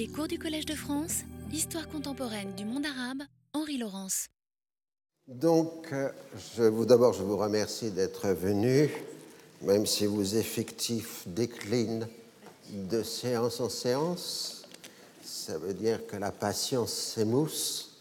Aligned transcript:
Les 0.00 0.08
cours 0.08 0.28
du 0.28 0.38
Collège 0.38 0.64
de 0.64 0.74
France, 0.74 1.24
Histoire 1.52 1.86
contemporaine 1.86 2.54
du 2.54 2.64
monde 2.64 2.86
arabe, 2.86 3.22
Henri 3.52 3.76
Laurence. 3.76 4.28
Donc, 5.28 5.92
euh, 5.92 6.86
d'abord, 6.86 7.12
je 7.12 7.22
vous 7.22 7.36
remercie 7.36 7.90
d'être 7.90 8.28
venu, 8.30 8.90
même 9.60 9.84
si 9.84 10.06
vos 10.06 10.22
effectifs 10.22 11.24
déclinent 11.26 12.08
de 12.70 13.02
séance 13.02 13.60
en 13.60 13.68
séance. 13.68 14.62
Ça 15.22 15.58
veut 15.58 15.74
dire 15.74 16.06
que 16.06 16.16
la 16.16 16.32
patience 16.32 16.94
s'émousse. 16.94 17.98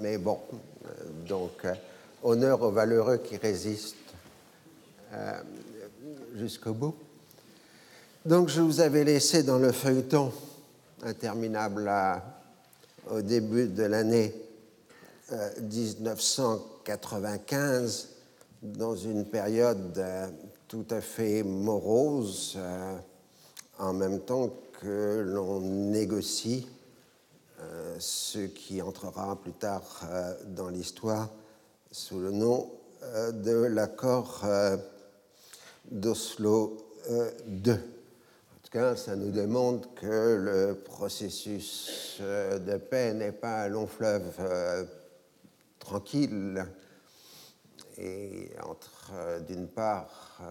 Mais 0.00 0.18
bon, 0.18 0.40
euh, 0.84 0.88
donc, 1.28 1.64
euh, 1.64 1.74
honneur 2.24 2.60
aux 2.60 2.72
valeureux 2.72 3.18
qui 3.18 3.36
résistent 3.36 3.94
jusqu'au 6.34 6.72
bout. 6.72 6.96
Donc, 8.24 8.48
je 8.48 8.60
vous 8.60 8.80
avais 8.80 9.04
laissé 9.04 9.44
dans 9.44 9.58
le 9.58 9.70
feuilleton 9.70 10.32
interminable 11.04 11.90
au 13.10 13.22
début 13.22 13.68
de 13.68 13.84
l'année 13.84 14.34
euh, 15.32 15.50
1995, 15.60 18.08
dans 18.62 18.96
une 18.96 19.24
période 19.26 19.98
euh, 19.98 20.26
tout 20.66 20.86
à 20.90 21.00
fait 21.00 21.42
morose, 21.42 22.54
euh, 22.56 22.96
en 23.78 23.92
même 23.92 24.20
temps 24.20 24.50
que 24.80 25.22
l'on 25.26 25.60
négocie 25.60 26.66
euh, 27.60 27.96
ce 27.98 28.38
qui 28.38 28.80
entrera 28.80 29.36
plus 29.40 29.52
tard 29.52 30.02
euh, 30.10 30.34
dans 30.46 30.68
l'histoire 30.68 31.28
sous 31.90 32.20
le 32.20 32.30
nom 32.30 32.70
euh, 33.02 33.32
de 33.32 33.52
l'accord 33.52 34.42
euh, 34.44 34.76
d'Oslo 35.90 36.76
euh, 37.10 37.30
II. 37.64 37.97
Ça 38.70 39.16
nous 39.16 39.30
démontre 39.30 39.94
que 39.94 40.36
le 40.36 40.74
processus 40.74 42.18
euh, 42.20 42.58
de 42.58 42.76
paix 42.76 43.14
n'est 43.14 43.32
pas 43.32 43.62
un 43.62 43.68
long 43.68 43.86
fleuve 43.86 44.30
euh, 44.40 44.84
tranquille 45.78 46.62
et 47.96 48.50
entre, 48.62 49.12
euh, 49.14 49.40
d'une 49.40 49.68
part, 49.68 50.42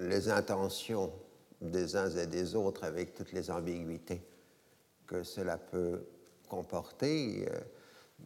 les 0.00 0.28
intentions 0.28 1.12
des 1.60 1.94
uns 1.94 2.10
et 2.10 2.26
des 2.26 2.56
autres 2.56 2.82
avec 2.82 3.14
toutes 3.14 3.30
les 3.32 3.48
ambiguïtés 3.48 4.22
que 5.06 5.22
cela 5.22 5.56
peut 5.56 6.04
comporter, 6.48 7.48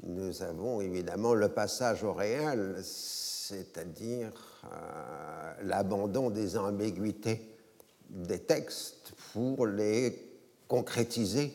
nous 0.03 0.43
avons 0.43 0.81
évidemment 0.81 1.34
le 1.34 1.50
passage 1.50 2.05
au 2.05 2.15
réel, 2.15 2.77
c'est-à-dire 2.83 4.33
l'abandon 5.62 6.31
des 6.31 6.56
ambiguïtés 6.56 7.55
des 8.09 8.39
textes 8.39 8.95
pour 9.37 9.67
les 9.67 10.19
concrétiser 10.67 11.53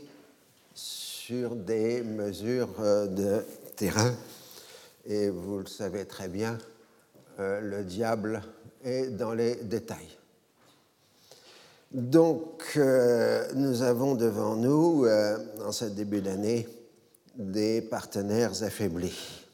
sur 0.75 1.55
des 1.55 2.03
mesures 2.03 2.69
euh, 2.79 3.07
de 3.07 3.43
terrain. 3.75 4.13
Et 5.07 5.29
vous 5.29 5.57
le 5.57 5.65
savez 5.65 6.05
très 6.05 6.27
bien, 6.27 6.59
euh, 7.39 7.59
le 7.59 7.83
diable 7.83 8.43
est 8.83 9.07
dans 9.07 9.33
les 9.33 9.55
détails. 9.55 10.15
Donc, 11.91 12.73
euh, 12.77 13.51
nous 13.55 13.81
avons 13.81 14.13
devant 14.13 14.55
nous, 14.55 15.07
en 15.65 15.71
ce 15.71 15.85
début 15.85 16.21
d'année, 16.21 16.67
des 17.35 17.81
partenaires 17.81 18.61
affaiblis. 18.61 19.47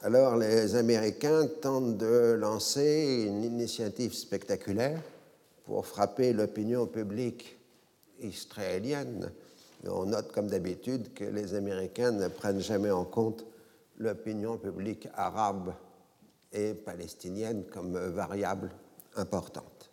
Alors, 0.00 0.36
les 0.36 0.76
Américains 0.76 1.48
tentent 1.60 1.98
de 1.98 2.36
lancer 2.38 3.24
une 3.26 3.42
initiative 3.42 4.14
spectaculaire 4.14 5.02
pour 5.64 5.86
frapper 5.86 6.32
l'opinion 6.32 6.86
publique 6.86 7.58
israélienne. 8.20 9.30
On 9.86 10.06
note, 10.06 10.32
comme 10.32 10.48
d'habitude, 10.48 11.12
que 11.14 11.24
les 11.24 11.54
Américains 11.54 12.12
ne 12.12 12.28
prennent 12.28 12.60
jamais 12.60 12.90
en 12.90 13.04
compte 13.04 13.44
l'opinion 13.98 14.56
publique 14.56 15.08
arabe 15.14 15.74
et 16.52 16.74
palestinienne 16.74 17.64
comme 17.72 17.96
variable 17.96 18.70
importante. 19.16 19.90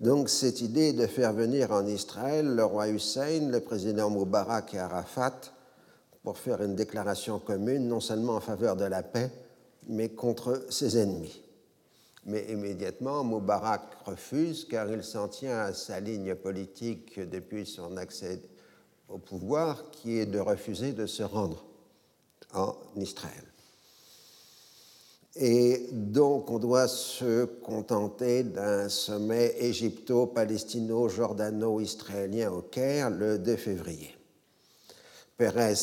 Donc 0.00 0.28
cette 0.28 0.60
idée 0.60 0.92
de 0.92 1.06
faire 1.06 1.32
venir 1.32 1.72
en 1.72 1.86
Israël 1.86 2.46
le 2.54 2.64
roi 2.64 2.88
Hussein, 2.88 3.48
le 3.50 3.60
président 3.60 4.10
Moubarak 4.10 4.74
et 4.74 4.78
Arafat 4.78 5.40
pour 6.22 6.36
faire 6.36 6.62
une 6.62 6.74
déclaration 6.74 7.38
commune 7.38 7.88
non 7.88 8.00
seulement 8.00 8.34
en 8.34 8.40
faveur 8.40 8.76
de 8.76 8.84
la 8.84 9.02
paix, 9.02 9.30
mais 9.88 10.10
contre 10.10 10.66
ses 10.68 10.98
ennemis. 10.98 11.45
Mais 12.26 12.44
immédiatement, 12.50 13.22
Moubarak 13.22 13.82
refuse 14.04 14.66
car 14.68 14.90
il 14.90 15.04
s'en 15.04 15.28
tient 15.28 15.60
à 15.60 15.72
sa 15.72 16.00
ligne 16.00 16.34
politique 16.34 17.20
depuis 17.20 17.64
son 17.64 17.96
accès 17.96 18.42
au 19.08 19.18
pouvoir, 19.18 19.92
qui 19.92 20.18
est 20.18 20.26
de 20.26 20.40
refuser 20.40 20.92
de 20.92 21.06
se 21.06 21.22
rendre 21.22 21.64
en 22.52 22.74
Israël. 22.96 23.44
Et 25.36 25.86
donc, 25.92 26.50
on 26.50 26.58
doit 26.58 26.88
se 26.88 27.44
contenter 27.44 28.42
d'un 28.42 28.88
sommet 28.88 29.54
égypto-palestino-jordano-israélien 29.60 32.50
au 32.50 32.62
Caire 32.62 33.10
le 33.10 33.38
2 33.38 33.56
février. 33.56 34.16
Pérez, 35.36 35.74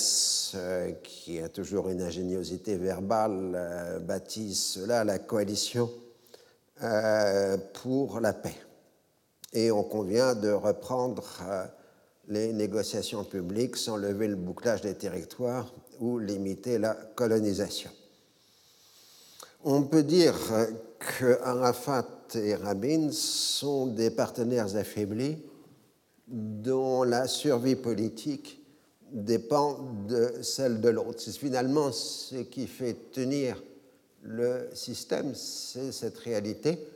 euh, 0.55 0.91
qui 1.03 1.39
a 1.39 1.47
toujours 1.47 1.87
une 1.89 2.01
ingéniosité 2.01 2.75
verbale, 2.75 3.53
euh, 3.55 3.99
baptise 3.99 4.59
cela 4.59 5.03
la 5.03 5.19
coalition 5.19 5.91
euh, 6.83 7.57
pour 7.81 8.19
la 8.19 8.33
paix. 8.33 8.57
Et 9.53 9.71
on 9.71 9.83
convient 9.83 10.35
de 10.35 10.51
reprendre 10.51 11.23
euh, 11.43 11.65
les 12.27 12.51
négociations 12.51 13.23
publiques 13.23 13.77
sans 13.77 13.95
lever 13.95 14.27
le 14.27 14.35
bouclage 14.35 14.81
des 14.81 14.95
territoires 14.95 15.73
ou 15.99 16.19
limiter 16.19 16.79
la 16.79 16.93
colonisation. 16.93 17.89
On 19.63 19.83
peut 19.83 20.03
dire 20.03 20.35
que 20.99 21.39
Arafat 21.41 22.07
et 22.35 22.55
Rabin 22.55 23.09
sont 23.11 23.87
des 23.87 24.09
partenaires 24.09 24.75
affaiblis 24.75 25.37
dont 26.27 27.03
la 27.03 27.27
survie 27.27 27.75
politique 27.75 28.61
dépend 29.11 29.79
de 30.07 30.41
celle 30.41 30.81
de 30.81 30.89
l'autre. 30.89 31.21
C'est 31.21 31.37
finalement 31.37 31.91
ce 31.91 32.37
qui 32.37 32.67
fait 32.67 33.11
tenir 33.11 33.61
le 34.23 34.69
système, 34.73 35.35
c'est 35.35 35.91
cette 35.91 36.17
réalité 36.17 36.87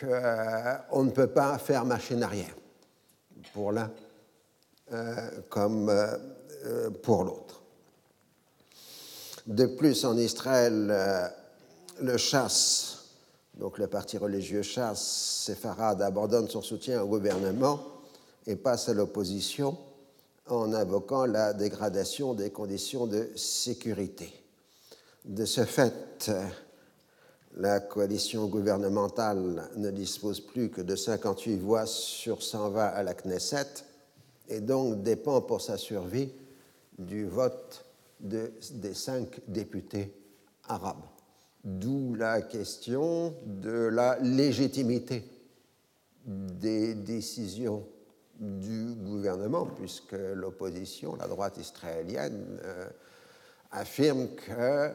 qu'on 0.00 1.04
ne 1.04 1.10
peut 1.10 1.28
pas 1.28 1.58
faire 1.58 1.84
machine 1.84 2.22
arrière 2.22 2.54
pour 3.52 3.72
l'un 3.72 3.90
euh, 4.92 5.30
comme 5.48 5.90
euh, 5.90 6.90
pour 7.02 7.24
l'autre. 7.24 7.62
De 9.46 9.66
plus, 9.66 10.04
en 10.04 10.16
Israël, 10.16 10.88
euh, 10.90 11.28
le 12.00 12.16
chasse, 12.16 13.04
donc 13.54 13.78
le 13.78 13.86
parti 13.86 14.18
religieux 14.18 14.62
chasse, 14.62 15.44
séfarade, 15.46 16.02
abandonne 16.02 16.48
son 16.48 16.62
soutien 16.62 17.02
au 17.02 17.06
gouvernement 17.06 17.80
et 18.46 18.56
passe 18.56 18.88
à 18.88 18.94
l'opposition 18.94 19.76
en 20.48 20.72
invoquant 20.72 21.26
la 21.26 21.52
dégradation 21.52 22.34
des 22.34 22.50
conditions 22.50 23.06
de 23.06 23.28
sécurité. 23.36 24.32
De 25.28 25.44
ce 25.44 25.66
fait, 25.66 26.30
la 27.58 27.80
coalition 27.80 28.46
gouvernementale 28.46 29.68
ne 29.76 29.90
dispose 29.90 30.40
plus 30.40 30.70
que 30.70 30.80
de 30.80 30.96
58 30.96 31.56
voix 31.58 31.84
sur 31.84 32.42
120 32.42 32.82
à 32.82 33.02
la 33.02 33.12
Knesset 33.12 33.84
et 34.48 34.60
donc 34.60 35.02
dépend 35.02 35.42
pour 35.42 35.60
sa 35.60 35.76
survie 35.76 36.30
du 36.98 37.26
vote 37.26 37.84
de, 38.20 38.52
des 38.72 38.94
cinq 38.94 39.40
députés 39.46 40.14
arabes. 40.66 41.04
D'où 41.62 42.14
la 42.14 42.40
question 42.40 43.34
de 43.44 43.86
la 43.88 44.18
légitimité 44.20 45.24
des 46.24 46.94
décisions 46.94 47.86
du 48.40 48.94
gouvernement, 48.94 49.66
puisque 49.66 50.16
l'opposition, 50.34 51.16
la 51.16 51.28
droite 51.28 51.58
israélienne, 51.58 52.58
euh, 52.64 52.88
affirme 53.72 54.28
que 54.28 54.90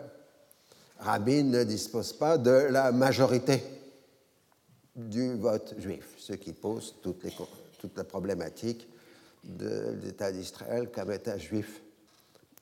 Rabin 1.00 1.44
ne 1.44 1.64
dispose 1.64 2.14
pas 2.14 2.38
de 2.38 2.52
la 2.70 2.92
majorité 2.92 3.64
du 4.96 5.36
vote 5.36 5.74
juif, 5.80 6.16
ce 6.18 6.34
qui 6.34 6.54
pose 6.54 6.96
toute, 7.02 7.26
toute 7.80 7.98
la 7.98 8.04
problématique 8.04 8.88
de 9.44 9.96
l'État 10.04 10.32
d'Israël 10.32 10.90
comme 10.94 11.12
État 11.12 11.38
juif 11.38 11.82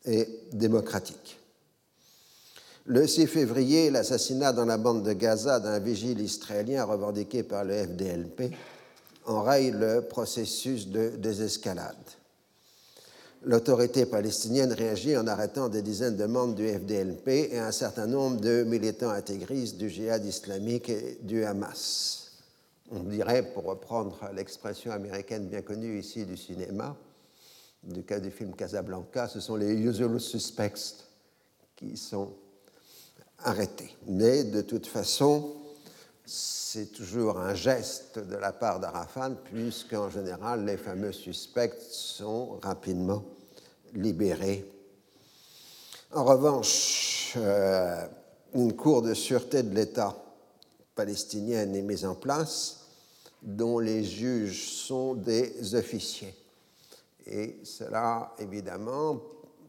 et 0.05 0.27
démocratique. 0.53 1.37
Le 2.87 3.05
6 3.05 3.27
février, 3.27 3.91
l'assassinat 3.91 4.53
dans 4.53 4.65
la 4.65 4.77
bande 4.77 5.03
de 5.03 5.13
Gaza 5.13 5.59
d'un 5.59 5.79
vigile 5.79 6.19
israélien 6.19 6.83
revendiqué 6.83 7.43
par 7.43 7.63
le 7.63 7.83
FDLP 7.83 8.55
enraye 9.25 9.71
le 9.71 10.01
processus 10.01 10.87
de 10.87 11.09
désescalade. 11.09 11.95
L'autorité 13.43 14.05
palestinienne 14.05 14.71
réagit 14.71 15.17
en 15.17 15.25
arrêtant 15.25 15.67
des 15.67 15.81
dizaines 15.81 16.15
de 16.15 16.25
membres 16.25 16.53
du 16.53 16.67
FDLP 16.67 17.51
et 17.51 17.57
un 17.57 17.71
certain 17.71 18.05
nombre 18.05 18.39
de 18.39 18.63
militants 18.63 19.09
intégristes 19.09 19.77
du 19.77 19.89
djihad 19.89 20.23
islamique 20.23 20.89
et 20.89 21.17
du 21.23 21.43
Hamas. 21.43 22.33
On 22.91 22.99
dirait, 22.99 23.51
pour 23.53 23.63
reprendre 23.63 24.19
l'expression 24.35 24.91
américaine 24.91 25.47
bien 25.47 25.63
connue 25.63 25.97
ici 25.97 26.23
du 26.25 26.37
cinéma, 26.37 26.95
du 27.81 28.03
cas 28.03 28.19
du 28.19 28.29
film 28.29 28.53
Casablanca, 28.53 29.27
ce 29.27 29.39
sont 29.39 29.55
les 29.55 29.73
usual 29.73 30.19
suspects 30.19 31.07
qui 31.75 31.97
sont 31.97 32.33
arrêtés. 33.39 33.95
Mais 34.05 34.43
de 34.43 34.61
toute 34.61 34.85
façon, 34.85 35.55
c'est 36.25 36.91
toujours 36.91 37.39
un 37.39 37.53
geste 37.53 38.19
de 38.19 38.35
la 38.35 38.51
part 38.51 38.79
d'Arafat, 38.79 39.31
puisqu'en 39.45 40.09
général, 40.09 40.65
les 40.65 40.77
fameux 40.77 41.11
suspects 41.11 41.79
sont 41.89 42.59
rapidement 42.61 43.23
libérés. 43.93 44.65
En 46.13 46.23
revanche, 46.23 47.33
euh, 47.37 48.05
une 48.53 48.75
cour 48.75 49.01
de 49.01 49.13
sûreté 49.13 49.63
de 49.63 49.73
l'État 49.73 50.15
palestinienne 50.95 51.75
est 51.75 51.81
mise 51.81 52.05
en 52.05 52.15
place, 52.15 52.87
dont 53.41 53.79
les 53.79 54.03
juges 54.03 54.69
sont 54.69 55.15
des 55.15 55.75
officiers. 55.75 56.35
Et 57.25 57.59
cela, 57.63 58.33
évidemment, 58.39 59.21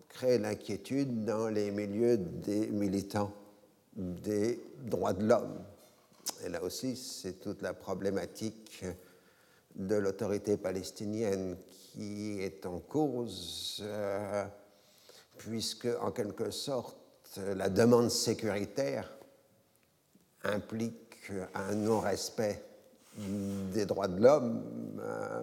crée 0.08 0.38
l'inquiétude 0.38 1.24
dans 1.24 1.48
les 1.48 1.70
milieux 1.70 2.16
des 2.16 2.66
militants 2.68 3.32
des 3.94 4.62
droits 4.84 5.12
de 5.12 5.26
l'homme. 5.26 5.58
Et 6.44 6.48
là 6.48 6.62
aussi, 6.62 6.96
c'est 6.96 7.40
toute 7.40 7.62
la 7.62 7.72
problématique 7.72 8.84
de 9.76 9.94
l'autorité 9.94 10.56
palestinienne 10.56 11.56
qui 11.70 12.40
est 12.40 12.66
en 12.66 12.80
cause, 12.80 13.80
euh, 13.82 14.44
puisque, 15.38 15.88
en 16.00 16.10
quelque 16.10 16.50
sorte, 16.50 16.96
la 17.36 17.68
demande 17.68 18.10
sécuritaire 18.10 19.10
implique 20.44 21.30
un 21.54 21.74
non-respect 21.74 22.62
des 23.16 23.86
droits 23.86 24.08
de 24.08 24.20
l'homme 24.20 24.62
euh, 25.00 25.42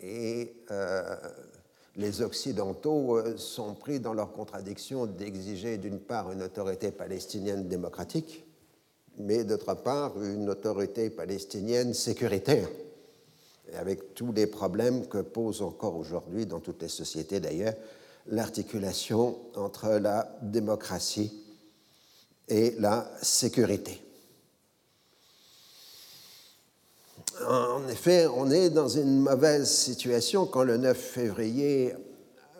et 0.00 0.54
euh, 0.70 1.16
les 1.96 2.22
Occidentaux 2.22 3.36
sont 3.36 3.74
pris 3.74 4.00
dans 4.00 4.14
leur 4.14 4.32
contradiction 4.32 5.06
d'exiger 5.06 5.76
d'une 5.76 6.00
part 6.00 6.32
une 6.32 6.42
autorité 6.42 6.90
palestinienne 6.90 7.68
démocratique, 7.68 8.44
mais 9.18 9.44
d'autre 9.44 9.74
part 9.74 10.20
une 10.22 10.48
autorité 10.50 11.10
palestinienne 11.10 11.94
sécuritaire, 11.94 12.68
avec 13.74 14.14
tous 14.14 14.32
les 14.32 14.46
problèmes 14.46 15.06
que 15.06 15.18
pose 15.18 15.62
encore 15.62 15.96
aujourd'hui 15.96 16.46
dans 16.46 16.60
toutes 16.60 16.82
les 16.82 16.88
sociétés 16.88 17.40
d'ailleurs 17.40 17.74
l'articulation 18.28 19.36
entre 19.56 19.88
la 19.94 20.38
démocratie 20.42 21.32
et 22.48 22.74
la 22.78 23.10
sécurité. 23.20 24.00
En 27.48 27.88
effet, 27.88 28.26
on 28.26 28.50
est 28.50 28.70
dans 28.70 28.88
une 28.88 29.20
mauvaise 29.20 29.68
situation 29.68 30.46
quand 30.46 30.62
le 30.62 30.76
9 30.76 30.96
février, 30.96 31.94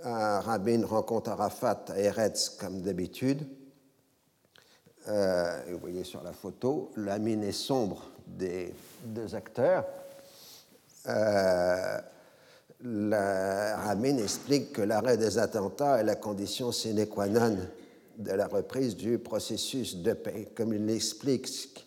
Rabin 0.02 0.84
rencontre 0.84 1.30
Arafat 1.30 1.84
à 1.88 1.98
Eretz 1.98 2.48
comme 2.48 2.80
d'habitude. 2.80 3.46
Euh, 5.08 5.60
vous 5.70 5.78
voyez 5.78 6.04
sur 6.04 6.22
la 6.22 6.32
photo, 6.32 6.90
la 6.96 7.18
mine 7.18 7.42
est 7.42 7.52
sombre 7.52 8.10
des 8.26 8.72
deux 9.04 9.34
acteurs. 9.34 9.84
Euh, 11.08 11.98
Rabin 12.84 14.18
explique 14.18 14.72
que 14.72 14.82
l'arrêt 14.82 15.16
des 15.16 15.38
attentats 15.38 16.00
est 16.00 16.04
la 16.04 16.16
condition 16.16 16.72
sine 16.72 17.06
qua 17.06 17.26
non 17.28 17.56
de 18.18 18.32
la 18.32 18.46
reprise 18.46 18.96
du 18.96 19.18
processus 19.18 19.96
de 19.96 20.12
paix. 20.12 20.48
Comme 20.54 20.74
il 20.74 20.86
l'explique 20.86 21.86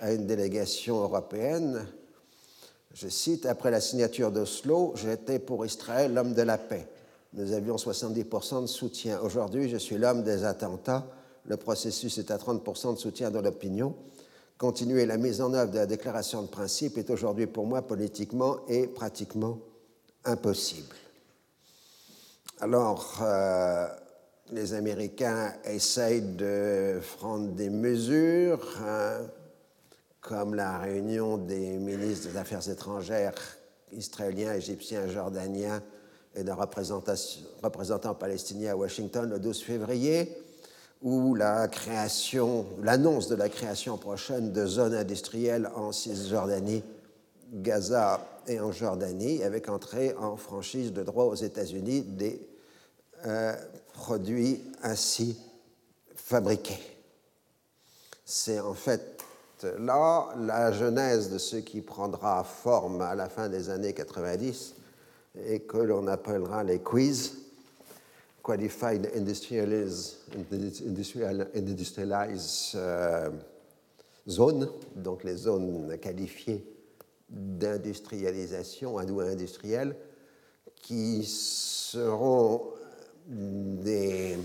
à 0.00 0.12
une 0.12 0.26
délégation 0.26 1.00
européenne, 1.00 1.86
je 2.94 3.08
cite, 3.08 3.46
Après 3.46 3.70
la 3.70 3.80
signature 3.80 4.30
d'Oslo, 4.30 4.92
j'étais 4.96 5.38
pour 5.38 5.64
Israël 5.64 6.12
l'homme 6.12 6.34
de 6.34 6.42
la 6.42 6.58
paix. 6.58 6.86
Nous 7.32 7.52
avions 7.52 7.76
70% 7.76 8.62
de 8.62 8.66
soutien. 8.66 9.18
Aujourd'hui, 9.20 9.68
je 9.68 9.78
suis 9.78 9.96
l'homme 9.96 10.22
des 10.22 10.44
attentats. 10.44 11.06
Le 11.46 11.56
processus 11.56 12.18
est 12.18 12.30
à 12.30 12.36
30% 12.36 12.94
de 12.94 12.98
soutien 12.98 13.30
dans 13.30 13.40
l'opinion. 13.42 13.94
Continuer 14.58 15.06
la 15.06 15.16
mise 15.16 15.40
en 15.40 15.52
œuvre 15.54 15.72
de 15.72 15.78
la 15.78 15.86
déclaration 15.86 16.42
de 16.42 16.48
principe 16.48 16.98
est 16.98 17.10
aujourd'hui 17.10 17.46
pour 17.46 17.66
moi 17.66 17.82
politiquement 17.82 18.58
et 18.68 18.86
pratiquement 18.86 19.58
impossible. 20.24 20.94
Alors, 22.60 23.18
euh, 23.22 23.88
les 24.52 24.74
Américains 24.74 25.54
essayent 25.64 26.22
de 26.22 27.00
prendre 27.18 27.48
des 27.48 27.70
mesures. 27.70 28.78
Hein, 28.84 29.22
comme 30.22 30.54
la 30.54 30.78
réunion 30.78 31.36
des 31.36 31.76
ministres 31.78 32.30
des 32.30 32.36
Affaires 32.36 32.66
étrangères 32.68 33.34
israéliens, 33.90 34.54
égyptiens, 34.54 35.08
jordaniens 35.08 35.82
et 36.34 36.44
d'un 36.44 36.54
représentant 36.54 38.14
palestinien 38.14 38.70
à 38.70 38.76
Washington 38.76 39.28
le 39.28 39.40
12 39.40 39.62
février, 39.62 40.32
ou 41.02 41.34
la 41.34 41.68
création, 41.68 42.66
l'annonce 42.82 43.28
de 43.28 43.34
la 43.34 43.48
création 43.48 43.98
prochaine 43.98 44.52
de 44.52 44.66
zones 44.66 44.94
industrielles 44.94 45.68
en 45.74 45.92
Cisjordanie, 45.92 46.84
Gaza 47.52 48.20
et 48.46 48.60
en 48.60 48.72
Jordanie, 48.72 49.42
avec 49.42 49.68
entrée 49.68 50.14
en 50.18 50.36
franchise 50.36 50.92
de 50.92 51.02
droit 51.02 51.24
aux 51.24 51.34
États-Unis 51.34 52.02
des 52.02 52.40
euh, 53.26 53.54
produits 53.92 54.62
ainsi 54.82 55.38
fabriqués. 56.14 56.80
C'est 58.24 58.60
en 58.60 58.74
fait 58.74 59.22
là 59.78 60.28
la 60.38 60.72
genèse 60.72 61.30
de 61.30 61.38
ce 61.38 61.56
qui 61.56 61.80
prendra 61.82 62.42
forme 62.44 63.00
à 63.00 63.14
la 63.14 63.28
fin 63.28 63.48
des 63.48 63.70
années 63.70 63.92
90 63.92 64.74
et 65.46 65.60
que 65.60 65.78
l'on 65.78 66.06
appellera 66.06 66.64
les 66.64 66.80
quiz, 66.80 67.36
Qualified 68.42 69.10
industrialized 69.14 70.16
euh, 72.74 73.30
Zones, 74.28 74.68
donc 74.96 75.24
les 75.24 75.36
zones 75.36 75.96
qualifiées 75.98 76.64
d'industrialisation 77.28 78.98
indo-industrielle, 78.98 79.96
qui 80.76 81.24
seront 81.24 82.62
des, 83.26 84.36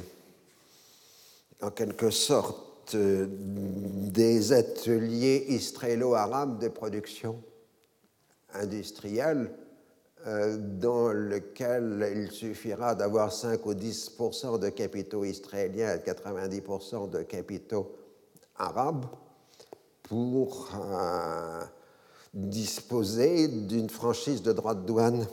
en 1.62 1.72
quelque 1.72 2.12
sorte 2.12 2.96
des 2.96 4.54
ateliers 4.54 5.46
israélo-arabes 5.50 6.62
de 6.62 6.68
production 6.70 7.42
industrielle 8.54 9.52
dans 10.58 11.10
lequel 11.10 12.14
il 12.16 12.32
suffira 12.32 12.96
d'avoir 12.96 13.32
5 13.32 13.66
ou 13.66 13.74
10% 13.74 14.60
de 14.60 14.70
capitaux 14.70 15.24
israéliens 15.24 15.96
et 15.96 16.00
90% 16.00 17.10
de 17.10 17.24
capitaux 17.24 17.96
arabes 18.58 19.06
pour 20.04 20.70
euh, 20.76 21.62
disposer 22.34 23.48
d'une 23.48 23.90
franchise 23.90 24.42
de 24.42 24.54
droits 24.54 24.76
de 24.76 24.86
douane 24.86 25.26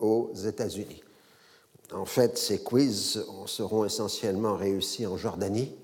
aux 0.00 0.32
États-Unis. 0.34 1.02
En 1.92 2.04
fait, 2.04 2.36
ces 2.36 2.62
quiz 2.62 3.24
seront 3.46 3.84
essentiellement 3.84 4.56
réussis 4.56 5.06
en 5.06 5.16
Jordanie, 5.16 5.74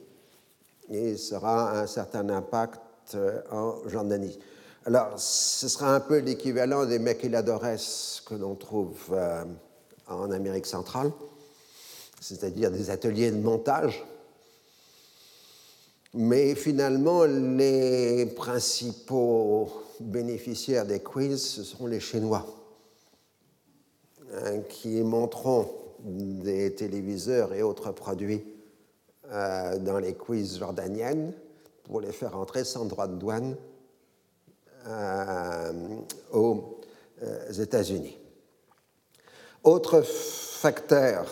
et 0.90 1.16
sera 1.16 1.80
un 1.80 1.86
certain 1.86 2.28
impact 2.28 3.14
euh, 3.14 3.40
en 3.50 3.88
Jordanie. 3.88 4.38
Alors, 4.84 5.12
ce 5.16 5.68
sera 5.68 5.94
un 5.94 6.00
peu 6.00 6.18
l'équivalent 6.18 6.86
des 6.86 6.98
maquiladores 6.98 7.76
que 8.26 8.34
l'on 8.34 8.56
trouve 8.56 8.98
euh, 9.12 9.44
en 10.08 10.32
Amérique 10.32 10.66
centrale, 10.66 11.12
c'est-à-dire 12.20 12.72
des 12.72 12.90
ateliers 12.90 13.30
de 13.30 13.36
montage. 13.36 14.04
Mais 16.14 16.56
finalement, 16.56 17.24
les 17.24 18.26
principaux 18.26 19.70
bénéficiaires 20.00 20.84
des 20.84 20.98
quiz, 20.98 21.40
ce 21.40 21.62
seront 21.62 21.86
les 21.86 22.00
Chinois, 22.00 22.44
hein, 24.34 24.62
qui 24.68 25.00
monteront 25.02 25.70
des 26.00 26.74
téléviseurs 26.74 27.54
et 27.54 27.62
autres 27.62 27.92
produits 27.92 28.42
euh, 29.30 29.78
dans 29.78 30.00
les 30.00 30.14
quiz 30.14 30.58
jordaniennes 30.58 31.32
pour 31.84 32.00
les 32.00 32.10
faire 32.10 32.36
entrer 32.36 32.64
sans 32.64 32.84
droit 32.84 33.06
de 33.06 33.14
douane 33.14 33.56
aux 36.32 36.80
euh, 37.22 37.52
États-Unis. 37.52 38.18
Autre 39.64 40.02
facteur 40.02 41.26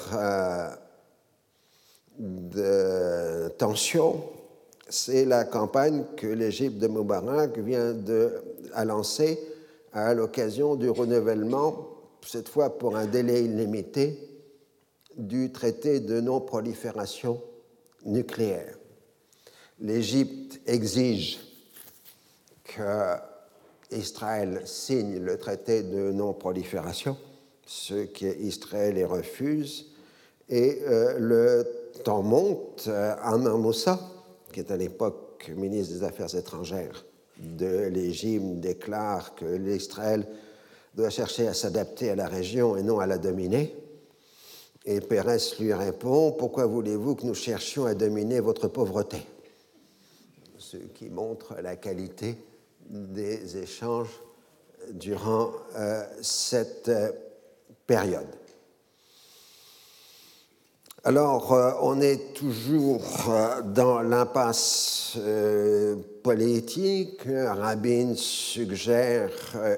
de 2.18 3.48
tension, 3.58 4.22
c'est 4.88 5.24
la 5.24 5.44
campagne 5.44 6.04
que 6.16 6.26
l'Égypte 6.26 6.78
de 6.78 6.86
Moubarak 6.86 7.58
vient 7.58 7.92
de 7.92 8.40
lancer 8.84 9.40
à 9.92 10.14
l'occasion 10.14 10.76
du 10.76 10.88
renouvellement, 10.90 11.88
cette 12.24 12.48
fois 12.48 12.78
pour 12.78 12.96
un 12.96 13.06
délai 13.06 13.44
illimité, 13.44 14.28
du 15.16 15.50
traité 15.50 16.00
de 16.00 16.20
non-prolifération 16.20 17.42
nucléaire. 18.04 18.76
L'Égypte 19.80 20.60
exige 20.66 21.40
que 22.64 23.16
Israël 23.92 24.62
signe 24.64 25.18
le 25.18 25.36
traité 25.38 25.82
de 25.82 26.12
non-prolifération, 26.12 27.16
ce 27.66 28.04
qu'Israël 28.04 28.94
les 28.94 29.04
refuse. 29.04 29.86
Et 30.48 30.82
euh, 30.86 31.18
le 31.18 31.66
temps 32.04 32.22
monte. 32.22 32.88
Amr 33.22 33.58
Moussa, 33.58 34.00
qui 34.52 34.60
est 34.60 34.70
à 34.70 34.76
l'époque 34.76 35.50
ministre 35.56 35.94
des 35.94 36.04
Affaires 36.04 36.34
étrangères 36.34 37.04
de 37.38 37.86
l'Égypte, 37.86 38.60
déclare 38.60 39.34
que 39.34 39.44
l'Israël 39.44 40.26
doit 40.94 41.10
chercher 41.10 41.46
à 41.46 41.54
s'adapter 41.54 42.10
à 42.10 42.16
la 42.16 42.26
région 42.26 42.76
et 42.76 42.82
non 42.82 42.98
à 42.98 43.06
la 43.06 43.18
dominer. 43.18 43.74
Et 44.84 45.00
Pérez 45.00 45.38
lui 45.60 45.72
répond 45.72 46.32
Pourquoi 46.32 46.66
voulez-vous 46.66 47.14
que 47.14 47.26
nous 47.26 47.34
cherchions 47.34 47.84
à 47.84 47.94
dominer 47.94 48.40
votre 48.40 48.68
pauvreté? 48.68 49.18
Ce 50.58 50.76
qui 50.76 51.10
montre 51.10 51.56
la 51.62 51.76
qualité 51.76 52.36
des 52.90 53.56
échanges 53.56 54.20
durant 54.92 55.52
euh, 55.76 56.04
cette 56.20 56.88
euh, 56.88 57.12
période. 57.86 58.26
Alors, 61.04 61.54
euh, 61.54 61.72
on 61.80 62.00
est 62.00 62.34
toujours 62.34 63.02
dans 63.64 64.02
l'impasse 64.02 65.18
politique. 66.22 67.22
Rabin 67.24 68.12
suggère 68.14 69.30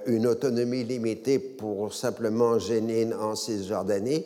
une 0.07 0.26
autonomie 0.26 0.83
limitée 0.83 1.38
pour 1.38 1.95
simplement 1.95 2.59
Génine 2.59 3.14
en 3.14 3.37
Cisjordanie, 3.37 4.25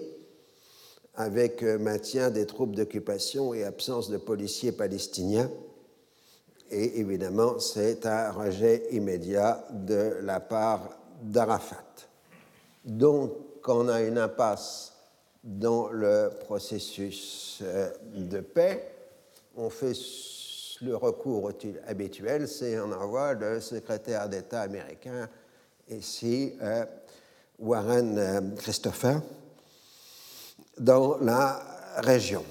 avec 1.17 1.63
maintien 1.63 2.31
des 2.31 2.47
troupes 2.47 2.75
d'occupation 2.75 3.53
et 3.53 3.65
absence 3.65 4.09
de 4.09 4.17
policiers 4.17 4.73
palestiniens. 4.73 5.51
Et 6.71 7.01
évidemment, 7.01 7.59
c'est 7.59 8.07
un 8.07 8.33
rejet 8.33 8.89
immédiat 8.91 9.65
de 9.71 10.19
la 10.23 10.41
part 10.41 10.91
d'Arafat. 11.23 11.85
Donc, 12.85 13.33
on 13.69 13.89
a 13.89 14.03
une 14.03 14.19
impasse 14.19 14.93
dans 15.43 15.89
le 15.89 16.31
processus 16.41 17.61
euh, 17.63 17.91
de 18.15 18.41
paix, 18.41 18.93
on 19.57 19.71
fait 19.71 19.93
le 20.83 20.97
recours 20.97 21.51
habituel, 21.87 22.49
c'est 22.49 22.79
on 22.81 22.93
envoie 22.93 23.35
le 23.35 23.61
secrétaire 23.61 24.29
d'État 24.29 24.63
américain, 24.63 25.29
ici 25.89 26.53
euh, 26.61 26.85
Warren 27.59 28.19
euh, 28.19 28.41
Christopher, 28.57 29.23
dans 30.79 31.17
la 31.19 31.63
région. 31.99 32.45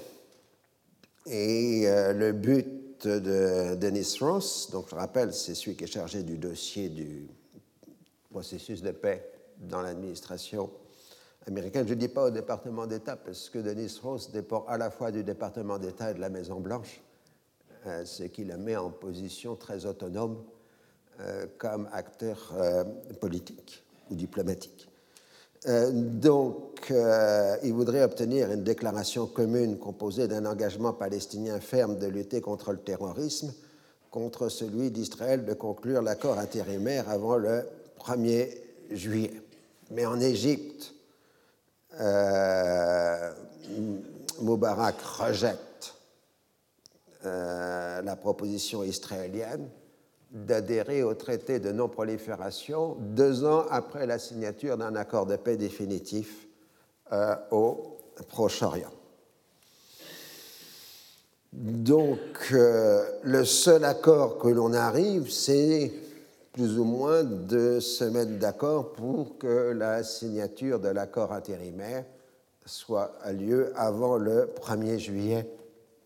Et 1.26 1.86
le 1.86 2.30
but 2.30 2.85
de 3.06 3.74
Dennis 3.74 4.18
Ross, 4.20 4.70
donc 4.70 4.88
je 4.90 4.94
rappelle, 4.94 5.32
c'est 5.32 5.54
celui 5.54 5.76
qui 5.76 5.84
est 5.84 5.88
chargé 5.88 6.22
du 6.22 6.36
dossier 6.36 6.88
du 6.88 7.28
processus 8.30 8.82
de 8.82 8.90
paix 8.90 9.32
dans 9.58 9.80
l'administration 9.80 10.70
américaine. 11.46 11.86
Je 11.86 11.94
ne 11.94 11.98
dis 11.98 12.08
pas 12.08 12.26
au 12.26 12.30
département 12.30 12.86
d'État 12.86 13.16
parce 13.16 13.48
que 13.48 13.58
Dennis 13.58 13.98
Ross 14.02 14.30
dépend 14.30 14.64
à 14.66 14.76
la 14.76 14.90
fois 14.90 15.10
du 15.10 15.22
département 15.22 15.78
d'État 15.78 16.10
et 16.10 16.14
de 16.14 16.20
la 16.20 16.28
Maison-Blanche, 16.28 17.00
euh, 17.86 18.04
ce 18.04 18.24
qui 18.24 18.44
la 18.44 18.56
met 18.56 18.76
en 18.76 18.90
position 18.90 19.56
très 19.56 19.86
autonome 19.86 20.42
euh, 21.20 21.46
comme 21.58 21.88
acteur 21.92 22.52
euh, 22.56 22.84
politique 23.20 23.84
ou 24.10 24.14
diplomatique. 24.14 24.88
Euh, 25.66 25.90
donc, 25.92 26.90
euh, 26.90 27.56
il 27.62 27.72
voudrait 27.72 28.02
obtenir 28.02 28.52
une 28.52 28.62
déclaration 28.62 29.26
commune 29.26 29.78
composée 29.78 30.28
d'un 30.28 30.44
engagement 30.46 30.92
palestinien 30.92 31.60
ferme 31.60 31.98
de 31.98 32.06
lutter 32.06 32.40
contre 32.40 32.72
le 32.72 32.78
terrorisme, 32.78 33.52
contre 34.10 34.48
celui 34.48 34.90
d'Israël 34.90 35.44
de 35.44 35.54
conclure 35.54 36.02
l'accord 36.02 36.38
intérimaire 36.38 37.08
avant 37.08 37.36
le 37.36 37.64
1er 37.98 38.50
juillet. 38.90 39.40
Mais 39.90 40.06
en 40.06 40.20
Égypte, 40.20 40.94
euh, 42.00 43.32
Moubarak 44.40 45.00
rejette 45.00 45.60
la 47.24 48.14
proposition 48.14 48.84
israélienne 48.84 49.68
d'adhérer 50.30 51.02
au 51.02 51.14
traité 51.14 51.60
de 51.60 51.72
non-prolifération 51.72 52.96
deux 52.98 53.44
ans 53.44 53.64
après 53.70 54.06
la 54.06 54.18
signature 54.18 54.76
d'un 54.76 54.96
accord 54.96 55.26
de 55.26 55.36
paix 55.36 55.56
définitif 55.56 56.46
euh, 57.12 57.34
au 57.50 57.98
Proche-Orient. 58.28 58.90
Donc, 61.52 62.18
euh, 62.52 63.04
le 63.22 63.44
seul 63.44 63.84
accord 63.84 64.38
que 64.38 64.48
l'on 64.48 64.74
arrive, 64.74 65.30
c'est 65.30 65.92
plus 66.52 66.78
ou 66.78 66.84
moins 66.84 67.22
de 67.22 67.80
se 67.80 68.04
mettre 68.04 68.38
d'accord 68.38 68.92
pour 68.92 69.38
que 69.38 69.72
la 69.72 70.02
signature 70.02 70.80
de 70.80 70.88
l'accord 70.88 71.32
intérimaire 71.32 72.04
soit 72.66 73.12
à 73.22 73.32
lieu 73.32 73.72
avant 73.76 74.16
le 74.16 74.50
1er 74.60 74.98
juillet 74.98 75.48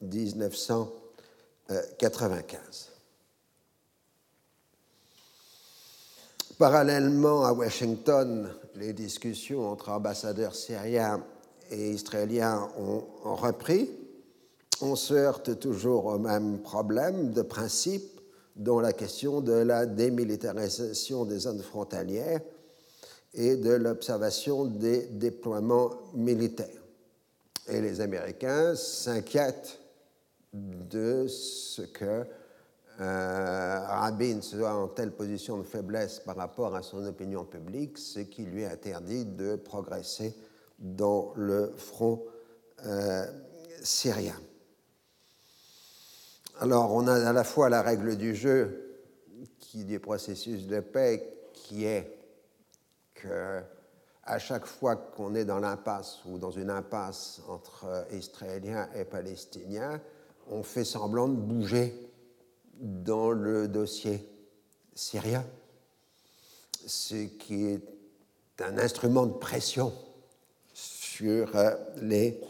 1995. 0.02 2.89
Parallèlement 6.60 7.46
à 7.46 7.54
Washington, 7.54 8.46
les 8.74 8.92
discussions 8.92 9.66
entre 9.66 9.88
ambassadeurs 9.88 10.54
syriens 10.54 11.24
et 11.70 11.92
israéliens 11.92 12.68
ont, 12.78 13.02
repris. 13.34 13.88
On 14.82 14.94
se 14.94 15.14
heurte 15.14 15.58
toujours 15.58 16.04
au 16.04 16.18
même 16.18 16.58
problème 16.58 17.32
de 17.32 17.40
principe, 17.40 18.20
dont 18.56 18.78
la 18.78 18.92
question 18.92 19.40
de 19.40 19.54
la 19.54 19.86
démilitarisation 19.86 21.24
des 21.24 21.38
zones 21.38 21.62
frontalières 21.62 22.42
et 23.32 23.56
de 23.56 23.72
l'observation 23.72 24.66
des 24.66 25.06
déploiements 25.06 25.92
militaires. 26.12 26.82
Et 27.68 27.80
les 27.80 28.02
Américains 28.02 28.74
s'inquiètent 28.74 29.78
de 30.52 31.26
ce 31.26 31.80
que 31.80 32.26
euh, 33.00 33.80
Rabin 33.86 34.42
soit 34.42 34.74
en 34.74 34.88
telle 34.88 35.12
position 35.12 35.56
de 35.56 35.62
faiblesse 35.62 36.20
par 36.20 36.36
rapport 36.36 36.74
à 36.74 36.82
son 36.82 37.06
opinion 37.06 37.44
publique, 37.44 37.96
ce 37.96 38.20
qui 38.20 38.42
lui 38.42 38.64
interdit 38.64 39.24
de 39.24 39.56
progresser 39.56 40.34
dans 40.78 41.32
le 41.34 41.72
front 41.76 42.22
euh, 42.84 43.24
syrien. 43.82 44.38
Alors, 46.58 46.92
on 46.92 47.06
a 47.06 47.14
à 47.14 47.32
la 47.32 47.44
fois 47.44 47.70
la 47.70 47.80
règle 47.80 48.16
du 48.16 48.34
jeu 48.34 48.98
qui 49.58 49.84
du 49.84 49.98
processus 49.98 50.66
de 50.66 50.80
paix, 50.80 51.48
qui 51.54 51.86
est 51.86 52.18
que 53.14 53.62
à 54.24 54.38
chaque 54.38 54.66
fois 54.66 54.96
qu'on 54.96 55.34
est 55.34 55.46
dans 55.46 55.58
l'impasse 55.58 56.18
ou 56.26 56.36
dans 56.36 56.50
une 56.50 56.70
impasse 56.70 57.40
entre 57.48 58.06
Israéliens 58.12 58.88
et 58.94 59.04
Palestiniens, 59.04 60.00
on 60.50 60.62
fait 60.62 60.84
semblant 60.84 61.28
de 61.28 61.36
bouger 61.36 62.09
dans 62.80 63.30
le 63.30 63.68
dossier 63.68 64.26
syrien, 64.94 65.44
ce 66.86 67.26
qui 67.26 67.66
est 67.66 67.82
un 68.58 68.78
instrument 68.78 69.26
de 69.26 69.34
pression 69.34 69.92
sur 70.72 71.54
euh, 71.56 71.74
les 72.00 72.40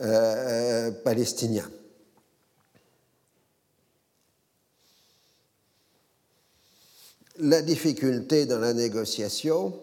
euh, 0.00 0.90
Palestiniens. 1.02 1.70
La 7.38 7.62
difficulté 7.62 8.46
dans 8.46 8.60
la 8.60 8.72
négociation, 8.72 9.82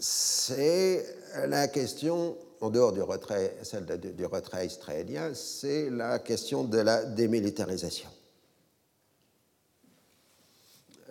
c'est 0.00 1.06
la 1.46 1.68
question, 1.68 2.36
en 2.60 2.70
dehors 2.70 2.92
du 2.92 3.02
retrait, 3.02 3.56
celle 3.62 3.86
du 3.86 4.26
retrait 4.26 4.66
israélien, 4.66 5.32
c'est 5.34 5.90
la 5.90 6.18
question 6.18 6.64
de 6.64 6.78
la 6.78 7.04
démilitarisation. 7.04 8.10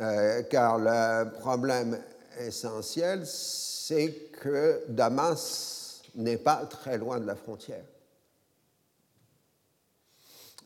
Euh, 0.01 0.44
car 0.44 0.77
le 0.77 1.29
problème 1.39 2.00
essentiel, 2.39 3.25
c'est 3.25 4.29
que 4.41 4.86
Damas 4.88 6.03
n'est 6.15 6.38
pas 6.38 6.65
très 6.65 6.98
loin 6.98 7.20
de 7.20 7.25
la 7.25 7.36
frontière. 7.36 7.84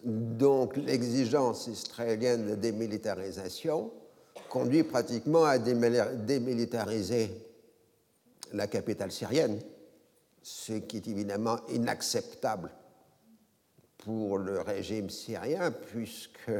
Donc 0.04 0.78
l'exigence 0.78 1.68
israélienne 1.68 2.52
de 2.52 2.56
démilitarisation 2.56 3.92
conduit 4.50 4.84
pratiquement 4.84 5.46
à 5.46 5.58
démilitariser 5.58 7.32
la 8.52 8.68
capitale 8.68 9.12
syrienne, 9.12 9.60
ce 10.44 10.74
qui 10.74 10.98
est 10.98 11.08
évidemment 11.08 11.58
inacceptable 11.70 12.70
pour 14.00 14.38
le 14.38 14.62
régime 14.62 15.10
syrien, 15.10 15.72
puisque 15.72 16.52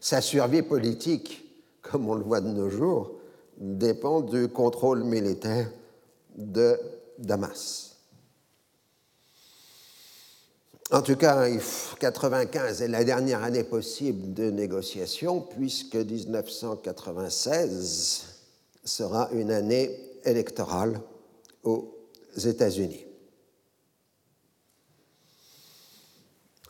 sa 0.00 0.20
survie 0.20 0.62
politique 0.62 1.49
comme 1.82 2.08
on 2.08 2.14
le 2.14 2.24
voit 2.24 2.40
de 2.40 2.48
nos 2.48 2.70
jours, 2.70 3.12
dépend 3.56 4.20
du 4.20 4.48
contrôle 4.48 5.04
militaire 5.04 5.70
de 6.36 6.78
Damas. 7.18 7.90
En 10.92 11.02
tout 11.02 11.14
cas, 11.14 11.46
1995 11.46 12.82
est 12.82 12.88
la 12.88 13.04
dernière 13.04 13.44
année 13.44 13.62
possible 13.62 14.34
de 14.34 14.50
négociation, 14.50 15.40
puisque 15.40 15.94
1996 15.94 18.24
sera 18.84 19.28
une 19.32 19.52
année 19.52 19.96
électorale 20.24 21.00
aux 21.62 21.94
États-Unis. 22.36 23.06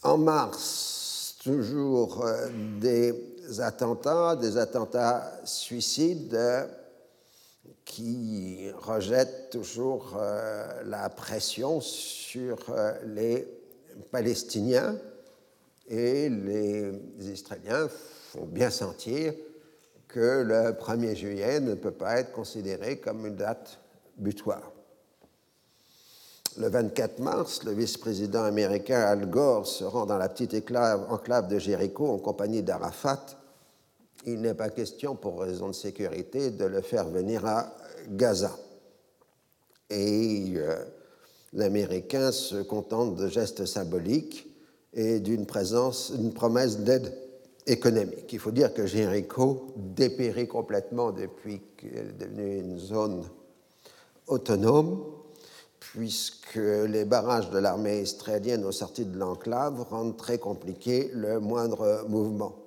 En 0.02 0.18
mars, 0.18 1.36
toujours 1.42 2.22
euh, 2.24 2.48
des 2.78 3.14
attentats, 3.58 4.36
des 4.36 4.56
attentats 4.56 5.32
suicides 5.44 6.38
qui 7.84 8.70
rejettent 8.70 9.50
toujours 9.50 10.16
euh, 10.16 10.82
la 10.84 11.08
pression 11.08 11.80
sur 11.80 12.58
euh, 12.68 12.92
les 13.06 13.48
Palestiniens 14.12 14.96
et 15.88 16.28
les 16.28 16.92
Israéliens 17.18 17.88
font 17.88 18.46
bien 18.46 18.70
sentir 18.70 19.34
que 20.06 20.42
le 20.42 20.72
1er 20.72 21.16
juillet 21.16 21.60
ne 21.60 21.74
peut 21.74 21.90
pas 21.90 22.20
être 22.20 22.32
considéré 22.32 22.98
comme 22.98 23.26
une 23.26 23.36
date 23.36 23.80
butoir. 24.16 24.72
Le 26.58 26.68
24 26.68 27.20
mars, 27.20 27.62
le 27.64 27.72
vice-président 27.72 28.42
américain 28.44 29.00
Al 29.00 29.30
Gore 29.30 29.66
se 29.66 29.84
rend 29.84 30.06
dans 30.06 30.18
la 30.18 30.28
petite 30.28 30.54
enclave 31.08 31.48
de 31.48 31.58
Jéricho 31.58 32.08
en 32.08 32.18
compagnie 32.18 32.62
d'Arafat. 32.62 33.39
Il 34.26 34.42
n'est 34.42 34.54
pas 34.54 34.68
question, 34.68 35.16
pour 35.16 35.40
raison 35.40 35.68
de 35.68 35.74
sécurité, 35.74 36.50
de 36.50 36.64
le 36.64 36.82
faire 36.82 37.08
venir 37.08 37.46
à 37.46 37.74
Gaza. 38.08 38.54
Et 39.88 40.52
euh, 40.56 40.76
l'Américain 41.52 42.30
se 42.30 42.62
contente 42.62 43.16
de 43.16 43.28
gestes 43.28 43.64
symboliques 43.64 44.46
et 44.92 45.20
d'une 45.20 45.46
présence, 45.46 46.12
une 46.14 46.32
promesse 46.32 46.78
d'aide 46.78 47.12
économique. 47.66 48.32
Il 48.32 48.38
faut 48.38 48.50
dire 48.50 48.74
que 48.74 48.86
Jéricho 48.86 49.68
dépérit 49.76 50.48
complètement 50.48 51.12
depuis 51.12 51.62
qu'elle 51.76 52.08
est 52.08 52.18
devenue 52.18 52.58
une 52.58 52.78
zone 52.78 53.24
autonome, 54.26 55.04
puisque 55.78 56.56
les 56.56 57.04
barrages 57.04 57.50
de 57.50 57.58
l'armée 57.58 58.02
israélienne 58.02 58.64
aux 58.64 58.72
sorties 58.72 59.06
de 59.06 59.18
l'enclave 59.18 59.80
rendent 59.88 60.16
très 60.16 60.38
compliqué 60.38 61.10
le 61.14 61.40
moindre 61.40 62.04
mouvement. 62.08 62.59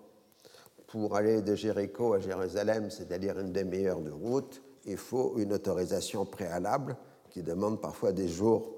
Pour 0.93 1.15
aller 1.15 1.41
de 1.41 1.55
Jéricho 1.55 2.13
à 2.13 2.19
Jérusalem, 2.19 2.91
c'est-à-dire 2.91 3.39
une 3.39 3.51
demi-heure 3.51 3.99
de 3.99 4.11
route, 4.11 4.61
il 4.85 4.97
faut 4.97 5.33
une 5.39 5.51
autorisation 5.51 6.23
préalable 6.23 6.95
qui 7.31 7.41
demande 7.41 7.81
parfois 7.81 8.11
des 8.11 8.27
jours 8.27 8.75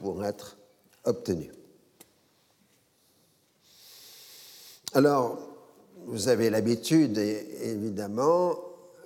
pour 0.00 0.24
être 0.24 0.56
obtenue. 1.04 1.52
Alors, 4.94 5.38
vous 6.06 6.26
avez 6.26 6.50
l'habitude, 6.50 7.18
évidemment, 7.18 8.56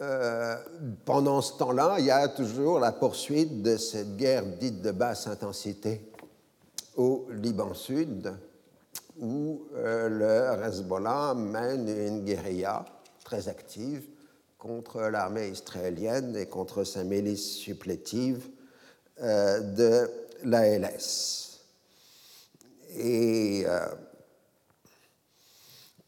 euh, 0.00 0.57
pendant 1.05 1.43
ce 1.43 1.59
temps-là, 1.59 1.97
il 1.99 2.07
y 2.07 2.11
a 2.11 2.28
toujours 2.28 2.78
la 2.78 2.93
poursuite 2.93 3.61
de 3.61 3.76
cette 3.76 4.17
guerre 4.17 4.47
dite 4.47 4.81
de 4.81 4.93
basse 4.93 5.26
intensité 5.26 6.00
au 6.97 7.26
Liban 7.31 7.75
Sud, 7.75 8.33
où 9.20 9.62
euh, 9.75 10.08
le 10.08 10.64
Hezbollah 10.64 11.34
mène 11.34 11.88
une 11.88 12.25
guérilla 12.25 12.84
très 13.25 13.48
active 13.48 14.06
contre 14.58 15.02
l'armée 15.02 15.48
israélienne 15.48 16.37
et 16.37 16.46
contre 16.46 16.84
sa 16.84 17.04
milice 17.04 17.56
supplétive 17.56 18.48
euh, 19.22 19.60
de 19.60 20.10
l'ALS. 20.44 21.60
Et 22.96 23.66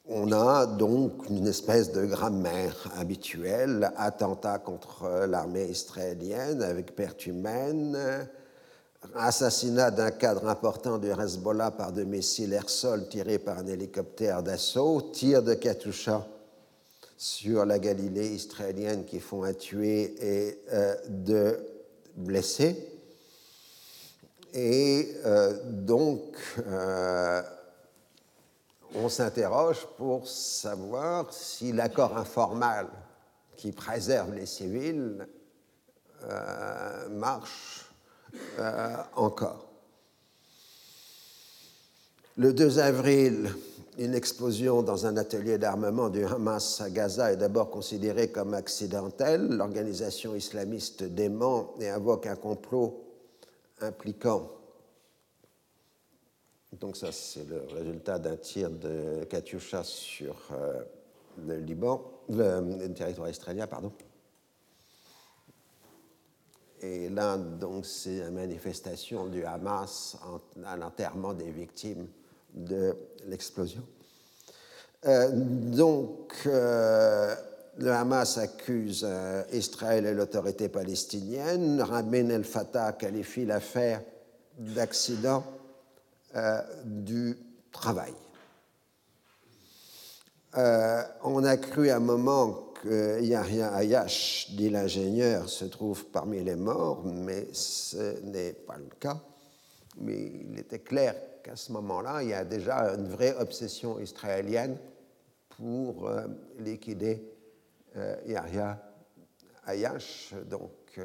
on 0.07 0.33
a 0.33 0.67
donc 0.67 1.29
une 1.29 1.47
espèce 1.47 1.93
de 1.93 2.05
grammaire 2.07 2.91
habituelle, 2.97 3.93
attentat 3.97 4.59
contre 4.59 5.27
l'armée 5.29 5.67
israélienne 5.67 6.63
avec 6.63 6.97
perte 6.97 7.27
humaine, 7.27 8.29
assassinat 9.15 9.91
d'un 9.91 10.11
cadre 10.11 10.49
important 10.49 10.99
du 10.99 11.09
Hezbollah 11.11 11.71
par 11.71 11.93
deux 11.93 12.05
missiles 12.05 12.53
air-sol 12.53 13.09
tirés 13.09 13.39
par 13.39 13.59
un 13.59 13.67
hélicoptère 13.67 14.43
d'assaut, 14.43 15.01
tir 15.13 15.43
de 15.43 15.55
Katusha 15.55 16.27
sur 17.17 17.65
la 17.67 17.79
Galilée 17.79 18.29
israélienne 18.29 19.05
qui 19.05 19.21
font 19.21 19.45
un 19.45 19.53
tué 19.53 20.15
et 20.21 20.63
euh, 20.73 20.95
deux 21.09 21.59
blessés. 22.17 22.91
Et 24.53 25.17
euh, 25.25 25.59
donc, 25.65 26.37
euh, 26.67 27.43
on 28.95 29.09
s'interroge 29.09 29.87
pour 29.97 30.27
savoir 30.27 31.33
si 31.33 31.73
l'accord 31.73 32.17
informel 32.17 32.87
qui 33.57 33.71
préserve 33.71 34.35
les 34.35 34.47
civils 34.47 35.27
euh, 36.25 37.09
marche 37.11 37.80
euh, 38.59 38.97
encore. 39.17 39.67
Le 42.37 42.53
2 42.53 42.79
avril, 42.79 43.51
une 43.99 44.15
explosion 44.15 44.83
dans 44.83 45.07
un 45.07 45.17
atelier 45.17 45.59
d'armement 45.59 46.09
du 46.09 46.25
Hamas 46.25 46.81
à 46.81 46.91
Gaza 46.91 47.33
est 47.33 47.37
d'abord 47.37 47.71
considérée 47.71 48.31
comme 48.31 48.55
accidentelle. 48.55 49.49
L'organisation 49.49 50.35
islamiste 50.35 51.03
dément 51.03 51.75
et 51.81 51.89
invoque 51.89 52.27
un 52.27 52.37
complot 52.37 53.05
impliquant 53.81 54.49
donc 56.79 56.97
ça, 56.97 57.11
c'est 57.11 57.49
le 57.49 57.63
résultat 57.75 58.19
d'un 58.19 58.37
tir 58.37 58.71
de 58.71 59.25
Katyusha 59.25 59.83
sur 59.83 60.37
euh, 60.53 60.81
le 61.47 61.57
Liban, 61.57 62.03
le, 62.29 62.87
territoire 62.95 63.29
israélien, 63.29 63.67
pardon. 63.67 63.93
Et 66.83 67.09
là, 67.09 67.37
donc, 67.37 67.85
c'est 67.87 68.19
une 68.19 68.31
manifestation 68.31 69.27
du 69.27 69.45
Hamas 69.45 70.17
à 70.65 70.77
l'enterrement 70.77 71.35
des 71.35 71.51
victimes 71.51 72.07
de 72.55 72.97
l'explosion. 73.27 73.83
Euh, 75.07 75.31
donc, 75.33 76.33
euh, 76.47 77.35
le 77.79 77.91
Hamas 77.93 78.39
accuse 78.39 79.07
Israël 79.53 80.07
et 80.07 80.15
l'autorité 80.15 80.69
palestinienne. 80.69 81.81
Rabin 81.81 82.29
el-Fatah 82.31 82.93
qualifie 82.93 83.45
l'affaire 83.45 84.03
d'accident 84.59 85.45
euh, 86.37 86.61
du 86.85 87.37
travail. 87.73 88.15
Euh, 90.57 91.03
on 91.25 91.43
a 91.45 91.57
cru 91.57 91.91
à 91.91 91.97
un 91.97 92.01
moment 92.01 92.70
que 92.81 93.21
Yahya 93.21 93.75
Ayash, 93.75 94.49
dit 94.53 94.71
l'ingénieur, 94.71 95.49
se 95.49 95.67
trouve 95.67 96.07
parmi 96.07 96.43
les 96.43 96.57
morts, 96.57 97.05
mais 97.05 97.47
ce 97.53 98.21
n'est 98.23 98.55
pas 98.55 98.79
le 98.79 98.89
cas. 98.99 99.21
Mais 99.99 100.33
il 100.51 100.59
était 100.59 100.79
clair 100.79 101.15
qu'à 101.43 101.57
ce 101.57 101.73
moment-là, 101.73 102.23
il 102.23 102.31
y 102.31 102.35
a 102.35 102.45
déjà 102.45 102.95
une 102.95 103.09
vraie 103.09 103.37
obsession 103.39 104.01
israélienne 104.01 104.79
pour 105.51 106.09
euh, 106.09 106.27
liquider 106.59 107.23
Yahya 108.27 108.81
Ayash, 109.67 110.33
donc 110.49 111.01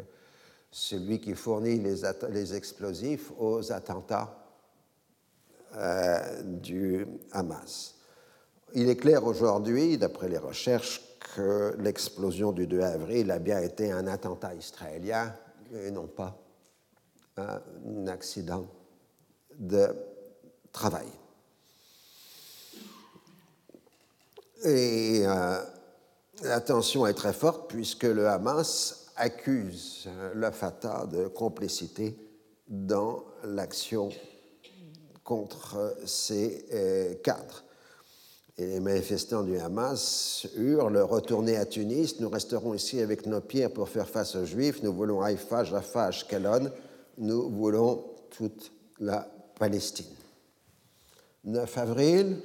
celui 0.71 1.19
qui 1.19 1.33
fournit 1.33 1.79
les, 1.79 2.01
les 2.29 2.53
explosifs 2.53 3.31
aux 3.39 3.71
attentats 3.71 4.45
euh, 5.77 6.41
du 6.43 7.05
Hamas. 7.31 7.95
Il 8.73 8.89
est 8.89 8.97
clair 8.97 9.25
aujourd'hui, 9.25 9.97
d'après 9.97 10.29
les 10.29 10.37
recherches, 10.37 11.01
que 11.33 11.75
l'explosion 11.79 12.51
du 12.51 12.67
2 12.67 12.81
avril 12.81 13.31
a 13.31 13.39
bien 13.39 13.59
été 13.59 13.91
un 13.91 14.07
attentat 14.07 14.53
israélien 14.53 15.33
et 15.73 15.91
non 15.91 16.07
pas 16.07 16.37
un 17.37 18.07
accident 18.07 18.67
de 19.57 19.87
travail. 20.71 21.07
Et 24.63 25.23
euh, 25.25 25.61
la 26.43 26.61
tension 26.61 27.05
est 27.05 27.13
très 27.13 27.33
forte 27.33 27.69
puisque 27.69 28.03
le 28.03 28.27
Hamas 28.27 29.11
accuse 29.15 30.09
le 30.33 30.51
Fatah 30.51 31.05
de 31.05 31.27
complicité 31.27 32.17
dans 32.67 33.23
l'action 33.43 34.09
contre 35.23 35.95
ces 36.05 36.65
euh, 36.73 37.15
cadres. 37.15 37.64
Et 38.57 38.67
les 38.67 38.79
manifestants 38.79 39.43
du 39.43 39.57
Hamas 39.57 40.47
hurlent 40.55 41.01
Retournez 41.01 41.57
à 41.57 41.65
Tunis, 41.65 42.21
nous 42.21 42.29
resterons 42.29 42.73
ici 42.73 43.01
avec 43.01 43.25
nos 43.25 43.41
pierres 43.41 43.71
pour 43.71 43.89
faire 43.89 44.07
face 44.07 44.37
aux 44.37 44.45
Juifs. 44.45 44.81
Nous 44.81 44.93
voulons 44.93 45.21
Haïfa, 45.21 45.65
Jaffa, 45.65 46.05
Ashkelon. 46.05 46.71
Nous 47.17 47.49
voulons 47.49 48.05
toute 48.29 48.71
la 48.99 49.27
Palestine. 49.59 50.05
9 51.43 51.77
avril, 51.77 52.37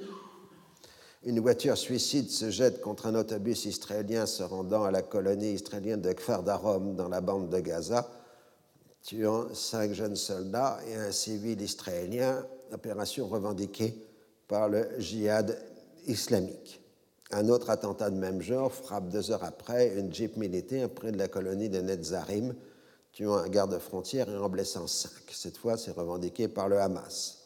une 1.23 1.39
voiture 1.39 1.77
suicide 1.77 2.29
se 2.29 2.49
jette 2.49 2.81
contre 2.81 3.05
un 3.07 3.15
autobus 3.15 3.63
israélien 3.63 4.25
se 4.25 4.43
rendant 4.43 4.83
à 4.83 4.91
la 4.91 5.01
colonie 5.01 5.53
israélienne 5.53 6.01
de 6.01 6.11
Kfar 6.11 6.43
Darom 6.43 6.93
dans 6.95 7.07
la 7.07 7.21
bande 7.21 7.49
de 7.49 7.59
Gaza, 7.61 8.11
tuant 9.01 9.47
cinq 9.53 9.93
jeunes 9.93 10.17
soldats 10.17 10.79
et 10.89 10.95
un 10.95 11.11
civil 11.11 11.61
israélien 11.61 12.45
opération 12.73 13.27
revendiquée 13.27 13.95
par 14.47 14.67
le 14.67 14.89
djihad 14.99 15.57
islamique. 16.07 16.81
Un 17.31 17.49
autre 17.49 17.69
attentat 17.69 18.09
de 18.09 18.17
même 18.17 18.41
genre 18.41 18.73
frappe 18.73 19.09
deux 19.09 19.31
heures 19.31 19.43
après 19.43 19.97
une 19.97 20.13
jeep 20.13 20.37
militaire 20.37 20.89
près 20.89 21.11
de 21.11 21.17
la 21.17 21.27
colonie 21.27 21.69
de 21.69 21.79
Netzarim, 21.79 22.55
tuant 23.13 23.37
un 23.37 23.47
garde-frontière 23.47 24.29
et 24.29 24.37
en 24.37 24.49
blessant 24.49 24.87
cinq. 24.87 25.11
Cette 25.31 25.57
fois, 25.57 25.77
c'est 25.77 25.91
revendiqué 25.91 26.47
par 26.47 26.67
le 26.67 26.79
Hamas. 26.79 27.37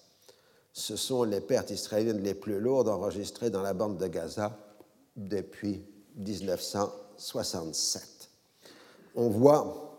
Ce 0.74 0.96
sont 0.96 1.24
les 1.24 1.42
pertes 1.42 1.72
israéliennes 1.72 2.22
les 2.22 2.34
plus 2.34 2.60
lourdes 2.60 2.90
enregistrées 2.90 3.50
dans 3.50 3.62
la 3.62 3.74
bande 3.74 3.98
de 3.98 4.08
Gaza 4.08 4.58
depuis 5.16 5.86
1967. 6.18 8.30
On 9.16 9.30
voit 9.30 9.98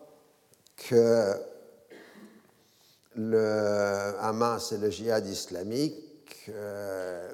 que 0.77 1.33
le 3.14 4.14
Hamas 4.21 4.73
et 4.73 4.79
le 4.79 4.90
djihad 4.90 5.27
islamique 5.27 6.51
euh, 6.51 7.33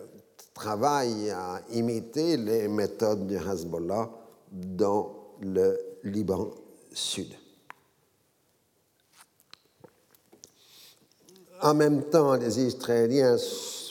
travaillent 0.54 1.30
à 1.30 1.60
imiter 1.72 2.36
les 2.36 2.68
méthodes 2.68 3.26
du 3.26 3.36
Hezbollah 3.36 4.10
dans 4.50 5.14
le 5.40 5.78
Liban 6.04 6.50
sud. 6.92 7.32
En 11.62 11.74
même 11.74 12.02
temps, 12.04 12.34
les 12.34 12.60
Israéliens 12.60 13.36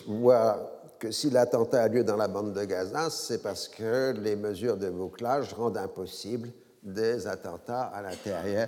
voient 0.06 0.82
que 1.00 1.10
si 1.12 1.30
l'attentat 1.30 1.84
a 1.84 1.88
lieu 1.88 2.04
dans 2.04 2.18
la 2.18 2.28
bande 2.28 2.54
de 2.54 2.64
Gaza, 2.66 3.10
c'est 3.10 3.42
parce 3.42 3.68
que 3.68 4.12
les 4.12 4.36
mesures 4.36 4.78
de 4.78 4.90
bouclage 4.90 5.54
rendent 5.54 5.78
impossible 5.78 6.52
des 6.84 7.28
attentats 7.28 7.84
à 7.84 8.02
l'intérieur 8.02 8.68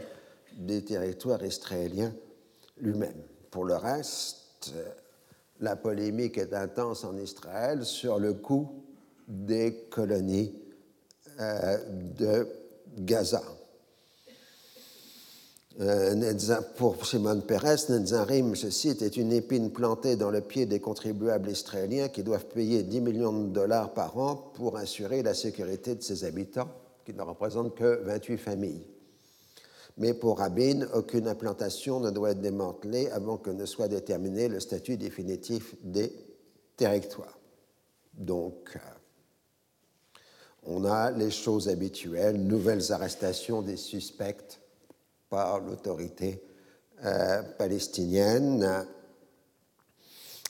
des 0.57 0.83
territoires 0.83 1.43
israéliens 1.43 2.13
lui-même. 2.77 3.21
Pour 3.51 3.65
le 3.65 3.75
reste, 3.75 4.73
la 5.63 5.77
polémique 5.77 6.37
est 6.37 6.53
intense 6.53 7.05
en 7.05 7.17
Israël 7.17 7.85
sur 7.85 8.19
le 8.19 8.33
coût 8.33 8.83
des 9.29 9.87
colonies 9.89 10.53
euh, 11.39 11.77
de 12.17 12.47
Gaza. 12.99 13.41
Euh, 15.79 16.33
pour 16.75 17.05
Simone 17.05 17.41
Peres, 17.41 17.89
Netzarim, 17.89 18.55
je 18.55 18.69
cite, 18.69 19.01
est 19.01 19.15
une 19.15 19.31
épine 19.31 19.71
plantée 19.71 20.17
dans 20.17 20.29
le 20.29 20.41
pied 20.41 20.65
des 20.65 20.81
contribuables 20.81 21.49
israéliens 21.49 22.09
qui 22.09 22.23
doivent 22.23 22.45
payer 22.45 22.83
10 22.83 23.01
millions 23.01 23.31
de 23.31 23.49
dollars 23.49 23.93
par 23.93 24.17
an 24.17 24.35
pour 24.53 24.77
assurer 24.77 25.23
la 25.23 25.33
sécurité 25.33 25.95
de 25.95 26.03
ses 26.03 26.25
habitants, 26.25 26.69
qui 27.05 27.13
ne 27.13 27.21
représentent 27.21 27.73
que 27.73 28.03
28 28.03 28.37
familles. 28.37 28.92
Mais 29.97 30.13
pour 30.13 30.39
Rabin, 30.39 30.87
aucune 30.93 31.27
implantation 31.27 31.99
ne 31.99 32.09
doit 32.09 32.31
être 32.31 32.41
démantelée 32.41 33.09
avant 33.09 33.37
que 33.37 33.51
ne 33.51 33.65
soit 33.65 33.87
déterminé 33.87 34.47
le 34.47 34.59
statut 34.59 34.97
définitif 34.97 35.75
des 35.83 36.11
territoires. 36.75 37.37
Donc, 38.13 38.71
euh, 38.75 38.79
on 40.65 40.85
a 40.85 41.11
les 41.11 41.29
choses 41.29 41.69
habituelles, 41.69 42.41
nouvelles 42.41 42.91
arrestations 42.91 43.61
des 43.61 43.77
suspects 43.77 44.59
par 45.29 45.59
l'autorité 45.59 46.43
euh, 47.05 47.43
palestinienne. 47.57 48.87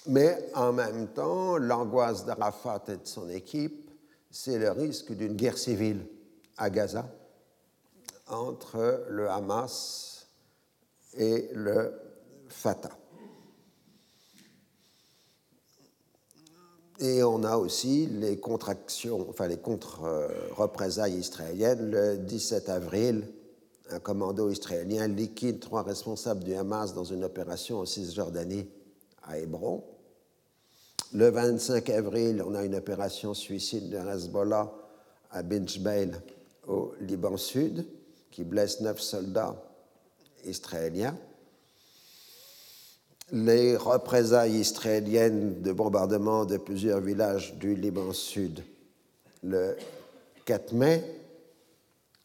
Mais 0.05 0.49
en 0.53 0.71
même 0.71 1.07
temps, 1.07 1.57
l'angoisse 1.57 2.25
d'Arafat 2.25 2.83
et 2.89 2.97
de 2.97 3.05
son 3.07 3.29
équipe, 3.29 3.89
c'est 4.29 4.57
le 4.57 4.71
risque 4.71 5.13
d'une 5.13 5.35
guerre 5.35 5.57
civile 5.57 6.05
à 6.57 6.69
Gaza 6.69 7.09
entre 8.27 9.05
le 9.09 9.29
Hamas 9.29 10.27
et 11.17 11.49
le 11.53 11.93
Fatah. 12.47 12.97
Et 16.99 17.23
on 17.23 17.43
a 17.43 17.57
aussi 17.57 18.05
les 18.07 18.37
contractions, 18.37 19.27
enfin 19.29 19.47
les 19.47 19.57
contre-représailles 19.57 21.17
israéliennes. 21.17 21.89
Le 21.91 22.17
17 22.17 22.69
avril, 22.69 23.27
un 23.89 23.99
commando 23.99 24.49
israélien 24.49 25.07
liquide 25.07 25.59
trois 25.59 25.83
responsables 25.83 26.43
du 26.43 26.53
Hamas 26.53 26.93
dans 26.93 27.03
une 27.03 27.23
opération 27.23 27.79
en 27.79 27.85
Cisjordanie 27.85 28.69
à 29.23 29.39
Hébron. 29.39 29.83
Le 31.13 31.29
25 31.29 31.89
avril, 31.89 32.43
on 32.45 32.55
a 32.55 32.63
une 32.63 32.75
opération 32.75 33.33
suicide 33.33 33.89
de 33.89 33.97
Hezbollah 33.97 34.71
à 35.31 35.43
Binjbeil 35.43 36.11
au 36.67 36.93
Liban 37.01 37.37
Sud 37.37 37.85
qui 38.33 38.43
blesse 38.43 38.81
neuf 38.81 38.99
soldats 38.99 39.55
israéliens. 40.43 41.15
Les 43.31 43.77
représailles 43.77 44.59
israéliennes 44.59 45.61
de 45.61 45.71
bombardement 45.71 46.43
de 46.43 46.57
plusieurs 46.57 46.99
villages 46.99 47.53
du 47.53 47.75
Liban 47.75 48.11
Sud 48.11 48.63
le 49.43 49.75
4 50.45 50.73
mai 50.73 51.03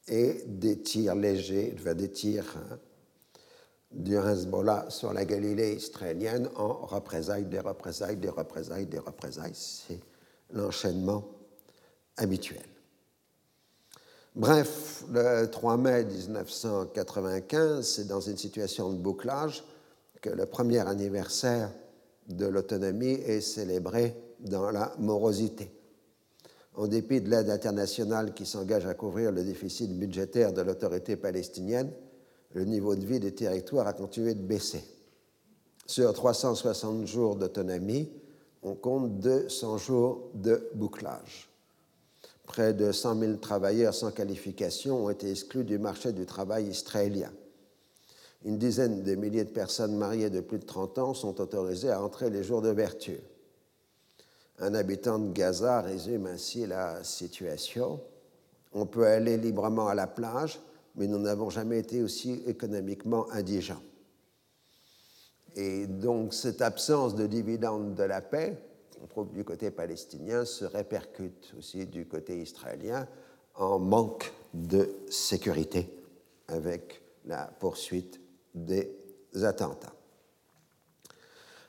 et 0.08 0.44
des 0.46 0.80
tirs 0.80 1.14
légers, 1.14 1.74
des 1.94 2.10
tirs 2.10 2.56
hein, 2.56 2.78
du 3.90 4.16
Hezbollah 4.16 4.86
sur 4.88 5.12
la 5.12 5.26
Galilée 5.26 5.74
israélienne 5.74 6.48
en 6.56 6.86
représailles, 6.86 7.44
des 7.44 7.60
représailles, 7.60 8.16
des 8.16 8.30
représailles, 8.30 8.86
des 8.86 8.98
représailles. 8.98 9.54
C'est 9.54 10.00
l'enchaînement 10.52 11.24
habituel. 12.16 12.77
Bref, 14.38 15.04
le 15.12 15.46
3 15.46 15.76
mai 15.78 16.04
1995, 16.04 17.84
c'est 17.84 18.06
dans 18.06 18.20
une 18.20 18.36
situation 18.36 18.92
de 18.92 18.96
bouclage 18.96 19.64
que 20.22 20.30
le 20.30 20.46
premier 20.46 20.78
anniversaire 20.78 21.72
de 22.28 22.46
l'autonomie 22.46 23.14
est 23.14 23.40
célébré 23.40 24.14
dans 24.38 24.70
la 24.70 24.92
morosité. 25.00 25.72
En 26.76 26.86
dépit 26.86 27.20
de 27.20 27.28
l'aide 27.28 27.50
internationale 27.50 28.32
qui 28.32 28.46
s'engage 28.46 28.86
à 28.86 28.94
couvrir 28.94 29.32
le 29.32 29.42
déficit 29.42 29.90
budgétaire 29.98 30.52
de 30.52 30.62
l'autorité 30.62 31.16
palestinienne, 31.16 31.90
le 32.54 32.64
niveau 32.64 32.94
de 32.94 33.04
vie 33.04 33.18
des 33.18 33.34
territoires 33.34 33.88
a 33.88 33.92
continué 33.92 34.34
de 34.34 34.42
baisser. 34.42 34.84
Sur 35.84 36.12
360 36.12 37.08
jours 37.08 37.34
d'autonomie, 37.34 38.08
on 38.62 38.76
compte 38.76 39.18
200 39.18 39.78
jours 39.78 40.30
de 40.34 40.70
bouclage. 40.76 41.47
Près 42.48 42.72
de 42.72 42.92
100 42.92 43.20
000 43.20 43.34
travailleurs 43.36 43.94
sans 43.94 44.10
qualification 44.10 45.04
ont 45.04 45.10
été 45.10 45.30
exclus 45.30 45.64
du 45.64 45.78
marché 45.78 46.12
du 46.12 46.24
travail 46.24 46.66
israélien. 46.68 47.30
Une 48.44 48.56
dizaine 48.56 49.02
de 49.02 49.14
milliers 49.14 49.44
de 49.44 49.50
personnes 49.50 49.96
mariées 49.96 50.30
de 50.30 50.40
plus 50.40 50.58
de 50.58 50.64
30 50.64 50.98
ans 50.98 51.14
sont 51.14 51.40
autorisées 51.42 51.90
à 51.90 52.02
entrer 52.02 52.30
les 52.30 52.42
jours 52.42 52.62
d'ouverture. 52.62 53.20
Un 54.58 54.74
habitant 54.74 55.18
de 55.18 55.30
Gaza 55.30 55.82
résume 55.82 56.26
ainsi 56.26 56.66
la 56.66 57.04
situation. 57.04 58.00
On 58.72 58.86
peut 58.86 59.06
aller 59.06 59.36
librement 59.36 59.88
à 59.88 59.94
la 59.94 60.06
plage, 60.06 60.58
mais 60.96 61.06
nous 61.06 61.18
n'avons 61.18 61.50
jamais 61.50 61.78
été 61.78 62.02
aussi 62.02 62.42
économiquement 62.46 63.30
indigents. 63.30 63.82
Et 65.54 65.86
donc 65.86 66.32
cette 66.32 66.62
absence 66.62 67.14
de 67.14 67.26
dividendes 67.26 67.94
de 67.94 68.04
la 68.04 68.22
paix 68.22 68.56
on 69.02 69.06
trouve 69.06 69.32
du 69.32 69.44
côté 69.44 69.70
palestinien 69.70 70.44
se 70.44 70.64
répercute 70.64 71.54
aussi 71.58 71.86
du 71.86 72.06
côté 72.06 72.40
israélien 72.40 73.06
en 73.54 73.78
manque 73.78 74.32
de 74.54 74.88
sécurité 75.10 75.88
avec 76.48 77.02
la 77.24 77.50
poursuite 77.58 78.20
des 78.54 78.90
attentats. 79.42 79.92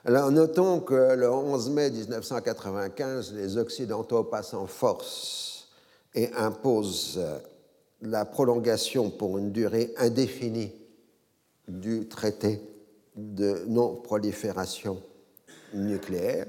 Alors 0.04 0.30
notons 0.30 0.80
que 0.80 1.14
le 1.14 1.30
11 1.30 1.70
mai 1.70 1.90
1995, 1.90 3.34
les 3.34 3.58
Occidentaux 3.58 4.24
passent 4.24 4.54
en 4.54 4.66
force 4.66 5.68
et 6.14 6.32
imposent 6.32 7.20
la 8.00 8.24
prolongation 8.24 9.10
pour 9.10 9.36
une 9.36 9.52
durée 9.52 9.92
indéfinie 9.98 10.72
du 11.68 12.08
traité 12.08 12.62
de 13.14 13.64
non-prolifération 13.68 15.02
nucléaire 15.74 16.46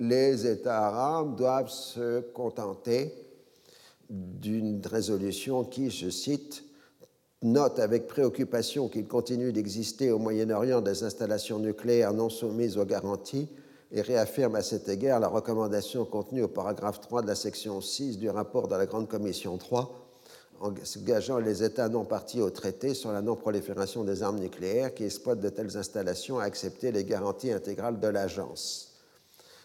les 0.00 0.46
États 0.46 0.86
arabes 0.86 1.36
doivent 1.36 1.68
se 1.68 2.20
contenter 2.20 3.14
d'une 4.08 4.80
résolution 4.84 5.62
qui, 5.62 5.90
je 5.90 6.08
cite, 6.08 6.64
note 7.42 7.78
avec 7.78 8.06
préoccupation 8.06 8.88
qu'il 8.88 9.06
continue 9.06 9.52
d'exister 9.52 10.10
au 10.10 10.18
Moyen-Orient 10.18 10.80
des 10.80 11.04
installations 11.04 11.58
nucléaires 11.58 12.14
non 12.14 12.30
soumises 12.30 12.78
aux 12.78 12.86
garanties 12.86 13.48
et 13.92 14.00
réaffirme 14.00 14.56
à 14.56 14.62
cet 14.62 14.88
égard 14.88 15.20
la 15.20 15.28
recommandation 15.28 16.06
contenue 16.06 16.42
au 16.42 16.48
paragraphe 16.48 17.00
3 17.00 17.22
de 17.22 17.26
la 17.26 17.34
section 17.34 17.80
6 17.80 18.18
du 18.18 18.30
rapport 18.30 18.68
de 18.68 18.76
la 18.76 18.86
Grande 18.86 19.08
Commission 19.08 19.56
3 19.58 19.96
engageant 20.60 21.38
les 21.38 21.62
États 21.62 21.88
non 21.88 22.04
partis 22.04 22.42
au 22.42 22.50
traité 22.50 22.94
sur 22.94 23.12
la 23.12 23.22
non-prolifération 23.22 24.04
des 24.04 24.22
armes 24.22 24.40
nucléaires 24.40 24.94
qui 24.94 25.04
exploitent 25.04 25.40
de 25.40 25.48
telles 25.48 25.76
installations 25.76 26.38
à 26.38 26.44
accepter 26.44 26.92
les 26.92 27.04
garanties 27.04 27.52
intégrales 27.52 28.00
de 28.00 28.08
l'agence 28.08 28.89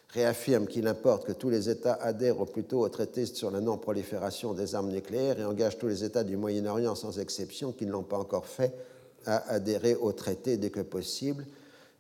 réaffirme 0.10 0.68
qu'il 0.68 0.88
importe 0.88 1.26
que 1.26 1.32
tous 1.32 1.50
les 1.50 1.70
États 1.70 1.94
adhèrent 1.96 2.40
au 2.40 2.48
au 2.74 2.90
traité 2.90 3.26
sur 3.26 3.52
la 3.52 3.60
non-prolifération 3.60 4.54
des 4.54 4.76
armes 4.76 4.92
nucléaires 4.92 5.40
et 5.40 5.46
engage 5.46 5.78
tous 5.78 5.88
les 5.88 6.04
États 6.04 6.24
du 6.24 6.38
Moyen-Orient 6.38 6.96
sans 6.96 7.20
exception 7.20 7.72
qui 7.72 7.86
ne 7.86 7.92
l'ont 7.92 8.04
pas 8.04 8.18
encore 8.18 8.46
fait 8.46 8.74
à 9.26 9.52
adhérer 9.52 9.96
au 9.96 10.12
traité 10.12 10.58
dès 10.58 10.70
que 10.70 10.82
possible 10.82 11.46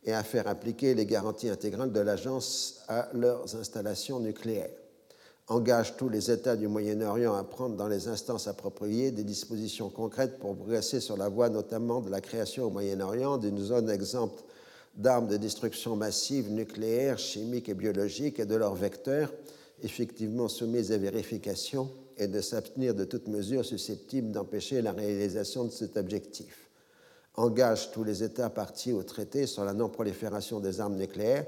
et 0.05 0.13
à 0.13 0.23
faire 0.23 0.47
appliquer 0.47 0.93
les 0.93 1.05
garanties 1.05 1.49
intégrales 1.49 1.91
de 1.91 1.99
l'agence 1.99 2.81
à 2.87 3.09
leurs 3.13 3.55
installations 3.55 4.19
nucléaires. 4.19 4.69
engage 5.47 5.97
tous 5.97 6.09
les 6.09 6.31
États 6.31 6.55
du 6.55 6.67
Moyen-Orient 6.67 7.35
à 7.35 7.43
prendre 7.43 7.75
dans 7.75 7.87
les 7.87 8.07
instances 8.07 8.47
appropriées 8.47 9.11
des 9.11 9.23
dispositions 9.23 9.89
concrètes 9.89 10.39
pour 10.39 10.55
progresser 10.55 10.99
sur 10.99 11.17
la 11.17 11.29
voie 11.29 11.49
notamment 11.49 12.01
de 12.01 12.09
la 12.09 12.21
création 12.21 12.65
au 12.65 12.69
Moyen-Orient 12.69 13.37
d'une 13.37 13.59
zone 13.59 13.89
exempte 13.89 14.43
d'armes 14.95 15.27
de 15.27 15.37
destruction 15.37 15.95
massive 15.95 16.51
nucléaire, 16.51 17.17
chimique 17.17 17.69
et 17.69 17.73
biologique 17.73 18.39
et 18.39 18.45
de 18.45 18.55
leurs 18.55 18.75
vecteurs 18.75 19.33
effectivement 19.83 20.47
soumises 20.47 20.91
à 20.91 20.97
vérification 20.97 21.89
et 22.17 22.27
de 22.27 22.39
s'abstenir 22.41 22.95
de 22.95 23.03
toute 23.03 23.27
mesure 23.27 23.65
susceptible 23.65 24.31
d'empêcher 24.31 24.81
la 24.81 24.93
réalisation 24.93 25.65
de 25.65 25.71
cet 25.71 25.97
objectif. 25.97 26.69
Engage 27.35 27.91
tous 27.91 28.05
les 28.05 28.23
États 28.23 28.49
partis 28.49 28.93
au 28.93 29.03
traité 29.03 29.45
sur 29.45 29.65
la 29.65 29.73
non-prolifération 29.73 30.61
des 30.61 30.79
armes 30.79 30.95
nucléaires 30.95 31.45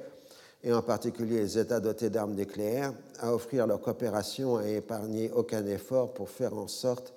et 0.64 0.74
en 0.74 0.82
particulier 0.82 1.40
les 1.40 1.58
États 1.58 1.80
dotés 1.80 2.10
d'armes 2.10 2.34
nucléaires, 2.34 2.94
à 3.20 3.34
offrir 3.34 3.68
leur 3.68 3.80
coopération 3.80 4.60
et 4.60 4.78
épargner 4.78 5.32
aucun 5.32 5.66
effort 5.68 6.14
pour 6.14 6.30
faire 6.30 6.58
en 6.58 6.68
sorte 6.68 7.14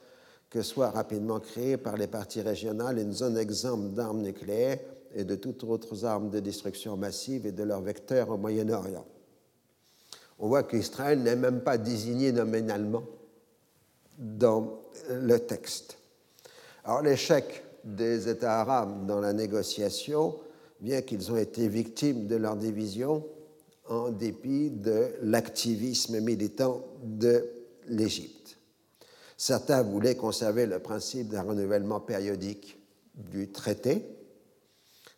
que 0.50 0.62
soit 0.62 0.90
rapidement 0.90 1.40
créée 1.40 1.76
par 1.76 1.96
les 1.96 2.06
parties 2.06 2.42
régionales 2.42 2.98
une 2.98 3.12
zone 3.12 3.38
exempte 3.38 3.94
d'armes 3.94 4.22
nucléaires 4.22 4.78
et 5.14 5.25
de 5.25 5.35
toutes 5.35 5.64
autres 5.64 6.05
armes 6.05 6.31
de 6.31 6.40
destruction 6.40 6.96
massive 6.96 7.46
et 7.46 7.53
de 7.53 7.62
leurs 7.62 7.81
vecteurs 7.81 8.31
au 8.31 8.37
Moyen-Orient. 8.37 9.07
On 10.38 10.49
voit 10.49 10.62
qu'Israël 10.62 11.23
n'est 11.23 11.37
même 11.37 11.61
pas 11.61 11.79
désigné 11.79 12.33
nominalement 12.33 13.03
dans 14.18 14.81
le 15.11 15.38
texte. 15.38 15.99
Alors 16.85 17.03
l'échec 17.03 17.62
des 17.85 18.29
États 18.29 18.61
arabes 18.61 19.07
dans 19.07 19.20
la 19.20 19.33
négociation 19.33 20.37
bien 20.81 21.03
qu'ils 21.03 21.31
ont 21.31 21.37
été 21.37 21.68
victimes 21.68 22.27
de 22.27 22.37
leur 22.37 22.57
division 22.57 23.25
en 23.88 24.11
dépit 24.11 24.70
de 24.70 25.09
l'activisme 25.23 26.20
militant 26.20 26.85
de 27.03 27.44
l'Égypte. 27.88 28.57
Certains 29.37 29.83
voulaient 29.83 30.16
conserver 30.16 30.66
le 30.66 30.79
principe 30.79 31.29
d'un 31.29 31.42
renouvellement 31.42 32.01
périodique 32.01 32.79
du 33.14 33.51
traité, 33.51 34.05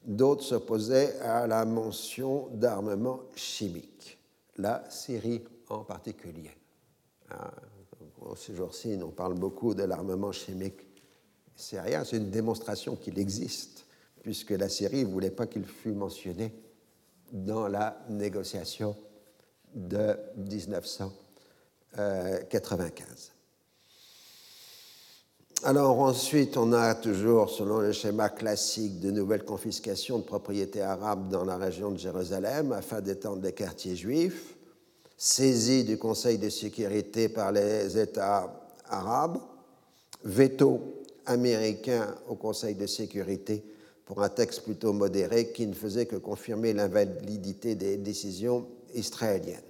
d'autres 0.05 0.43
s'opposaient 0.43 1.19
à 1.21 1.47
la 1.47 1.65
mention 1.65 2.49
d'armement 2.53 3.21
chimique, 3.35 4.19
la 4.57 4.85
Syrie 4.91 5.43
en 5.69 5.85
particulier. 5.85 6.51
Ah, 7.31 7.53
ces 8.37 8.55
jours-ci, 8.55 8.99
on 9.03 9.11
parle 9.11 9.35
beaucoup 9.35 9.75
de 9.75 9.83
l'armement 9.83 10.33
chimique 10.33 10.87
syrien, 11.55 12.05
c'est 12.05 12.17
une 12.17 12.31
démonstration 12.31 12.97
qu'il 12.97 13.19
existe 13.19 13.87
puisque 14.23 14.51
la 14.51 14.69
Syrie 14.69 15.05
ne 15.05 15.11
voulait 15.11 15.31
pas 15.31 15.47
qu'il 15.47 15.65
fût 15.65 15.93
mentionné 15.93 16.53
dans 17.33 17.69
la 17.69 18.05
négociation 18.09 18.97
de 19.75 20.17
1995. 20.37 23.33
Alors 25.65 26.01
ensuite, 26.01 26.57
on 26.57 26.73
a 26.73 26.93
toujours, 26.97 27.49
selon 27.49 27.79
le 27.79 27.93
schéma 27.93 28.31
classique, 28.31 28.99
de 28.99 29.13
nouvelles 29.13 29.45
confiscations 29.45 30.19
de 30.19 30.25
propriétés 30.25 30.83
arabes 30.83 31.29
dans 31.29 31.45
la 31.45 31.57
région 31.57 31.93
de 31.93 31.99
Jérusalem 31.99 32.73
afin 32.73 33.01
d'étendre 33.01 33.43
les 33.45 33.53
quartiers 33.53 33.95
juifs, 33.95 34.57
saisie 35.17 35.85
du 35.85 35.99
Conseil 35.99 36.39
de 36.39 36.49
sécurité 36.49 37.29
par 37.29 37.53
les 37.53 37.97
États 37.97 38.53
arabes, 38.89 39.39
veto 40.25 40.81
américain 41.27 42.13
au 42.29 42.35
Conseil 42.35 42.75
de 42.75 42.89
sécurité 42.89 43.63
pour 44.05 44.21
un 44.21 44.31
texte 44.31 44.63
plutôt 44.65 44.93
modéré 44.93 45.53
qui 45.53 45.69
ne 45.69 45.75
faisait 45.75 46.07
que 46.07 46.17
confirmer 46.17 46.73
l'invalidité 46.73 47.77
des 47.77 47.99
décisions 47.99 48.67
israéliennes. 48.95 49.61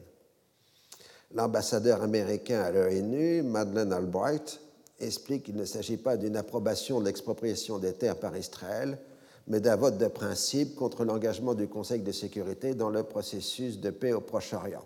L'ambassadeur 1.35 2.03
américain 2.03 2.63
à 2.63 2.71
l'ONU, 2.71 3.43
Madeleine 3.43 3.93
Albright, 3.93 4.59
explique 5.03 5.45
qu'il 5.45 5.57
ne 5.57 5.65
s'agit 5.65 5.97
pas 5.97 6.17
d'une 6.17 6.37
approbation 6.37 7.01
de 7.01 7.07
l'expropriation 7.07 7.79
des 7.79 7.93
terres 7.93 8.19
par 8.19 8.37
Israël, 8.37 8.99
mais 9.47 9.61
d'un 9.61 9.77
vote 9.77 9.99
de 9.99 10.07
principe 10.07 10.77
contre 10.77 11.05
l'engagement 11.05 11.55
du 11.55 11.69
Conseil 11.69 12.01
de 12.01 12.13
sécurité 12.13 12.75
dans 12.75 12.91
le 12.91 13.03
processus 13.03 13.81
de 13.81 13.91
paix 13.91 14.13
au 14.13 14.21
Proche-Orient. 14.21 14.85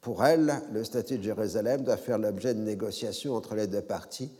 Pour 0.00 0.24
elle, 0.24 0.62
le 0.72 0.84
statut 0.84 1.18
de 1.18 1.22
Jérusalem 1.22 1.82
doit 1.82 1.96
faire 1.96 2.18
l'objet 2.18 2.54
de 2.54 2.60
négociations 2.60 3.34
entre 3.34 3.54
les 3.54 3.66
deux 3.66 3.82
parties, 3.82 4.30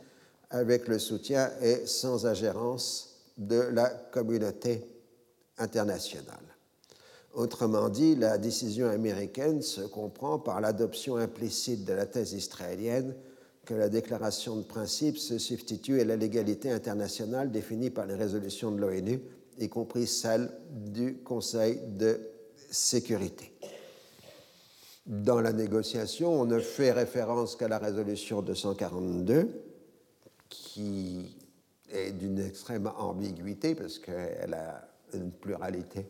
avec 0.49 0.87
le 0.87 0.99
soutien 0.99 1.49
et 1.61 1.85
sans 1.85 2.25
ingérence 2.25 3.15
de 3.37 3.59
la 3.59 3.89
communauté 3.89 4.85
internationale. 5.57 6.37
Autrement 7.33 7.89
dit, 7.89 8.15
la 8.15 8.37
décision 8.37 8.87
américaine 8.87 9.61
se 9.61 9.81
comprend 9.81 10.39
par 10.39 10.61
l'adoption 10.61 11.17
implicite 11.17 11.83
de 11.83 11.93
la 11.93 12.05
thèse 12.05 12.33
israélienne 12.33 13.13
que 13.65 13.73
la 13.73 13.89
déclaration 13.89 14.55
de 14.55 14.63
principe 14.63 15.17
se 15.17 15.37
substitue 15.37 15.99
à 15.99 16.05
la 16.05 16.15
légalité 16.15 16.71
internationale 16.71 17.51
définie 17.51 17.89
par 17.89 18.05
les 18.05 18.15
résolutions 18.15 18.71
de 18.71 18.79
l'ONU, 18.79 19.19
y 19.59 19.69
compris 19.69 20.07
celle 20.07 20.51
du 20.69 21.17
Conseil 21.17 21.79
de 21.87 22.19
sécurité. 22.69 23.51
Dans 25.05 25.41
la 25.41 25.53
négociation, 25.53 26.31
on 26.41 26.45
ne 26.45 26.59
fait 26.59 26.91
référence 26.91 27.55
qu'à 27.55 27.67
la 27.67 27.77
résolution 27.77 28.41
242, 28.41 29.49
qui 30.49 31.35
est 31.91 32.11
d'une 32.11 32.39
extrême 32.39 32.91
ambiguïté 32.97 33.75
parce 33.75 33.99
qu'elle 33.99 34.53
a 34.53 34.87
une 35.13 35.31
pluralité 35.31 36.07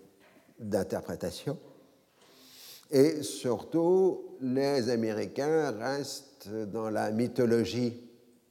d'interprétations. 0.60 1.58
Et 2.91 3.24
surtout, 3.24 4.38
les 4.41 4.89
Américains 4.89 5.72
restent 5.72 6.35
dans 6.47 6.89
la 6.89 7.12
mythologie 7.12 7.93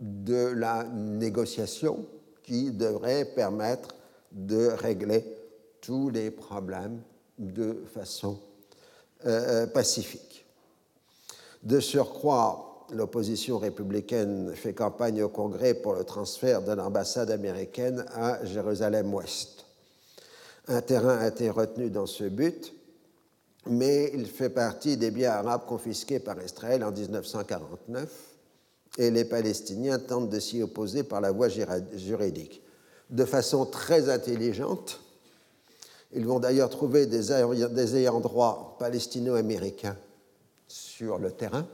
de 0.00 0.52
la 0.54 0.84
négociation 0.84 2.06
qui 2.42 2.70
devrait 2.70 3.24
permettre 3.24 3.94
de 4.32 4.66
régler 4.66 5.24
tous 5.80 6.10
les 6.10 6.30
problèmes 6.30 7.00
de 7.38 7.84
façon 7.92 8.38
euh, 9.26 9.66
pacifique. 9.66 10.44
De 11.62 11.80
surcroît, 11.80 12.86
l'opposition 12.90 13.58
républicaine 13.58 14.52
fait 14.54 14.74
campagne 14.74 15.22
au 15.22 15.28
Congrès 15.28 15.74
pour 15.74 15.94
le 15.94 16.04
transfert 16.04 16.62
de 16.62 16.72
l'ambassade 16.72 17.30
américaine 17.30 18.04
à 18.14 18.44
Jérusalem-Ouest. 18.44 19.64
Un 20.68 20.80
terrain 20.82 21.18
a 21.18 21.28
été 21.28 21.50
retenu 21.50 21.90
dans 21.90 22.06
ce 22.06 22.24
but, 22.24 22.74
mais 23.66 24.10
il 24.14 24.26
fait 24.26 24.50
partie 24.50 24.96
des 24.96 25.10
biens 25.10 25.32
arabes 25.32 25.66
confisqués 25.66 26.18
par 26.18 26.42
Israël 26.42 26.84
en 26.84 26.92
1949 26.92 28.10
et 28.98 29.10
les 29.10 29.24
Palestiniens 29.24 29.98
tentent 29.98 30.30
de 30.30 30.38
s'y 30.38 30.62
opposer 30.62 31.02
par 31.02 31.20
la 31.20 31.32
voie 31.32 31.48
juridique. 31.48 32.62
De 33.10 33.24
façon 33.24 33.66
très 33.66 34.08
intelligente, 34.08 35.00
ils 36.12 36.26
vont 36.26 36.38
d'ailleurs 36.38 36.70
trouver 36.70 37.06
des 37.06 37.32
ayants 37.32 38.20
droit 38.20 38.76
palestino-américains 38.78 39.96
sur 40.68 41.18
le 41.18 41.32
terrain 41.32 41.66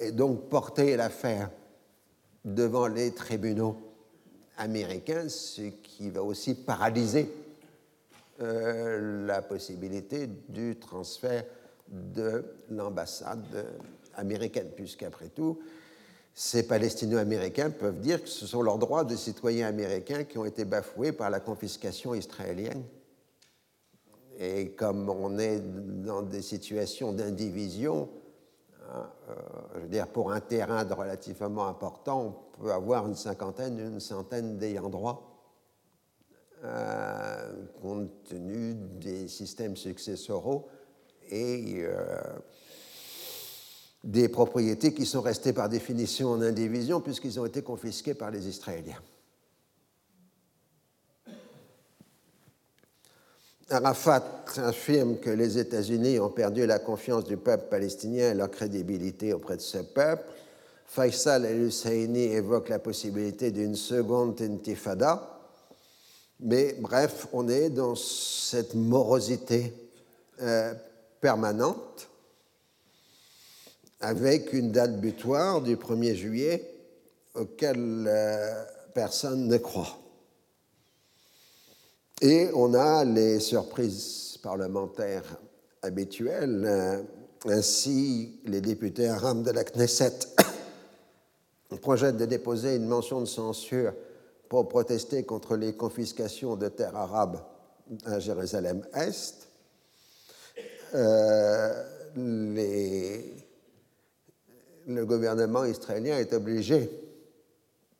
et 0.00 0.12
donc 0.12 0.48
porter 0.48 0.96
l'affaire 0.96 1.50
devant 2.44 2.88
les 2.88 3.12
tribunaux 3.12 3.76
américains, 4.58 5.28
ce 5.28 5.62
qui 5.62 6.10
va 6.10 6.22
aussi 6.22 6.54
paralyser 6.54 7.32
euh, 8.40 9.26
la 9.26 9.42
possibilité 9.42 10.28
du 10.48 10.76
transfert 10.78 11.44
de 11.88 12.44
l'ambassade 12.70 13.66
américaine, 14.14 14.68
puisqu'après 14.74 15.28
tout, 15.28 15.58
ces 16.34 16.66
Palestino-Américains 16.66 17.70
peuvent 17.70 18.00
dire 18.00 18.22
que 18.22 18.28
ce 18.28 18.46
sont 18.46 18.62
leurs 18.62 18.78
droits 18.78 19.04
de 19.04 19.16
citoyens 19.16 19.68
américains 19.68 20.24
qui 20.24 20.38
ont 20.38 20.46
été 20.46 20.64
bafoués 20.64 21.12
par 21.12 21.28
la 21.28 21.40
confiscation 21.40 22.14
israélienne. 22.14 22.84
Et 24.38 24.70
comme 24.70 25.10
on 25.10 25.38
est 25.38 25.60
dans 25.60 26.22
des 26.22 26.40
situations 26.40 27.12
d'indivision, 27.12 28.08
Hein, 28.94 29.08
euh, 29.30 29.34
je 29.74 29.80
veux 29.80 29.88
dire, 29.88 30.06
pour 30.06 30.32
un 30.32 30.40
terrain 30.40 30.84
relativement 30.84 31.66
important, 31.66 32.36
on 32.58 32.62
peut 32.62 32.72
avoir 32.72 33.06
une 33.06 33.14
cinquantaine, 33.14 33.78
une 33.78 34.00
centaine 34.00 34.58
d'ayants 34.58 34.90
droit, 34.90 35.31
compte 37.80 38.24
tenu 38.24 38.74
des 39.00 39.26
systèmes 39.28 39.76
successoraux 39.76 40.68
et 41.28 41.78
euh, 41.78 42.20
des 44.04 44.28
propriétés 44.28 44.94
qui 44.94 45.06
sont 45.06 45.22
restées 45.22 45.52
par 45.52 45.68
définition 45.68 46.30
en 46.30 46.40
indivision 46.40 47.00
puisqu'ils 47.00 47.40
ont 47.40 47.46
été 47.46 47.62
confisqués 47.62 48.14
par 48.14 48.30
les 48.30 48.46
Israéliens. 48.48 49.00
Arafat 53.70 54.44
affirme 54.58 55.18
que 55.18 55.30
les 55.30 55.58
États-Unis 55.58 56.18
ont 56.18 56.28
perdu 56.28 56.66
la 56.66 56.78
confiance 56.78 57.24
du 57.24 57.38
peuple 57.38 57.68
palestinien 57.70 58.32
et 58.32 58.34
leur 58.34 58.50
crédibilité 58.50 59.32
auprès 59.32 59.56
de 59.56 59.62
ce 59.62 59.78
peuple. 59.78 60.24
Faisal 60.84 61.46
el-Husseini 61.46 62.24
évoque 62.34 62.68
la 62.68 62.78
possibilité 62.78 63.50
d'une 63.50 63.76
seconde 63.76 64.40
intifada. 64.42 65.31
Mais 66.42 66.74
bref, 66.80 67.28
on 67.32 67.48
est 67.48 67.70
dans 67.70 67.94
cette 67.94 68.74
morosité 68.74 69.72
euh, 70.40 70.74
permanente. 71.20 72.08
avec 74.00 74.52
une 74.52 74.72
date 74.72 75.00
butoir 75.00 75.62
du 75.62 75.76
1er 75.76 76.14
juillet 76.14 76.74
auquel 77.36 78.04
euh, 78.08 78.64
personne 78.92 79.46
ne 79.46 79.56
croit. 79.56 79.96
Et 82.20 82.48
on 82.54 82.74
a 82.74 83.04
les 83.04 83.38
surprises 83.38 84.38
parlementaires 84.42 85.36
habituelles. 85.82 86.64
Euh, 86.64 87.02
ainsi, 87.46 88.40
les 88.44 88.60
députés 88.60 89.08
arabes 89.08 89.44
de 89.44 89.52
la 89.52 89.62
Knesset 89.62 90.18
projettent 91.80 92.16
de 92.16 92.26
déposer 92.26 92.74
une 92.74 92.86
mention 92.86 93.20
de 93.20 93.26
censure 93.26 93.92
pour 94.52 94.68
protester 94.68 95.24
contre 95.24 95.56
les 95.56 95.74
confiscations 95.74 96.56
de 96.56 96.68
terres 96.68 96.94
arabes 96.94 97.40
à 98.04 98.18
Jérusalem-Est. 98.18 99.48
Euh, 100.92 101.82
le 104.86 105.06
gouvernement 105.06 105.64
israélien 105.64 106.18
est 106.18 106.34
obligé 106.34 106.90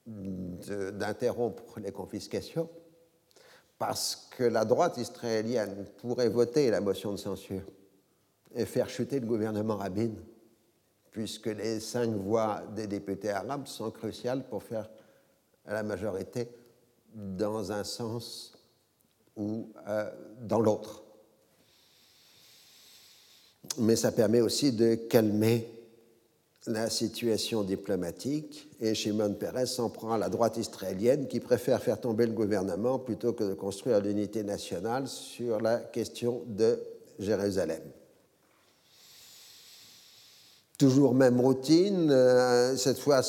d'interrompre 0.05 1.81
les 1.81 1.91
confiscations 1.91 2.69
parce 3.79 4.29
que 4.37 4.45
la 4.45 4.67
droite 4.67 4.99
israélienne 4.99 5.87
pourrait 6.03 6.29
voter 6.29 6.71
la 6.71 6.83
motion 6.83 7.12
de 7.12 7.17
censure 7.17 7.65
et 8.55 8.67
faire 8.67 8.91
chuter 8.91 9.21
le 9.21 9.27
gouvernement 9.27 9.77
Rabin, 9.77 10.11
puisque 11.12 11.47
les 11.47 11.81
cinq 11.81 12.11
voix 12.11 12.62
des 12.77 12.88
députés 12.88 13.31
arabes 13.31 13.67
sont 13.67 13.91
cruciales 13.91 14.47
pour 14.51 14.62
faire 14.62 14.91
la 15.66 15.83
majorité 15.83 16.48
dans 17.14 17.72
un 17.72 17.85
sens 17.85 18.53
ou 19.37 19.68
euh, 19.87 20.11
dans 20.40 20.61
l'autre. 20.61 21.03
Mais 23.79 23.96
ça 23.96 24.12
permet 24.12 24.40
aussi 24.40 24.72
de 24.72 24.94
calmer 24.94 25.68
la 26.66 26.90
situation 26.90 27.62
diplomatique 27.64 28.68
et 28.81 28.94
Shimon 28.94 29.35
Peres 29.35 29.66
s'en 29.66 29.90
prend 29.90 30.12
à 30.12 30.18
la 30.18 30.29
droite 30.29 30.57
israélienne 30.57 31.27
qui 31.27 31.40
préfère 31.40 31.83
faire 31.83 32.01
tomber 32.01 32.27
le 32.27 32.33
gouvernement 32.33 32.98
plutôt 32.98 33.33
que 33.33 33.44
de 33.44 33.55
construire 33.55 34.01
l'unité 34.01 34.44
nationale 34.44 35.09
sur 35.09 35.61
la 35.61 35.79
question 35.79 36.42
de 36.46 36.79
Jérusalem. 37.18 37.83
Toujours 40.79 41.14
même 41.14 41.40
routine, 41.40 42.11
euh, 42.11 42.77
cette 42.77 42.98
fois 42.98 43.22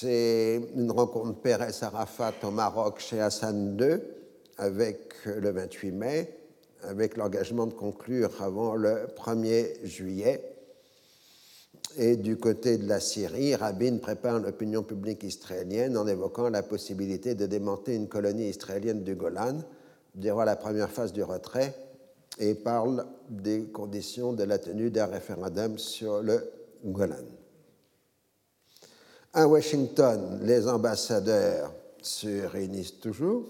c'est 0.00 0.60
une 0.76 0.92
rencontre 0.92 1.40
Pérez-Arafat 1.40 2.34
au 2.44 2.50
Maroc 2.50 3.00
chez 3.00 3.20
Hassan 3.20 3.76
II 3.80 3.98
avec 4.56 5.14
le 5.24 5.50
28 5.50 5.90
mai, 5.90 6.38
avec 6.82 7.16
l'engagement 7.16 7.66
de 7.66 7.72
conclure 7.72 8.30
avant 8.40 8.76
le 8.76 9.08
1er 9.16 9.84
juillet. 9.84 10.54
Et 11.96 12.16
du 12.16 12.36
côté 12.36 12.78
de 12.78 12.86
la 12.88 13.00
Syrie, 13.00 13.56
Rabin 13.56 13.98
prépare 13.98 14.38
l'opinion 14.38 14.84
publique 14.84 15.24
israélienne 15.24 15.96
en 15.96 16.06
évoquant 16.06 16.48
la 16.48 16.62
possibilité 16.62 17.34
de 17.34 17.46
démonter 17.46 17.96
une 17.96 18.08
colonie 18.08 18.48
israélienne 18.48 19.02
du 19.02 19.16
Golan 19.16 19.58
durant 20.14 20.44
la 20.44 20.54
première 20.54 20.90
phase 20.90 21.12
du 21.12 21.24
retrait 21.24 21.74
et 22.38 22.54
parle 22.54 23.04
des 23.28 23.64
conditions 23.64 24.32
de 24.32 24.44
la 24.44 24.58
tenue 24.58 24.90
d'un 24.90 25.06
référendum 25.06 25.76
sur 25.76 26.22
le 26.22 26.48
Golan. 26.84 27.37
À 29.38 29.46
Washington, 29.46 30.40
les 30.42 30.66
ambassadeurs 30.66 31.72
se 32.02 32.44
réunissent 32.44 32.98
toujours. 32.98 33.44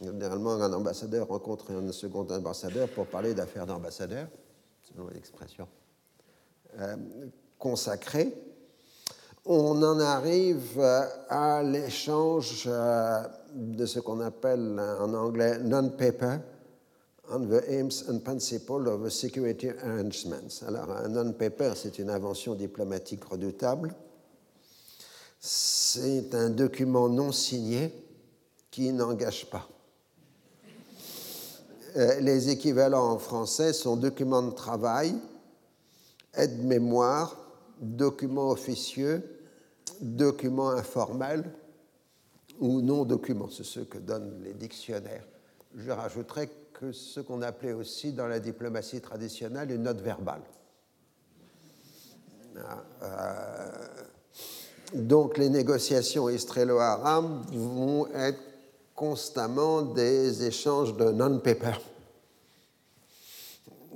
Généralement, 0.00 0.52
un 0.52 0.72
ambassadeur 0.72 1.26
rencontre 1.26 1.72
un 1.72 1.90
second 1.90 2.24
ambassadeur 2.30 2.88
pour 2.90 3.06
parler 3.06 3.34
d'affaires 3.34 3.66
d'ambassadeur, 3.66 4.28
selon 4.82 5.08
l'expression 5.08 5.66
euh, 6.78 6.94
consacrée. 7.58 8.32
On 9.44 9.82
en 9.82 9.98
arrive 9.98 10.80
à 11.28 11.64
l'échange 11.64 12.68
euh, 12.68 13.24
de 13.56 13.86
ce 13.86 13.98
qu'on 13.98 14.20
appelle 14.20 14.80
en 15.00 15.14
anglais 15.14 15.58
non-paper 15.58 16.36
on 17.32 17.48
the 17.48 17.68
aims 17.68 18.04
and 18.08 18.20
principles 18.20 18.86
of 18.86 19.10
security 19.10 19.70
arrangements. 19.82 20.62
Alors, 20.64 20.92
un 20.92 21.08
non-paper, 21.08 21.72
c'est 21.74 21.98
une 21.98 22.10
invention 22.10 22.54
diplomatique 22.54 23.24
redoutable 23.24 23.96
c'est 25.46 26.34
un 26.34 26.48
document 26.48 27.06
non 27.10 27.30
signé 27.30 27.92
qui 28.70 28.90
n'engage 28.94 29.44
pas. 29.50 29.68
Euh, 31.96 32.18
les 32.20 32.48
équivalents 32.48 33.10
en 33.10 33.18
français 33.18 33.74
sont 33.74 33.96
document 33.96 34.40
de 34.40 34.52
travail, 34.52 35.14
aide-mémoire, 36.32 37.36
document 37.78 38.48
officieux, 38.48 39.22
document 40.00 40.70
informel 40.70 41.44
ou 42.58 42.80
non-document. 42.80 43.50
C'est 43.50 43.64
ce 43.64 43.80
que 43.80 43.98
donnent 43.98 44.40
les 44.42 44.54
dictionnaires. 44.54 45.26
Je 45.76 45.90
rajouterais 45.90 46.48
que 46.72 46.90
ce 46.92 47.20
qu'on 47.20 47.42
appelait 47.42 47.74
aussi 47.74 48.14
dans 48.14 48.28
la 48.28 48.40
diplomatie 48.40 49.02
traditionnelle 49.02 49.70
une 49.72 49.82
note 49.82 50.00
verbale. 50.00 50.42
Ah, 52.56 52.82
euh, 53.02 54.04
donc 54.92 55.38
les 55.38 55.48
négociations 55.48 56.28
israélo-arabes 56.28 57.44
vont 57.52 58.06
être 58.14 58.40
constamment 58.94 59.82
des 59.82 60.44
échanges 60.44 60.96
de 60.96 61.10
non-paper. 61.10 61.80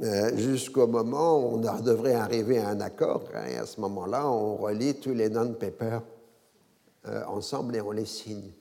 Euh, 0.03 0.37
jusqu'au 0.37 0.87
moment 0.87 1.39
où 1.39 1.57
on 1.57 1.81
devrait 1.81 2.15
arriver 2.15 2.59
à 2.59 2.69
un 2.69 2.81
accord, 2.81 3.25
hein, 3.35 3.47
et 3.51 3.57
à 3.57 3.67
ce 3.67 3.81
moment-là, 3.81 4.29
on 4.29 4.57
relie 4.57 4.95
tous 4.95 5.13
les 5.13 5.29
non-papers 5.29 6.03
euh, 7.09 7.25
ensemble 7.27 7.75
et 7.75 7.81
on 7.81 7.91
les 7.91 8.07
signe. 8.07 8.53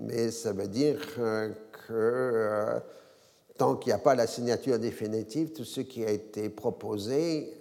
Mais 0.00 0.32
ça 0.32 0.52
veut 0.52 0.66
dire 0.66 0.98
euh, 1.18 1.50
que 1.86 2.80
tant 3.56 3.76
qu'il 3.76 3.90
n'y 3.90 3.94
a 3.94 3.98
pas 3.98 4.16
la 4.16 4.26
signature 4.26 4.80
définitive, 4.80 5.52
tout 5.52 5.64
ce 5.64 5.80
qui 5.80 6.04
a 6.04 6.10
été 6.10 6.48
proposé 6.48 7.56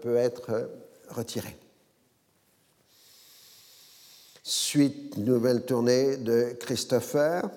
peut 0.00 0.16
être 0.16 0.68
retiré. 1.08 1.56
Suite, 4.48 5.16
nouvelle 5.16 5.64
tournée 5.64 6.18
de 6.18 6.54
Christopher. 6.60 7.50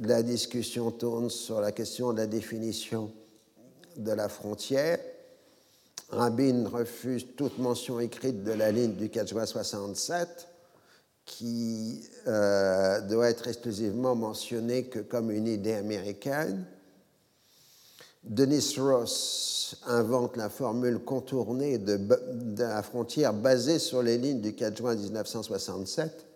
La 0.00 0.22
discussion 0.22 0.90
tourne 0.90 1.30
sur 1.30 1.62
la 1.62 1.72
question 1.72 2.12
de 2.12 2.18
la 2.18 2.26
définition 2.26 3.10
de 3.96 4.12
la 4.12 4.28
frontière. 4.28 4.98
Rabin 6.10 6.68
refuse 6.68 7.26
toute 7.38 7.56
mention 7.56 8.00
écrite 8.00 8.44
de 8.44 8.52
la 8.52 8.70
ligne 8.70 8.96
du 8.96 9.08
4 9.08 9.28
juin 9.28 9.46
67, 9.46 10.46
qui 11.24 12.02
euh, 12.26 13.00
doit 13.00 13.30
être 13.30 13.48
exclusivement 13.48 14.14
mentionnée 14.14 14.88
que 14.88 14.98
comme 14.98 15.30
une 15.30 15.48
idée 15.48 15.72
américaine. 15.72 16.66
Denis 18.22 18.76
Ross 18.78 19.76
invente 19.86 20.36
la 20.36 20.50
formule 20.50 20.98
contournée 20.98 21.78
de, 21.78 21.98
la 22.58 22.82
frontière 22.82 23.32
basée 23.32 23.78
sur 23.78 24.02
les 24.02 24.18
lignes 24.18 24.42
du 24.42 24.54
4 24.54 24.76
juin 24.76 24.94
1967, 24.94 26.26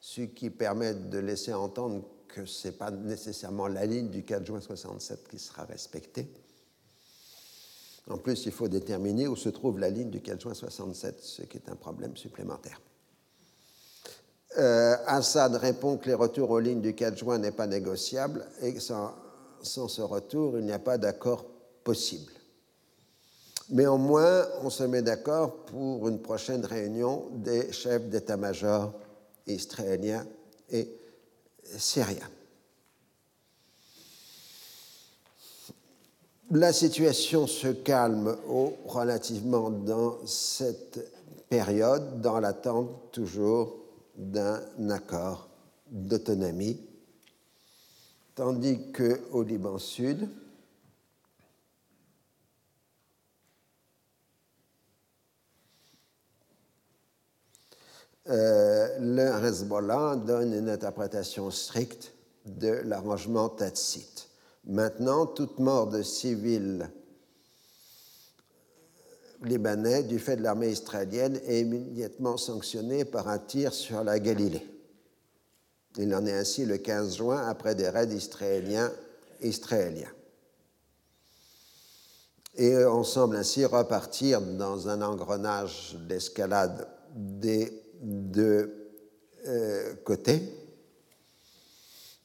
ce 0.00 0.20
qui 0.22 0.50
permet 0.50 0.94
de 0.94 1.18
laisser 1.18 1.52
entendre 1.52 2.04
que 2.28 2.46
ce 2.46 2.68
n'est 2.68 2.74
pas 2.74 2.90
nécessairement 2.90 3.66
la 3.66 3.86
ligne 3.86 4.08
du 4.08 4.22
4 4.22 4.46
juin 4.46 4.58
1967 4.58 5.28
qui 5.28 5.38
sera 5.38 5.64
respectée. 5.64 6.28
En 8.08 8.18
plus, 8.18 8.46
il 8.46 8.52
faut 8.52 8.68
déterminer 8.68 9.26
où 9.26 9.34
se 9.34 9.48
trouve 9.48 9.80
la 9.80 9.90
ligne 9.90 10.10
du 10.10 10.20
4 10.20 10.40
juin 10.40 10.54
67, 10.54 11.20
ce 11.20 11.42
qui 11.42 11.56
est 11.56 11.68
un 11.68 11.74
problème 11.74 12.16
supplémentaire. 12.16 12.80
Euh, 14.58 14.96
Assad 15.06 15.56
répond 15.56 15.96
que 15.96 16.06
les 16.06 16.14
retours 16.14 16.50
aux 16.50 16.60
lignes 16.60 16.80
du 16.80 16.94
4 16.94 17.18
juin 17.18 17.38
n'est 17.38 17.50
pas 17.50 17.66
négociable 17.66 18.46
et 18.62 18.78
ça 18.78 19.16
sans 19.62 19.88
ce 19.88 20.02
retour, 20.02 20.58
il 20.58 20.64
n'y 20.64 20.72
a 20.72 20.78
pas 20.78 20.98
d'accord 20.98 21.44
possible. 21.84 22.32
Mais 23.70 23.86
au 23.86 23.98
moins, 23.98 24.46
on 24.62 24.70
se 24.70 24.84
met 24.84 25.02
d'accord 25.02 25.64
pour 25.66 26.08
une 26.08 26.20
prochaine 26.20 26.64
réunion 26.64 27.26
des 27.32 27.72
chefs 27.72 28.08
d'état-major 28.08 28.92
israéliens 29.46 30.24
et 30.70 30.88
syriens. 31.76 32.30
La 36.52 36.72
situation 36.72 37.48
se 37.48 37.68
calme 37.68 38.36
relativement 38.86 39.70
dans 39.70 40.24
cette 40.26 41.12
période, 41.48 42.20
dans 42.20 42.38
l'attente 42.38 43.10
toujours 43.10 43.74
d'un 44.16 44.60
accord 44.90 45.48
d'autonomie 45.90 46.78
tandis 48.36 48.92
qu'au 48.92 49.42
Liban 49.42 49.78
Sud, 49.78 50.28
euh, 58.28 58.98
le 59.00 59.44
Hezbollah 59.44 60.16
donne 60.16 60.52
une 60.52 60.68
interprétation 60.68 61.50
stricte 61.50 62.12
de 62.44 62.82
l'arrangement 62.84 63.48
Tatsit. 63.48 64.28
Maintenant, 64.66 65.26
toute 65.26 65.58
mort 65.58 65.88
de 65.88 66.02
civils 66.02 66.90
libanais 69.42 70.02
du 70.02 70.18
fait 70.18 70.36
de 70.36 70.42
l'armée 70.42 70.70
israélienne 70.70 71.40
est 71.46 71.60
immédiatement 71.60 72.36
sanctionné 72.36 73.04
par 73.04 73.28
un 73.28 73.38
tir 73.38 73.72
sur 73.72 74.04
la 74.04 74.18
Galilée. 74.18 74.75
Il 75.98 76.14
en 76.14 76.26
est 76.26 76.32
ainsi 76.32 76.64
le 76.64 76.76
15 76.76 77.16
juin 77.16 77.46
après 77.48 77.74
des 77.74 77.88
raids 77.88 78.14
israéliens. 78.14 78.92
Et 82.58 82.84
on 82.86 83.04
semble 83.04 83.36
ainsi 83.36 83.64
repartir 83.64 84.40
dans 84.40 84.88
un 84.88 85.02
engrenage 85.02 85.96
d'escalade 86.08 86.88
des 87.14 87.82
deux 88.02 88.92
euh, 89.46 89.94
côtés. 90.04 90.42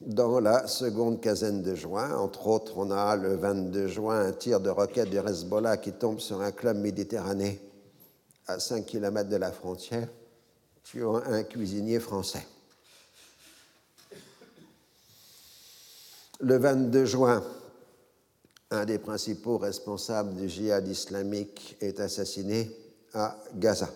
Dans 0.00 0.40
la 0.40 0.66
seconde 0.66 1.20
quinzaine 1.20 1.62
de 1.62 1.74
juin, 1.74 2.16
entre 2.16 2.48
autres, 2.48 2.72
on 2.76 2.90
a 2.90 3.14
le 3.14 3.36
22 3.36 3.86
juin 3.86 4.26
un 4.26 4.32
tir 4.32 4.58
de 4.58 4.68
roquette 4.68 5.10
du 5.10 5.18
Hezbollah 5.18 5.76
qui 5.76 5.92
tombe 5.92 6.18
sur 6.18 6.40
un 6.40 6.50
club 6.50 6.78
méditerranéen 6.78 7.54
à 8.48 8.58
5 8.58 8.84
km 8.84 9.28
de 9.28 9.36
la 9.36 9.52
frontière, 9.52 10.08
tuant 10.82 11.22
un 11.24 11.44
cuisinier 11.44 12.00
français. 12.00 12.44
Le 16.44 16.58
22 16.58 17.04
juin, 17.04 17.44
un 18.72 18.84
des 18.84 18.98
principaux 18.98 19.58
responsables 19.58 20.34
du 20.34 20.48
djihad 20.48 20.88
islamique 20.88 21.76
est 21.80 22.00
assassiné 22.00 22.68
à 23.14 23.38
Gaza. 23.54 23.88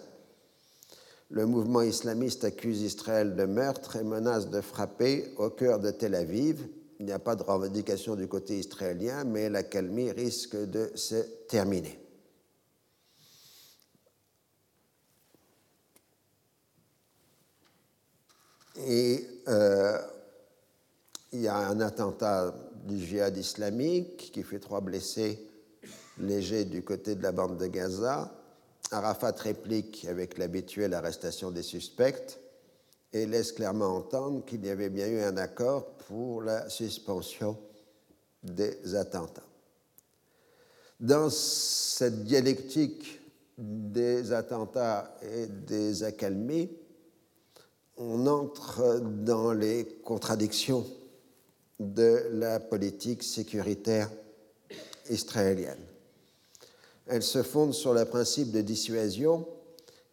Le 1.30 1.44
mouvement 1.44 1.82
islamiste 1.82 2.44
accuse 2.44 2.82
Israël 2.82 3.34
de 3.34 3.46
meurtre 3.46 3.96
et 3.96 4.04
menace 4.04 4.48
de 4.48 4.60
frapper 4.60 5.34
au 5.38 5.50
cœur 5.50 5.80
de 5.80 5.90
Tel 5.90 6.14
Aviv. 6.14 6.68
Il 7.00 7.06
n'y 7.06 7.12
a 7.12 7.18
pas 7.18 7.34
de 7.34 7.42
revendication 7.42 8.14
du 8.14 8.28
côté 8.28 8.60
israélien, 8.60 9.24
mais 9.24 9.50
la 9.50 9.64
calmie 9.64 10.12
risque 10.12 10.54
de 10.56 10.92
se 10.94 11.16
terminer. 11.48 11.98
Euh, 19.48 19.98
il 21.36 21.42
y 21.42 21.48
a 21.48 21.68
un 21.68 21.80
attentat 21.80 22.54
du 22.86 22.98
djihad 22.98 23.36
islamique 23.36 24.30
qui 24.32 24.42
fait 24.42 24.58
trois 24.58 24.80
blessés 24.80 25.46
légers 26.18 26.64
du 26.64 26.82
côté 26.82 27.14
de 27.14 27.22
la 27.22 27.30
bande 27.30 27.58
de 27.58 27.66
Gaza. 27.66 28.32
Arafat 28.90 29.34
réplique 29.38 30.06
avec 30.08 30.38
l'habituelle 30.38 30.94
arrestation 30.94 31.50
des 31.50 31.62
suspects 31.62 32.38
et 33.12 33.26
laisse 33.26 33.52
clairement 33.52 33.96
entendre 33.96 34.46
qu'il 34.46 34.64
y 34.64 34.70
avait 34.70 34.88
bien 34.88 35.08
eu 35.08 35.20
un 35.20 35.36
accord 35.36 35.84
pour 36.08 36.40
la 36.40 36.70
suspension 36.70 37.58
des 38.42 38.94
attentats. 38.94 39.42
Dans 40.98 41.28
cette 41.28 42.24
dialectique 42.24 43.20
des 43.58 44.32
attentats 44.32 45.18
et 45.20 45.46
des 45.46 46.02
accalmies, 46.02 46.70
on 47.98 48.26
entre 48.26 49.00
dans 49.00 49.52
les 49.52 49.84
contradictions 50.02 50.86
de 51.78 52.28
la 52.32 52.60
politique 52.60 53.22
sécuritaire 53.22 54.10
israélienne. 55.10 55.84
Elle 57.06 57.22
se 57.22 57.42
fonde 57.42 57.74
sur 57.74 57.94
le 57.94 58.04
principe 58.04 58.50
de 58.50 58.60
dissuasion 58.60 59.46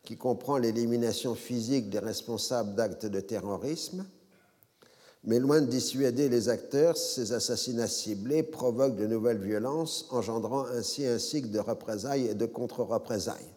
qui 0.03 0.17
comprend 0.17 0.57
l'élimination 0.57 1.33
physique 1.33 1.89
des 1.89 1.99
responsables 1.99 2.75
d'actes 2.75 3.05
de 3.05 3.19
terrorisme, 3.19 4.05
mais 5.23 5.39
loin 5.39 5.61
de 5.61 5.67
dissuader 5.67 6.27
les 6.27 6.49
acteurs, 6.49 6.97
ces 6.97 7.31
assassinats 7.31 7.87
ciblés 7.87 8.43
provoquent 8.43 8.97
de 8.97 9.07
nouvelles 9.07 9.41
violences, 9.41 10.05
engendrant 10.11 10.65
ainsi 10.65 11.05
un 11.07 11.17
cycle 11.17 11.49
de 11.49 11.59
représailles 11.59 12.27
et 12.27 12.35
de 12.35 12.45
contre-représailles. 12.45 13.53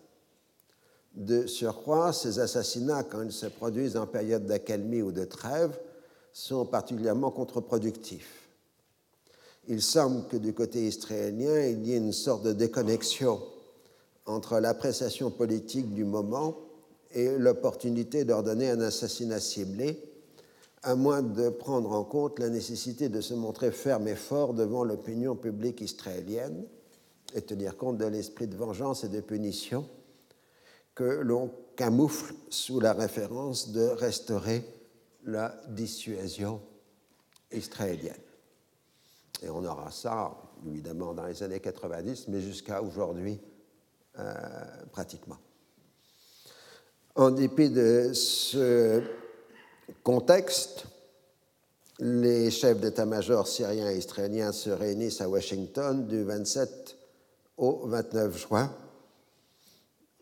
De 1.15 1.47
surcroît, 1.47 2.13
ces 2.13 2.39
assassinats, 2.39 3.03
quand 3.03 3.23
ils 3.23 3.33
se 3.33 3.47
produisent 3.47 3.97
en 3.97 4.07
période 4.07 4.47
d'accalmie 4.47 5.03
ou 5.03 5.11
de 5.11 5.25
trêve, 5.25 5.77
sont 6.37 6.67
particulièrement 6.67 7.31
contre-productifs. 7.31 8.51
Il 9.69 9.81
semble 9.81 10.29
que 10.29 10.37
du 10.37 10.53
côté 10.53 10.87
israélien, 10.87 11.63
il 11.63 11.87
y 11.87 11.95
ait 11.95 11.97
une 11.97 12.13
sorte 12.13 12.43
de 12.43 12.53
déconnexion 12.53 13.41
entre 14.27 14.59
l'appréciation 14.59 15.31
politique 15.31 15.95
du 15.95 16.05
moment 16.05 16.59
et 17.13 17.39
l'opportunité 17.39 18.27
d'ordonner 18.27 18.69
un 18.69 18.83
assassinat 18.83 19.41
ciblé, 19.41 19.99
à 20.83 20.95
moins 20.95 21.23
de 21.23 21.49
prendre 21.49 21.93
en 21.93 22.05
compte 22.05 22.39
la 22.39 22.51
nécessité 22.51 23.09
de 23.09 23.23
se 23.23 23.33
montrer 23.33 23.71
ferme 23.71 24.07
et 24.07 24.15
fort 24.15 24.53
devant 24.53 24.85
l'opinion 24.85 25.37
publique 25.37 25.81
israélienne 25.81 26.67
et 27.35 27.41
tenir 27.41 27.79
compte 27.79 27.97
de 27.97 28.05
l'esprit 28.05 28.47
de 28.47 28.57
vengeance 28.57 29.05
et 29.05 29.09
de 29.09 29.23
punition 29.23 29.89
que 30.95 31.05
l'on 31.05 31.51
camoufle 31.77 32.35
sous 32.51 32.79
la 32.79 32.93
référence 32.93 33.73
de 33.73 33.87
restaurer 33.87 34.76
la 35.27 35.55
dissuasion 35.69 36.61
israélienne. 37.53 38.15
Et 39.43 39.51
on 39.51 39.65
aura 39.65 39.91
ça, 39.91 40.35
évidemment, 40.67 41.13
dans 41.13 41.27
les 41.27 41.43
années 41.43 41.61
90, 41.61 42.29
mais 42.29 42.41
jusqu'à 42.41 42.83
aujourd'hui, 42.83 43.39
euh, 44.19 44.33
pratiquement. 44.93 45.37
En 47.15 47.31
dépit 47.31 47.71
de 47.71 48.13
ce 48.15 49.03
contexte, 50.03 50.87
les 51.99 52.51
chefs 52.51 52.81
d'état-major 52.81 53.47
syriens 53.47 53.91
et 53.91 53.99
israéliens 53.99 54.53
se 54.53 54.71
réunissent 54.71 55.21
à 55.21 55.29
Washington 55.29 56.07
du 56.07 56.23
27 56.23 56.97
au 57.57 57.87
29 57.87 58.39
juin 58.39 58.75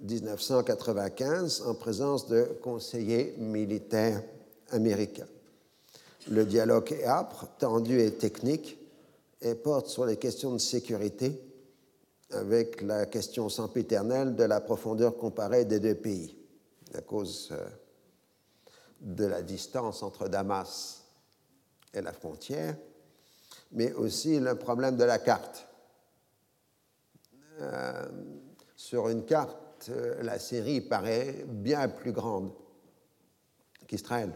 1995 0.01 1.63
en 1.67 1.75
présence 1.75 2.29
de 2.29 2.45
conseillers 2.63 3.35
militaires 3.39 4.23
américain. 4.71 5.27
Le 6.29 6.45
dialogue 6.45 6.93
est 6.93 7.05
âpre, 7.05 7.49
tendu 7.59 8.01
et 8.01 8.15
technique 8.15 8.79
et 9.41 9.55
porte 9.55 9.89
sur 9.89 10.07
les 10.07 10.17
questions 10.17 10.53
de 10.53 10.59
sécurité 10.59 11.41
avec 12.31 12.81
la 12.81 13.07
question 13.07 13.49
sempiternelle 13.49 14.35
de 14.35 14.45
la 14.45 14.61
profondeur 14.61 15.17
comparée 15.17 15.65
des 15.65 15.81
deux 15.81 15.95
pays, 15.95 16.37
à 16.95 17.03
cause 17.03 17.51
euh, 17.53 17.67
de 19.01 19.27
la 19.27 19.43
distance 19.43 20.03
entre 20.03 20.29
Damas 20.29 21.05
et 21.93 22.01
la 22.01 22.13
frontière, 22.13 22.77
mais 23.73 23.93
aussi 23.93 24.41
le 24.41 24.55
problème 24.57 24.97
de 24.97 25.05
la 25.05 25.19
carte. 25.19 25.67
Euh, 27.61 28.07
sur 28.75 29.09
une 29.09 29.25
carte, 29.25 29.91
euh, 29.91 30.23
la 30.23 30.39
Syrie 30.39 30.81
paraît 30.81 31.45
bien 31.47 31.89
plus 31.89 32.13
grande 32.13 32.53
qu'Israël. 33.87 34.33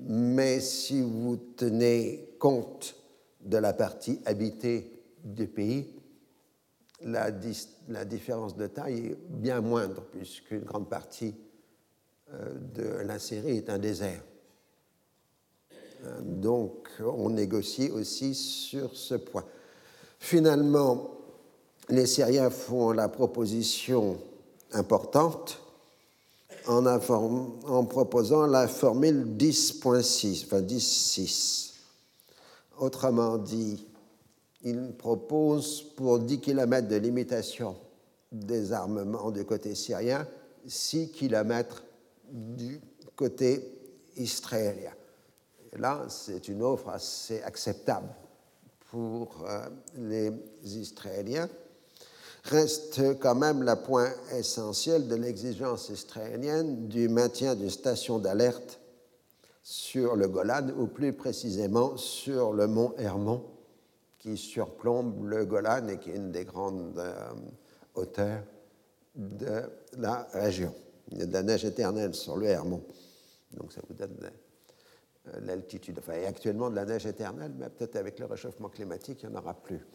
Mais 0.00 0.60
si 0.60 1.00
vous 1.00 1.36
tenez 1.56 2.34
compte 2.38 2.96
de 3.40 3.56
la 3.56 3.72
partie 3.72 4.20
habitée 4.24 5.02
du 5.24 5.46
pays, 5.48 5.88
la, 7.02 7.30
différence 8.04 8.56
de 8.56 8.66
taille 8.66 9.06
est 9.06 9.18
bien 9.28 9.60
moindre, 9.60 10.02
puisqu'une 10.12 10.60
grande 10.60 10.88
partie 10.88 11.34
euh, 12.32 12.54
de 12.74 13.04
la 13.04 13.18
série 13.18 13.56
est 13.56 13.70
un 13.70 13.78
désert. 13.78 14.22
Euh, 16.04 16.20
donc, 16.22 16.88
on 17.00 17.30
négocie 17.30 17.90
aussi 17.90 18.34
sur 18.34 18.96
ce 18.96 19.14
point. 19.14 19.44
Finalement, 20.18 21.10
les 21.88 22.06
Syriens 22.06 22.50
font 22.50 22.92
la 22.92 23.08
proposition 23.08 24.18
importante 24.72 25.60
en, 26.68 27.84
proposant 27.84 28.46
la 28.46 28.68
formule 28.68 29.36
10.6, 29.36 30.44
enfin 30.44 30.60
10.6. 30.60 31.72
Autrement 32.78 33.38
dit, 33.38 33.86
il 34.62 34.92
propose 34.96 35.82
pour 35.96 36.18
10 36.18 36.40
km 36.40 36.86
de 36.86 36.96
limitation 36.96 37.76
des 38.30 38.72
armements 38.72 39.30
du 39.30 39.44
côté 39.44 39.74
syrien, 39.74 40.26
6 40.66 41.10
km 41.12 41.82
du 42.30 42.80
côté 43.16 43.72
israélien. 44.16 44.92
là, 45.76 46.04
c'est 46.08 46.48
une 46.48 46.62
offre 46.62 46.90
assez 46.90 47.40
acceptable 47.42 48.08
pour 48.90 49.44
euh, 49.46 49.68
les 49.96 50.32
Israéliens 50.64 51.48
reste 52.44 53.18
quand 53.18 53.34
même 53.34 53.62
le 53.62 53.76
point 53.76 54.10
essentiel 54.32 55.08
de 55.08 55.14
l'exigence 55.14 55.88
israélienne 55.88 56.88
du 56.88 57.08
maintien 57.08 57.54
d'une 57.54 57.70
station 57.70 58.18
d'alerte 58.18 58.80
sur 59.62 60.16
le 60.16 60.28
Golan, 60.28 60.68
ou 60.78 60.86
plus 60.86 61.12
précisément 61.12 61.96
sur 61.96 62.52
le 62.52 62.66
mont 62.66 62.94
Hermon, 62.96 63.44
qui 64.18 64.36
surplombe 64.36 65.26
le 65.26 65.44
Golan 65.44 65.88
et 65.88 65.98
qui 65.98 66.10
est 66.10 66.16
une 66.16 66.32
des 66.32 66.44
grandes 66.44 66.98
euh, 66.98 67.32
hauteurs 67.94 68.42
de 69.14 69.62
la 69.98 70.26
région. 70.32 70.74
Il 71.10 71.18
y 71.18 71.22
a 71.22 71.26
de 71.26 71.32
la 71.32 71.42
neige 71.42 71.64
éternelle 71.64 72.14
sur 72.14 72.36
le 72.36 72.46
Hermon, 72.46 72.82
donc 73.56 73.72
ça 73.72 73.80
vous 73.86 73.94
donne 73.94 74.16
euh, 74.22 75.40
l'altitude. 75.42 75.98
Enfin, 75.98 76.14
il 76.16 76.22
y 76.22 76.24
a 76.24 76.28
actuellement 76.28 76.70
de 76.70 76.76
la 76.76 76.84
neige 76.84 77.06
éternelle, 77.06 77.52
mais 77.58 77.68
peut-être 77.68 77.96
avec 77.96 78.18
le 78.18 78.26
réchauffement 78.26 78.68
climatique, 78.68 79.22
il 79.22 79.28
n'y 79.28 79.36
en 79.36 79.38
aura 79.38 79.54
plus. 79.54 79.86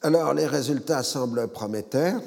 Alors, 0.00 0.32
les 0.32 0.46
résultats 0.46 1.02
semblent 1.02 1.48
prometteurs. 1.48 2.22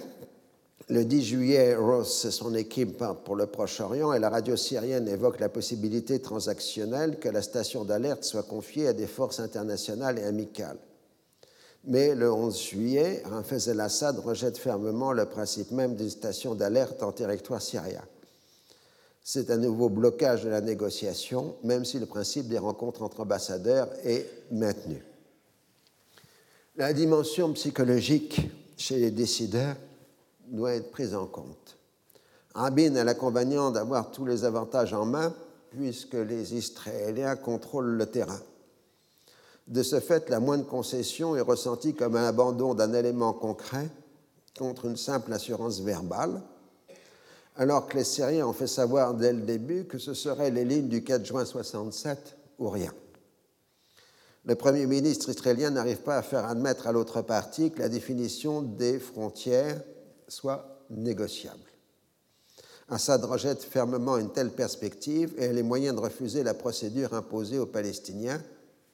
Le 0.89 1.05
10 1.05 1.23
juillet, 1.23 1.73
Ross 1.73 2.25
et 2.25 2.31
son 2.31 2.53
équipe 2.53 2.97
partent 2.97 3.23
pour 3.23 3.37
le 3.37 3.47
Proche-Orient 3.47 4.11
et 4.11 4.19
la 4.19 4.29
radio 4.29 4.57
syrienne 4.57 5.07
évoque 5.07 5.39
la 5.39 5.47
possibilité 5.47 6.19
transactionnelle 6.19 7.17
que 7.17 7.29
la 7.29 7.41
station 7.41 7.85
d'alerte 7.85 8.25
soit 8.25 8.43
confiée 8.43 8.89
à 8.89 8.93
des 8.93 9.07
forces 9.07 9.39
internationales 9.39 10.19
et 10.19 10.23
amicales. 10.23 10.79
Mais 11.85 12.13
le 12.13 12.29
11 12.29 12.61
juillet, 12.61 13.23
Hafez 13.31 13.69
el-Assad 13.69 14.19
rejette 14.19 14.57
fermement 14.57 15.13
le 15.13 15.27
principe 15.27 15.71
même 15.71 15.95
d'une 15.95 16.09
station 16.09 16.55
d'alerte 16.55 17.01
en 17.03 17.13
territoire 17.13 17.61
syrien. 17.61 18.03
C'est 19.23 19.49
un 19.49 19.57
nouveau 19.57 19.87
blocage 19.87 20.43
de 20.43 20.49
la 20.49 20.59
négociation, 20.59 21.55
même 21.63 21.85
si 21.85 21.99
le 21.99 22.05
principe 22.05 22.49
des 22.49 22.57
rencontres 22.57 23.01
entre 23.01 23.21
ambassadeurs 23.21 23.87
est 24.03 24.27
maintenu. 24.51 25.05
La 26.77 26.93
dimension 26.93 27.51
psychologique 27.51 28.49
chez 28.77 28.97
les 28.97 29.11
décideurs 29.11 29.75
doit 30.47 30.73
être 30.73 30.89
prise 30.89 31.13
en 31.13 31.25
compte. 31.25 31.75
Rabin 32.55 32.95
a 32.95 33.03
l'inconvénient 33.03 33.71
d'avoir 33.71 34.09
tous 34.11 34.25
les 34.25 34.45
avantages 34.45 34.93
en 34.93 35.05
main 35.05 35.33
puisque 35.71 36.13
les 36.13 36.55
Israéliens 36.55 37.35
contrôlent 37.35 37.97
le 37.97 38.05
terrain. 38.05 38.39
De 39.67 39.83
ce 39.83 39.99
fait, 39.99 40.29
la 40.29 40.39
moindre 40.39 40.65
concession 40.65 41.35
est 41.35 41.41
ressentie 41.41 41.93
comme 41.93 42.15
un 42.15 42.25
abandon 42.25 42.73
d'un 42.73 42.93
élément 42.93 43.33
concret 43.33 43.89
contre 44.57 44.85
une 44.85 44.97
simple 44.97 45.33
assurance 45.33 45.81
verbale, 45.81 46.41
alors 47.57 47.87
que 47.89 47.97
les 47.97 48.05
Syriens 48.05 48.47
ont 48.47 48.53
fait 48.53 48.67
savoir 48.67 49.13
dès 49.13 49.33
le 49.33 49.41
début 49.41 49.83
que 49.85 49.97
ce 49.97 50.13
seraient 50.13 50.51
les 50.51 50.63
lignes 50.63 50.87
du 50.87 51.03
4 51.03 51.25
juin 51.25 51.43
67 51.43 52.37
ou 52.59 52.69
rien. 52.69 52.93
Le 54.43 54.55
Premier 54.55 54.87
ministre 54.87 55.29
israélien 55.29 55.69
n'arrive 55.69 56.01
pas 56.01 56.17
à 56.17 56.23
faire 56.23 56.45
admettre 56.45 56.87
à 56.87 56.91
l'autre 56.91 57.21
partie 57.21 57.71
que 57.71 57.79
la 57.79 57.89
définition 57.89 58.63
des 58.63 58.99
frontières 58.99 59.81
soit 60.27 60.79
négociable. 60.89 61.59
Assad 62.89 63.23
rejette 63.23 63.63
fermement 63.63 64.17
une 64.17 64.33
telle 64.33 64.49
perspective 64.49 65.33
et 65.37 65.45
a 65.45 65.53
les 65.53 65.63
moyens 65.63 65.95
de 65.95 66.01
refuser 66.01 66.43
la 66.43 66.55
procédure 66.55 67.13
imposée 67.13 67.59
aux 67.59 67.67
Palestiniens, 67.67 68.41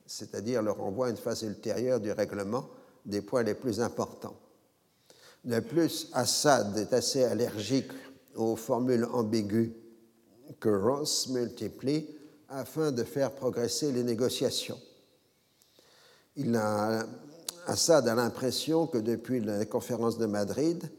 c'est-à-dire 0.06 0.62
le 0.62 0.72
renvoi 0.72 1.08
à 1.08 1.10
une 1.10 1.18
phase 1.18 1.44
ultérieure 1.44 2.00
du 2.00 2.12
règlement 2.12 2.70
des 3.06 3.22
points 3.22 3.44
les 3.44 3.56
plus 3.56 3.80
importants. 3.80 4.36
De 5.46 5.60
plus, 5.62 6.10
Assad 6.14 6.78
est 6.78 6.94
assez 6.94 7.24
allergique 7.24 7.92
aux 8.36 8.58
formules 8.58 9.08
ambiguës 9.14 9.72
que 10.60 10.70
Ross 10.70 11.30
multiplie 11.30 12.08
afin 12.50 12.92
de 12.92 13.04
faire 13.04 13.32
progresser 13.32 13.92
les 13.92 14.04
négociations. 14.04 14.78
Il 16.38 16.56
a, 16.56 17.06
Assad 17.66 18.08
a 18.08 18.16
l'impression 18.16 18.86
que 18.88 19.00
depuis 19.00 19.42
la 19.42 19.66
conférence 19.66 20.18
de 20.18 20.28
Madrid, 20.28 20.90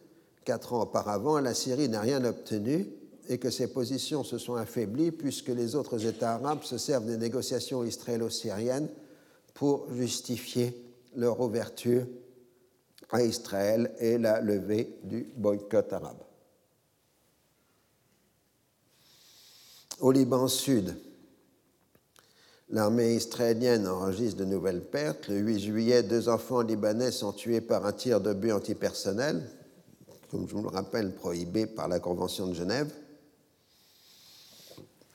quatre 0.45 0.75
ans 0.75 0.83
auparavant, 0.83 1.39
la 1.39 1.55
Syrie 1.55 1.89
n'a 1.89 2.01
rien 2.01 2.25
obtenu 2.25 2.89
et 3.29 3.39
que 3.39 3.51
ses 3.51 3.69
positions 3.69 4.25
se 4.25 4.37
sont 4.37 4.57
affaiblies 4.57 5.13
puisque 5.13 5.49
les 5.49 5.77
autres 5.77 6.05
États 6.07 6.35
arabes 6.35 6.65
se 6.65 6.77
servent 6.77 7.07
des 7.07 7.17
négociations 7.17 7.85
israélo-syriennes 7.85 8.89
pour 9.55 9.93
justifier 9.95 10.77
leur 11.15 11.41
ouverture 11.41 12.07
à 13.11 13.23
Israël 13.23 13.93
et 13.99 14.19
la 14.19 14.41
levée 14.41 14.99
du 15.05 15.31
boycott 15.37 15.93
arabe. 15.93 16.23
Au 20.01 20.11
Liban 20.11 20.49
Sud, 20.49 20.97
l'armée 22.71 23.15
israélienne 23.15 23.87
enregistre 23.87 24.39
de 24.39 24.45
nouvelles 24.45 24.85
pertes. 24.85 25.29
Le 25.29 25.39
8 25.39 25.61
juillet, 25.61 26.03
deux 26.03 26.29
enfants 26.29 26.63
libanais 26.63 27.11
sont 27.11 27.33
tués 27.33 27.61
par 27.61 27.87
un 27.87 27.93
tir 27.93 28.21
de 28.21 28.33
but 28.33 28.53
antipersonnel 28.53 29.43
comme 30.31 30.47
je 30.47 30.55
vous 30.55 30.63
le 30.63 30.69
rappelle, 30.69 31.15
prohibé 31.15 31.67
par 31.67 31.89
la 31.89 32.01
Convention 32.01 32.47
de 32.47 32.55
Genève, 32.55 32.93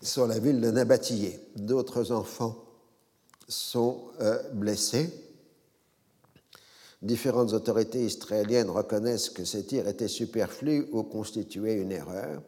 sur 0.02 0.28
la 0.28 0.40
ville 0.40 0.60
de 0.60 0.72
Nabatillé. 0.72 1.40
D'autres 1.56 2.12
enfants 2.12 2.56
sont 3.48 4.06
euh, 4.22 4.42
blessés. 4.54 5.14
Différentes 7.02 7.54
autorités 7.54 8.06
israéliennes 8.06 8.70
reconnaissent 8.70 9.30
que 9.30 9.46
ces 9.46 9.66
tirs 9.66 9.88
étaient 9.88 10.08
superflus 10.08 10.88
ou 10.92 11.04
constituaient 11.04 11.80
une 11.80 11.92
erreur. 11.92 12.42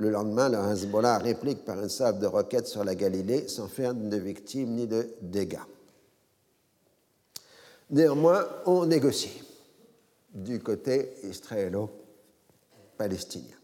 Le 0.00 0.08
lendemain, 0.08 0.48
le 0.48 0.56
Hezbollah 0.56 1.18
réplique 1.18 1.66
par 1.66 1.78
une 1.78 1.90
salve 1.90 2.20
de 2.20 2.26
roquettes 2.26 2.66
sur 2.66 2.82
la 2.84 2.94
Galilée 2.94 3.48
sans 3.48 3.68
faire 3.68 3.94
de 3.94 4.16
victimes 4.16 4.70
ni 4.70 4.86
de 4.86 5.10
dégâts. 5.20 5.58
Néanmoins, 7.90 8.48
on 8.64 8.86
négocie 8.86 9.42
du 10.32 10.58
côté 10.58 11.12
israélo-palestinien. 11.24 13.58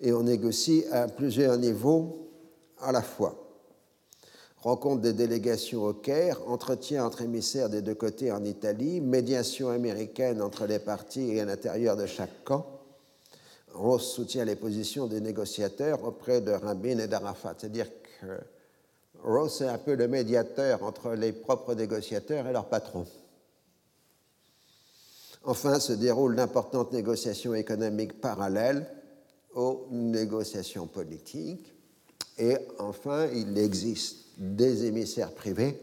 Et 0.00 0.14
on 0.14 0.22
négocie 0.22 0.86
à 0.90 1.08
plusieurs 1.08 1.58
niveaux 1.58 2.30
à 2.78 2.90
la 2.90 3.02
fois. 3.02 3.36
Rencontre 4.62 5.02
des 5.02 5.12
délégations 5.12 5.84
au 5.84 5.92
Caire, 5.92 6.40
entretien 6.48 7.04
entre 7.04 7.20
émissaires 7.20 7.68
des 7.68 7.82
deux 7.82 7.94
côtés 7.94 8.32
en 8.32 8.46
Italie, 8.46 9.02
médiation 9.02 9.68
américaine 9.68 10.40
entre 10.40 10.64
les 10.64 10.78
parties 10.78 11.32
et 11.32 11.42
à 11.42 11.44
l'intérieur 11.44 11.98
de 11.98 12.06
chaque 12.06 12.44
camp. 12.44 12.79
Ross 13.74 14.12
soutient 14.14 14.44
les 14.44 14.56
positions 14.56 15.06
des 15.06 15.20
négociateurs 15.20 16.04
auprès 16.04 16.40
de 16.40 16.50
Rabin 16.50 16.98
et 16.98 17.06
d'Arafat. 17.06 17.54
C'est-à-dire 17.58 17.88
que 18.20 18.38
Ross 19.22 19.60
est 19.60 19.68
un 19.68 19.78
peu 19.78 19.94
le 19.94 20.08
médiateur 20.08 20.82
entre 20.82 21.12
les 21.12 21.32
propres 21.32 21.74
négociateurs 21.74 22.46
et 22.46 22.52
leurs 22.52 22.68
patrons. 22.68 23.06
Enfin, 25.44 25.80
se 25.80 25.92
déroulent 25.92 26.36
d'importantes 26.36 26.92
négociations 26.92 27.54
économiques 27.54 28.20
parallèles 28.20 28.86
aux 29.54 29.86
négociations 29.90 30.86
politiques. 30.86 31.72
Et 32.38 32.56
enfin, 32.78 33.26
il 33.32 33.56
existe 33.58 34.26
des 34.36 34.84
émissaires 34.84 35.32
privés 35.32 35.80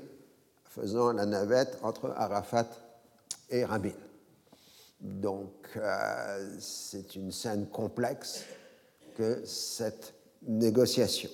faisant 0.65 1.11
la 1.11 1.25
navette 1.25 1.77
entre 1.81 2.13
Arafat 2.15 2.67
et 3.49 3.65
Rabin. 3.65 3.91
Donc, 4.99 5.69
euh, 5.75 6.55
c'est 6.59 7.15
une 7.15 7.31
scène 7.31 7.67
complexe 7.67 8.43
que 9.15 9.41
cette 9.45 10.13
négociation. 10.47 11.29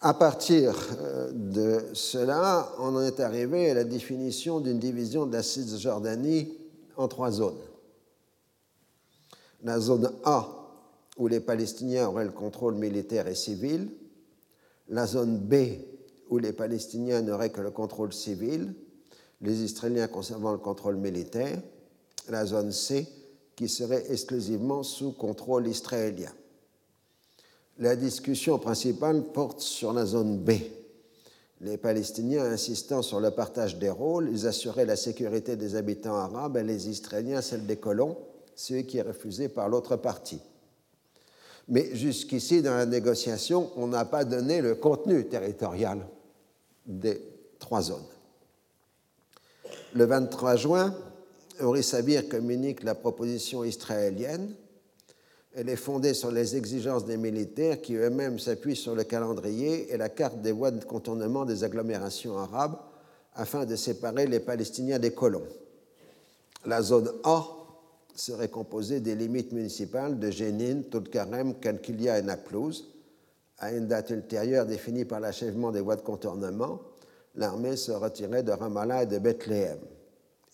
À 0.00 0.14
partir 0.14 0.76
euh, 1.00 1.32
de 1.32 1.84
cela, 1.92 2.72
on 2.78 2.94
en 2.94 3.02
est 3.02 3.20
arrivé 3.20 3.70
à 3.70 3.74
la 3.74 3.84
définition 3.84 4.60
d'une 4.60 4.78
division 4.78 5.26
de 5.26 5.32
la 5.32 5.42
Cisjordanie 5.42 6.56
en 6.96 7.08
trois 7.08 7.32
zones. 7.32 7.58
La 9.64 9.80
zone 9.80 10.12
A, 10.24 10.46
où 11.16 11.26
les 11.26 11.40
Palestiniens 11.40 12.08
auraient 12.08 12.24
le 12.24 12.30
contrôle 12.30 12.76
militaire 12.76 13.26
et 13.26 13.34
civil. 13.34 13.90
La 14.88 15.06
zone 15.06 15.38
B, 15.38 15.54
où 16.30 16.38
les 16.38 16.52
Palestiniens 16.52 17.22
n'auraient 17.22 17.50
que 17.50 17.60
le 17.60 17.72
contrôle 17.72 18.12
civil, 18.12 18.74
les 19.40 19.62
Israéliens 19.62 20.06
conservant 20.06 20.52
le 20.52 20.58
contrôle 20.58 20.96
militaire. 20.96 21.60
La 22.28 22.46
zone 22.46 22.72
C, 22.72 23.06
qui 23.56 23.68
serait 23.68 24.04
exclusivement 24.10 24.82
sous 24.82 25.12
contrôle 25.12 25.66
israélien. 25.66 26.32
La 27.78 27.96
discussion 27.96 28.58
principale 28.58 29.22
porte 29.22 29.60
sur 29.60 29.92
la 29.92 30.04
zone 30.04 30.38
B. 30.38 30.52
Les 31.60 31.76
Palestiniens 31.76 32.44
insistant 32.44 33.02
sur 33.02 33.18
le 33.20 33.30
partage 33.30 33.78
des 33.78 33.90
rôles, 33.90 34.30
ils 34.30 34.46
assuraient 34.46 34.84
la 34.84 34.96
sécurité 34.96 35.56
des 35.56 35.74
habitants 35.74 36.16
arabes 36.16 36.56
et 36.56 36.62
les 36.62 36.88
Israéliens 36.88 37.40
celle 37.40 37.66
des 37.66 37.76
colons, 37.76 38.16
ce 38.54 38.74
qui 38.74 38.98
est 38.98 39.02
refusé 39.02 39.48
par 39.48 39.68
l'autre 39.68 39.96
partie. 39.96 40.40
Mais 41.68 41.94
jusqu'ici, 41.94 42.62
dans 42.62 42.74
la 42.74 42.86
négociation, 42.86 43.70
on 43.76 43.88
n'a 43.88 44.04
pas 44.04 44.24
donné 44.24 44.60
le 44.60 44.74
contenu 44.74 45.26
territorial 45.26 46.06
des 46.86 47.20
trois 47.58 47.82
zones. 47.82 48.06
Le 49.94 50.04
23 50.04 50.56
juin, 50.56 50.94
Uri 51.60 51.82
Sabir 51.82 52.28
communique 52.28 52.82
la 52.82 52.94
proposition 52.94 53.64
israélienne 53.64 54.54
elle 55.54 55.70
est 55.70 55.76
fondée 55.76 56.14
sur 56.14 56.30
les 56.30 56.56
exigences 56.56 57.04
des 57.04 57.16
militaires 57.16 57.80
qui 57.80 57.94
eux-mêmes 57.96 58.38
s'appuient 58.38 58.76
sur 58.76 58.94
le 58.94 59.02
calendrier 59.02 59.92
et 59.92 59.96
la 59.96 60.08
carte 60.08 60.40
des 60.40 60.52
voies 60.52 60.70
de 60.70 60.84
contournement 60.84 61.44
des 61.44 61.64
agglomérations 61.64 62.38
arabes 62.38 62.78
afin 63.34 63.64
de 63.66 63.74
séparer 63.74 64.28
les 64.28 64.38
Palestiniens 64.38 65.00
des 65.00 65.12
colons. 65.12 65.46
La 66.64 66.80
zone 66.80 67.10
A 67.24 67.44
serait 68.14 68.50
composée 68.50 69.00
des 69.00 69.16
limites 69.16 69.50
municipales 69.50 70.20
de 70.20 70.30
Jénine, 70.30 70.84
Toulkarem, 70.84 71.54
Kalkilia 71.54 72.18
et 72.18 72.22
Naplouse. 72.22 72.94
À 73.58 73.72
une 73.72 73.88
date 73.88 74.10
ultérieure 74.10 74.64
définie 74.64 75.04
par 75.04 75.18
l'achèvement 75.18 75.72
des 75.72 75.80
voies 75.80 75.96
de 75.96 76.02
contournement, 76.02 76.80
l'armée 77.34 77.76
se 77.76 77.90
retirait 77.90 78.44
de 78.44 78.52
Ramallah 78.52 79.02
et 79.02 79.06
de 79.06 79.18
Bethléem. 79.18 79.78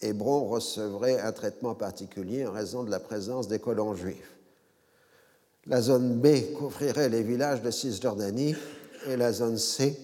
Hébron 0.01 0.47
recevrait 0.47 1.20
un 1.20 1.32
traitement 1.32 1.74
particulier 1.74 2.47
en 2.47 2.53
raison 2.53 2.82
de 2.82 2.90
la 2.90 3.01
présence 3.01 3.49
des 3.49 3.59
colons 3.59 3.95
juifs. 3.95 4.36
La 5.66 5.80
zone 5.80 6.20
B 6.20 6.53
couvrirait 6.59 7.09
les 7.09 7.22
villages 7.22 7.62
de 7.62 7.70
Cisjordanie 7.70 8.55
et 9.07 9.16
la 9.16 9.32
zone 9.32 9.57
C 9.57 9.99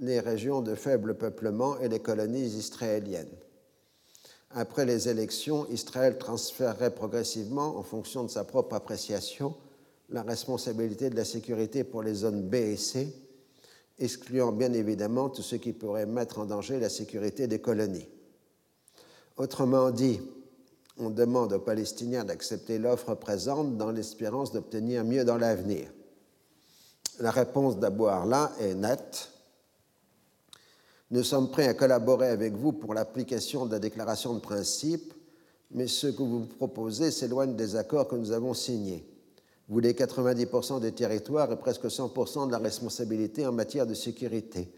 les 0.00 0.20
régions 0.20 0.60
de 0.60 0.74
faible 0.74 1.14
peuplement 1.14 1.78
et 1.78 1.88
les 1.88 2.00
colonies 2.00 2.46
israéliennes. 2.46 3.28
Après 4.50 4.84
les 4.84 5.08
élections, 5.08 5.66
Israël 5.70 6.18
transférerait 6.18 6.94
progressivement, 6.94 7.76
en 7.76 7.82
fonction 7.82 8.24
de 8.24 8.30
sa 8.30 8.44
propre 8.44 8.76
appréciation, 8.76 9.54
la 10.10 10.22
responsabilité 10.22 11.10
de 11.10 11.16
la 11.16 11.24
sécurité 11.24 11.82
pour 11.82 12.02
les 12.02 12.14
zones 12.14 12.42
B 12.42 12.54
et 12.54 12.76
C, 12.76 13.12
excluant 13.98 14.52
bien 14.52 14.72
évidemment 14.72 15.28
tout 15.28 15.42
ce 15.42 15.56
qui 15.56 15.72
pourrait 15.72 16.06
mettre 16.06 16.38
en 16.38 16.44
danger 16.44 16.78
la 16.78 16.88
sécurité 16.88 17.46
des 17.46 17.60
colonies. 17.60 18.06
Autrement 19.36 19.90
dit, 19.90 20.20
on 20.96 21.10
demande 21.10 21.52
aux 21.52 21.58
Palestiniens 21.60 22.24
d'accepter 22.24 22.78
l'offre 22.78 23.14
présente 23.14 23.76
dans 23.76 23.90
l'espérance 23.90 24.52
d'obtenir 24.52 25.04
mieux 25.04 25.24
dans 25.24 25.38
l'avenir. 25.38 25.88
La 27.18 27.32
réponse 27.32 27.78
d'Abou 27.78 28.06
Arla 28.06 28.52
est 28.60 28.74
nette. 28.74 29.30
Nous 31.10 31.24
sommes 31.24 31.50
prêts 31.50 31.68
à 31.68 31.74
collaborer 31.74 32.28
avec 32.28 32.54
vous 32.54 32.72
pour 32.72 32.94
l'application 32.94 33.66
de 33.66 33.72
la 33.72 33.78
déclaration 33.80 34.34
de 34.34 34.40
principe, 34.40 35.12
mais 35.72 35.88
ce 35.88 36.06
que 36.06 36.22
vous 36.22 36.46
proposez 36.46 37.10
s'éloigne 37.10 37.56
des 37.56 37.74
accords 37.74 38.06
que 38.06 38.16
nous 38.16 38.30
avons 38.30 38.54
signés. 38.54 39.04
Vous 39.68 39.74
voulez 39.74 39.94
90% 39.94 40.80
des 40.80 40.92
territoires 40.92 41.50
et 41.50 41.56
presque 41.56 41.86
100% 41.86 42.46
de 42.46 42.52
la 42.52 42.58
responsabilité 42.58 43.46
en 43.46 43.52
matière 43.52 43.86
de 43.86 43.94
sécurité. 43.94 44.70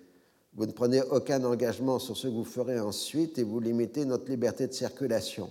Vous 0.56 0.64
ne 0.64 0.72
prenez 0.72 1.02
aucun 1.02 1.44
engagement 1.44 1.98
sur 1.98 2.16
ce 2.16 2.28
que 2.28 2.32
vous 2.32 2.44
ferez 2.44 2.80
ensuite 2.80 3.38
et 3.38 3.42
vous 3.42 3.60
limitez 3.60 4.06
notre 4.06 4.30
liberté 4.30 4.66
de 4.66 4.72
circulation. 4.72 5.50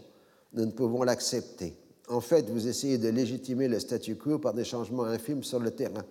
Nous 0.53 0.65
ne 0.65 0.71
pouvons 0.71 1.03
l'accepter. 1.03 1.75
En 2.09 2.21
fait, 2.21 2.49
vous 2.49 2.67
essayez 2.67 2.97
de 2.97 3.09
légitimer 3.09 3.67
le 3.67 3.79
statu 3.79 4.15
quo 4.15 4.39
par 4.39 4.55
des 4.55 4.63
changements 4.63 5.03
infimes 5.03 5.43
sur 5.43 5.59
le 5.59 5.69
terrain. 5.69 6.03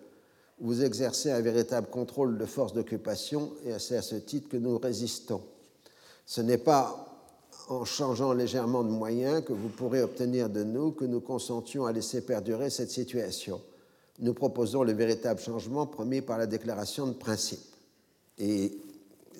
Vous 0.60 0.84
exercez 0.84 1.32
un 1.32 1.40
véritable 1.40 1.88
contrôle 1.88 2.38
de 2.38 2.46
force 2.46 2.72
d'occupation 2.72 3.50
et 3.66 3.76
c'est 3.80 3.96
à 3.96 4.02
ce 4.02 4.14
titre 4.14 4.48
que 4.48 4.56
nous 4.56 4.78
résistons. 4.78 5.42
Ce 6.24 6.40
n'est 6.40 6.58
pas 6.58 7.10
en 7.68 7.84
changeant 7.84 8.32
légèrement 8.32 8.84
de 8.84 8.90
moyens 8.90 9.42
que 9.44 9.52
vous 9.52 9.70
pourrez 9.70 10.02
obtenir 10.02 10.48
de 10.48 10.62
nous 10.62 10.92
que 10.92 11.04
nous 11.04 11.20
consentions 11.20 11.86
à 11.86 11.92
laisser 11.92 12.20
perdurer 12.20 12.70
cette 12.70 12.90
situation. 12.90 13.60
Nous 14.20 14.34
proposons 14.34 14.84
le 14.84 14.92
véritable 14.92 15.40
changement 15.40 15.86
promis 15.86 16.20
par 16.20 16.38
la 16.38 16.46
déclaration 16.46 17.08
de 17.08 17.14
principe. 17.14 17.73
Et 18.38 18.78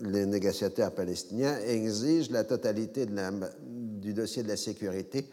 les 0.01 0.26
négociateurs 0.26 0.95
palestiniens 0.95 1.59
exigent 1.61 2.32
la 2.32 2.45
totalité 2.45 3.07
du 3.07 4.14
dossier 4.14 4.42
de 4.42 4.49
la 4.49 4.57
sécurité 4.57 5.28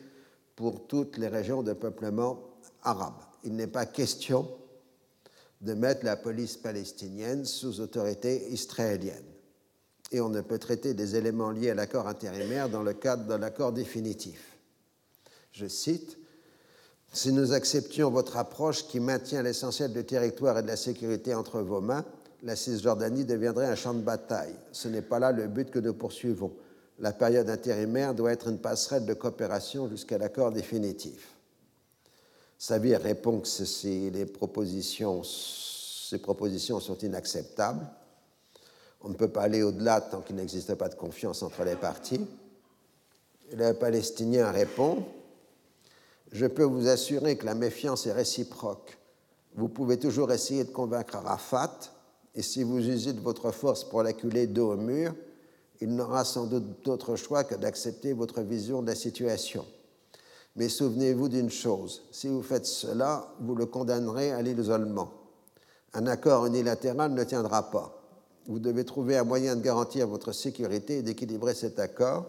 pour 0.55 0.87
toutes 0.87 1.17
les 1.17 1.27
régions 1.27 1.63
de 1.63 1.73
peuplement 1.73 2.39
arabe. 2.83 3.15
Il 3.43 3.55
n'est 3.55 3.67
pas 3.67 3.85
question 3.85 4.47
de 5.61 5.73
mettre 5.73 6.05
la 6.05 6.15
police 6.15 6.57
palestinienne 6.57 7.45
sous 7.45 7.81
autorité 7.81 8.51
israélienne 8.51 9.31
et 10.11 10.19
on 10.19 10.29
ne 10.29 10.41
peut 10.41 10.59
traiter 10.59 10.93
des 10.93 11.15
éléments 11.15 11.51
liés 11.51 11.69
à 11.69 11.75
l'accord 11.75 12.07
intérimaire 12.07 12.69
dans 12.69 12.83
le 12.83 12.93
cadre 12.93 13.25
de 13.25 13.35
l'accord 13.35 13.71
définitif. 13.71 14.57
Je 15.51 15.67
cite, 15.67 16.17
Si 17.13 17.31
nous 17.31 17.53
acceptions 17.53 18.09
votre 18.09 18.37
approche 18.37 18.87
qui 18.87 18.99
maintient 18.99 19.43
l'essentiel 19.43 19.93
du 19.93 20.05
territoire 20.05 20.59
et 20.59 20.63
de 20.63 20.67
la 20.67 20.77
sécurité 20.77 21.33
entre 21.33 21.61
vos 21.61 21.81
mains, 21.81 22.05
la 22.43 22.55
Cisjordanie 22.55 23.25
deviendrait 23.25 23.67
un 23.67 23.75
champ 23.75 23.93
de 23.93 24.01
bataille. 24.01 24.55
Ce 24.71 24.87
n'est 24.87 25.01
pas 25.01 25.19
là 25.19 25.31
le 25.31 25.47
but 25.47 25.69
que 25.69 25.79
nous 25.79 25.93
poursuivons. 25.93 26.53
La 26.99 27.11
période 27.11 27.49
intérimaire 27.49 28.13
doit 28.13 28.31
être 28.31 28.47
une 28.47 28.59
passerelle 28.59 29.05
de 29.05 29.13
coopération 29.13 29.89
jusqu'à 29.89 30.17
l'accord 30.17 30.51
définitif. 30.51 31.35
Savir 32.57 33.01
répond 33.01 33.39
que 33.39 33.47
ces 33.47 34.25
propositions, 34.33 35.23
ces 35.23 36.19
propositions 36.19 36.79
sont 36.79 36.97
inacceptables 36.97 37.87
on 39.03 39.09
ne 39.09 39.15
peut 39.15 39.27
pas 39.27 39.43
aller 39.43 39.63
au-delà 39.63 40.01
tant 40.01 40.21
qu'il 40.21 40.35
n'existe 40.35 40.75
pas 40.75 40.89
de 40.89 40.95
confiance 40.95 41.41
entre 41.43 41.63
les 41.63 41.75
parties. 41.75 42.25
Le 43.51 43.73
Palestinien 43.73 44.51
répond 44.51 45.03
Je 46.31 46.45
peux 46.45 46.63
vous 46.63 46.87
assurer 46.87 47.35
que 47.35 47.45
la 47.45 47.55
méfiance 47.55 48.05
est 48.05 48.11
réciproque. 48.11 48.97
Vous 49.55 49.67
pouvez 49.67 49.97
toujours 49.97 50.31
essayer 50.31 50.63
de 50.63 50.71
convaincre 50.71 51.15
Arafat, 51.15 51.79
et 52.35 52.41
si 52.41 52.63
vous 52.63 52.79
usez 52.79 53.13
de 53.13 53.19
votre 53.19 53.51
force 53.51 53.83
pour 53.83 54.03
l'acculer 54.03 54.47
dos 54.47 54.73
au 54.73 54.77
mur, 54.77 55.13
il 55.81 55.95
n'aura 55.95 56.23
sans 56.23 56.45
doute 56.45 56.83
d'autre 56.83 57.15
choix 57.15 57.43
que 57.43 57.55
d'accepter 57.55 58.13
votre 58.13 58.41
vision 58.41 58.81
de 58.81 58.87
la 58.87 58.95
situation. 58.95 59.65
Mais 60.55 60.69
souvenez-vous 60.69 61.29
d'une 61.29 61.49
chose 61.49 62.03
si 62.11 62.27
vous 62.27 62.41
faites 62.43 62.65
cela, 62.65 63.33
vous 63.39 63.55
le 63.55 63.65
condamnerez 63.65 64.31
à 64.31 64.41
l'isolement. 64.41 65.11
Un 65.93 66.07
accord 66.07 66.45
unilatéral 66.45 67.13
ne 67.13 67.23
tiendra 67.23 67.69
pas 67.71 68.01
vous 68.47 68.59
devez 68.59 68.83
trouver 68.85 69.17
un 69.17 69.23
moyen 69.23 69.55
de 69.55 69.61
garantir 69.61 70.07
votre 70.07 70.31
sécurité 70.31 70.97
et 70.97 71.01
d'équilibrer 71.01 71.53
cet 71.53 71.79
accord, 71.79 72.25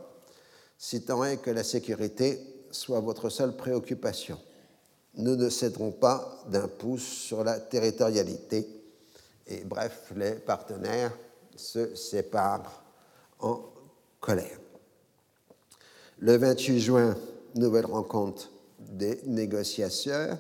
si 0.79 1.03
tant 1.03 1.25
est 1.25 1.39
que 1.39 1.51
la 1.51 1.65
sécurité 1.65 2.41
soit 2.71 3.01
votre 3.01 3.29
seule 3.29 3.57
préoccupation. 3.57 4.39
Nous 5.15 5.37
ne 5.37 5.49
céderons 5.49 5.93
pas 5.93 6.45
d'un 6.49 6.69
pouce 6.69 7.03
sur 7.03 7.45
la 7.45 7.61
territorialité. 7.61 8.67
Et 9.47 9.65
bref, 9.65 10.13
les 10.17 10.33
partenaires 10.33 11.13
se 11.57 11.95
séparent 11.95 12.83
en 13.41 13.61
colère. 14.21 14.59
Le 16.19 16.37
28 16.37 16.81
juin, 16.81 17.17
nouvelle 17.55 17.87
rencontre 17.87 18.51
des 18.79 19.21
négociateurs 19.27 20.39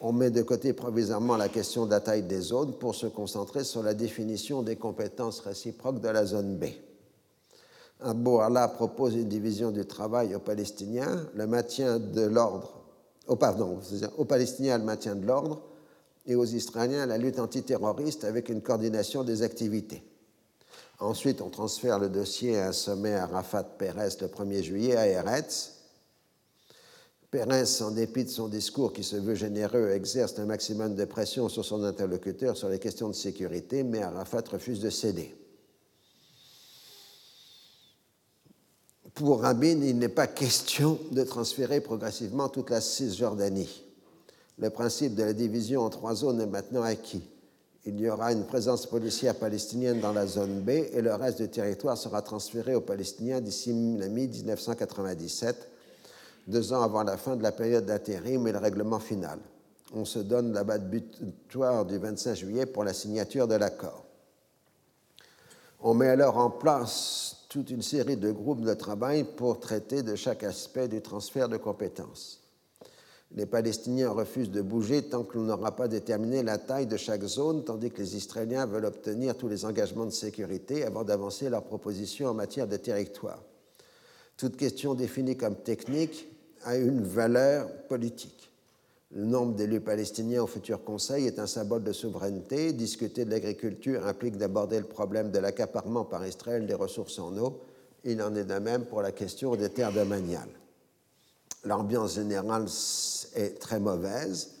on 0.00 0.12
met 0.12 0.30
de 0.30 0.42
côté 0.42 0.72
provisoirement 0.72 1.36
la 1.36 1.48
question 1.48 1.84
de 1.86 1.90
la 1.90 2.00
taille 2.00 2.22
des 2.22 2.40
zones 2.40 2.74
pour 2.74 2.94
se 2.94 3.06
concentrer 3.06 3.64
sur 3.64 3.82
la 3.82 3.94
définition 3.94 4.62
des 4.62 4.76
compétences 4.76 5.40
réciproques 5.40 6.00
de 6.00 6.08
la 6.08 6.24
zone 6.24 6.56
B. 6.56 6.66
Abou 8.00 8.38
Allah 8.38 8.68
propose 8.68 9.14
une 9.14 9.28
division 9.28 9.72
du 9.72 9.84
travail 9.84 10.34
aux 10.36 10.40
Palestiniens, 10.40 11.26
le 11.34 11.48
maintien 11.48 11.98
de 11.98 12.22
l'ordre, 12.22 12.80
oh, 13.26 13.34
pardon, 13.34 13.80
aux 14.16 14.24
Palestiniens 14.24 14.78
le 14.78 14.84
maintien 14.84 15.16
de 15.16 15.26
l'ordre 15.26 15.62
et 16.28 16.36
aux 16.36 16.44
Israéliens 16.44 17.06
la 17.06 17.18
lutte 17.18 17.40
antiterroriste 17.40 18.22
avec 18.22 18.50
une 18.50 18.62
coordination 18.62 19.24
des 19.24 19.42
activités. 19.42 20.04
Ensuite, 21.00 21.40
on 21.40 21.48
transfère 21.48 21.98
le 21.98 22.08
dossier 22.08 22.58
à 22.58 22.68
un 22.68 22.72
sommet 22.72 23.14
à 23.14 23.26
Rafat 23.26 23.64
Pérez 23.64 24.10
le 24.20 24.26
1er 24.28 24.62
juillet 24.62 24.96
à 24.96 25.08
Eretz, 25.08 25.74
Pérez, 27.30 27.82
en 27.82 27.90
dépit 27.90 28.24
de 28.24 28.30
son 28.30 28.48
discours 28.48 28.92
qui 28.92 29.04
se 29.04 29.16
veut 29.16 29.34
généreux, 29.34 29.90
exerce 29.90 30.38
un 30.38 30.46
maximum 30.46 30.94
de 30.94 31.04
pression 31.04 31.48
sur 31.50 31.64
son 31.64 31.84
interlocuteur 31.84 32.56
sur 32.56 32.70
les 32.70 32.78
questions 32.78 33.08
de 33.08 33.14
sécurité, 33.14 33.82
mais 33.82 34.02
Arafat 34.02 34.44
refuse 34.50 34.80
de 34.80 34.88
céder. 34.88 35.34
Pour 39.12 39.42
Rabin, 39.42 39.80
il 39.82 39.98
n'est 39.98 40.08
pas 40.08 40.26
question 40.26 40.98
de 41.10 41.22
transférer 41.22 41.80
progressivement 41.82 42.48
toute 42.48 42.70
la 42.70 42.80
Cisjordanie. 42.80 43.87
Le 44.58 44.70
principe 44.70 45.14
de 45.14 45.22
la 45.22 45.32
division 45.32 45.82
en 45.82 45.90
trois 45.90 46.14
zones 46.14 46.40
est 46.40 46.46
maintenant 46.46 46.82
acquis. 46.82 47.22
Il 47.84 48.00
y 48.00 48.10
aura 48.10 48.32
une 48.32 48.44
présence 48.44 48.86
policière 48.86 49.34
palestinienne 49.36 50.00
dans 50.00 50.12
la 50.12 50.26
zone 50.26 50.60
B 50.60 50.70
et 50.70 51.00
le 51.00 51.14
reste 51.14 51.40
du 51.40 51.48
territoire 51.48 51.96
sera 51.96 52.22
transféré 52.22 52.74
aux 52.74 52.80
Palestiniens 52.80 53.40
d'ici 53.40 53.72
la 53.96 54.08
mi-1997 54.08 55.54
deux 56.48 56.72
ans 56.72 56.82
avant 56.82 57.04
la 57.04 57.16
fin 57.16 57.36
de 57.36 57.42
la 57.42 57.52
période 57.52 57.86
d'intérim 57.86 58.46
et 58.46 58.52
le 58.52 58.58
règlement 58.58 58.98
final. 58.98 59.38
On 59.94 60.04
se 60.04 60.18
donne 60.18 60.52
la 60.52 60.64
date 60.64 60.88
butoir 60.90 61.84
du 61.84 61.98
25 61.98 62.34
juillet 62.34 62.66
pour 62.66 62.84
la 62.84 62.92
signature 62.92 63.46
de 63.46 63.54
l'accord. 63.54 64.04
On 65.80 65.94
met 65.94 66.08
alors 66.08 66.38
en 66.38 66.50
place 66.50 67.36
toute 67.48 67.70
une 67.70 67.82
série 67.82 68.16
de 68.16 68.32
groupes 68.32 68.62
de 68.62 68.74
travail 68.74 69.24
pour 69.24 69.60
traiter 69.60 70.02
de 70.02 70.16
chaque 70.16 70.42
aspect 70.42 70.88
du 70.88 71.00
transfert 71.00 71.48
de 71.48 71.56
compétences. 71.56 72.37
Les 73.34 73.46
Palestiniens 73.46 74.10
refusent 74.10 74.50
de 74.50 74.62
bouger 74.62 75.02
tant 75.02 75.22
qu'on 75.22 75.42
n'aura 75.42 75.76
pas 75.76 75.86
déterminé 75.86 76.42
la 76.42 76.56
taille 76.58 76.86
de 76.86 76.96
chaque 76.96 77.24
zone, 77.24 77.62
tandis 77.62 77.90
que 77.90 78.00
les 78.00 78.16
Israéliens 78.16 78.66
veulent 78.66 78.86
obtenir 78.86 79.36
tous 79.36 79.48
les 79.48 79.64
engagements 79.64 80.06
de 80.06 80.10
sécurité 80.10 80.84
avant 80.84 81.04
d'avancer 81.04 81.50
leurs 81.50 81.64
propositions 81.64 82.28
en 82.28 82.34
matière 82.34 82.66
de 82.66 82.76
territoire. 82.78 83.42
Toute 84.36 84.56
question 84.56 84.94
définie 84.94 85.36
comme 85.36 85.56
technique 85.56 86.26
a 86.64 86.76
une 86.76 87.02
valeur 87.02 87.70
politique. 87.88 88.50
Le 89.10 89.24
nombre 89.24 89.54
d'élus 89.54 89.80
palestiniens 89.80 90.42
au 90.42 90.46
futur 90.46 90.84
Conseil 90.84 91.26
est 91.26 91.38
un 91.38 91.46
symbole 91.46 91.82
de 91.82 91.92
souveraineté. 91.92 92.72
Discuter 92.72 93.24
de 93.24 93.30
l'agriculture 93.30 94.06
implique 94.06 94.36
d'aborder 94.36 94.78
le 94.78 94.84
problème 94.84 95.30
de 95.30 95.38
l'accaparement 95.38 96.04
par 96.04 96.26
Israël 96.26 96.66
des 96.66 96.74
ressources 96.74 97.18
en 97.18 97.36
eau. 97.38 97.60
Il 98.04 98.22
en 98.22 98.34
est 98.34 98.44
de 98.44 98.58
même 98.58 98.84
pour 98.84 99.00
la 99.00 99.12
question 99.12 99.56
des 99.56 99.70
terres 99.70 99.92
domaniales. 99.92 100.50
L'ambiance 101.64 102.14
générale 102.14 102.68
est 103.38 103.58
très 103.58 103.78
mauvaise. 103.80 104.54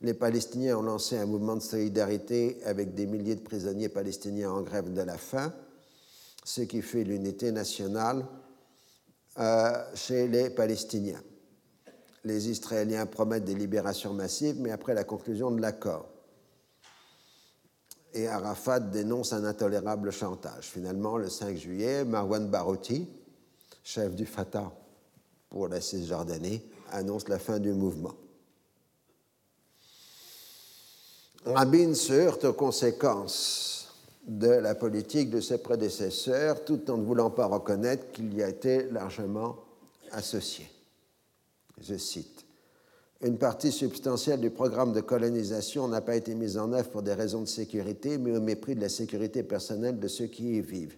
Les 0.00 0.14
Palestiniens 0.14 0.78
ont 0.78 0.82
lancé 0.82 1.16
un 1.16 1.26
mouvement 1.26 1.56
de 1.56 1.62
solidarité 1.62 2.58
avec 2.64 2.94
des 2.94 3.06
milliers 3.06 3.36
de 3.36 3.40
prisonniers 3.40 3.88
palestiniens 3.88 4.50
en 4.50 4.62
grève 4.62 4.92
de 4.92 5.00
la 5.00 5.16
faim, 5.16 5.52
ce 6.44 6.60
qui 6.62 6.82
fait 6.82 7.04
l'unité 7.04 7.52
nationale 7.52 8.26
euh, 9.38 9.72
chez 9.94 10.28
les 10.28 10.50
Palestiniens. 10.50 11.22
Les 12.24 12.48
Israéliens 12.50 13.06
promettent 13.06 13.44
des 13.44 13.54
libérations 13.54 14.12
massives, 14.12 14.60
mais 14.60 14.70
après 14.70 14.94
la 14.94 15.04
conclusion 15.04 15.50
de 15.50 15.60
l'accord. 15.60 16.08
Et 18.12 18.28
Arafat 18.28 18.80
dénonce 18.80 19.32
un 19.32 19.44
intolérable 19.44 20.12
chantage. 20.12 20.66
Finalement, 20.70 21.16
le 21.16 21.28
5 21.28 21.56
juillet, 21.56 22.04
Marwan 22.04 22.48
Barouti, 22.48 23.08
chef 23.82 24.14
du 24.14 24.24
Fatah 24.24 24.72
pour 25.50 25.68
la 25.68 25.80
Cisjordanie, 25.80 26.62
annonce 26.94 27.28
la 27.28 27.38
fin 27.38 27.58
du 27.58 27.72
mouvement. 27.72 28.14
Rabin 31.44 31.92
se 31.94 32.12
heurte 32.12 32.44
aux 32.44 32.54
conséquences 32.54 33.92
de 34.26 34.48
la 34.48 34.74
politique 34.74 35.28
de 35.28 35.40
ses 35.40 35.58
prédécesseurs 35.58 36.64
tout 36.64 36.90
en 36.90 36.96
ne 36.96 37.04
voulant 37.04 37.30
pas 37.30 37.46
reconnaître 37.46 38.10
qu'il 38.12 38.32
y 38.34 38.42
a 38.42 38.48
été 38.48 38.84
largement 38.90 39.56
associé. 40.12 40.66
Je 41.80 41.96
cite 41.96 42.46
Une 43.20 43.36
partie 43.36 43.72
substantielle 43.72 44.40
du 44.40 44.50
programme 44.50 44.94
de 44.94 45.02
colonisation 45.02 45.86
n'a 45.88 46.00
pas 46.00 46.16
été 46.16 46.34
mise 46.34 46.56
en 46.56 46.72
œuvre 46.72 46.88
pour 46.88 47.02
des 47.02 47.12
raisons 47.12 47.42
de 47.42 47.48
sécurité, 47.48 48.16
mais 48.16 48.34
au 48.34 48.40
mépris 48.40 48.74
de 48.74 48.80
la 48.80 48.88
sécurité 48.88 49.42
personnelle 49.42 49.98
de 49.98 50.08
ceux 50.08 50.26
qui 50.26 50.56
y 50.56 50.60
vivent. 50.62 50.96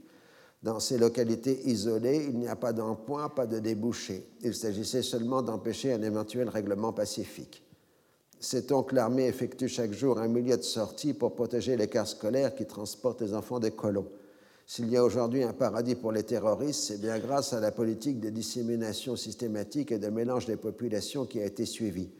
Dans 0.66 0.80
ces 0.80 0.98
localités 0.98 1.60
isolées, 1.68 2.26
il 2.28 2.40
n'y 2.40 2.48
a 2.48 2.56
pas 2.56 2.72
d'emploi, 2.72 3.32
pas 3.32 3.46
de 3.46 3.60
débouché. 3.60 4.26
Il 4.42 4.52
s'agissait 4.52 5.02
seulement 5.02 5.40
d'empêcher 5.40 5.92
un 5.92 6.02
éventuel 6.02 6.48
règlement 6.48 6.92
pacifique. 6.92 7.62
C'est 8.40 8.70
donc 8.70 8.90
l'armée 8.90 9.28
effectue 9.28 9.68
chaque 9.68 9.92
jour 9.92 10.18
un 10.18 10.26
millier 10.26 10.56
de 10.56 10.62
sorties 10.62 11.14
pour 11.14 11.36
protéger 11.36 11.76
les 11.76 11.86
cars 11.86 12.08
scolaires 12.08 12.52
qui 12.56 12.66
transportent 12.66 13.22
les 13.22 13.32
enfants 13.32 13.60
des 13.60 13.70
colons. 13.70 14.08
S'il 14.66 14.90
y 14.90 14.96
a 14.96 15.04
aujourd'hui 15.04 15.44
un 15.44 15.52
paradis 15.52 15.94
pour 15.94 16.10
les 16.10 16.24
terroristes, 16.24 16.82
c'est 16.82 17.00
bien 17.00 17.20
grâce 17.20 17.52
à 17.52 17.60
la 17.60 17.70
politique 17.70 18.18
de 18.18 18.30
dissémination 18.30 19.14
systématique 19.14 19.92
et 19.92 20.00
de 20.00 20.08
mélange 20.08 20.46
des 20.46 20.56
populations 20.56 21.26
qui 21.26 21.38
a 21.38 21.44
été 21.44 21.64
suivie. 21.64 22.10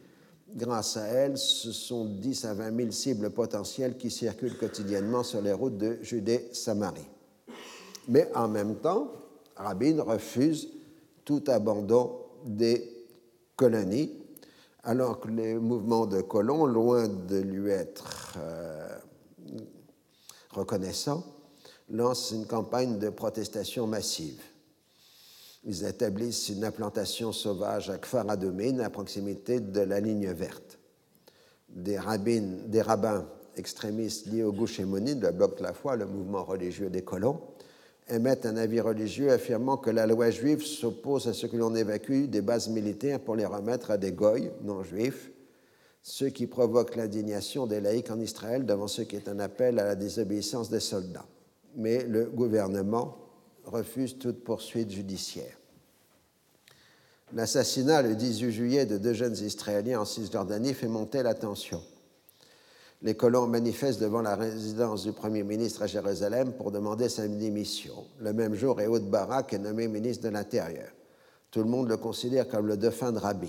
Grâce 0.55 0.95
à 0.95 1.05
elle, 1.07 1.37
ce 1.37 1.73
sont 1.73 2.05
10 2.05 2.45
à 2.45 2.53
20 2.53 2.77
000 2.77 2.91
cibles 2.91 3.29
potentielles 3.29 3.97
qui 3.97 4.09
circulent 4.09 4.57
quotidiennement 4.57 5.23
sur 5.23 5.41
les 5.41 5.51
routes 5.51 5.77
de 5.77 5.97
Judée-Samarie. 6.01 7.09
Mais 8.07 8.29
en 8.33 8.47
même 8.47 8.75
temps, 8.75 9.11
Rabin 9.55 10.01
refuse 10.01 10.69
tout 11.25 11.43
abandon 11.47 12.19
des 12.45 13.05
colonies, 13.55 14.13
alors 14.83 15.19
que 15.19 15.27
les 15.27 15.55
mouvements 15.55 16.05
de 16.05 16.21
colons, 16.21 16.65
loin 16.65 17.07
de 17.07 17.37
lui 17.37 17.71
être 17.71 18.35
euh, 18.37 18.97
reconnaissants, 20.51 21.23
lancent 21.89 22.31
une 22.31 22.45
campagne 22.45 22.97
de 22.97 23.09
protestation 23.09 23.87
massive. 23.87 24.41
Ils 25.65 25.83
établissent 25.83 26.49
une 26.49 26.63
implantation 26.63 27.33
sauvage 27.33 27.89
à 27.89 27.97
Kfar 27.97 28.29
Adomin, 28.29 28.79
à 28.79 28.89
proximité 28.89 29.59
de 29.59 29.81
la 29.81 29.99
ligne 29.99 30.31
verte. 30.31 30.79
Des, 31.67 31.99
des 32.67 32.81
rabbins 32.81 33.25
extrémistes 33.57 34.27
liés 34.27 34.43
au 34.43 34.53
Gouche 34.53 34.79
hémonide, 34.79 35.21
le 35.21 35.31
bloc 35.31 35.57
de 35.57 35.63
la 35.63 35.73
foi, 35.73 35.97
le 35.97 36.05
mouvement 36.05 36.43
religieux 36.43 36.89
des 36.89 37.03
colons, 37.03 37.41
émettent 38.09 38.45
un 38.45 38.57
avis 38.57 38.79
religieux 38.79 39.31
affirmant 39.31 39.77
que 39.77 39.89
la 39.89 40.05
loi 40.05 40.29
juive 40.29 40.63
s'oppose 40.63 41.27
à 41.27 41.33
ce 41.33 41.45
que 41.45 41.57
l'on 41.57 41.75
évacue 41.75 42.25
des 42.25 42.41
bases 42.41 42.69
militaires 42.69 43.19
pour 43.19 43.35
les 43.35 43.45
remettre 43.45 43.91
à 43.91 43.97
des 43.97 44.11
goy 44.11 44.51
non 44.63 44.83
juifs, 44.83 45.31
ce 46.01 46.25
qui 46.25 46.47
provoque 46.47 46.95
l'indignation 46.95 47.67
des 47.67 47.81
laïcs 47.81 48.09
en 48.09 48.19
Israël 48.19 48.65
devant 48.65 48.87
ce 48.87 49.01
qui 49.01 49.15
est 49.15 49.27
un 49.27 49.39
appel 49.39 49.79
à 49.79 49.85
la 49.85 49.95
désobéissance 49.95 50.69
des 50.69 50.79
soldats. 50.79 51.25
Mais 51.75 52.03
le 52.05 52.25
gouvernement 52.25 53.17
refuse 53.65 54.17
toute 54.17 54.43
poursuite 54.43 54.91
judiciaire. 54.91 55.59
L'assassinat 57.33 58.03
le 58.03 58.15
18 58.15 58.51
juillet 58.51 58.85
de 58.85 58.97
deux 58.97 59.13
jeunes 59.13 59.35
Israéliens 59.35 59.99
en 59.99 60.05
Cisjordanie 60.05 60.73
fait 60.73 60.87
monter 60.87 61.23
la 61.23 61.33
tension 61.33 61.81
les 63.01 63.15
colons 63.15 63.47
manifestent 63.47 64.01
devant 64.01 64.21
la 64.21 64.35
résidence 64.35 65.03
du 65.03 65.11
Premier 65.11 65.43
ministre 65.43 65.83
à 65.83 65.87
Jérusalem 65.87 66.53
pour 66.53 66.71
demander 66.71 67.09
sa 67.09 67.27
démission. 67.27 67.93
Le 68.19 68.33
même 68.33 68.55
jour, 68.55 68.81
Ehud 68.81 69.03
Barak 69.03 69.53
est 69.53 69.59
nommé 69.59 69.87
ministre 69.87 70.23
de 70.23 70.29
l'Intérieur. 70.29 70.89
Tout 71.51 71.59
le 71.59 71.69
monde 71.69 71.89
le 71.89 71.97
considère 71.97 72.47
comme 72.47 72.67
le 72.67 72.75
dauphin 72.75 73.11
de 73.11 73.19
Rabin. 73.19 73.47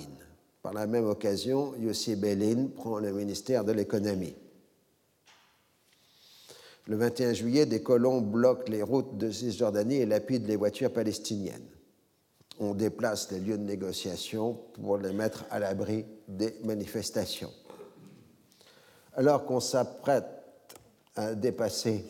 Par 0.62 0.74
la 0.74 0.86
même 0.86 1.06
occasion, 1.06 1.74
Yossi 1.78 2.14
Belin 2.14 2.68
prend 2.76 2.98
le 2.98 3.10
ministère 3.10 3.64
de 3.64 3.72
l'Économie. 3.72 4.36
Le 6.86 6.96
21 6.96 7.32
juillet, 7.32 7.66
des 7.66 7.82
colons 7.82 8.20
bloquent 8.20 8.70
les 8.70 8.82
routes 8.82 9.16
de 9.16 9.30
Cisjordanie 9.30 9.96
et 9.96 10.06
lapident 10.06 10.46
les 10.46 10.56
voitures 10.56 10.92
palestiniennes. 10.92 11.68
On 12.60 12.74
déplace 12.74 13.30
les 13.30 13.40
lieux 13.40 13.58
de 13.58 13.62
négociation 13.62 14.58
pour 14.74 14.98
les 14.98 15.12
mettre 15.12 15.44
à 15.50 15.58
l'abri 15.58 16.04
des 16.26 16.54
manifestations 16.64 17.52
alors 19.18 19.44
qu'on 19.44 19.58
s'apprête 19.58 20.28
à 21.16 21.34
dépasser 21.34 22.04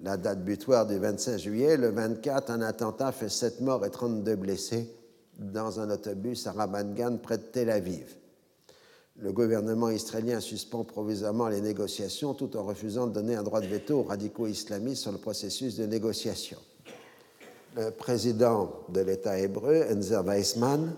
la 0.00 0.16
date 0.16 0.44
butoir 0.44 0.86
du 0.86 0.98
25 0.98 1.36
juillet, 1.36 1.76
le 1.76 1.90
24, 1.90 2.50
un 2.50 2.62
attentat 2.62 3.10
fait 3.10 3.28
7 3.28 3.60
morts 3.60 3.84
et 3.84 3.90
32 3.90 4.36
blessés 4.36 4.88
dans 5.36 5.80
un 5.80 5.90
autobus 5.90 6.46
à 6.46 6.52
Ramat 6.52 6.84
Gan 6.94 7.16
près 7.20 7.38
de 7.38 7.42
Tel 7.42 7.70
Aviv. 7.70 8.14
Le 9.16 9.32
gouvernement 9.32 9.90
israélien 9.90 10.38
suspend 10.38 10.84
provisoirement 10.84 11.48
les 11.48 11.60
négociations 11.60 12.34
tout 12.34 12.56
en 12.56 12.62
refusant 12.62 13.08
de 13.08 13.12
donner 13.12 13.34
un 13.34 13.42
droit 13.42 13.60
de 13.60 13.66
veto 13.66 13.98
aux 13.98 14.04
radicaux 14.04 14.46
islamistes 14.46 15.02
sur 15.02 15.12
le 15.12 15.18
processus 15.18 15.76
de 15.76 15.86
négociation. 15.86 16.58
Le 17.76 17.90
président 17.90 18.72
de 18.90 19.00
l'État 19.00 19.40
hébreu, 19.40 19.86
Enzer 19.90 20.22
Weizmann, 20.22 20.94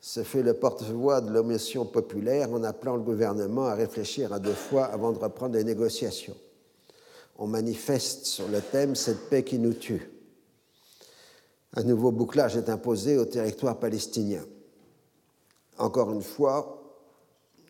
se 0.00 0.22
fait 0.22 0.42
le 0.42 0.54
porte-voix 0.54 1.20
de 1.20 1.32
l'omission 1.32 1.84
populaire 1.84 2.52
en 2.52 2.62
appelant 2.62 2.96
le 2.96 3.02
gouvernement 3.02 3.66
à 3.66 3.74
réfléchir 3.74 4.32
à 4.32 4.38
deux 4.38 4.52
fois 4.54 4.84
avant 4.86 5.12
de 5.12 5.18
reprendre 5.18 5.54
les 5.54 5.64
négociations. 5.64 6.36
On 7.38 7.46
manifeste 7.46 8.26
sur 8.26 8.48
le 8.48 8.60
thème 8.60 8.94
Cette 8.94 9.28
paix 9.28 9.42
qui 9.42 9.58
nous 9.58 9.74
tue. 9.74 10.10
Un 11.74 11.82
nouveau 11.82 12.12
bouclage 12.12 12.56
est 12.56 12.68
imposé 12.68 13.18
au 13.18 13.24
territoire 13.24 13.78
palestinien. 13.78 14.44
Encore 15.78 16.12
une 16.12 16.22
fois, 16.22 16.82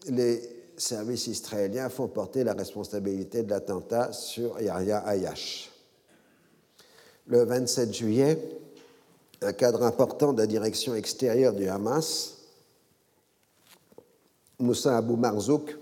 les 0.08 0.40
services 0.76 1.26
israéliens 1.26 1.88
font 1.88 2.08
porter 2.08 2.44
la 2.44 2.54
responsabilité 2.54 3.42
de 3.42 3.50
l'attentat 3.50 4.12
sur 4.12 4.60
Yahya 4.60 4.98
Ayash. 4.98 5.70
Le 7.26 7.44
27 7.44 7.92
juillet, 7.92 8.38
un 9.42 9.52
cadre 9.52 9.82
important 9.84 10.32
de 10.32 10.40
la 10.40 10.46
direction 10.46 10.94
extérieure 10.94 11.52
du 11.52 11.68
Hamas, 11.68 12.38
Moussa 14.58 14.96
Abou 14.96 15.16
Marzouk, 15.16 15.76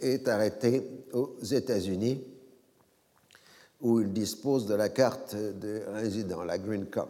est 0.00 0.28
arrêté 0.28 0.86
aux 1.12 1.36
États-Unis, 1.42 2.22
où 3.80 4.00
il 4.00 4.12
dispose 4.12 4.66
de 4.66 4.74
la 4.74 4.88
carte 4.88 5.34
de 5.34 5.82
résident, 5.92 6.44
la 6.44 6.58
Green 6.58 6.86
Card. 6.86 7.08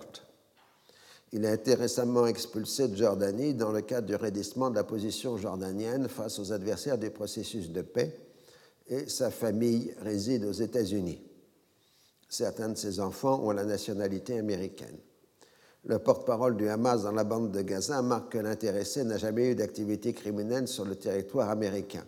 Il 1.32 1.44
a 1.46 1.52
été 1.52 1.74
récemment 1.74 2.26
expulsé 2.26 2.88
de 2.88 2.96
Jordanie 2.96 3.54
dans 3.54 3.72
le 3.72 3.80
cadre 3.80 4.06
du 4.06 4.14
raidissement 4.14 4.70
de 4.70 4.76
la 4.76 4.84
position 4.84 5.36
jordanienne 5.36 6.08
face 6.08 6.38
aux 6.38 6.52
adversaires 6.52 6.96
du 6.96 7.10
processus 7.10 7.70
de 7.70 7.82
paix 7.82 8.16
et 8.86 9.08
sa 9.08 9.30
famille 9.30 9.92
réside 10.00 10.44
aux 10.44 10.52
États-Unis. 10.52 11.20
Certains 12.28 12.68
de 12.68 12.76
ses 12.76 13.00
enfants 13.00 13.40
ont 13.42 13.50
la 13.50 13.64
nationalité 13.64 14.38
américaine. 14.38 14.96
Le 15.86 15.98
porte-parole 15.98 16.56
du 16.56 16.66
Hamas 16.66 17.02
dans 17.02 17.12
la 17.12 17.24
bande 17.24 17.52
de 17.52 17.60
Gaza 17.60 18.00
marque 18.00 18.32
que 18.32 18.38
l'intéressé 18.38 19.04
n'a 19.04 19.18
jamais 19.18 19.50
eu 19.50 19.54
d'activité 19.54 20.14
criminelle 20.14 20.66
sur 20.66 20.86
le 20.86 20.96
territoire 20.96 21.50
américain. 21.50 22.04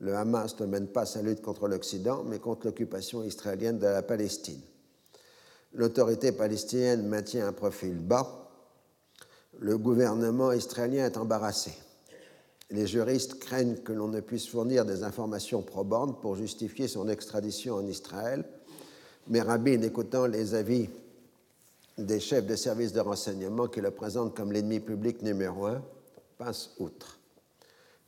Le 0.00 0.14
Hamas 0.14 0.60
ne 0.60 0.66
mène 0.66 0.88
pas 0.88 1.06
sa 1.06 1.22
lutte 1.22 1.40
contre 1.40 1.66
l'Occident, 1.66 2.24
mais 2.24 2.38
contre 2.38 2.66
l'occupation 2.66 3.24
israélienne 3.24 3.78
de 3.78 3.86
la 3.86 4.02
Palestine. 4.02 4.60
L'autorité 5.72 6.32
palestinienne 6.32 7.08
maintient 7.08 7.48
un 7.48 7.54
profil 7.54 7.98
bas. 7.98 8.50
Le 9.60 9.78
gouvernement 9.78 10.52
israélien 10.52 11.06
est 11.06 11.16
embarrassé. 11.16 11.72
Les 12.68 12.86
juristes 12.86 13.38
craignent 13.38 13.76
que 13.76 13.94
l'on 13.94 14.08
ne 14.08 14.20
puisse 14.20 14.46
fournir 14.46 14.84
des 14.84 15.04
informations 15.04 15.62
probantes 15.62 16.20
pour 16.20 16.36
justifier 16.36 16.86
son 16.86 17.08
extradition 17.08 17.76
en 17.76 17.86
Israël, 17.86 18.44
mais 19.28 19.40
Rabin, 19.40 19.80
écoutant 19.80 20.26
les 20.26 20.54
avis 20.54 20.90
des 21.98 22.20
chefs 22.20 22.46
de 22.46 22.56
services 22.56 22.92
de 22.92 23.00
renseignement 23.00 23.68
qui 23.68 23.80
le 23.80 23.90
présentent 23.90 24.36
comme 24.36 24.52
l'ennemi 24.52 24.80
public 24.80 25.22
numéro 25.22 25.66
un 25.66 25.82
passe 26.38 26.70
outre. 26.78 27.18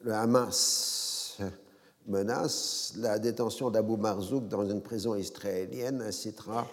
Le 0.03 0.12
Hamas 0.12 1.39
menace 2.07 2.95
la 2.97 3.18
détention 3.18 3.70
d'Abu 3.70 3.97
Marzouk 3.97 4.49
dans 4.49 4.68
une 4.68 4.82
prison 4.82 5.14
israélienne 5.14 6.03
incitera 6.03 6.66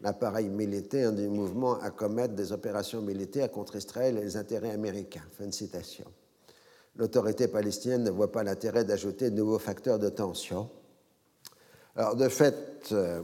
l'appareil 0.00 0.48
militaire 0.48 1.12
du 1.12 1.28
mouvement 1.28 1.80
à 1.80 1.90
commettre 1.90 2.34
des 2.34 2.52
opérations 2.52 3.00
militaires 3.00 3.50
contre 3.50 3.76
Israël 3.76 4.18
et 4.18 4.22
les 4.22 4.36
intérêts 4.36 4.70
américains. 4.70 5.24
Fin 5.32 5.46
de 5.46 5.54
citation. 5.54 6.04
L'autorité 6.96 7.48
palestinienne 7.48 8.04
ne 8.04 8.10
voit 8.10 8.32
pas 8.32 8.42
l'intérêt 8.42 8.84
d'ajouter 8.84 9.30
de 9.30 9.36
nouveaux 9.36 9.58
facteurs 9.58 9.98
de 9.98 10.08
tension. 10.08 10.70
Alors, 11.94 12.16
de 12.16 12.28
fait, 12.28 12.88
euh, 12.92 13.22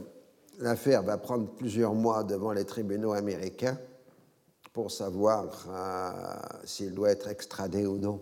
L'affaire 0.63 1.03
va 1.03 1.17
prendre 1.17 1.49
plusieurs 1.49 1.93
mois 1.93 2.23
devant 2.23 2.53
les 2.53 2.63
tribunaux 2.63 3.11
américains 3.11 3.77
pour 4.71 4.91
savoir 4.91 5.67
euh, 5.69 6.63
s'il 6.63 6.93
doit 6.93 7.11
être 7.11 7.27
extradé 7.27 7.85
ou 7.85 7.97
non 7.97 8.21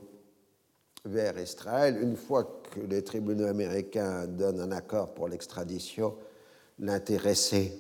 vers 1.06 1.38
Israël. 1.38 2.00
Une 2.02 2.16
fois 2.16 2.64
que 2.72 2.80
les 2.80 3.04
tribunaux 3.04 3.46
américains 3.46 4.26
donnent 4.26 4.60
un 4.60 4.72
accord 4.72 5.14
pour 5.14 5.28
l'extradition, 5.28 6.16
l'intéressé 6.80 7.80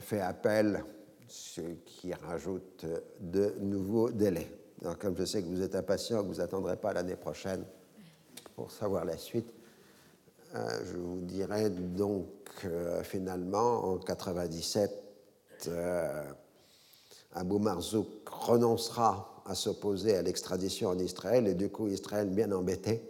fait 0.00 0.20
appel 0.20 0.84
ce 1.26 1.62
qui 1.86 2.12
rajoute 2.12 2.84
de 3.20 3.54
nouveaux 3.60 4.10
délais. 4.10 4.50
Comme 5.00 5.16
je 5.16 5.24
sais 5.24 5.42
que 5.42 5.48
vous 5.48 5.62
êtes 5.62 5.76
impatient, 5.76 6.22
vous 6.22 6.34
n'attendrez 6.34 6.76
pas 6.76 6.92
l'année 6.92 7.16
prochaine 7.16 7.64
pour 8.54 8.70
savoir 8.70 9.06
la 9.06 9.16
suite, 9.16 9.50
je 10.84 10.96
vous 10.96 11.20
dirai 11.20 11.70
donc 11.70 12.28
euh, 12.64 13.02
finalement 13.02 13.84
en 13.84 13.98
97, 13.98 14.90
euh, 15.68 16.24
Abou 17.32 17.58
Marzouk 17.58 18.28
renoncera 18.28 19.42
à 19.46 19.54
s'opposer 19.54 20.16
à 20.16 20.22
l'extradition 20.22 20.88
en 20.88 20.98
Israël 20.98 21.46
et 21.46 21.54
du 21.54 21.68
coup 21.68 21.88
Israël, 21.88 22.28
bien 22.28 22.50
embêté, 22.52 23.02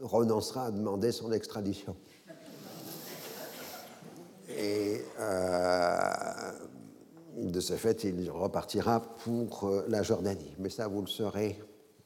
renoncera 0.00 0.66
à 0.66 0.70
demander 0.70 1.12
son 1.12 1.32
extradition. 1.32 1.96
Et 4.48 5.02
de 7.36 7.60
ce 7.60 7.74
fait, 7.74 8.04
il 8.04 8.30
repartira 8.30 9.00
pour 9.00 9.70
la 9.88 10.02
Jordanie. 10.02 10.54
Mais 10.58 10.68
ça, 10.68 10.88
vous 10.88 11.00
le 11.00 11.06
saurez 11.06 11.58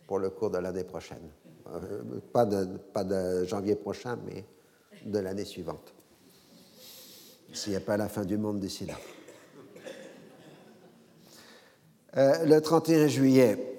pour 0.06 0.18
le 0.18 0.30
cours 0.30 0.50
de 0.50 0.58
l'année 0.58 0.84
prochaine. 0.84 1.28
Euh, 1.74 2.20
pas, 2.32 2.44
de, 2.44 3.44
janvier 3.44 3.74
prochain, 3.74 4.18
mais 4.24 4.44
de 5.04 5.18
l'année 5.18 5.44
suivante. 5.44 5.94
S'il 7.52 7.70
n'y 7.70 7.76
a 7.76 7.80
pas 7.80 7.96
la 7.96 8.08
fin 8.08 8.24
du 8.24 8.36
monde 8.36 8.60
d'ici 8.60 8.86
là. 8.86 8.94
Euh, 12.16 12.44
le 12.44 12.60
31 12.60 13.08
juillet, 13.08 13.78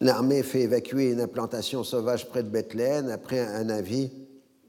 l'armée 0.00 0.42
fait 0.42 0.62
évacuer 0.62 1.10
une 1.10 1.20
implantation 1.20 1.84
sauvage 1.84 2.28
près 2.28 2.42
de 2.42 2.48
Bethléem 2.48 3.08
après 3.10 3.40
un 3.40 3.68
avis 3.68 4.10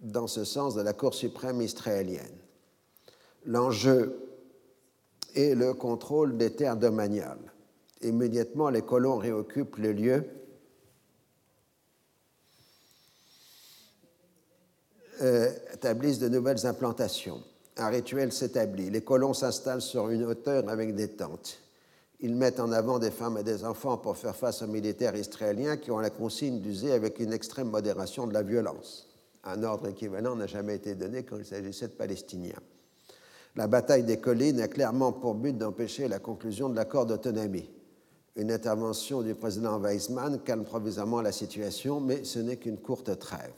dans 0.02 0.28
ce 0.28 0.44
sens 0.44 0.76
de 0.76 0.82
la 0.82 0.94
Cour 0.94 1.14
suprême 1.14 1.62
israélienne. 1.62 2.38
L'enjeu 3.46 4.20
est 5.36 5.56
le 5.56 5.74
contrôle 5.74 6.38
des 6.38 6.54
terres 6.54 6.78
domaniales. 6.78 7.54
Immédiatement, 8.02 8.70
les 8.70 8.82
colons 8.82 9.18
réoccupent 9.18 9.78
le 9.78 9.94
lieu 9.94 10.26
Euh, 15.22 15.52
établissent 15.72 16.18
de 16.18 16.30
nouvelles 16.30 16.66
implantations. 16.66 17.44
Un 17.78 17.90
rituel 17.90 18.32
s'établit. 18.32 18.90
Les 18.90 19.02
colons 19.02 19.36
s'installent 19.36 19.82
sur 19.82 20.10
une 20.10 20.24
hauteur 20.24 20.68
avec 20.68 20.96
des 20.96 21.10
tentes. 21.10 21.60
Ils 22.22 22.36
mettent 22.36 22.60
en 22.60 22.72
avant 22.72 22.98
des 22.98 23.12
femmes 23.12 23.38
et 23.38 23.44
des 23.44 23.64
enfants 23.64 23.98
pour 23.98 24.18
faire 24.18 24.36
face 24.36 24.64
aux 24.64 24.68
militaires 24.68 25.16
israéliens 25.16 25.78
qui 25.78 25.92
ont 25.92 26.00
la 26.00 26.10
consigne 26.10 26.60
d'user 26.60 26.92
avec 26.92 27.20
une 27.20 27.34
extrême 27.34 27.70
modération 27.70 28.26
de 28.26 28.34
la 28.34 28.42
violence. 28.42 29.10
Un 29.44 29.62
ordre 29.62 29.90
équivalent 29.90 30.36
n'a 30.36 30.48
jamais 30.48 30.76
été 30.76 30.96
donné 30.96 31.22
quand 31.22 31.38
il 31.38 31.46
s'agissait 31.46 31.90
de 31.90 31.94
Palestiniens. 31.94 32.60
La 33.56 33.68
bataille 33.68 34.04
des 34.04 34.20
collines 34.20 34.60
a 34.60 34.68
clairement 34.68 35.12
pour 35.12 35.36
but 35.36 35.56
d'empêcher 35.56 36.08
la 36.08 36.18
conclusion 36.18 36.68
de 36.68 36.76
l'accord 36.76 37.06
d'autonomie. 37.06 37.70
Une 38.36 38.52
intervention 38.52 39.22
du 39.22 39.36
président 39.36 39.80
Weizmann 39.80 40.40
calme 40.40 40.64
provisoirement 40.64 41.22
la 41.22 41.32
situation, 41.32 42.00
mais 42.00 42.24
ce 42.24 42.40
n'est 42.40 42.58
qu'une 42.58 42.78
courte 42.78 43.20
trêve. 43.20 43.54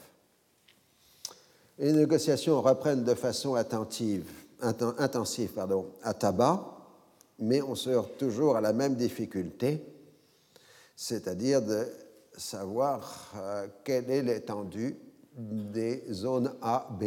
Les 1.79 1.91
négociations 1.91 2.61
reprennent 2.61 3.03
de 3.03 3.15
façon 3.15 3.55
attentive, 3.55 4.29
intensive 4.61 5.51
pardon, 5.53 5.87
à 6.03 6.13
tabac, 6.13 6.63
mais 7.39 7.61
on 7.61 7.73
se 7.73 7.89
heurte 7.89 8.17
toujours 8.17 8.55
à 8.55 8.61
la 8.61 8.73
même 8.73 8.95
difficulté, 8.95 9.83
c'est-à-dire 10.95 11.61
de 11.61 11.87
savoir 12.37 13.31
euh, 13.37 13.67
quelle 13.83 14.09
est 14.11 14.21
l'étendue 14.21 14.95
des 15.35 16.03
zones 16.11 16.53
A, 16.61 16.87
B 16.91 17.03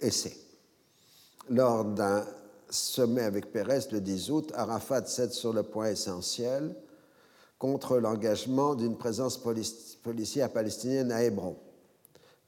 et 0.00 0.10
C. 0.10 0.36
Lors 1.48 1.84
d'un 1.84 2.24
sommet 2.68 3.22
avec 3.22 3.50
Pérez 3.50 3.80
le 3.92 4.00
10 4.00 4.30
août, 4.30 4.52
Arafat 4.54 5.06
cède 5.06 5.32
sur 5.32 5.52
le 5.52 5.62
point 5.62 5.88
essentiel 5.88 6.74
contre 7.58 7.96
l'engagement 7.98 8.74
d'une 8.74 8.96
présence 8.96 9.38
policière 10.02 10.52
palestinienne 10.52 11.12
à 11.12 11.22
Hébron. 11.22 11.56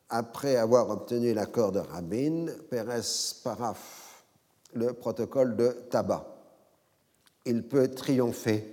Après 0.08 0.56
avoir 0.56 0.90
obtenu 0.90 1.34
l'accord 1.34 1.72
de 1.72 1.80
Rabin, 1.80 2.46
Pérez 2.70 3.00
paraphe 3.42 4.24
le 4.74 4.92
protocole 4.92 5.56
de 5.56 5.68
tabac. 5.90 6.26
Il 7.44 7.64
peut 7.64 7.88
triompher. 7.88 8.72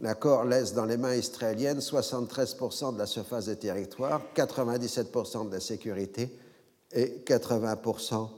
L'accord 0.00 0.44
laisse 0.44 0.74
dans 0.74 0.84
les 0.84 0.96
mains 0.96 1.14
israéliennes 1.14 1.80
73% 1.80 2.94
de 2.94 2.98
la 2.98 3.06
surface 3.06 3.46
des 3.46 3.56
territoires, 3.56 4.22
97% 4.34 5.48
de 5.48 5.54
la 5.54 5.60
sécurité 5.60 6.30
et 6.92 7.22
80% 7.26 8.28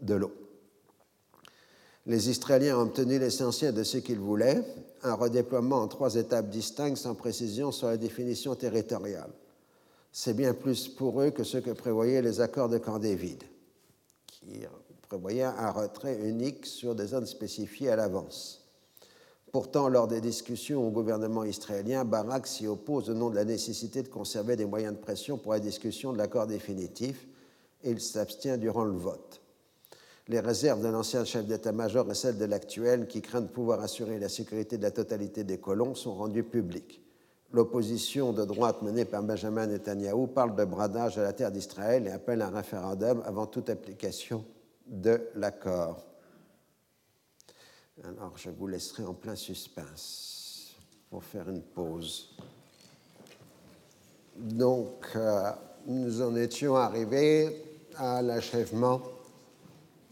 de 0.00 0.14
l'eau. 0.14 0.32
Les 2.06 2.28
Israéliens 2.28 2.78
ont 2.78 2.82
obtenu 2.82 3.18
l'essentiel 3.18 3.74
de 3.74 3.82
ce 3.82 3.98
qu'ils 3.98 4.18
voulaient, 4.18 4.62
un 5.02 5.14
redéploiement 5.14 5.76
en 5.76 5.88
trois 5.88 6.16
étapes 6.16 6.48
distinctes 6.48 6.98
sans 6.98 7.14
précision 7.14 7.70
sur 7.70 7.88
la 7.88 7.96
définition 7.96 8.54
territoriale 8.54 9.30
c'est 10.16 10.34
bien 10.34 10.54
plus 10.54 10.86
pour 10.86 11.20
eux 11.20 11.32
que 11.32 11.42
ce 11.42 11.58
que 11.58 11.72
prévoyaient 11.72 12.22
les 12.22 12.40
accords 12.40 12.68
de 12.68 12.78
Camp 12.78 13.00
David, 13.00 13.42
qui 14.28 14.64
prévoyaient 15.08 15.42
un 15.42 15.72
retrait 15.72 16.20
unique 16.22 16.66
sur 16.66 16.94
des 16.94 17.08
zones 17.08 17.26
spécifiées 17.26 17.90
à 17.90 17.96
l'avance. 17.96 18.64
Pourtant, 19.50 19.88
lors 19.88 20.06
des 20.06 20.20
discussions 20.20 20.86
au 20.86 20.90
gouvernement 20.92 21.42
israélien, 21.42 22.04
Barak 22.04 22.46
s'y 22.46 22.68
oppose 22.68 23.10
au 23.10 23.14
nom 23.14 23.28
de 23.28 23.34
la 23.34 23.44
nécessité 23.44 24.04
de 24.04 24.08
conserver 24.08 24.54
des 24.54 24.66
moyens 24.66 24.94
de 24.94 25.00
pression 25.00 25.36
pour 25.36 25.50
la 25.50 25.58
discussion 25.58 26.12
de 26.12 26.18
l'accord 26.18 26.46
définitif 26.46 27.26
et 27.82 27.90
il 27.90 28.00
s'abstient 28.00 28.56
durant 28.56 28.84
le 28.84 28.96
vote. 28.96 29.42
Les 30.28 30.38
réserves 30.38 30.80
de 30.80 30.88
l'ancien 30.88 31.24
chef 31.24 31.44
d'état-major 31.44 32.08
et 32.08 32.14
celles 32.14 32.38
de 32.38 32.44
l'actuel, 32.44 33.08
qui 33.08 33.20
craignent 33.20 33.46
de 33.46 33.52
pouvoir 33.52 33.80
assurer 33.80 34.20
la 34.20 34.28
sécurité 34.28 34.78
de 34.78 34.82
la 34.84 34.92
totalité 34.92 35.42
des 35.42 35.58
colons, 35.58 35.96
sont 35.96 36.14
rendues 36.14 36.44
publiques 36.44 37.03
l'opposition 37.54 38.32
de 38.32 38.44
droite 38.44 38.82
menée 38.82 39.04
par 39.04 39.22
Benjamin 39.22 39.68
Netanyahu 39.68 40.26
parle 40.26 40.56
de 40.56 40.64
bradage 40.64 41.14
de 41.14 41.22
la 41.22 41.32
terre 41.32 41.52
d'Israël 41.52 42.08
et 42.08 42.10
appelle 42.10 42.42
un 42.42 42.50
référendum 42.50 43.22
avant 43.24 43.46
toute 43.46 43.70
application 43.70 44.44
de 44.88 45.28
l'accord. 45.36 46.04
Alors, 48.02 48.36
je 48.36 48.50
vous 48.50 48.66
laisserai 48.66 49.04
en 49.04 49.14
plein 49.14 49.36
suspense 49.36 50.74
pour 51.08 51.22
faire 51.22 51.48
une 51.48 51.62
pause. 51.62 52.36
Donc, 54.36 55.06
euh, 55.14 55.52
nous 55.86 56.22
en 56.22 56.34
étions 56.34 56.74
arrivés 56.74 57.62
à 57.96 58.20
l'achèvement 58.20 59.00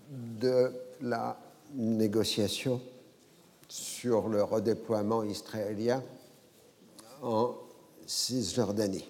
de 0.08 0.70
la 1.00 1.36
négociation 1.74 2.80
sur 3.66 4.28
le 4.28 4.44
redéploiement 4.44 5.24
israélien 5.24 6.04
en 7.22 7.54
Cisjordanie. 8.06 9.08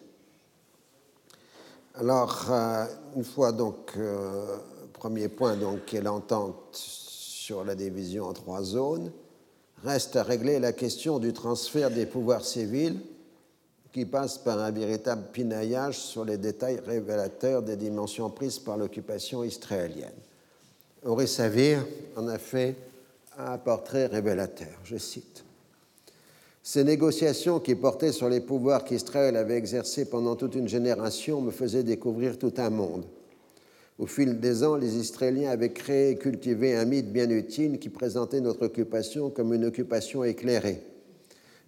Alors, 1.95 2.47
euh, 2.51 2.87
une 3.17 3.25
fois 3.25 3.53
donc, 3.53 3.93
euh, 3.97 4.57
premier 4.93 5.29
point, 5.29 5.57
donc, 5.57 5.87
qui 5.87 5.97
est 5.97 6.03
l'entente 6.03 6.71
sur 6.73 7.65
la 7.65 7.75
division 7.75 8.27
en 8.27 8.33
trois 8.33 8.63
zones, 8.63 9.11
reste 9.83 10.17
à 10.17 10.23
régler 10.23 10.59
la 10.59 10.73
question 10.73 11.19
du 11.19 11.33
transfert 11.33 11.91
des 11.91 12.07
pouvoirs 12.07 12.45
civils 12.45 13.01
qui 13.93 14.07
passe 14.07 14.39
par 14.39 14.59
un 14.59 14.71
véritable 14.71 15.25
pinaillage 15.33 15.99
sur 15.99 16.25
les 16.25 16.39
détails 16.39 16.81
révélateurs 16.81 17.63
des 17.63 17.77
dimensions 17.77 18.31
prises 18.31 18.59
par 18.59 18.79
l'occupation 18.79 19.45
israélienne. 19.45 20.13
Ori 21.05 21.29
Savir 21.29 21.85
en 22.17 22.29
a 22.29 22.39
fait 22.39 22.77
un 23.37 23.59
portrait 23.59 24.07
révélateur, 24.07 24.79
je 24.85 24.97
cite. 24.97 25.45
Ces 26.65 26.85
négociations 26.85 27.59
qui 27.59 27.75
portaient 27.75 28.13
sur 28.13 28.29
les 28.29 28.41
pouvoirs 28.41 28.85
qu'Israël 28.85 29.37
avait 29.37 29.57
exercés 29.57 30.05
pendant 30.05 30.37
toute 30.37 30.55
une 30.55 30.69
génération 30.69 31.41
me 31.41 31.51
faisaient 31.51 31.83
découvrir 31.83 32.39
tout 32.39 32.53
un 32.59 32.71
monde. 32.71 33.05
Au 33.99 34.07
fil 34.07 34.39
des 34.39 34.63
ans, 34.63 34.77
les 34.77 34.97
Israéliens 34.97 35.51
avaient 35.51 35.73
créé 35.73 36.11
et 36.11 36.17
cultivé 36.17 36.77
un 36.77 36.85
mythe 36.85 37.13
bien 37.13 37.29
utile 37.31 37.81
qui 37.81 37.89
présentait 37.89 38.41
notre 38.41 38.67
occupation 38.67 39.29
comme 39.29 39.53
une 39.53 39.65
occupation 39.65 40.23
éclairée. 40.23 40.81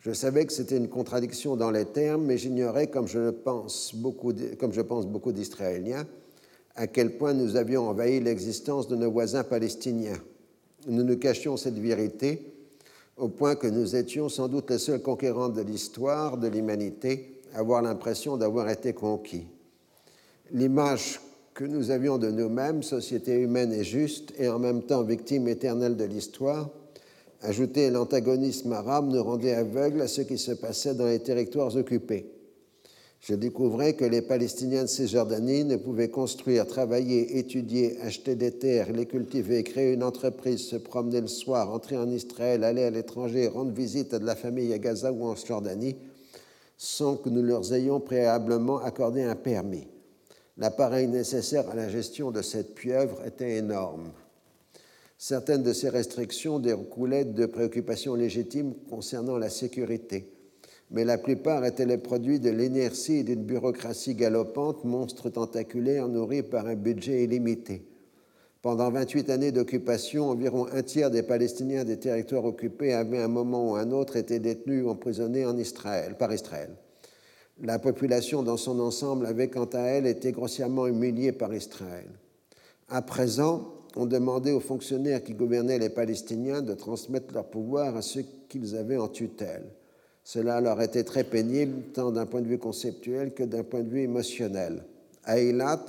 Je 0.01 0.12
savais 0.12 0.47
que 0.47 0.53
c'était 0.53 0.76
une 0.76 0.88
contradiction 0.88 1.57
dans 1.57 1.72
les 1.72 1.86
termes, 1.86 2.26
mais 2.26 2.38
j'ignorais, 2.38 2.86
comme 2.86 3.09
je 3.09 3.30
pense 3.30 3.95
beaucoup, 3.95 4.32
d'Israéliens, 4.32 6.07
à 6.76 6.86
quel 6.86 7.16
point 7.16 7.34
nous 7.34 7.57
avions 7.57 7.88
envahi 7.88 8.20
l'existence 8.20 8.86
de 8.86 8.97
nos 8.97 9.11
voisins 9.11 9.45
palestiniens. 9.45 10.20
Nous 10.86 11.03
nous 11.03 11.16
cachions 11.16 11.57
cette 11.57 11.78
vérité 11.78 12.53
au 13.17 13.29
point 13.29 13.55
que 13.55 13.67
nous 13.67 13.97
étions 13.97 14.29
sans 14.29 14.49
doute 14.49 14.71
les 14.71 14.79
seuls 14.79 15.03
conquérants 15.03 15.49
de 15.49 15.62
l'histoire 15.62 16.37
de 16.37 16.49
l'humanité 16.49 17.41
à 17.55 17.61
avoir 17.61 17.83
l'impression 17.83 18.37
d'avoir 18.37 18.69
été 18.69 18.93
conquis. 18.93 19.47
L'image 20.51 21.21
que 21.55 21.65
nous 21.65 21.91
avions 21.91 22.19
de 22.19 22.31
nous-mêmes, 22.31 22.83
société 22.83 23.35
humaine 23.35 23.73
et 23.73 23.85
juste, 23.85 24.35
et 24.39 24.49
en 24.49 24.59
même 24.59 24.83
temps 24.83 25.05
victime 25.05 25.47
éternelle 25.47 25.97
de 25.97 26.05
l'histoire, 26.05 26.69
ajouté 27.43 27.87
à 27.87 27.91
l'antagonisme 27.91 28.73
arabe, 28.73 29.09
nous 29.09 29.23
rendait 29.23 29.55
aveugles 29.55 30.03
à 30.03 30.09
ce 30.09 30.23
qui 30.23 30.37
se 30.37 30.53
passait 30.53 30.95
dans 30.95 31.07
les 31.07 31.21
territoires 31.21 31.77
occupés. 31.77 32.27
Je 33.25 33.35
découvrais 33.35 33.95
que 33.95 34.05
les 34.05 34.20
Palestiniens 34.20 34.83
de 34.83 34.89
Cisjordanie 34.89 35.64
ne 35.64 35.77
pouvaient 35.77 36.11
construire, 36.11 36.66
travailler, 36.66 37.39
étudier, 37.39 37.99
acheter 38.03 38.35
des 38.35 38.51
terres, 38.51 38.93
les 38.93 39.07
cultiver, 39.07 39.62
créer 39.62 39.95
une 39.95 40.03
entreprise, 40.03 40.66
se 40.66 40.77
promener 40.77 41.22
le 41.22 41.27
soir, 41.27 41.70
entrer 41.70 41.97
en 41.97 42.11
Israël, 42.11 42.64
aller 42.64 42.83
à 42.83 42.91
l'étranger, 42.91 43.49
rendre 43.49 43.72
visite 43.72 44.12
à 44.12 44.18
de 44.18 44.27
la 44.27 44.37
famille 44.37 44.75
à 44.75 44.79
Gaza 44.79 45.11
ou 45.11 45.25
en 45.25 45.37
Jordanie, 45.37 45.97
sans 46.77 47.16
que 47.16 47.31
nous 47.31 47.43
leur 47.43 47.72
ayons 47.72 47.99
préalablement 47.99 48.77
accordé 48.81 49.22
un 49.22 49.37
permis. 49.37 49.87
L'appareil 50.59 51.09
nécessaire 51.09 51.70
à 51.70 51.75
la 51.75 51.89
gestion 51.89 52.31
de 52.31 52.43
cette 52.43 52.75
pieuvre 52.75 53.25
était 53.25 53.57
énorme. 53.57 54.11
Certaines 55.16 55.62
de 55.62 55.72
ces 55.72 55.89
restrictions 55.89 56.59
découlaient 56.59 57.25
de 57.25 57.47
préoccupations 57.47 58.16
légitimes 58.16 58.75
concernant 58.91 59.39
la 59.39 59.49
sécurité 59.49 60.34
mais 60.91 61.05
la 61.05 61.18
plupart 61.18 61.64
étaient 61.64 61.87
les 61.87 61.99
produits 61.99 62.41
de 62.41 62.51
l'inertie 62.51 63.16
et 63.16 63.24
d'une 63.24 63.45
bureaucratie 63.45 64.14
galopante, 64.14 64.85
monstre 64.85 65.30
tentaculaire 65.30 66.09
nourri 66.09 66.43
par 66.43 66.66
un 66.66 66.76
budget 66.76 67.24
illimité. 67.24 67.87
Pendant 68.62 68.91
28 68.91 69.28
années 69.28 69.53
d'occupation, 69.53 70.30
environ 70.30 70.66
un 70.72 70.82
tiers 70.82 71.11
des 71.11 71.22
Palestiniens 71.22 71.85
des 71.85 71.99
territoires 71.99 72.47
occupés 72.47 72.95
avaient 72.95 73.20
à 73.20 73.26
un 73.26 73.28
moment 73.28 73.72
ou 73.72 73.76
un 73.76 73.91
autre 73.91 74.16
été 74.16 74.39
détenus 74.39 74.85
ou 74.85 74.89
emprisonnés 74.89 75.45
en 75.45 75.59
Israël, 75.59 76.16
par 76.18 76.32
Israël. 76.32 76.70
La 77.61 77.78
population 77.78 78.43
dans 78.43 78.57
son 78.57 78.80
ensemble 78.80 79.26
avait 79.26 79.49
quant 79.49 79.68
à 79.74 79.80
elle 79.80 80.07
été 80.07 80.32
grossièrement 80.32 80.87
humiliée 80.87 81.32
par 81.32 81.55
Israël. 81.55 82.09
À 82.89 83.03
présent, 83.03 83.74
on 83.97 84.07
demandait 84.07 84.53
aux 84.53 84.61
fonctionnaires 84.61 85.22
qui 85.22 85.35
gouvernaient 85.35 85.78
les 85.78 85.91
Palestiniens 85.91 86.62
de 86.62 86.74
transmettre 86.74 87.32
leur 87.32 87.45
pouvoir 87.45 87.97
à 87.97 88.03
ceux 88.03 88.24
qu'ils 88.49 88.76
avaient 88.76 88.97
en 88.97 89.09
tutelle. 89.09 89.64
Cela 90.25 90.62
leur 90.62 90.81
était 90.81 91.05
très 91.05 91.22
pénible, 91.22 91.83
tant 91.93 92.11
d'un 92.11 92.25
point 92.25 92.41
de 92.41 92.49
vue 92.49 92.59
conceptuel 92.59 93.35
que 93.35 93.43
d'un 93.43 93.62
point 93.62 93.83
de 93.83 93.91
vue 93.91 94.01
émotionnel. 94.01 94.83
À 95.22 95.39
Eilat, 95.39 95.85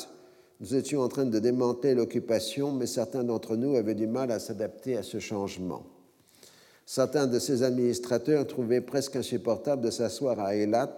nous 0.59 0.75
étions 0.75 1.01
en 1.01 1.07
train 1.07 1.25
de 1.25 1.39
démanteler 1.39 1.95
l'occupation, 1.95 2.73
mais 2.73 2.85
certains 2.85 3.23
d'entre 3.23 3.55
nous 3.55 3.75
avaient 3.75 3.95
du 3.95 4.07
mal 4.07 4.31
à 4.31 4.39
s'adapter 4.39 4.97
à 4.97 5.03
ce 5.03 5.19
changement. 5.19 5.83
Certains 6.85 7.27
de 7.27 7.39
ces 7.39 7.63
administrateurs 7.63 8.45
trouvaient 8.45 8.81
presque 8.81 9.15
insupportable 9.15 9.81
de 9.81 9.89
s'asseoir 9.89 10.39
à 10.39 10.55
Eilat 10.55 10.97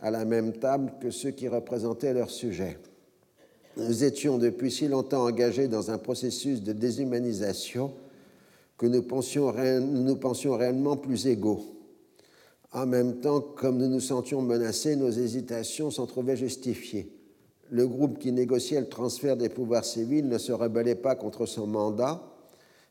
à 0.00 0.10
la 0.10 0.24
même 0.24 0.52
table 0.52 0.92
que 1.00 1.10
ceux 1.10 1.30
qui 1.30 1.48
représentaient 1.48 2.12
leur 2.12 2.30
sujet. 2.30 2.78
Nous 3.76 4.04
étions 4.04 4.38
depuis 4.38 4.70
si 4.70 4.88
longtemps 4.88 5.24
engagés 5.24 5.68
dans 5.68 5.90
un 5.90 5.98
processus 5.98 6.62
de 6.62 6.72
déshumanisation 6.72 7.92
que 8.76 8.86
nous 8.86 9.04
nous 10.02 10.16
pensions 10.16 10.56
réellement 10.56 10.96
plus 10.96 11.26
égaux. 11.26 11.75
En 12.76 12.84
même 12.84 13.20
temps, 13.20 13.40
comme 13.40 13.78
nous 13.78 13.88
nous 13.88 14.00
sentions 14.00 14.42
menacés, 14.42 14.96
nos 14.96 15.10
hésitations 15.10 15.90
s'en 15.90 16.04
trouvaient 16.04 16.36
justifiées. 16.36 17.10
Le 17.70 17.88
groupe 17.88 18.18
qui 18.18 18.32
négociait 18.32 18.80
le 18.80 18.88
transfert 18.90 19.38
des 19.38 19.48
pouvoirs 19.48 19.86
civils 19.86 20.28
ne 20.28 20.36
se 20.36 20.52
rebellait 20.52 20.94
pas 20.94 21.14
contre 21.14 21.46
son 21.46 21.66
mandat, 21.66 22.22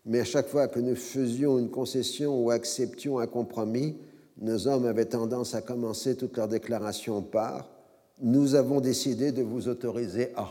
mais 0.07 0.21
à 0.21 0.23
chaque 0.23 0.47
fois 0.47 0.67
que 0.67 0.79
nous 0.79 0.95
faisions 0.95 1.59
une 1.59 1.69
concession 1.69 2.43
ou 2.43 2.49
acceptions 2.49 3.19
un 3.19 3.27
compromis, 3.27 3.95
nos 4.41 4.67
hommes 4.67 4.88
avaient 4.88 5.05
tendance 5.05 5.53
à 5.53 5.61
commencer 5.61 6.17
toutes 6.17 6.36
leurs 6.36 6.47
déclarations 6.47 7.21
par 7.21 7.69
Nous 8.23 8.55
avons 8.55 8.81
décidé 8.81 9.31
de 9.31 9.43
vous 9.43 9.67
autoriser 9.67 10.29
à. 10.36 10.49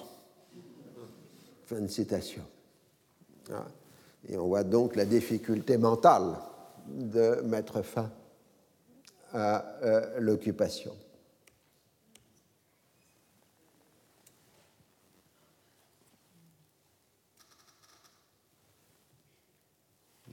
Fin 1.64 1.80
de 1.80 1.88
citation. 1.88 2.42
Ah. 3.50 3.66
Et 4.28 4.36
on 4.36 4.46
voit 4.46 4.62
donc 4.62 4.94
la 4.94 5.04
difficulté 5.04 5.76
mentale 5.76 6.36
de 6.86 7.40
mettre 7.42 7.82
fin 7.82 8.12
à 9.34 9.66
euh, 9.82 10.20
l'occupation. 10.20 10.96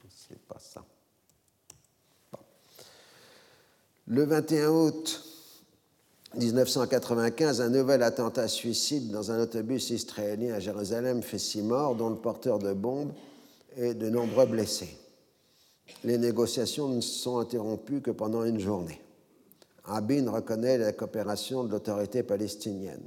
C'est 0.09 0.39
pas 0.47 0.59
ça. 0.59 0.85
Le 4.07 4.23
21 4.23 4.69
août 4.69 5.23
1995, 6.35 7.59
un 7.61 7.69
nouvel 7.69 8.03
attentat 8.03 8.47
suicide 8.47 9.11
dans 9.11 9.31
un 9.31 9.41
autobus 9.41 9.89
israélien 9.89 10.53
à 10.53 10.59
Jérusalem 10.59 11.23
fait 11.23 11.39
six 11.39 11.61
morts, 11.61 11.95
dont 11.95 12.09
le 12.09 12.17
porteur 12.17 12.59
de 12.59 12.73
bombes 12.73 13.13
et 13.75 13.93
de 13.93 14.09
nombreux 14.09 14.45
blessés 14.45 15.00
les 16.03 16.17
négociations 16.17 16.87
ne 16.89 17.01
sont 17.01 17.37
interrompues 17.37 18.01
que 18.01 18.11
pendant 18.11 18.43
une 18.43 18.59
journée. 18.59 19.01
Rabin 19.83 20.29
reconnaît 20.29 20.77
la 20.77 20.93
coopération 20.93 21.63
de 21.63 21.71
l'autorité 21.71 22.23
palestinienne. 22.23 23.03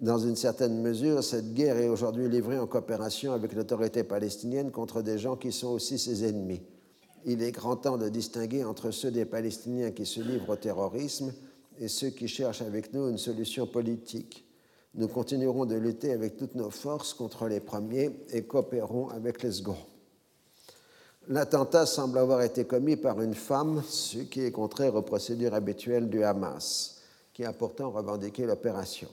Dans 0.00 0.18
une 0.18 0.36
certaine 0.36 0.82
mesure, 0.82 1.22
cette 1.22 1.54
guerre 1.54 1.76
est 1.76 1.88
aujourd'hui 1.88 2.28
livrée 2.28 2.58
en 2.58 2.66
coopération 2.66 3.32
avec 3.32 3.52
l'autorité 3.54 4.02
palestinienne 4.02 4.70
contre 4.70 5.02
des 5.02 5.18
gens 5.18 5.36
qui 5.36 5.52
sont 5.52 5.68
aussi 5.68 5.98
ses 5.98 6.24
ennemis. 6.24 6.62
Il 7.24 7.42
est 7.42 7.52
grand 7.52 7.76
temps 7.76 7.96
de 7.96 8.08
distinguer 8.08 8.64
entre 8.64 8.90
ceux 8.90 9.10
des 9.10 9.24
Palestiniens 9.24 9.92
qui 9.92 10.04
se 10.04 10.20
livrent 10.20 10.50
au 10.50 10.56
terrorisme 10.56 11.32
et 11.78 11.88
ceux 11.88 12.10
qui 12.10 12.28
cherchent 12.28 12.62
avec 12.62 12.92
nous 12.92 13.08
une 13.08 13.18
solution 13.18 13.66
politique. 13.66 14.44
Nous 14.94 15.08
continuerons 15.08 15.64
de 15.64 15.74
lutter 15.74 16.12
avec 16.12 16.36
toutes 16.36 16.54
nos 16.54 16.70
forces 16.70 17.14
contre 17.14 17.46
les 17.46 17.60
premiers 17.60 18.10
et 18.30 18.42
coopérons 18.42 19.08
avec 19.08 19.42
les 19.42 19.52
seconds. 19.52 19.78
L'attentat 21.28 21.86
semble 21.86 22.18
avoir 22.18 22.42
été 22.42 22.66
commis 22.66 22.96
par 22.96 23.22
une 23.22 23.34
femme, 23.34 23.82
ce 23.88 24.18
qui 24.18 24.42
est 24.42 24.52
contraire 24.52 24.94
aux 24.94 25.02
procédures 25.02 25.54
habituelles 25.54 26.10
du 26.10 26.22
Hamas, 26.22 27.00
qui 27.32 27.44
a 27.44 27.52
pourtant 27.54 27.90
revendiqué 27.90 28.44
l'opération. 28.44 29.08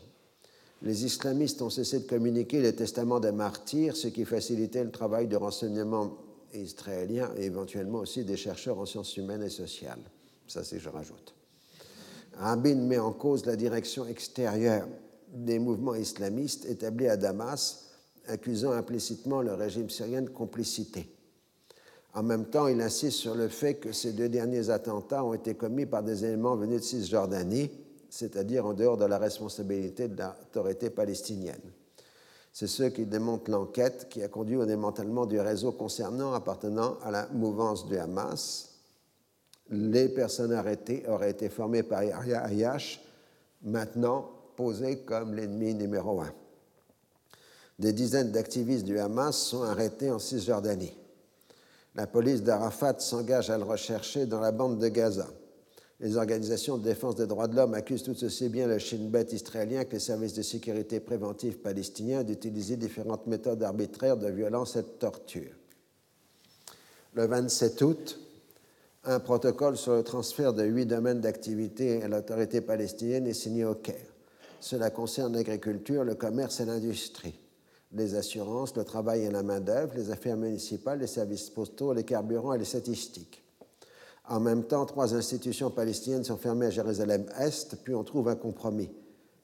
Les 0.81 1.05
islamistes 1.05 1.61
ont 1.61 1.69
cessé 1.69 1.99
de 1.99 2.07
communiquer 2.07 2.59
les 2.59 2.75
testaments 2.75 3.21
des 3.21 3.31
martyrs, 3.31 3.95
ce 3.95 4.09
qui 4.09 4.25
facilitait 4.25 4.83
le 4.83 4.91
travail 4.91 5.27
de 5.27 5.37
renseignement 5.37 6.17
israélien 6.53 7.29
et 7.37 7.45
éventuellement 7.45 7.99
aussi 7.99 8.25
des 8.25 8.35
chercheurs 8.35 8.79
en 8.79 8.85
sciences 8.85 9.15
humaines 9.15 9.43
et 9.43 9.49
sociales. 9.49 10.01
Ça, 10.47 10.65
c'est 10.65 10.79
je 10.79 10.89
rajoute. 10.89 11.33
Rabin 12.37 12.75
met 12.75 12.97
en 12.97 13.13
cause 13.13 13.45
la 13.45 13.55
direction 13.55 14.05
extérieure 14.05 14.87
des 15.31 15.59
mouvements 15.59 15.95
islamistes 15.95 16.65
établis 16.65 17.07
à 17.07 17.15
Damas, 17.15 17.85
accusant 18.27 18.71
implicitement 18.71 19.41
le 19.41 19.53
régime 19.53 19.89
syrien 19.89 20.23
de 20.23 20.29
complicité. 20.29 21.07
En 22.13 22.23
même 22.23 22.45
temps, 22.45 22.67
il 22.67 22.81
insiste 22.81 23.17
sur 23.17 23.35
le 23.35 23.47
fait 23.47 23.75
que 23.75 23.93
ces 23.93 24.11
deux 24.11 24.27
derniers 24.27 24.69
attentats 24.69 25.23
ont 25.23 25.33
été 25.33 25.55
commis 25.55 25.85
par 25.85 26.03
des 26.03 26.25
éléments 26.25 26.57
venus 26.57 26.81
de 26.81 26.85
Cisjordanie, 26.85 27.71
c'est-à-dire 28.09 28.65
en 28.65 28.73
dehors 28.73 28.97
de 28.97 29.05
la 29.05 29.17
responsabilité 29.17 30.09
de 30.09 30.21
l'autorité 30.21 30.89
palestinienne. 30.89 31.61
C'est 32.51 32.67
ce 32.67 32.83
qui 32.83 33.05
démontre 33.05 33.49
l'enquête 33.49 34.07
qui 34.09 34.21
a 34.21 34.27
conduit 34.27 34.57
au 34.57 34.65
démantèlement 34.65 35.25
du 35.25 35.39
réseau 35.39 35.71
concernant 35.71 36.33
appartenant 36.33 36.97
à 37.01 37.11
la 37.11 37.27
mouvance 37.31 37.87
du 37.87 37.97
Hamas. 37.97 38.71
Les 39.69 40.09
personnes 40.09 40.51
arrêtées 40.51 41.05
auraient 41.07 41.31
été 41.31 41.47
formées 41.47 41.83
par 41.83 42.03
Yahya 42.03 42.41
Ayash, 42.41 43.01
maintenant 43.61 44.29
posé 44.57 44.97
comme 44.99 45.33
l'ennemi 45.33 45.73
numéro 45.73 46.19
un. 46.19 46.33
Des 47.79 47.93
dizaines 47.93 48.31
d'activistes 48.31 48.85
du 48.85 48.99
Hamas 48.99 49.37
sont 49.37 49.63
arrêtés 49.63 50.11
en 50.11 50.19
Cisjordanie. 50.19 51.00
La 51.95 52.07
police 52.07 52.41
d'Arafat 52.41 52.99
s'engage 52.99 53.49
à 53.49 53.57
le 53.57 53.65
rechercher 53.65 54.25
dans 54.25 54.39
la 54.39 54.51
bande 54.51 54.79
de 54.79 54.87
Gaza. 54.87 55.27
Les 55.99 56.15
organisations 56.15 56.77
de 56.77 56.83
défense 56.83 57.15
des 57.15 57.27
droits 57.27 57.47
de 57.49 57.55
l'homme 57.55 57.73
accusent 57.73 58.03
tout 58.03 58.23
aussi 58.23 58.47
bien 58.47 58.65
le 58.65 58.79
Shin 58.79 59.09
Bet 59.09 59.27
israélien 59.33 59.83
que 59.83 59.93
les 59.93 59.99
services 59.99 60.33
de 60.33 60.41
sécurité 60.41 60.99
préventive 60.99 61.59
palestiniens 61.59 62.23
d'utiliser 62.23 62.77
différentes 62.77 63.27
méthodes 63.27 63.61
arbitraires 63.61 64.17
de 64.17 64.29
violence 64.29 64.77
et 64.77 64.83
de 64.83 64.87
torture. 64.87 65.51
Le 67.13 67.25
27 67.25 67.81
août, 67.81 68.19
un 69.03 69.19
protocole 69.19 69.75
sur 69.75 69.93
le 69.93 70.03
transfert 70.03 70.53
de 70.53 70.63
huit 70.63 70.85
domaines 70.85 71.19
d'activité 71.19 72.01
à 72.03 72.07
l'autorité 72.07 72.61
palestinienne 72.61 73.27
est 73.27 73.33
signé 73.33 73.65
au 73.65 73.75
Caire. 73.75 74.15
Cela 74.61 74.91
concerne 74.91 75.33
l'agriculture, 75.33 76.05
le 76.05 76.15
commerce 76.15 76.61
et 76.61 76.65
l'industrie 76.65 77.40
les 77.93 78.15
assurances, 78.15 78.75
le 78.75 78.83
travail 78.83 79.23
et 79.23 79.31
la 79.31 79.43
main-d'œuvre, 79.43 79.93
les 79.95 80.11
affaires 80.11 80.37
municipales, 80.37 80.99
les 80.99 81.07
services 81.07 81.49
postaux, 81.49 81.93
les 81.93 82.03
carburants 82.03 82.53
et 82.53 82.57
les 82.57 82.65
statistiques. 82.65 83.43
En 84.27 84.39
même 84.39 84.63
temps, 84.63 84.85
trois 84.85 85.13
institutions 85.13 85.69
palestiniennes 85.71 86.23
sont 86.23 86.37
fermées 86.37 86.67
à 86.67 86.69
Jérusalem-Est, 86.69 87.77
puis 87.83 87.93
on 87.93 88.03
trouve 88.03 88.29
un 88.29 88.35
compromis. 88.35 88.89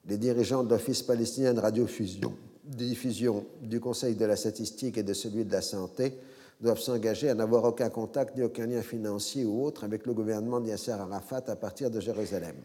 Les 0.06 0.16
dirigeants 0.16 0.64
de 0.64 0.70
l'Office 0.70 1.02
palestinien 1.02 1.52
de 1.52 1.60
radiodiffusion, 1.60 2.32
diffusion 2.64 3.44
du 3.62 3.80
Conseil 3.80 4.14
de 4.14 4.24
la 4.24 4.36
statistique 4.36 4.96
et 4.96 5.02
de 5.02 5.12
celui 5.12 5.44
de 5.44 5.52
la 5.52 5.62
santé 5.62 6.18
doivent 6.60 6.80
s'engager 6.80 7.28
à 7.28 7.34
n'avoir 7.34 7.64
aucun 7.64 7.90
contact 7.90 8.36
ni 8.36 8.42
aucun 8.42 8.66
lien 8.66 8.82
financier 8.82 9.44
ou 9.44 9.64
autre 9.64 9.84
avec 9.84 10.06
le 10.06 10.14
gouvernement 10.14 10.60
de 10.60 10.68
Yasser 10.68 10.92
Arafat 10.92 11.44
à 11.48 11.56
partir 11.56 11.90
de 11.90 12.00
Jérusalem. 12.00 12.56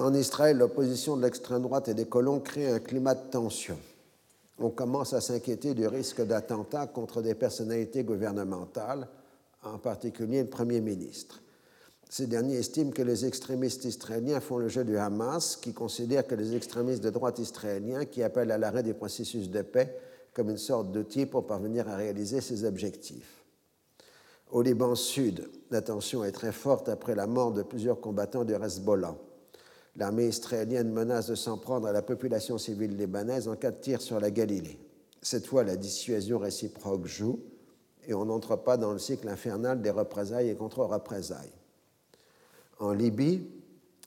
En 0.00 0.14
Israël, 0.14 0.56
l'opposition 0.56 1.14
de 1.14 1.22
l'extrême 1.22 1.60
droite 1.60 1.88
et 1.88 1.94
des 1.94 2.06
colons 2.06 2.40
crée 2.40 2.66
un 2.66 2.78
climat 2.78 3.14
de 3.14 3.30
tension. 3.30 3.76
On 4.58 4.70
commence 4.70 5.12
à 5.12 5.20
s'inquiéter 5.20 5.74
du 5.74 5.86
risque 5.86 6.22
d'attentats 6.22 6.86
contre 6.86 7.20
des 7.20 7.34
personnalités 7.34 8.02
gouvernementales, 8.02 9.06
en 9.62 9.76
particulier 9.76 10.40
le 10.40 10.48
Premier 10.48 10.80
ministre. 10.80 11.42
Ces 12.08 12.26
derniers 12.26 12.56
estiment 12.56 12.92
que 12.92 13.02
les 13.02 13.26
extrémistes 13.26 13.84
israéliens 13.84 14.40
font 14.40 14.56
le 14.56 14.68
jeu 14.68 14.84
du 14.84 14.96
Hamas, 14.96 15.56
qui 15.56 15.74
considère 15.74 16.26
que 16.26 16.34
les 16.34 16.56
extrémistes 16.56 17.04
de 17.04 17.10
droite 17.10 17.38
israéliens 17.38 18.06
qui 18.06 18.22
appellent 18.22 18.52
à 18.52 18.58
l'arrêt 18.58 18.82
des 18.82 18.94
processus 18.94 19.50
de 19.50 19.60
paix 19.60 19.94
comme 20.32 20.48
une 20.48 20.56
sorte 20.56 20.92
d'outil 20.92 21.26
pour 21.26 21.46
parvenir 21.46 21.86
à 21.90 21.96
réaliser 21.96 22.40
ses 22.40 22.64
objectifs. 22.64 23.44
Au 24.50 24.62
Liban 24.62 24.94
Sud, 24.94 25.46
la 25.70 25.82
tension 25.82 26.24
est 26.24 26.32
très 26.32 26.52
forte 26.52 26.88
après 26.88 27.14
la 27.14 27.26
mort 27.26 27.52
de 27.52 27.62
plusieurs 27.62 28.00
combattants 28.00 28.44
du 28.44 28.54
Hezbollah. 28.54 29.14
L'armée 29.96 30.28
israélienne 30.28 30.92
menace 30.92 31.28
de 31.28 31.34
s'en 31.34 31.58
prendre 31.58 31.86
à 31.86 31.92
la 31.92 32.02
population 32.02 32.58
civile 32.58 32.96
libanaise 32.96 33.48
en 33.48 33.56
cas 33.56 33.70
de 33.70 33.80
tir 33.80 34.00
sur 34.00 34.20
la 34.20 34.30
Galilée. 34.30 34.78
Cette 35.22 35.46
fois, 35.46 35.64
la 35.64 35.76
dissuasion 35.76 36.38
réciproque 36.38 37.06
joue 37.06 37.40
et 38.06 38.14
on 38.14 38.24
n'entre 38.24 38.56
pas 38.56 38.76
dans 38.76 38.92
le 38.92 38.98
cycle 38.98 39.28
infernal 39.28 39.82
des 39.82 39.90
représailles 39.90 40.48
et 40.48 40.54
contre-représailles. 40.54 41.52
En 42.78 42.92
Libye, 42.92 43.46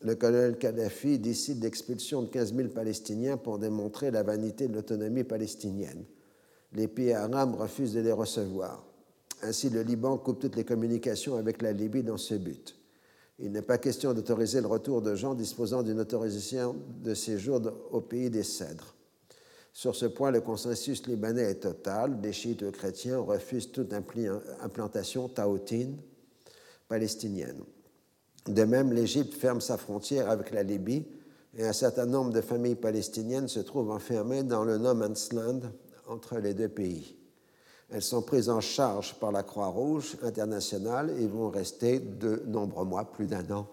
le 0.01 0.15
colonel 0.15 0.57
Kadhafi 0.57 1.19
décide 1.19 1.59
d'expulsion 1.59 2.23
de 2.23 2.27
15 2.27 2.55
000 2.55 2.69
Palestiniens 2.69 3.37
pour 3.37 3.59
démontrer 3.59 4.11
la 4.11 4.23
vanité 4.23 4.67
de 4.67 4.73
l'autonomie 4.73 5.23
palestinienne. 5.23 6.03
Les 6.73 6.87
pays 6.87 7.13
arabes 7.13 7.55
refusent 7.55 7.93
de 7.93 8.01
les 8.01 8.11
recevoir. 8.11 8.83
Ainsi, 9.43 9.69
le 9.69 9.81
Liban 9.81 10.17
coupe 10.17 10.39
toutes 10.39 10.55
les 10.55 10.63
communications 10.63 11.35
avec 11.35 11.61
la 11.61 11.71
Libye 11.71 12.03
dans 12.03 12.17
ce 12.17 12.35
but. 12.35 12.75
Il 13.39 13.51
n'est 13.51 13.61
pas 13.61 13.77
question 13.77 14.13
d'autoriser 14.13 14.61
le 14.61 14.67
retour 14.67 15.01
de 15.01 15.15
gens 15.15 15.33
disposant 15.33 15.81
d'une 15.83 15.99
autorisation 15.99 16.75
de 17.03 17.13
séjour 17.13 17.61
au 17.91 18.01
pays 18.01 18.29
des 18.29 18.43
cèdres. 18.43 18.95
Sur 19.71 19.95
ce 19.95 20.05
point, 20.05 20.29
le 20.29 20.41
consensus 20.41 21.07
libanais 21.07 21.49
est 21.49 21.61
total. 21.61 22.19
Les 22.21 22.31
chiites 22.31 22.69
chrétiens 22.71 23.17
refusent 23.19 23.71
toute 23.71 23.91
implantation 24.61 25.27
taotine 25.29 25.97
palestinienne. 26.87 27.63
De 28.47 28.63
même, 28.65 28.93
l'Égypte 28.93 29.33
ferme 29.33 29.61
sa 29.61 29.77
frontière 29.77 30.29
avec 30.29 30.51
la 30.51 30.61
Libye 30.61 31.07
et 31.57 31.65
un 31.65 31.73
certain 31.73 32.05
nombre 32.05 32.31
de 32.31 32.41
familles 32.41 32.75
palestiniennes 32.75 33.47
se 33.47 33.61
trouvent 33.61 33.91
enfermées 33.91 34.43
dans 34.43 34.63
le 34.63 34.77
no 34.77 34.93
man's 34.93 35.33
land 35.33 35.61
entre 36.07 36.37
les 36.37 36.53
deux 36.53 36.69
pays. 36.69 37.15
Elles 37.89 38.01
sont 38.01 38.21
prises 38.21 38.49
en 38.49 38.61
charge 38.61 39.15
par 39.15 39.31
la 39.31 39.43
Croix-Rouge 39.43 40.17
internationale 40.23 41.11
et 41.19 41.27
vont 41.27 41.49
rester 41.49 41.99
de 41.99 42.41
nombreux 42.47 42.85
mois, 42.85 43.05
plus 43.05 43.27
d'un 43.27 43.49
an, 43.51 43.67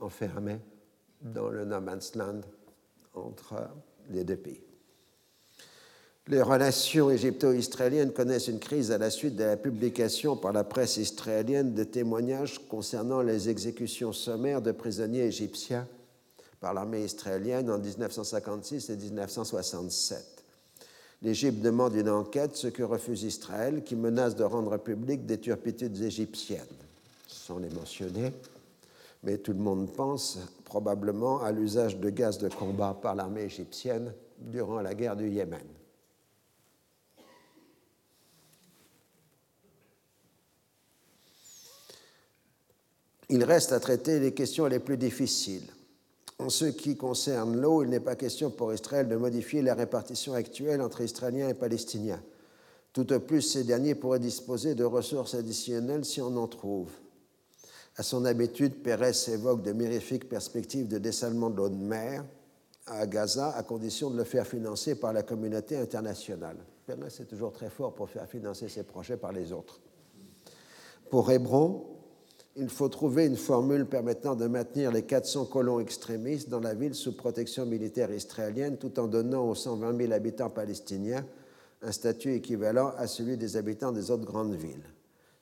enfermées 0.00 0.60
dans 1.22 1.48
le 1.48 1.64
no 1.64 1.78
land 1.80 2.40
entre 3.14 3.68
les 4.10 4.24
deux 4.24 4.36
pays. 4.36 4.62
Les 6.28 6.40
relations 6.40 7.10
égypto-israéliennes 7.10 8.12
connaissent 8.12 8.46
une 8.46 8.60
crise 8.60 8.92
à 8.92 8.98
la 8.98 9.10
suite 9.10 9.34
de 9.34 9.42
la 9.42 9.56
publication 9.56 10.36
par 10.36 10.52
la 10.52 10.62
presse 10.62 10.96
israélienne 10.96 11.74
de 11.74 11.82
témoignages 11.82 12.60
concernant 12.68 13.22
les 13.22 13.48
exécutions 13.48 14.12
sommaires 14.12 14.62
de 14.62 14.70
prisonniers 14.70 15.24
égyptiens 15.24 15.88
par 16.60 16.74
l'armée 16.74 17.04
israélienne 17.04 17.68
en 17.68 17.78
1956 17.78 18.90
et 18.90 18.96
1967. 18.96 20.31
L'Égypte 21.22 21.60
demande 21.60 21.94
une 21.94 22.08
enquête, 22.08 22.56
ce 22.56 22.66
que 22.66 22.82
refuse 22.82 23.22
Israël, 23.22 23.84
qui 23.84 23.94
menace 23.94 24.34
de 24.34 24.42
rendre 24.42 24.76
public 24.76 25.24
des 25.24 25.38
turpitudes 25.38 26.00
égyptiennes, 26.02 26.66
sans 27.28 27.58
les 27.58 27.70
mentionner. 27.70 28.32
Mais 29.22 29.38
tout 29.38 29.52
le 29.52 29.60
monde 29.60 29.92
pense 29.92 30.40
probablement 30.64 31.40
à 31.40 31.52
l'usage 31.52 31.96
de 31.98 32.10
gaz 32.10 32.38
de 32.38 32.48
combat 32.48 32.98
par 33.00 33.14
l'armée 33.14 33.42
égyptienne 33.42 34.12
durant 34.38 34.80
la 34.80 34.94
guerre 34.94 35.14
du 35.14 35.28
Yémen. 35.28 35.60
Il 43.28 43.44
reste 43.44 43.72
à 43.72 43.78
traiter 43.78 44.18
les 44.18 44.34
questions 44.34 44.66
les 44.66 44.80
plus 44.80 44.96
difficiles 44.96 45.71
en 46.42 46.48
ce 46.48 46.64
qui 46.64 46.96
concerne 46.96 47.56
l'eau, 47.56 47.82
il 47.84 47.90
n'est 47.90 48.00
pas 48.00 48.16
question 48.16 48.50
pour 48.50 48.74
Israël 48.74 49.08
de 49.08 49.16
modifier 49.16 49.62
la 49.62 49.74
répartition 49.74 50.34
actuelle 50.34 50.82
entre 50.82 51.00
Israéliens 51.00 51.48
et 51.48 51.54
Palestiniens. 51.54 52.22
Tout 52.92 53.12
au 53.12 53.20
plus, 53.20 53.42
ces 53.42 53.64
derniers 53.64 53.94
pourraient 53.94 54.18
disposer 54.18 54.74
de 54.74 54.84
ressources 54.84 55.34
additionnelles 55.34 56.04
si 56.04 56.20
on 56.20 56.36
en 56.36 56.48
trouve. 56.48 56.90
À 57.96 58.02
son 58.02 58.24
habitude, 58.24 58.82
Pérez 58.82 59.12
évoque 59.28 59.62
de 59.62 59.72
mirifiques 59.72 60.28
perspectives 60.28 60.88
de 60.88 60.98
dessalement 60.98 61.48
de 61.48 61.56
l'eau 61.56 61.68
de 61.68 61.76
mer 61.76 62.24
à 62.86 63.06
Gaza, 63.06 63.50
à 63.50 63.62
condition 63.62 64.10
de 64.10 64.16
le 64.16 64.24
faire 64.24 64.46
financer 64.46 64.96
par 64.96 65.12
la 65.12 65.22
communauté 65.22 65.76
internationale. 65.76 66.56
Pérez 66.86 67.06
est 67.06 67.26
toujours 67.26 67.52
très 67.52 67.70
fort 67.70 67.94
pour 67.94 68.10
faire 68.10 68.28
financer 68.28 68.68
ses 68.68 68.82
projets 68.82 69.16
par 69.16 69.32
les 69.32 69.52
autres. 69.52 69.80
Pour 71.08 71.30
Hébron, 71.30 71.91
il 72.56 72.68
faut 72.68 72.88
trouver 72.88 73.26
une 73.26 73.36
formule 73.36 73.86
permettant 73.86 74.36
de 74.36 74.46
maintenir 74.46 74.92
les 74.92 75.02
400 75.02 75.46
colons 75.46 75.80
extrémistes 75.80 76.48
dans 76.48 76.60
la 76.60 76.74
ville 76.74 76.94
sous 76.94 77.16
protection 77.16 77.64
militaire 77.64 78.10
israélienne 78.10 78.76
tout 78.76 78.98
en 79.00 79.06
donnant 79.06 79.48
aux 79.48 79.54
120 79.54 79.96
000 79.96 80.12
habitants 80.12 80.50
palestiniens 80.50 81.24
un 81.80 81.92
statut 81.92 82.34
équivalent 82.34 82.92
à 82.96 83.06
celui 83.06 83.36
des 83.36 83.56
habitants 83.56 83.92
des 83.92 84.10
autres 84.10 84.24
grandes 84.24 84.54
villes. 84.54 84.84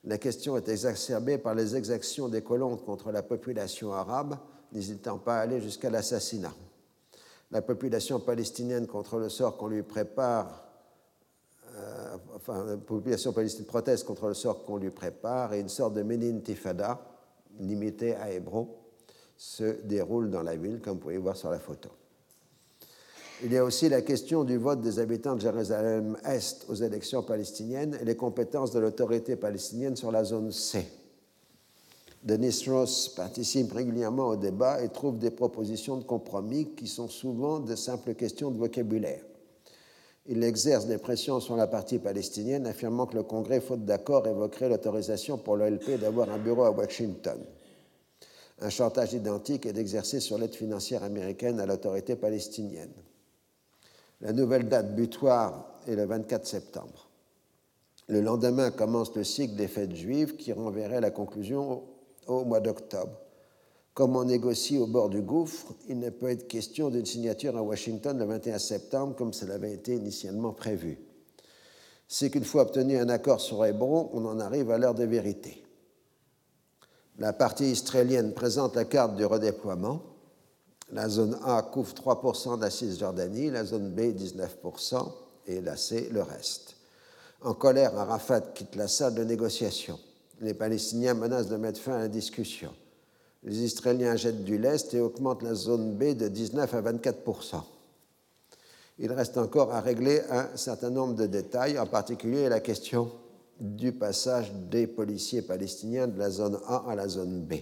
La 0.04 0.16
question 0.16 0.56
est 0.56 0.68
exacerbée 0.68 1.36
par 1.36 1.54
les 1.54 1.76
exactions 1.76 2.28
des 2.28 2.42
colons 2.42 2.76
contre 2.76 3.12
la 3.12 3.22
population 3.22 3.92
arabe, 3.92 4.36
n'hésitant 4.72 5.18
pas 5.18 5.38
à 5.38 5.40
aller 5.40 5.60
jusqu'à 5.60 5.90
l'assassinat. 5.90 6.54
La 7.50 7.60
population 7.60 8.20
palestinienne 8.20 8.86
contre 8.86 9.18
le 9.18 9.28
sort 9.28 9.56
qu'on 9.58 9.68
lui 9.68 9.82
prépare 9.82 10.69
enfin, 12.34 12.64
la 12.64 12.76
population 12.76 13.32
palestinienne 13.32 13.66
proteste 13.66 14.04
contre 14.04 14.28
le 14.28 14.34
sort 14.34 14.64
qu'on 14.64 14.76
lui 14.76 14.90
prépare 14.90 15.54
et 15.54 15.60
une 15.60 15.68
sorte 15.68 15.94
de 15.94 16.02
mini 16.02 16.40
tifada 16.42 17.00
limitée 17.58 18.14
à 18.14 18.32
Hébron 18.32 18.68
se 19.36 19.82
déroule 19.84 20.30
dans 20.30 20.42
la 20.42 20.56
ville, 20.56 20.80
comme 20.80 20.94
vous 20.94 21.00
pouvez 21.00 21.18
voir 21.18 21.36
sur 21.36 21.50
la 21.50 21.58
photo. 21.58 21.88
Il 23.42 23.52
y 23.52 23.56
a 23.56 23.64
aussi 23.64 23.88
la 23.88 24.02
question 24.02 24.44
du 24.44 24.58
vote 24.58 24.82
des 24.82 24.98
habitants 24.98 25.34
de 25.34 25.40
Jérusalem-Est 25.40 26.66
aux 26.68 26.74
élections 26.74 27.22
palestiniennes 27.22 27.96
et 28.00 28.04
les 28.04 28.16
compétences 28.16 28.70
de 28.70 28.80
l'autorité 28.80 29.34
palestinienne 29.36 29.96
sur 29.96 30.12
la 30.12 30.24
zone 30.24 30.52
C. 30.52 30.86
Denis 32.22 32.64
Ross 32.68 33.08
participe 33.08 33.72
régulièrement 33.72 34.28
au 34.28 34.36
débat 34.36 34.82
et 34.82 34.90
trouve 34.90 35.18
des 35.18 35.30
propositions 35.30 35.96
de 35.96 36.04
compromis 36.04 36.74
qui 36.74 36.86
sont 36.86 37.08
souvent 37.08 37.60
de 37.60 37.74
simples 37.74 38.14
questions 38.14 38.50
de 38.50 38.58
vocabulaire 38.58 39.22
il 40.26 40.44
exerce 40.44 40.86
des 40.86 40.98
pressions 40.98 41.40
sur 41.40 41.56
la 41.56 41.66
partie 41.66 41.98
palestinienne, 41.98 42.66
affirmant 42.66 43.06
que 43.06 43.16
le 43.16 43.22
Congrès, 43.22 43.60
faute 43.60 43.84
d'accord, 43.84 44.26
évoquerait 44.26 44.68
l'autorisation 44.68 45.38
pour 45.38 45.56
l'OLP 45.56 45.98
d'avoir 45.98 46.30
un 46.30 46.38
bureau 46.38 46.64
à 46.64 46.70
Washington. 46.70 47.38
Un 48.60 48.70
chantage 48.70 49.14
identique 49.14 49.64
est 49.64 49.72
d'exercer 49.72 50.20
sur 50.20 50.36
l'aide 50.36 50.54
financière 50.54 51.02
américaine 51.02 51.60
à 51.60 51.66
l'autorité 51.66 52.14
palestinienne. 52.14 52.92
La 54.20 54.32
nouvelle 54.32 54.68
date 54.68 54.94
butoir 54.94 55.80
est 55.86 55.94
le 55.94 56.04
24 56.04 56.46
septembre. 56.46 57.08
Le 58.08 58.20
lendemain 58.20 58.70
commence 58.70 59.14
le 59.14 59.24
cycle 59.24 59.54
des 59.54 59.68
fêtes 59.68 59.94
juives 59.94 60.36
qui 60.36 60.52
renverrait 60.52 61.00
la 61.00 61.10
conclusion 61.10 61.84
au 62.26 62.44
mois 62.44 62.60
d'octobre. 62.60 63.18
Comme 64.00 64.16
on 64.16 64.24
négocie 64.24 64.78
au 64.78 64.86
bord 64.86 65.10
du 65.10 65.20
gouffre, 65.20 65.74
il 65.86 65.98
ne 65.98 66.08
peut 66.08 66.30
être 66.30 66.48
question 66.48 66.88
d'une 66.88 67.04
signature 67.04 67.54
à 67.58 67.62
Washington 67.62 68.18
le 68.18 68.24
21 68.24 68.58
septembre 68.58 69.14
comme 69.14 69.34
cela 69.34 69.56
avait 69.56 69.74
été 69.74 69.94
initialement 69.94 70.54
prévu. 70.54 70.98
C'est 72.08 72.30
qu'une 72.30 72.44
fois 72.44 72.62
obtenu 72.62 72.96
un 72.96 73.10
accord 73.10 73.42
sur 73.42 73.62
Hébron, 73.62 74.08
on 74.14 74.24
en 74.24 74.40
arrive 74.40 74.70
à 74.70 74.78
l'heure 74.78 74.94
de 74.94 75.04
vérité. 75.04 75.62
La 77.18 77.34
partie 77.34 77.72
israélienne 77.72 78.32
présente 78.32 78.74
la 78.74 78.86
carte 78.86 79.16
du 79.16 79.26
redéploiement. 79.26 80.00
La 80.92 81.10
zone 81.10 81.38
A 81.44 81.60
couvre 81.60 81.92
3% 81.92 82.56
de 82.56 82.62
la 82.62 82.70
Cisjordanie, 82.70 83.50
la 83.50 83.66
zone 83.66 83.90
B 83.90 84.16
19% 84.16 85.12
et 85.46 85.60
la 85.60 85.76
C 85.76 86.08
le 86.10 86.22
reste. 86.22 86.76
En 87.42 87.52
colère, 87.52 87.98
Arafat 87.98 88.40
quitte 88.54 88.76
la 88.76 88.88
salle 88.88 89.14
de 89.14 89.24
négociation. 89.24 90.00
Les 90.40 90.54
Palestiniens 90.54 91.12
menacent 91.12 91.48
de 91.48 91.56
mettre 91.58 91.80
fin 91.80 91.96
à 91.96 91.98
la 91.98 92.08
discussion 92.08 92.72
les 93.42 93.62
Israéliens 93.62 94.16
jettent 94.16 94.44
du 94.44 94.58
lest 94.58 94.92
et 94.94 95.00
augmentent 95.00 95.42
la 95.42 95.54
zone 95.54 95.94
B 95.94 96.14
de 96.14 96.28
19 96.28 96.74
à 96.74 96.82
24% 96.82 97.62
Il 98.98 99.12
reste 99.12 99.38
encore 99.38 99.72
à 99.72 99.80
régler 99.80 100.20
un 100.28 100.56
certain 100.56 100.90
nombre 100.90 101.14
de 101.14 101.26
détails, 101.26 101.78
en 101.78 101.86
particulier 101.86 102.48
la 102.48 102.60
question 102.60 103.10
du 103.58 103.92
passage 103.92 104.52
des 104.70 104.86
policiers 104.86 105.42
palestiniens 105.42 106.06
de 106.06 106.18
la 106.18 106.30
zone 106.30 106.58
A 106.66 106.84
à 106.88 106.94
la 106.94 107.08
zone 107.08 107.42
B. 107.42 107.54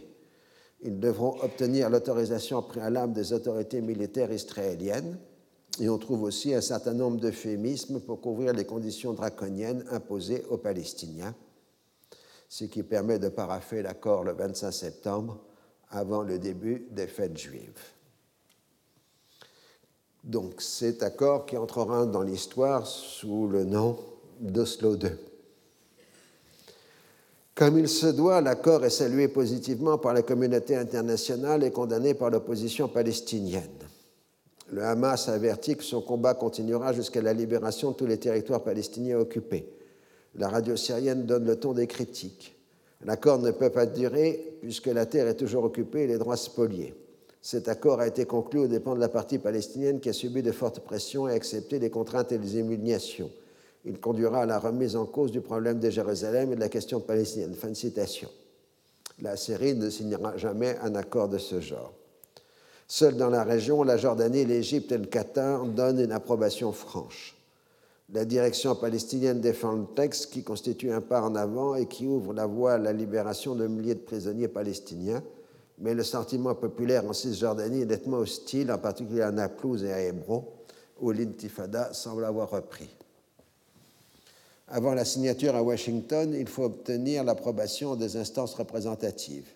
Ils 0.82 1.00
devront 1.00 1.40
obtenir 1.42 1.90
l'autorisation 1.90 2.62
préalable 2.62 3.12
des 3.12 3.32
autorités 3.32 3.80
militaires 3.80 4.32
israéliennes 4.32 5.18
et 5.80 5.88
on 5.88 5.98
trouve 5.98 6.24
aussi 6.24 6.54
un 6.54 6.60
certain 6.60 6.94
nombre 6.94 7.20
d'euphémismes 7.20 8.00
pour 8.00 8.20
couvrir 8.20 8.52
les 8.52 8.64
conditions 8.64 9.12
draconiennes 9.12 9.84
imposées 9.90 10.44
aux 10.50 10.56
Palestiniens, 10.56 11.34
ce 12.48 12.64
qui 12.64 12.82
permet 12.82 13.18
de 13.18 13.28
paraffer 13.28 13.82
l'accord 13.82 14.24
le 14.24 14.32
25 14.32 14.72
septembre 14.72 15.47
avant 15.90 16.22
le 16.22 16.38
début 16.38 16.86
des 16.90 17.06
fêtes 17.06 17.38
juives. 17.38 17.82
Donc 20.24 20.60
cet 20.60 21.02
accord 21.02 21.46
qui 21.46 21.56
entrera 21.56 22.06
dans 22.06 22.22
l'histoire 22.22 22.86
sous 22.86 23.48
le 23.48 23.64
nom 23.64 23.98
d'Oslo 24.40 24.96
II. 24.96 25.12
Comme 27.54 27.78
il 27.78 27.88
se 27.88 28.06
doit, 28.06 28.40
l'accord 28.40 28.84
est 28.84 28.90
salué 28.90 29.26
positivement 29.26 29.98
par 29.98 30.14
la 30.14 30.22
communauté 30.22 30.76
internationale 30.76 31.64
et 31.64 31.72
condamné 31.72 32.14
par 32.14 32.30
l'opposition 32.30 32.86
palestinienne. 32.88 33.64
Le 34.70 34.84
Hamas 34.84 35.28
avertit 35.28 35.76
que 35.76 35.82
son 35.82 36.02
combat 36.02 36.34
continuera 36.34 36.92
jusqu'à 36.92 37.22
la 37.22 37.32
libération 37.32 37.92
de 37.92 37.96
tous 37.96 38.06
les 38.06 38.18
territoires 38.18 38.62
palestiniens 38.62 39.18
occupés. 39.18 39.72
La 40.34 40.48
radio 40.48 40.76
syrienne 40.76 41.24
donne 41.24 41.46
le 41.46 41.56
ton 41.56 41.72
des 41.72 41.86
critiques. 41.86 42.57
L'accord 43.04 43.38
ne 43.38 43.50
peut 43.50 43.70
pas 43.70 43.86
durer 43.86 44.58
puisque 44.60 44.86
la 44.86 45.06
terre 45.06 45.28
est 45.28 45.36
toujours 45.36 45.64
occupée 45.64 46.02
et 46.02 46.06
les 46.06 46.18
droits 46.18 46.36
spoliés. 46.36 46.94
Cet 47.40 47.68
accord 47.68 48.00
a 48.00 48.06
été 48.06 48.24
conclu 48.24 48.60
aux 48.60 48.66
dépens 48.66 48.94
de 48.94 49.00
la 49.00 49.08
partie 49.08 49.38
palestinienne 49.38 50.00
qui 50.00 50.08
a 50.08 50.12
subi 50.12 50.42
de 50.42 50.52
fortes 50.52 50.80
pressions 50.80 51.28
et 51.28 51.32
accepté 51.32 51.78
les 51.78 51.90
contraintes 51.90 52.32
et 52.32 52.38
les 52.38 52.58
humiliations 52.58 53.30
il 53.88 54.00
conduira 54.00 54.42
à 54.42 54.46
la 54.46 54.58
remise 54.58 54.96
en 54.96 55.06
cause 55.06 55.32
du 55.32 55.40
problème 55.40 55.80
de 55.80 55.90
Jérusalem 55.90 56.52
et 56.52 56.56
de 56.56 56.60
la 56.60 56.68
question 56.68 57.00
palestinienne. 57.00 57.54
Fin 57.54 57.68
de 57.68 57.74
citation. 57.74 58.28
La 59.20 59.36
Syrie 59.36 59.74
ne 59.74 59.88
signera 59.88 60.36
jamais 60.36 60.76
un 60.82 60.94
accord 60.94 61.28
de 61.28 61.38
ce 61.38 61.60
genre. 61.60 61.92
Seuls 62.86 63.16
dans 63.16 63.30
la 63.30 63.44
région, 63.44 63.82
la 63.82 63.96
Jordanie, 63.96 64.44
l'Égypte 64.44 64.92
et 64.92 64.98
le 64.98 65.06
Qatar 65.06 65.64
donnent 65.64 66.00
une 66.00 66.12
approbation 66.12 66.72
franche. 66.72 67.36
La 68.14 68.24
direction 68.24 68.74
palestinienne 68.74 69.42
défend 69.42 69.72
le 69.72 69.84
texte 69.94 70.32
qui 70.32 70.42
constitue 70.42 70.90
un 70.90 71.02
pas 71.02 71.20
en 71.20 71.34
avant 71.34 71.74
et 71.74 71.84
qui 71.84 72.06
ouvre 72.06 72.32
la 72.32 72.46
voie 72.46 72.74
à 72.74 72.78
la 72.78 72.94
libération 72.94 73.54
de 73.54 73.66
milliers 73.66 73.94
de 73.94 74.00
prisonniers 74.00 74.48
palestiniens, 74.48 75.22
mais 75.78 75.92
le 75.92 76.02
sentiment 76.02 76.54
populaire 76.54 77.04
en 77.04 77.12
Cisjordanie 77.12 77.82
est 77.82 77.86
nettement 77.86 78.16
hostile, 78.16 78.72
en 78.72 78.78
particulier 78.78 79.20
à 79.20 79.30
Naplouse 79.30 79.84
et 79.84 79.92
à 79.92 80.02
Hébron, 80.02 80.46
où 81.00 81.10
l'intifada 81.10 81.92
semble 81.92 82.24
avoir 82.24 82.50
repris. 82.50 82.88
Avant 84.68 84.94
la 84.94 85.04
signature 85.04 85.54
à 85.54 85.62
Washington, 85.62 86.34
il 86.34 86.48
faut 86.48 86.64
obtenir 86.64 87.24
l'approbation 87.24 87.94
des 87.94 88.16
instances 88.16 88.54
représentatives. 88.54 89.48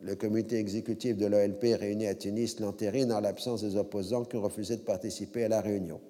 Le 0.00 0.16
comité 0.16 0.58
exécutif 0.58 1.16
de 1.16 1.26
l'OLP 1.26 1.78
réuni 1.78 2.08
à 2.08 2.16
Tunis 2.16 2.58
l'entérine 2.58 3.12
en 3.12 3.20
l'absence 3.20 3.62
des 3.62 3.76
opposants 3.76 4.24
qui 4.24 4.36
ont 4.36 4.42
refusé 4.42 4.76
de 4.76 4.82
participer 4.82 5.44
à 5.44 5.48
la 5.48 5.60
réunion. 5.60 6.00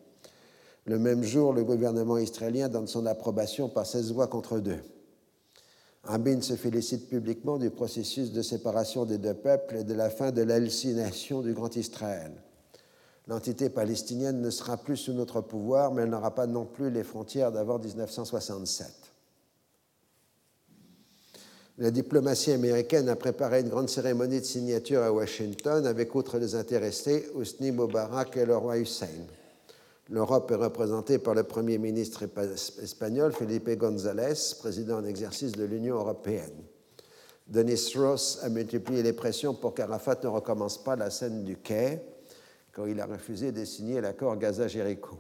Le 0.87 0.99
même 0.99 1.23
jour, 1.23 1.53
le 1.53 1.65
gouvernement 1.65 2.19
israélien 2.19 2.69
donne 2.69 2.87
son 2.87 3.07
approbation 3.07 3.69
par 3.69 3.87
16 3.87 4.13
voix 4.13 4.27
contre 4.27 4.59
deux. 4.59 4.81
Rabin 6.03 6.43
se 6.43 6.55
félicite 6.55 7.09
publiquement 7.09 7.57
du 7.57 7.71
processus 7.71 8.33
de 8.33 8.43
séparation 8.43 9.07
des 9.07 9.17
deux 9.17 9.33
peuples 9.33 9.77
et 9.77 9.85
de 9.85 9.95
la 9.95 10.11
fin 10.11 10.31
de 10.31 10.43
l'hallucination 10.43 11.41
du 11.41 11.55
Grand 11.55 11.75
Israël. 11.77 12.33
L'entité 13.27 13.71
palestinienne 13.71 14.43
ne 14.43 14.51
sera 14.51 14.77
plus 14.77 14.99
sous 14.99 15.15
notre 15.15 15.41
pouvoir, 15.41 15.95
mais 15.95 16.03
elle 16.03 16.11
n'aura 16.11 16.35
pas 16.35 16.47
non 16.47 16.67
plus 16.67 16.91
les 16.91 17.05
frontières 17.05 17.53
d'avant 17.53 17.79
1967. 17.79 18.87
La 21.79 21.91
diplomatie 21.91 22.53
américaine 22.53 23.09
a 23.09 23.17
préparé 23.17 23.61
une 23.61 23.71
grande 23.71 23.89
cérémonie 23.89 24.41
de 24.41 24.45
signature 24.45 25.03
à 25.03 25.11
Washington 25.11 25.87
avec, 25.87 26.15
outre 26.15 26.39
les 26.39 26.55
intéressés, 26.55 27.27
Hosni 27.35 27.73
Mubarak 27.73 28.37
et 28.37 28.45
le 28.45 28.57
roi 28.57 28.77
Hussein. 28.77 29.09
L'Europe 30.11 30.51
est 30.51 30.57
représentée 30.57 31.19
par 31.19 31.35
le 31.35 31.45
Premier 31.45 31.79
ministre 31.79 32.25
espagnol 32.83 33.33
Felipe 33.33 33.71
González, 33.71 34.35
président 34.59 34.99
en 34.99 35.05
exercice 35.05 35.53
de 35.53 35.65
l'Union 35.65 35.97
européenne. 35.97 36.65
Denis 37.47 37.93
Ross 37.97 38.39
a 38.43 38.49
multiplié 38.49 39.03
les 39.03 39.13
pressions 39.13 39.55
pour 39.55 39.75
qu'Arafat 39.75 40.21
ne 40.23 40.29
recommence 40.29 40.83
pas 40.83 40.97
la 40.97 41.11
scène 41.11 41.45
du 41.45 41.57
quai 41.57 42.03
quand 42.73 42.87
il 42.87 43.01
a 43.01 43.07
refusé 43.07 43.53
de 43.53 43.65
signer 43.65 44.01
l'accord 44.01 44.37
Gaza-Jéricho. 44.37 45.19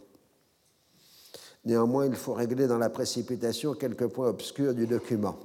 Néanmoins, 1.64 2.06
il 2.06 2.14
faut 2.14 2.34
régler 2.34 2.66
dans 2.66 2.78
la 2.78 2.90
précipitation 2.90 3.74
quelques 3.74 4.08
points 4.08 4.28
obscurs 4.28 4.74
du 4.74 4.86
document. 4.86 5.38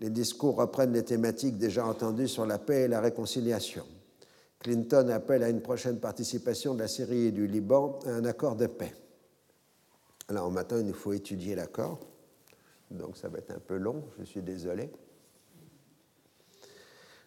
Les 0.00 0.10
discours 0.10 0.56
reprennent 0.56 0.92
les 0.92 1.04
thématiques 1.04 1.56
déjà 1.56 1.86
entendues 1.86 2.26
sur 2.26 2.46
la 2.46 2.58
paix 2.58 2.82
et 2.82 2.88
la 2.88 3.00
réconciliation. 3.00 3.84
Clinton 4.64 5.10
appelle 5.10 5.42
à 5.42 5.50
une 5.50 5.60
prochaine 5.60 6.00
participation 6.00 6.74
de 6.74 6.80
la 6.80 6.88
Syrie 6.88 7.26
et 7.26 7.32
du 7.32 7.46
Liban 7.46 7.98
à 8.06 8.12
un 8.12 8.24
accord 8.24 8.56
de 8.56 8.66
paix. 8.66 8.94
Alors 10.28 10.50
maintenant, 10.50 10.78
il 10.78 10.86
nous 10.86 10.94
faut 10.94 11.12
étudier 11.12 11.54
l'accord, 11.54 12.00
donc 12.90 13.18
ça 13.18 13.28
va 13.28 13.38
être 13.38 13.50
un 13.50 13.58
peu 13.58 13.76
long, 13.76 14.02
je 14.18 14.24
suis 14.24 14.40
désolé. 14.40 14.90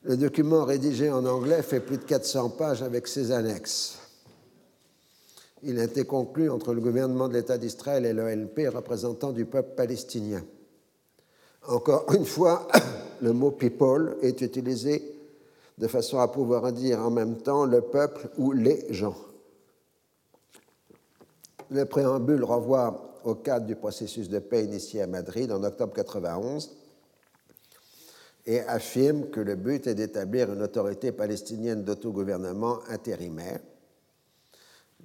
Le 0.01 0.18
document 0.18 0.65
rédigé 0.65 1.11
en 1.11 1.23
anglais 1.27 1.61
fait 1.61 1.80
plus 1.80 1.99
de 1.99 2.05
400 2.05 2.49
pages 2.51 2.81
avec 2.81 3.07
ses 3.07 3.31
annexes. 3.31 3.99
Il 5.61 5.80
a 5.80 5.84
été 5.84 6.05
conclu 6.05 6.49
entre 6.49 6.73
le 6.73 6.81
gouvernement 6.81 7.27
de 7.27 7.34
l'État 7.34 7.59
d'Israël 7.59 8.07
et 8.07 8.14
l'OLP 8.14 8.68
représentant 8.73 9.31
du 9.31 9.45
peuple 9.45 9.76
palestinien. 9.76 10.43
Encore 11.68 12.11
une 12.15 12.26
fois, 12.26 12.68
le 13.22 13.31
mot 13.31 13.51
people 13.51 14.18
est 14.23 14.41
utilisé 14.41 15.16
de 15.78 15.88
façon 15.88 16.20
à 16.20 16.28
pouvoir 16.28 16.72
dire 16.72 16.99
en 16.99 17.12
même 17.12 17.38
temps 17.38 17.66
le 17.66 17.82
peuple 17.82 18.30
ou 18.38 18.52
les 18.52 18.91
gens. 18.94 19.16
Le 21.70 21.86
préambule 21.86 22.44
renvoie 22.44 23.20
au 23.24 23.36
cadre 23.36 23.66
du 23.66 23.76
processus 23.76 24.30
de 24.30 24.40
paix 24.40 24.64
initié 24.64 25.02
à 25.02 25.08
Madrid 25.08 25.52
en 25.52 25.64
octobre 25.64 25.94
1991 25.94 26.78
et 28.45 28.62
affirme 28.62 29.30
que 29.30 29.41
le 29.41 29.56
but 29.56 29.86
est 29.88 29.95
d'établir 29.95 30.54
une 30.54 30.62
autorité 30.62 31.12
palestinienne 31.12 31.84
d'autogouvernement 31.84 32.80
intérimaire. 32.88 33.60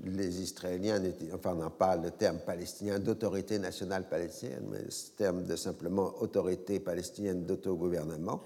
Les 0.05 0.40
Israéliens, 0.40 1.03
enfin, 1.35 1.55
n'ont 1.55 1.70
pas 1.70 1.97
le 1.97 2.12
terme 2.12 2.39
palestinien 2.39 2.99
d'autorité 3.01 3.59
nationale 3.59 4.09
palestinienne, 4.09 4.66
mais 4.70 4.78
le 4.78 5.16
terme 5.16 5.43
de 5.43 5.57
simplement 5.57 6.15
autorité 6.23 6.78
palestinienne 6.78 7.44
d'autogouvernement. 7.44 8.40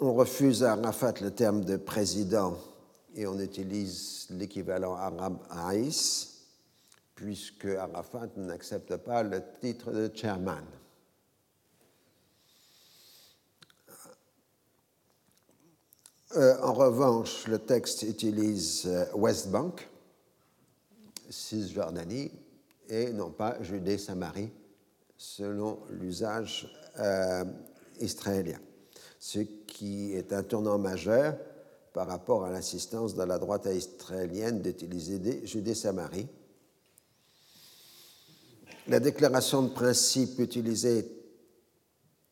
On 0.00 0.12
refuse 0.12 0.64
à 0.64 0.72
Arafat 0.72 1.14
le 1.20 1.30
terme 1.30 1.64
de 1.64 1.76
président 1.76 2.58
et 3.14 3.26
on 3.26 3.38
utilise 3.38 4.26
l'équivalent 4.30 4.94
arabe 4.96 5.38
Aïs, 5.50 6.46
puisque 7.14 7.66
Arafat 7.66 8.26
n'accepte 8.36 8.96
pas 8.96 9.22
le 9.22 9.40
titre 9.60 9.92
de 9.92 10.10
chairman. 10.12 10.64
Euh, 16.36 16.56
en 16.62 16.72
revanche, 16.72 17.46
le 17.46 17.60
texte 17.60 18.02
utilise 18.02 18.86
euh, 18.86 19.04
West 19.14 19.50
Bank, 19.50 19.88
Cisjordanie, 21.30 22.32
et 22.88 23.12
non 23.12 23.30
pas 23.30 23.62
Judée-Samarie, 23.62 24.50
selon 25.16 25.78
l'usage 25.90 26.68
euh, 26.98 27.44
israélien, 28.00 28.58
ce 29.24 29.38
qui 29.38 30.12
est 30.12 30.34
un 30.34 30.42
tournant 30.42 30.76
majeur 30.76 31.34
par 31.94 32.06
rapport 32.08 32.44
à 32.44 32.50
l'insistance 32.50 33.14
de 33.14 33.22
la 33.22 33.38
droite 33.38 33.66
israélienne 33.72 34.60
d'utiliser 34.60 35.46
Judée-Samarie. 35.46 36.28
La 38.86 39.00
déclaration 39.00 39.62
de 39.62 39.70
principe 39.70 40.38
utilisée 40.40 41.10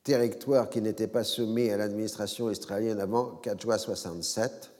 territoire 0.04 0.68
qui 0.68 0.82
n'était 0.82 1.08
pas 1.08 1.24
soumis 1.24 1.70
à 1.70 1.78
l'administration 1.78 2.50
israélienne 2.50 3.00
avant 3.00 3.36
4 3.36 3.58
juin 3.58 3.78
67, 3.78 4.70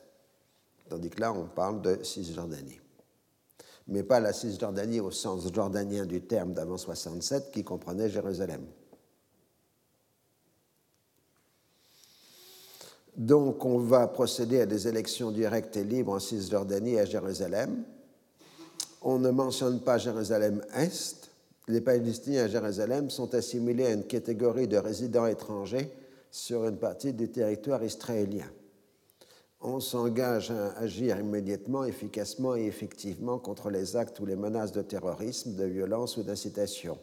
tandis 0.90 1.09
que 1.09 1.20
là, 1.22 1.32
on 1.32 1.47
parle 1.47 1.80
de 1.80 2.05
Cisjordanie. 2.05 2.78
Mais 3.89 4.02
pas 4.02 4.20
la 4.20 4.34
Cisjordanie 4.34 5.01
au 5.01 5.10
sens 5.10 5.51
jordanien 5.51 6.05
du 6.05 6.20
terme 6.20 6.52
d'avant 6.52 6.76
67, 6.76 7.52
qui 7.52 7.64
comprenait 7.64 8.10
Jérusalem. 8.10 8.66
Donc, 13.16 13.64
on 13.64 13.78
va 13.78 14.06
procéder 14.09 14.60
à 14.60 14.66
des 14.66 14.89
élections 14.89 15.30
directes 15.30 15.76
et 15.76 15.84
libres 15.84 16.12
en 16.12 16.18
Cisjordanie 16.18 16.94
et 16.94 17.01
à 17.01 17.05
Jérusalem. 17.05 17.84
On 19.02 19.18
ne 19.18 19.30
mentionne 19.30 19.80
pas 19.80 19.98
Jérusalem-Est, 19.98 21.32
les 21.68 21.80
Palestiniens 21.80 22.44
à 22.44 22.48
Jérusalem 22.48 23.09
sont 23.10 23.34
assimilés 23.34 23.86
à 23.86 23.93
une 23.93 24.05
catégorie 24.05 24.66
de 24.66 24.76
résidents 24.76 25.26
étrangers 25.26 25.93
sur 26.30 26.66
une 26.66 26.76
partie 26.76 27.12
du 27.12 27.28
territoire 27.28 27.84
israélien. 27.84 28.47
On 29.60 29.78
s'engage 29.78 30.51
à 30.51 30.72
agir 30.78 31.20
immédiatement, 31.20 31.84
efficacement 31.84 32.56
et 32.56 32.66
effectivement 32.66 33.39
contre 33.39 33.70
les 33.70 33.94
actes 33.94 34.18
ou 34.18 34.26
les 34.26 34.34
menaces 34.34 34.72
de 34.72 34.82
terrorisme, 34.82 35.55
de 35.55 35.64
violence 35.64 36.16
ou 36.16 36.24
d'incitation, 36.24 36.98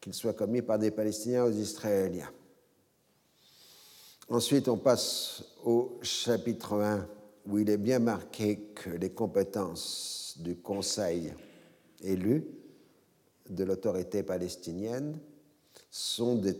qu'ils 0.00 0.14
soient 0.14 0.32
commis 0.32 0.62
par 0.62 0.80
des 0.80 0.90
Palestiniens 0.90 1.46
ou 1.46 1.50
des 1.50 1.60
Israéliens. 1.60 2.30
Ensuite, 4.28 4.68
on 4.68 4.76
passe 4.76 5.44
au 5.64 5.98
chapitre 6.02 6.74
1, 6.74 7.06
où 7.46 7.58
il 7.58 7.68
est 7.70 7.76
bien 7.76 7.98
marqué 7.98 8.58
que 8.74 8.90
les 8.90 9.10
compétences 9.10 10.36
du 10.38 10.56
Conseil 10.56 11.32
élu 12.02 12.46
de 13.50 13.64
l'autorité 13.64 14.22
palestinienne 14.22 15.18
sont 15.90 16.36
des, 16.36 16.56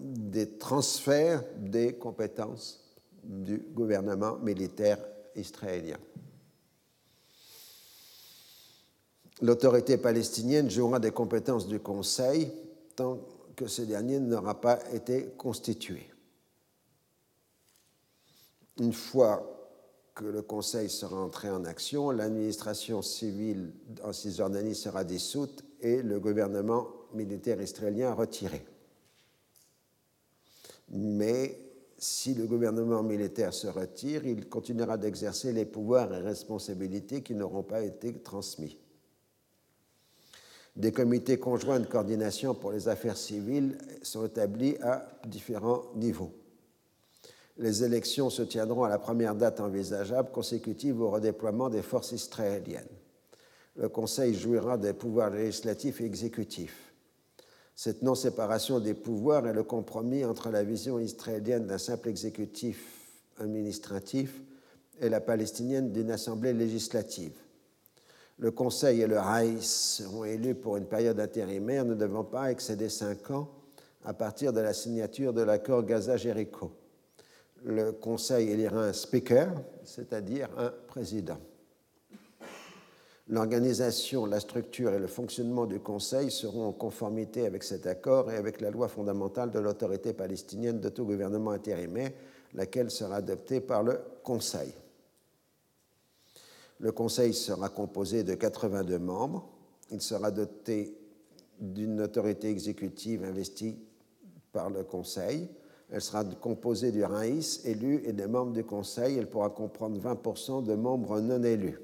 des, 0.00 0.58
transferts 0.58 1.44
des 1.58 1.94
compétences 1.94 2.82
du 3.22 3.58
gouvernement 3.58 4.36
militaire 4.38 4.98
israélien. 5.36 5.98
L'autorité 9.40 9.98
palestinienne 9.98 10.70
jouera 10.70 10.98
des 10.98 11.12
compétences 11.12 11.68
du 11.68 11.78
Conseil 11.78 12.50
tant 12.96 13.20
que 13.54 13.68
ce 13.68 13.82
dernier 13.82 14.18
n'aura 14.18 14.60
pas 14.60 14.80
été 14.92 15.28
constitué. 15.36 16.10
Une 18.80 18.92
fois 18.92 19.58
que 20.14 20.24
le 20.24 20.42
Conseil 20.42 20.90
sera 20.90 21.16
entré 21.16 21.50
en 21.50 21.64
action, 21.64 22.10
l'administration 22.10 23.02
civile 23.02 23.72
en 24.02 24.12
Cisjordanie 24.12 24.74
sera 24.74 25.04
dissoute 25.04 25.64
et 25.80 26.02
le 26.02 26.18
gouvernement 26.18 26.88
militaire 27.14 27.60
israélien 27.60 28.12
retiré. 28.12 28.64
Mais 30.90 31.58
si 31.98 32.34
le 32.34 32.46
gouvernement 32.46 33.02
militaire 33.02 33.52
se 33.52 33.66
retire, 33.66 34.26
il 34.26 34.48
continuera 34.48 34.96
d'exercer 34.96 35.52
les 35.52 35.64
pouvoirs 35.64 36.14
et 36.14 36.20
responsabilités 36.20 37.22
qui 37.22 37.34
n'auront 37.34 37.64
pas 37.64 37.82
été 37.82 38.12
transmis. 38.14 38.78
Des 40.76 40.92
comités 40.92 41.38
conjoints 41.38 41.80
de 41.80 41.86
coordination 41.86 42.54
pour 42.54 42.70
les 42.70 42.88
affaires 42.88 43.16
civiles 43.16 43.78
sont 44.02 44.24
établis 44.26 44.76
à 44.80 45.08
différents 45.26 45.82
niveaux. 45.96 46.32
Les 47.58 47.82
élections 47.82 48.30
se 48.30 48.42
tiendront 48.42 48.84
à 48.84 48.88
la 48.88 49.00
première 49.00 49.34
date 49.34 49.58
envisageable 49.58 50.30
consécutive 50.30 51.00
au 51.00 51.10
redéploiement 51.10 51.68
des 51.68 51.82
forces 51.82 52.12
israéliennes. 52.12 52.86
Le 53.74 53.88
Conseil 53.88 54.34
jouira 54.34 54.78
des 54.78 54.92
pouvoirs 54.92 55.30
législatifs 55.30 56.00
et 56.00 56.04
exécutifs. 56.04 56.92
Cette 57.74 58.02
non-séparation 58.02 58.78
des 58.78 58.94
pouvoirs 58.94 59.46
est 59.46 59.52
le 59.52 59.64
compromis 59.64 60.24
entre 60.24 60.50
la 60.50 60.62
vision 60.62 61.00
israélienne 61.00 61.66
d'un 61.66 61.78
simple 61.78 62.08
exécutif 62.08 63.08
administratif 63.38 64.40
et 65.00 65.08
la 65.08 65.20
palestinienne 65.20 65.92
d'une 65.92 66.10
assemblée 66.10 66.52
législative. 66.52 67.34
Le 68.38 68.52
Conseil 68.52 69.00
et 69.00 69.06
le 69.08 69.18
Haïs 69.18 69.96
seront 69.96 70.24
élus 70.24 70.54
pour 70.54 70.76
une 70.76 70.86
période 70.86 71.18
intérimaire 71.18 71.84
ne 71.84 71.94
devant 71.94 72.24
pas 72.24 72.52
excéder 72.52 72.88
cinq 72.88 73.32
ans 73.32 73.48
à 74.04 74.14
partir 74.14 74.52
de 74.52 74.60
la 74.60 74.72
signature 74.72 75.32
de 75.32 75.42
l'accord 75.42 75.82
Gaza-Jéricho. 75.84 76.70
Le 77.64 77.92
Conseil 77.92 78.50
élira 78.50 78.84
un 78.84 78.92
speaker, 78.92 79.52
c'est-à-dire 79.84 80.48
un 80.56 80.72
président. 80.86 81.38
L'organisation, 83.30 84.24
la 84.24 84.40
structure 84.40 84.94
et 84.94 84.98
le 84.98 85.06
fonctionnement 85.06 85.66
du 85.66 85.80
Conseil 85.80 86.30
seront 86.30 86.68
en 86.68 86.72
conformité 86.72 87.44
avec 87.44 87.62
cet 87.62 87.86
accord 87.86 88.30
et 88.30 88.36
avec 88.36 88.62
la 88.62 88.70
loi 88.70 88.88
fondamentale 88.88 89.50
de 89.50 89.58
l'autorité 89.58 90.14
palestinienne 90.14 90.80
de 90.80 90.88
tout 90.88 91.04
gouvernement 91.04 91.50
intérimaire, 91.50 92.12
laquelle 92.54 92.90
sera 92.90 93.16
adoptée 93.16 93.60
par 93.60 93.82
le 93.82 94.00
Conseil. 94.22 94.72
Le 96.80 96.92
Conseil 96.92 97.34
sera 97.34 97.68
composé 97.68 98.22
de 98.22 98.34
82 98.34 98.98
membres. 98.98 99.46
Il 99.90 100.00
sera 100.00 100.30
doté 100.30 100.96
d'une 101.60 102.00
autorité 102.00 102.48
exécutive 102.48 103.24
investie 103.24 103.76
par 104.52 104.70
le 104.70 104.84
Conseil. 104.84 105.48
Elle 105.90 106.02
sera 106.02 106.24
composée 106.24 106.92
du 106.92 107.02
raïs 107.02 107.62
élu 107.64 108.02
et 108.04 108.12
des 108.12 108.26
membres 108.26 108.52
du 108.52 108.64
Conseil. 108.64 109.16
Elle 109.16 109.28
pourra 109.28 109.50
comprendre 109.50 109.98
20% 109.98 110.64
de 110.64 110.74
membres 110.74 111.20
non 111.20 111.42
élus. 111.42 111.80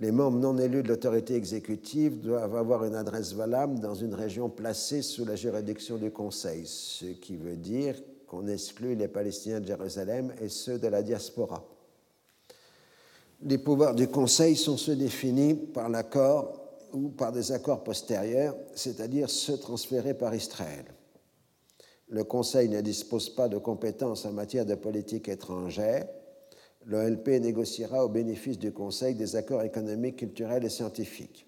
Les 0.00 0.12
membres 0.12 0.38
non 0.38 0.56
élus 0.56 0.82
de 0.82 0.88
l'autorité 0.88 1.34
exécutive 1.34 2.20
doivent 2.20 2.56
avoir 2.56 2.84
une 2.84 2.94
adresse 2.94 3.34
valable 3.34 3.80
dans 3.80 3.94
une 3.94 4.14
région 4.14 4.48
placée 4.48 5.02
sous 5.02 5.26
la 5.26 5.36
juridiction 5.36 5.98
du 5.98 6.10
Conseil, 6.10 6.66
ce 6.66 7.04
qui 7.04 7.36
veut 7.36 7.56
dire 7.56 7.96
qu'on 8.26 8.48
exclut 8.48 8.94
les 8.94 9.08
Palestiniens 9.08 9.60
de 9.60 9.66
Jérusalem 9.66 10.32
et 10.40 10.48
ceux 10.48 10.78
de 10.78 10.88
la 10.88 11.02
diaspora. 11.02 11.64
Les 13.42 13.58
pouvoirs 13.58 13.94
du 13.94 14.08
Conseil 14.08 14.56
sont 14.56 14.76
ceux 14.76 14.96
définis 14.96 15.54
par 15.54 15.88
l'accord 15.88 16.60
ou 16.92 17.10
par 17.10 17.30
des 17.30 17.52
accords 17.52 17.84
postérieurs, 17.84 18.56
c'est-à-dire 18.74 19.28
ceux 19.28 19.58
transférés 19.58 20.14
par 20.14 20.34
Israël. 20.34 20.86
Le 22.10 22.24
Conseil 22.24 22.68
ne 22.68 22.80
dispose 22.80 23.30
pas 23.30 23.48
de 23.48 23.56
compétences 23.56 24.24
en 24.24 24.32
matière 24.32 24.66
de 24.66 24.74
politique 24.74 25.28
étrangère, 25.28 26.08
l'OLP 26.86 27.28
négociera 27.40 28.04
au 28.04 28.08
bénéfice 28.08 28.58
du 28.58 28.72
Conseil 28.72 29.14
des 29.14 29.36
accords 29.36 29.62
économiques, 29.62 30.16
culturels 30.16 30.64
et 30.64 30.70
scientifiques. 30.70 31.46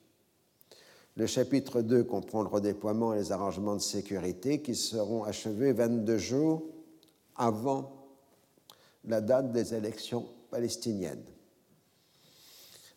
Le 1.17 1.27
chapitre 1.27 1.83
2 1.83 2.05
comprend 2.05 2.43
le 2.43 2.49
redéploiement 2.49 3.13
et 3.13 3.19
les 3.19 3.33
arrangements 3.33 3.75
de 3.75 3.81
sécurité 3.81 4.63
qui 4.63 4.77
seront 4.77 5.25
achevés 5.25 5.73
22 5.73 6.17
jours 6.17 6.63
avant 7.37 7.93
la 9.05 9.21
date 9.21 9.53
des 9.53 9.75
élections 9.75 10.27
palestiniennes. 10.51 11.25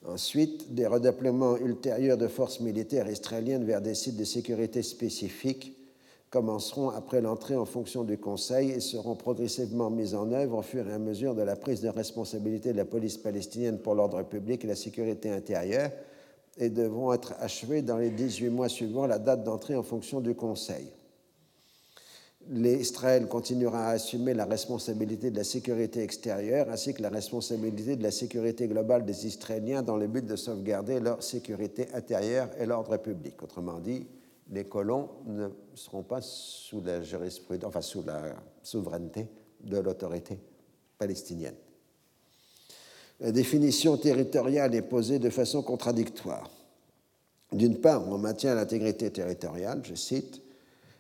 Ensuite, 0.06 0.74
des 0.74 0.86
redéploiements 0.86 1.58
ultérieurs 1.58 2.18
de 2.18 2.28
forces 2.28 2.60
militaires 2.60 3.10
israéliennes 3.10 3.66
vers 3.66 3.82
des 3.82 3.96
sites 3.96 4.18
de 4.18 4.24
sécurité 4.24 4.84
spécifiques 4.84 5.76
commenceront 6.30 6.90
après 6.90 7.22
l'entrée 7.22 7.56
en 7.56 7.66
fonction 7.66 8.04
du 8.04 8.18
Conseil 8.18 8.72
et 8.72 8.80
seront 8.80 9.16
progressivement 9.16 9.90
mises 9.90 10.16
en 10.16 10.32
œuvre 10.32 10.58
au 10.58 10.62
fur 10.62 10.88
et 10.88 10.94
à 10.94 11.00
mesure 11.00 11.36
de 11.36 11.42
la 11.42 11.56
prise 11.56 11.82
de 11.82 11.90
responsabilité 11.90 12.72
de 12.74 12.78
la 12.78 12.86
police 12.86 13.18
palestinienne 13.18 13.80
pour 13.80 13.96
l'ordre 13.96 14.22
public 14.24 14.64
et 14.64 14.68
la 14.68 14.76
sécurité 14.76 15.30
intérieure 15.30 15.92
et 16.58 16.70
devront 16.70 17.14
être 17.14 17.34
achevées 17.40 17.82
dans 17.82 17.98
les 17.98 18.10
18 18.10 18.50
mois 18.50 18.70
suivant 18.70 19.08
la 19.08 19.20
date 19.20 19.44
d'entrée 19.44 19.76
en 19.76 19.84
fonction 19.84 20.22
du 20.22 20.36
Conseil. 20.36 20.88
L'Israël 22.48 23.28
continuera 23.28 23.88
à 23.88 23.92
assumer 23.92 24.36
la 24.36 24.46
responsabilité 24.46 25.32
de 25.32 25.38
la 25.38 25.44
sécurité 25.44 26.04
extérieure 26.04 26.70
ainsi 26.70 26.94
que 26.94 27.02
la 27.02 27.10
responsabilité 27.10 27.96
de 27.96 28.04
la 28.04 28.12
sécurité 28.12 28.68
globale 28.68 29.04
des 29.04 29.26
Israéliens 29.26 29.82
dans 29.82 29.98
le 29.98 30.08
but 30.08 30.26
de 30.26 30.36
sauvegarder 30.36 31.00
leur 31.00 31.24
sécurité 31.24 31.88
intérieure 31.96 32.50
et 32.60 32.68
l'ordre 32.68 32.98
public. 32.98 33.42
Autrement 33.42 33.80
dit, 33.80 34.06
les 34.52 34.66
colons 34.66 35.10
ne 35.26 35.48
seront 35.74 36.04
pas 36.04 36.22
sous 36.22 36.82
la 36.82 37.02
jurisprudence, 37.02 37.70
enfin 37.70 37.82
sous 37.82 38.04
la 38.04 38.36
souveraineté 38.62 39.28
de 39.62 39.78
l'autorité 39.78 40.40
palestinienne. 40.98 41.56
La 43.20 43.32
définition 43.32 43.98
territoriale 43.98 44.76
est 44.76 44.82
posée 44.82 45.20
de 45.20 45.30
façon 45.30 45.64
contradictoire. 45.64 46.50
D'une 47.52 47.80
part, 47.80 48.08
on 48.10 48.18
maintient 48.18 48.56
l'intégrité 48.56 49.12
territoriale, 49.12 49.82
je 49.84 49.96
cite, 49.96 50.42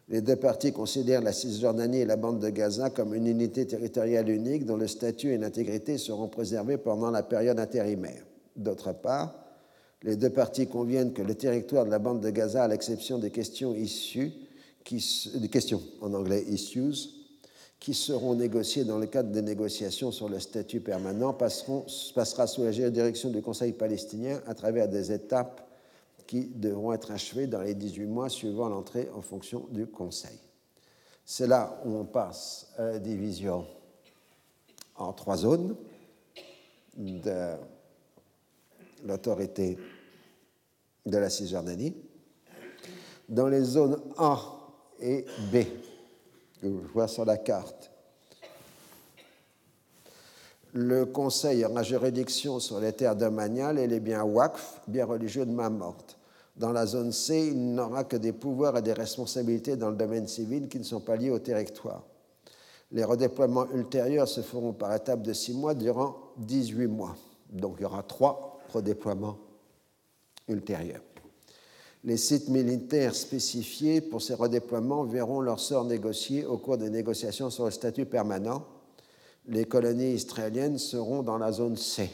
les 0.07 0.22
deux 0.22 0.35
parties 0.35 0.72
considèrent 0.72 1.22
la 1.22 1.34
Cisjordanie 1.34 2.01
et 2.01 2.05
la 2.05 2.15
bande 2.15 2.39
de 2.39 2.49
Gaza 2.49 2.91
comme 2.91 3.15
une 3.15 3.26
unité 3.26 3.65
territoriale 3.65 4.30
unique 4.30 4.65
dont 4.65 4.77
le 4.77 4.88
statut 4.88 5.34
et 5.34 5.38
l'intégrité 5.38 5.97
seront 5.97 6.27
préservés 6.27 6.77
pendant 6.77 7.09
la 7.09 7.23
période 7.23 7.59
intérimaire. 7.59 8.23
D'autre 8.55 8.93
part, 8.93 9.44
les 10.06 10.15
deux 10.15 10.30
parties 10.30 10.68
conviennent 10.68 11.14
que 11.14 11.23
le 11.23 11.34
territoire 11.34 11.84
de 11.84 11.90
la 11.90 11.98
bande 11.98 12.22
de 12.22 12.30
Gaza, 12.30 12.64
à 12.64 12.68
l'exception 12.68 13.18
des 13.18 13.32
questions 13.32 13.73
issues, 13.73 14.32
des 14.91 15.49
questions 15.49 15.82
en 15.99 16.14
anglais 16.14 16.44
issues, 16.48 16.94
qui 17.80 17.95
seront 17.95 18.36
négociées 18.36 18.84
dans 18.84 18.99
le 18.99 19.07
cadre 19.07 19.32
des 19.32 19.41
négociations 19.41 20.11
sur 20.11 20.30
le 20.30 20.40
statut 20.40 20.80
permanent, 20.80 21.34
passeront, 21.34 21.88
passera 22.14 22.45
sous 22.45 22.64
la 22.64 22.72
direction 22.72 23.32
du 23.32 23.41
Conseil 23.41 23.73
palestinien 23.73 24.41
à 24.45 24.53
travers 24.53 24.88
des 24.88 25.11
étapes 25.11 25.68
qui 26.27 26.45
devront 26.45 26.94
être 26.94 27.10
achevées 27.10 27.48
dans 27.48 27.61
les 27.61 27.73
18 27.73 28.06
mois 28.06 28.30
suivant 28.30 28.69
l'entrée 28.69 29.10
en 29.15 29.23
fonction 29.23 29.65
du 29.72 29.88
Conseil. 29.88 30.38
C'est 31.26 31.48
là 31.48 31.82
où 31.84 31.95
on 31.95 32.06
passe 32.06 32.68
à 32.77 32.84
la 32.84 32.99
division 32.99 33.65
en 34.98 35.14
trois 35.14 35.38
zones 35.38 35.76
de 36.95 37.56
l'autorité 39.03 39.77
de 41.06 41.18
la 41.18 41.30
Cisjordanie, 41.30 41.95
dans 43.30 43.48
les 43.48 43.61
zones 43.61 43.99
A 44.18 44.40
et 44.99 45.26
B, 45.52 45.57
que 46.61 46.68
vous 46.68 46.82
voyez 46.94 47.10
sur 47.10 47.26
la 47.26 47.38
carte. 47.38 47.91
Le 50.73 51.06
Conseil 51.06 51.64
aura 51.64 51.84
juridiction 51.84 52.60
sur 52.60 52.80
les 52.80 52.91
terres 52.91 53.15
domaniales 53.15 53.80
et 53.80 53.88
les 53.88 53.99
biens 53.99 54.23
WACF, 54.23 54.82
biens 54.88 55.06
religieux 55.06 55.45
de 55.45 55.52
main 55.52 55.69
morte. 55.69 56.18
Dans 56.57 56.72
la 56.72 56.86
zone 56.86 57.11
C, 57.11 57.48
il 57.52 57.73
n'aura 57.73 58.03
que 58.03 58.18
des 58.18 58.34
pouvoirs 58.34 58.77
et 58.77 58.82
des 58.82 58.94
responsabilités 58.94 59.76
dans 59.77 59.90
le 59.90 59.95
domaine 59.95 60.27
civil 60.27 60.68
qui 60.68 60.80
ne 60.80 60.84
sont 60.84 61.02
pas 61.02 61.15
liés 61.15 61.30
au 61.30 61.40
territoire. 61.40 62.03
Les 62.91 63.03
redéploiements 63.03 63.68
ultérieurs 63.73 64.27
se 64.27 64.41
feront 64.41 64.73
par 64.73 64.94
étapes 64.94 65.22
de 65.22 65.34
six 65.34 65.53
mois 65.53 65.73
durant 65.73 66.15
18 66.38 66.88
mois. 66.88 67.15
Donc 67.52 67.76
il 67.80 67.84
y 67.84 67.86
aura 67.86 68.03
trois 68.03 68.60
redéploiements 68.73 69.38
ultérieurs. 70.47 71.03
Les 72.03 72.17
sites 72.17 72.49
militaires 72.49 73.15
spécifiés 73.15 73.99
pour 73.99 74.22
ces 74.22 74.35
redéploiements 74.35 75.05
verront 75.05 75.41
leur 75.41 75.59
sort 75.59 75.85
négocié 75.85 76.45
au 76.45 76.57
cours 76.57 76.77
des 76.77 76.91
négociations 76.91 77.49
sur 77.49 77.65
le 77.65 77.72
statut 77.72 78.05
permanent. 78.05 78.63
Les 79.47 79.65
colonies 79.65 80.13
israéliennes 80.13 80.77
seront 80.77 81.23
dans 81.23 81.39
la 81.39 81.51
zone 81.51 81.77
C. 81.77 82.11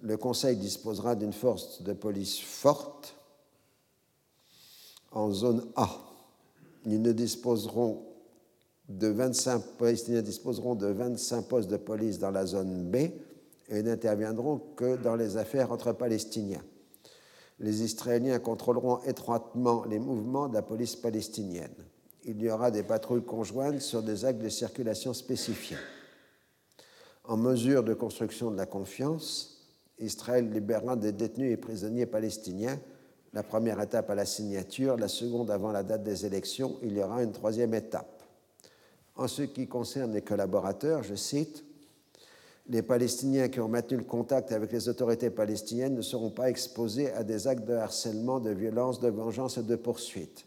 Le 0.00 0.16
Conseil 0.16 0.56
disposera 0.56 1.14
d'une 1.14 1.32
force 1.32 1.82
de 1.82 1.92
police 1.92 2.40
forte 2.40 3.14
en 5.12 5.30
zone 5.30 5.66
A. 5.76 5.90
Ils 6.86 7.02
ne 7.02 7.12
disposeront 7.12 8.02
de 8.88 9.08
25, 9.08 9.62
Palestiniens 9.78 10.22
disposeront 10.22 10.74
de 10.74 10.86
25 10.86 11.42
postes 11.42 11.70
de 11.70 11.76
police 11.76 12.18
dans 12.18 12.30
la 12.30 12.46
zone 12.46 12.84
B 12.90 12.96
et 13.68 13.82
n'interviendront 13.82 14.58
que 14.76 14.96
dans 14.96 15.16
les 15.16 15.36
affaires 15.36 15.72
entre 15.72 15.92
Palestiniens. 15.92 16.62
Les 17.58 17.82
Israéliens 17.82 18.38
contrôleront 18.38 19.02
étroitement 19.04 19.84
les 19.84 19.98
mouvements 19.98 20.48
de 20.48 20.54
la 20.54 20.62
police 20.62 20.96
palestinienne. 20.96 21.74
Il 22.24 22.42
y 22.42 22.50
aura 22.50 22.70
des 22.70 22.82
patrouilles 22.82 23.24
conjointes 23.24 23.80
sur 23.80 24.02
des 24.02 24.24
actes 24.24 24.42
de 24.42 24.48
circulation 24.48 25.14
spécifiés. 25.14 25.78
En 27.24 27.36
mesure 27.36 27.82
de 27.82 27.94
construction 27.94 28.50
de 28.50 28.56
la 28.56 28.66
confiance, 28.66 29.56
Israël 29.98 30.50
libérera 30.50 30.96
des 30.96 31.12
détenus 31.12 31.52
et 31.52 31.56
prisonniers 31.56 32.06
palestiniens. 32.06 32.78
La 33.32 33.42
première 33.42 33.80
étape 33.80 34.10
à 34.10 34.14
la 34.14 34.26
signature, 34.26 34.96
la 34.96 35.08
seconde 35.08 35.50
avant 35.50 35.72
la 35.72 35.82
date 35.82 36.02
des 36.02 36.26
élections, 36.26 36.76
il 36.82 36.96
y 36.96 37.02
aura 37.02 37.22
une 37.22 37.32
troisième 37.32 37.74
étape. 37.74 38.22
En 39.16 39.28
ce 39.28 39.42
qui 39.42 39.66
concerne 39.66 40.12
les 40.12 40.22
collaborateurs, 40.22 41.02
je 41.02 41.14
cite, 41.14 41.64
les 42.68 42.82
Palestiniens 42.82 43.48
qui 43.48 43.60
ont 43.60 43.68
maintenu 43.68 43.98
le 43.98 44.04
contact 44.04 44.50
avec 44.52 44.72
les 44.72 44.88
autorités 44.88 45.30
palestiniennes 45.30 45.94
ne 45.94 46.02
seront 46.02 46.30
pas 46.30 46.50
exposés 46.50 47.12
à 47.12 47.22
des 47.22 47.46
actes 47.46 47.64
de 47.64 47.74
harcèlement, 47.74 48.40
de 48.40 48.50
violence, 48.50 48.98
de 49.00 49.08
vengeance 49.08 49.58
et 49.58 49.62
de 49.62 49.76
poursuite. 49.76 50.46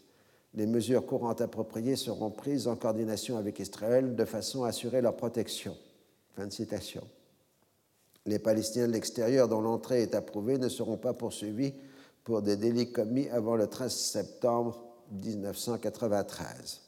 Les 0.54 0.66
mesures 0.66 1.06
courantes 1.06 1.40
appropriées 1.40 1.96
seront 1.96 2.30
prises 2.30 2.66
en 2.66 2.76
coordination 2.76 3.38
avec 3.38 3.58
Israël 3.58 4.16
de 4.16 4.24
façon 4.24 4.64
à 4.64 4.68
assurer 4.68 5.00
leur 5.00 5.16
protection. 5.16 5.76
Fin 6.36 6.46
de 6.46 6.52
citation. 6.52 7.02
Les 8.26 8.38
Palestiniens 8.38 8.88
de 8.88 8.92
l'extérieur 8.92 9.48
dont 9.48 9.60
l'entrée 9.60 10.02
est 10.02 10.14
approuvée 10.14 10.58
ne 10.58 10.68
seront 10.68 10.98
pas 10.98 11.14
poursuivis 11.14 11.72
pour 12.24 12.42
des 12.42 12.56
délits 12.56 12.92
commis 12.92 13.28
avant 13.28 13.56
le 13.56 13.66
13 13.66 13.92
septembre 13.94 14.84
1993. 15.12 16.80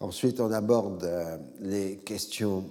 Ensuite, 0.00 0.40
on 0.40 0.52
aborde 0.52 1.04
euh, 1.04 1.38
les 1.60 1.96
questions 1.96 2.70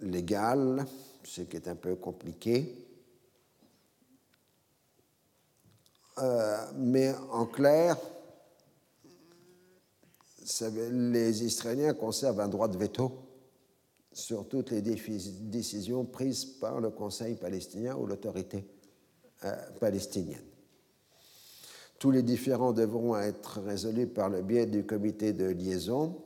légales, 0.00 0.86
ce 1.24 1.42
qui 1.42 1.56
est 1.56 1.68
un 1.68 1.76
peu 1.76 1.96
compliqué. 1.96 2.74
Euh, 6.18 6.56
mais 6.76 7.14
en 7.30 7.46
clair, 7.46 7.96
les 10.90 11.44
Israéliens 11.44 11.94
conservent 11.94 12.40
un 12.40 12.48
droit 12.48 12.68
de 12.68 12.76
veto 12.76 13.12
sur 14.12 14.48
toutes 14.48 14.70
les 14.70 14.82
décisions 14.82 16.04
prises 16.04 16.44
par 16.44 16.80
le 16.80 16.90
Conseil 16.90 17.36
palestinien 17.36 17.94
ou 17.96 18.06
l'autorité 18.06 18.66
euh, 19.44 19.54
palestinienne. 19.78 20.42
Tous 21.98 22.10
les 22.10 22.22
différends 22.22 22.72
devront 22.72 23.16
être 23.16 23.60
résolus 23.60 24.06
par 24.06 24.28
le 24.28 24.42
biais 24.42 24.66
du 24.66 24.84
comité 24.84 25.32
de 25.32 25.46
liaison 25.46 26.24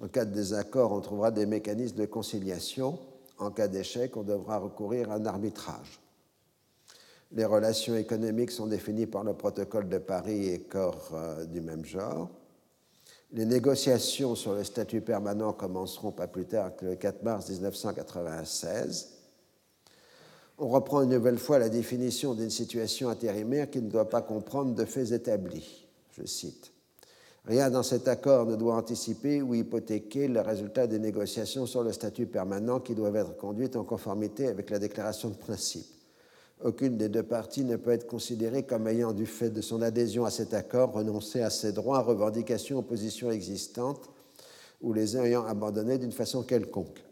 en 0.00 0.08
cas 0.08 0.24
de 0.24 0.32
désaccord, 0.32 0.92
on 0.92 1.00
trouvera 1.00 1.30
des 1.30 1.46
mécanismes 1.46 1.96
de 1.96 2.06
conciliation. 2.06 2.98
En 3.38 3.50
cas 3.50 3.68
d'échec, 3.68 4.16
on 4.16 4.22
devra 4.22 4.58
recourir 4.58 5.10
à 5.10 5.14
un 5.14 5.26
arbitrage. 5.26 6.00
Les 7.32 7.44
relations 7.44 7.94
économiques 7.94 8.50
sont 8.50 8.66
définies 8.66 9.06
par 9.06 9.24
le 9.24 9.34
protocole 9.34 9.88
de 9.88 9.98
Paris 9.98 10.48
et 10.48 10.60
corps 10.60 11.10
euh, 11.12 11.44
du 11.44 11.60
même 11.60 11.84
genre. 11.84 12.30
Les 13.32 13.44
négociations 13.44 14.34
sur 14.34 14.54
le 14.54 14.64
statut 14.64 15.02
permanent 15.02 15.52
commenceront 15.52 16.12
pas 16.12 16.26
plus 16.26 16.46
tard 16.46 16.74
que 16.76 16.86
le 16.86 16.96
4 16.96 17.22
mars 17.22 17.50
1996. 17.50 19.18
On 20.56 20.68
reprend 20.68 21.02
une 21.02 21.10
nouvelle 21.10 21.38
fois 21.38 21.58
la 21.58 21.68
définition 21.68 22.34
d'une 22.34 22.50
situation 22.50 23.10
intérimaire 23.10 23.70
qui 23.70 23.82
ne 23.82 23.90
doit 23.90 24.08
pas 24.08 24.22
comprendre 24.22 24.74
de 24.74 24.84
faits 24.86 25.12
établis. 25.12 25.86
Je 26.12 26.24
cite. 26.24 26.72
Rien 27.44 27.70
dans 27.70 27.82
cet 27.82 28.08
accord 28.08 28.46
ne 28.46 28.56
doit 28.56 28.74
anticiper 28.74 29.40
ou 29.40 29.54
hypothéquer 29.54 30.28
le 30.28 30.40
résultat 30.40 30.86
des 30.86 30.98
négociations 30.98 31.66
sur 31.66 31.82
le 31.82 31.92
statut 31.92 32.26
permanent 32.26 32.80
qui 32.80 32.94
doivent 32.94 33.16
être 33.16 33.36
conduites 33.36 33.76
en 33.76 33.84
conformité 33.84 34.48
avec 34.48 34.70
la 34.70 34.78
déclaration 34.78 35.30
de 35.30 35.36
principe. 35.36 35.86
Aucune 36.62 36.96
des 36.96 37.08
deux 37.08 37.22
parties 37.22 37.64
ne 37.64 37.76
peut 37.76 37.92
être 37.92 38.08
considérée 38.08 38.64
comme 38.64 38.88
ayant, 38.88 39.12
du 39.12 39.26
fait 39.26 39.50
de 39.50 39.60
son 39.60 39.80
adhésion 39.80 40.24
à 40.24 40.30
cet 40.30 40.54
accord, 40.54 40.92
renoncé 40.92 41.40
à 41.40 41.50
ses 41.50 41.72
droits, 41.72 42.00
revendications 42.00 42.78
ou 42.78 42.82
positions 42.82 43.30
existantes, 43.30 44.10
ou 44.80 44.92
les 44.92 45.16
ayant 45.16 45.46
abandonnés 45.46 45.98
d'une 45.98 46.12
façon 46.12 46.42
quelconque. 46.42 47.02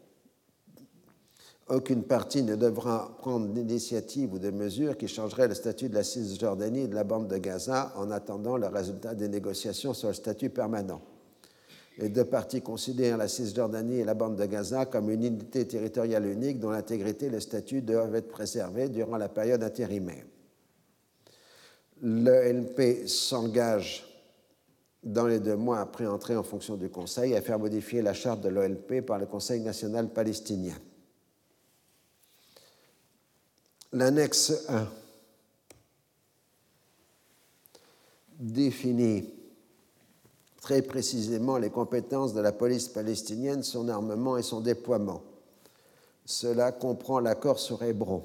Aucune 1.69 2.05
partie 2.05 2.45
ne 2.45 2.55
devra 2.55 3.17
prendre 3.19 3.49
d'initiative 3.49 4.35
ou 4.35 4.39
de 4.39 4.51
mesures 4.51 4.97
qui 4.97 5.09
changeraient 5.09 5.49
le 5.49 5.55
statut 5.55 5.89
de 5.89 5.95
la 5.95 6.05
Cisjordanie 6.05 6.83
et 6.83 6.89
de 6.89 6.95
la 6.95 7.03
bande 7.03 7.27
de 7.27 7.39
Gaza 7.39 7.93
en 7.97 8.13
attendant 8.13 8.57
le 8.57 8.69
résultat 8.69 9.17
des 9.17 9.29
négociations 9.29 9.93
sur 9.93 10.09
le 10.09 10.15
statut 10.15 10.49
permanent. 10.49 11.03
Les 11.99 12.09
deux 12.09 12.25
parties 12.25 12.63
considèrent 12.63 13.17
la 13.17 13.27
Cisjordanie 13.27 13.99
et 13.99 14.05
la 14.05 14.15
bande 14.15 14.37
de 14.37 14.47
Gaza 14.47 14.87
comme 14.87 15.11
une 15.11 15.25
unité 15.25 15.67
territoriale 15.67 16.27
unique 16.27 16.61
dont 16.61 16.71
l'intégrité 16.71 17.27
et 17.27 17.31
le 17.31 17.41
statut 17.41 17.83
doivent 17.83 18.15
être 18.15 18.29
préservés 18.29 18.89
durant 18.89 19.17
la 19.17 19.29
période 19.29 19.65
intérimaire. 19.65 20.25
L'ELP 22.01 23.09
s'engage 23.09 24.05
dans 25.03 25.27
les 25.27 25.41
deux 25.41 25.57
mois 25.57 25.81
après 25.81 26.07
entrer 26.07 26.37
en 26.37 26.43
fonction 26.45 26.77
du 26.77 26.91
Conseil 26.91 27.35
à 27.35 27.41
faire 27.41 27.59
modifier 27.59 28.03
la 28.03 28.13
charte 28.13 28.43
de 28.43 28.51
l'OLP 28.51 29.05
par 29.05 29.19
le 29.19 29.27
Conseil 29.27 29.63
national 29.63 30.11
palestinien. 30.11 30.75
L'annexe 33.93 34.65
1 34.69 34.89
définit 38.39 39.31
très 40.61 40.83
précisément 40.83 41.59
les 41.59 41.71
compétences 41.71 42.35
de 42.35 42.41
la 42.41 42.53
police 42.53 42.89
palestinienne, 42.89 43.63
son 43.63 43.89
armement 43.89 44.37
et 44.37 44.43
son 44.43 44.61
déploiement. 44.61 45.23
Cela 46.25 46.73
comprend 46.73 47.21
l'accord 47.21 47.61
sur 47.61 47.83
Hébron. 47.85 48.25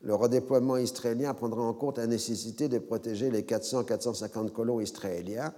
Le 0.00 0.14
redéploiement 0.14 0.76
israélien 0.76 1.34
prendra 1.34 1.62
en 1.62 1.74
compte 1.74 1.98
la 1.98 2.06
nécessité 2.06 2.68
de 2.68 2.78
protéger 2.78 3.30
les 3.30 3.42
400-450 3.42 4.50
colons 4.50 4.80
israéliens. 4.80 5.52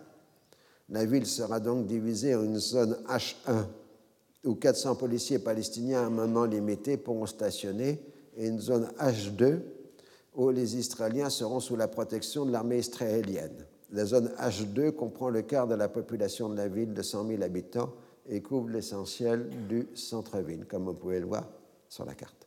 La 0.90 1.06
ville 1.06 1.26
sera 1.26 1.60
donc 1.60 1.86
divisée 1.86 2.34
en 2.34 2.44
une 2.44 2.58
zone 2.58 2.98
H1 3.08 3.64
où 4.44 4.54
400 4.54 4.96
policiers 4.96 5.38
palestiniens 5.38 6.02
à 6.02 6.06
un 6.06 6.10
moment 6.10 6.44
limité 6.44 6.96
pourront 6.96 7.26
stationner 7.26 8.00
et 8.40 8.46
une 8.46 8.58
zone 8.58 8.88
H2 8.98 9.60
où 10.34 10.50
les 10.50 10.76
Israéliens 10.76 11.28
seront 11.28 11.60
sous 11.60 11.76
la 11.76 11.88
protection 11.88 12.46
de 12.46 12.52
l'armée 12.52 12.78
israélienne. 12.78 13.66
La 13.92 14.06
zone 14.06 14.32
H2 14.40 14.92
comprend 14.92 15.28
le 15.28 15.42
quart 15.42 15.66
de 15.66 15.74
la 15.74 15.88
population 15.88 16.48
de 16.48 16.56
la 16.56 16.68
ville 16.68 16.94
de 16.94 17.02
100 17.02 17.26
000 17.26 17.42
habitants 17.42 17.92
et 18.28 18.40
couvre 18.40 18.70
l'essentiel 18.70 19.50
du 19.68 19.88
centre-ville, 19.94 20.64
comme 20.66 20.84
vous 20.84 20.94
pouvez 20.94 21.20
le 21.20 21.26
voir 21.26 21.44
sur 21.88 22.06
la 22.06 22.14
carte. 22.14 22.46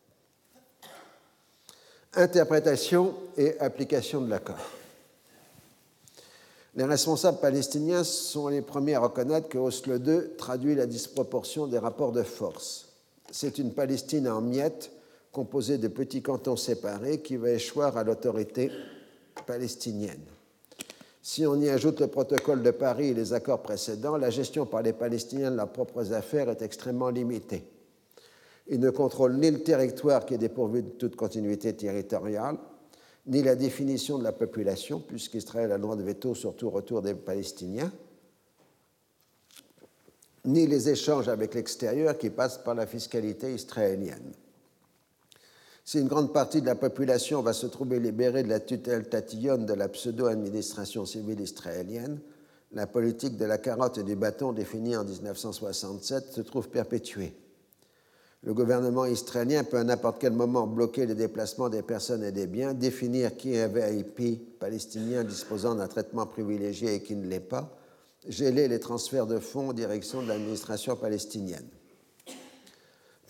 Interprétation 2.15 3.13
et 3.37 3.59
application 3.59 4.21
de 4.21 4.29
l'accord. 4.29 4.65
Les 6.75 6.85
responsables 6.85 7.39
palestiniens 7.39 8.03
sont 8.03 8.47
les 8.47 8.61
premiers 8.61 8.95
à 8.95 9.01
reconnaître 9.01 9.47
que 9.47 9.59
Oslo 9.59 9.97
II 9.97 10.35
traduit 10.37 10.73
la 10.73 10.87
disproportion 10.87 11.67
des 11.67 11.77
rapports 11.77 12.11
de 12.11 12.23
force. 12.23 12.87
C'est 13.29 13.59
une 13.59 13.73
Palestine 13.73 14.27
en 14.27 14.41
miettes 14.41 14.91
composé 15.33 15.79
de 15.79 15.87
petits 15.89 16.21
cantons 16.21 16.55
séparés 16.55 17.19
qui 17.19 17.35
va 17.35 17.49
échoir 17.49 17.97
à 17.97 18.03
l'autorité 18.03 18.71
palestinienne. 19.47 20.21
Si 21.21 21.45
on 21.47 21.59
y 21.59 21.69
ajoute 21.69 21.99
le 21.99 22.07
protocole 22.07 22.61
de 22.61 22.71
Paris 22.71 23.07
et 23.07 23.13
les 23.13 23.33
accords 23.33 23.63
précédents, 23.63 24.15
la 24.15 24.29
gestion 24.29 24.65
par 24.65 24.83
les 24.83 24.93
Palestiniens 24.93 25.51
de 25.51 25.57
leurs 25.57 25.71
propres 25.71 26.13
affaires 26.13 26.49
est 26.49 26.61
extrêmement 26.61 27.09
limitée. 27.09 27.65
Ils 28.67 28.79
ne 28.79 28.91
contrôlent 28.91 29.37
ni 29.37 29.49
le 29.49 29.63
territoire 29.63 30.25
qui 30.25 30.35
est 30.35 30.37
dépourvu 30.37 30.83
de 30.83 30.89
toute 30.89 31.15
continuité 31.15 31.73
territoriale, 31.73 32.57
ni 33.25 33.41
la 33.41 33.55
définition 33.55 34.19
de 34.19 34.23
la 34.23 34.33
population, 34.33 34.99
puisqu'Israël 34.99 35.71
a 35.71 35.77
le 35.77 35.81
droit 35.81 35.95
de 35.95 36.03
veto 36.03 36.35
sur 36.35 36.55
tout 36.55 36.69
retour 36.69 37.01
des 37.01 37.15
Palestiniens, 37.15 37.91
ni 40.45 40.67
les 40.67 40.89
échanges 40.89 41.29
avec 41.29 41.55
l'extérieur 41.55 42.17
qui 42.17 42.29
passent 42.29 42.59
par 42.59 42.75
la 42.75 42.85
fiscalité 42.85 43.53
israélienne. 43.53 44.33
Si 45.85 45.99
une 45.99 46.07
grande 46.07 46.31
partie 46.31 46.61
de 46.61 46.65
la 46.65 46.75
population 46.75 47.41
va 47.41 47.51
se 47.51 47.67
trouver 47.67 47.99
libérée 47.99 48.43
de 48.43 48.49
la 48.49 48.61
tutelle 48.61 49.09
tatillonne 49.09 49.65
de 49.65 49.73
la 49.73 49.89
pseudo-administration 49.89 51.05
civile 51.05 51.41
israélienne, 51.41 52.19
la 52.71 52.87
politique 52.87 53.37
de 53.37 53.45
la 53.45 53.57
carotte 53.57 53.97
et 53.97 54.03
du 54.03 54.15
bâton 54.15 54.53
définie 54.53 54.95
en 54.95 55.03
1967 55.03 56.31
se 56.31 56.41
trouve 56.41 56.69
perpétuée. 56.69 57.33
Le 58.43 58.53
gouvernement 58.53 59.05
israélien 59.05 59.63
peut 59.63 59.77
à 59.77 59.83
n'importe 59.83 60.19
quel 60.19 60.33
moment 60.33 60.67
bloquer 60.67 61.05
les 61.05 61.15
déplacements 61.15 61.69
des 61.69 61.81
personnes 61.81 62.23
et 62.23 62.31
des 62.31 62.47
biens, 62.47 62.73
définir 62.73 63.35
qui 63.37 63.53
est 63.53 63.63
un 63.63 63.67
VIP 63.67 64.59
palestinien 64.59 65.23
disposant 65.23 65.75
d'un 65.75 65.87
traitement 65.87 66.25
privilégié 66.25 66.95
et 66.95 67.01
qui 67.01 67.15
ne 67.15 67.27
l'est 67.27 67.39
pas, 67.39 67.77
geler 68.27 68.67
les 68.67 68.79
transferts 68.79 69.27
de 69.27 69.39
fonds 69.39 69.69
en 69.69 69.73
direction 69.73 70.21
de 70.21 70.27
l'administration 70.29 70.95
palestinienne. 70.95 71.67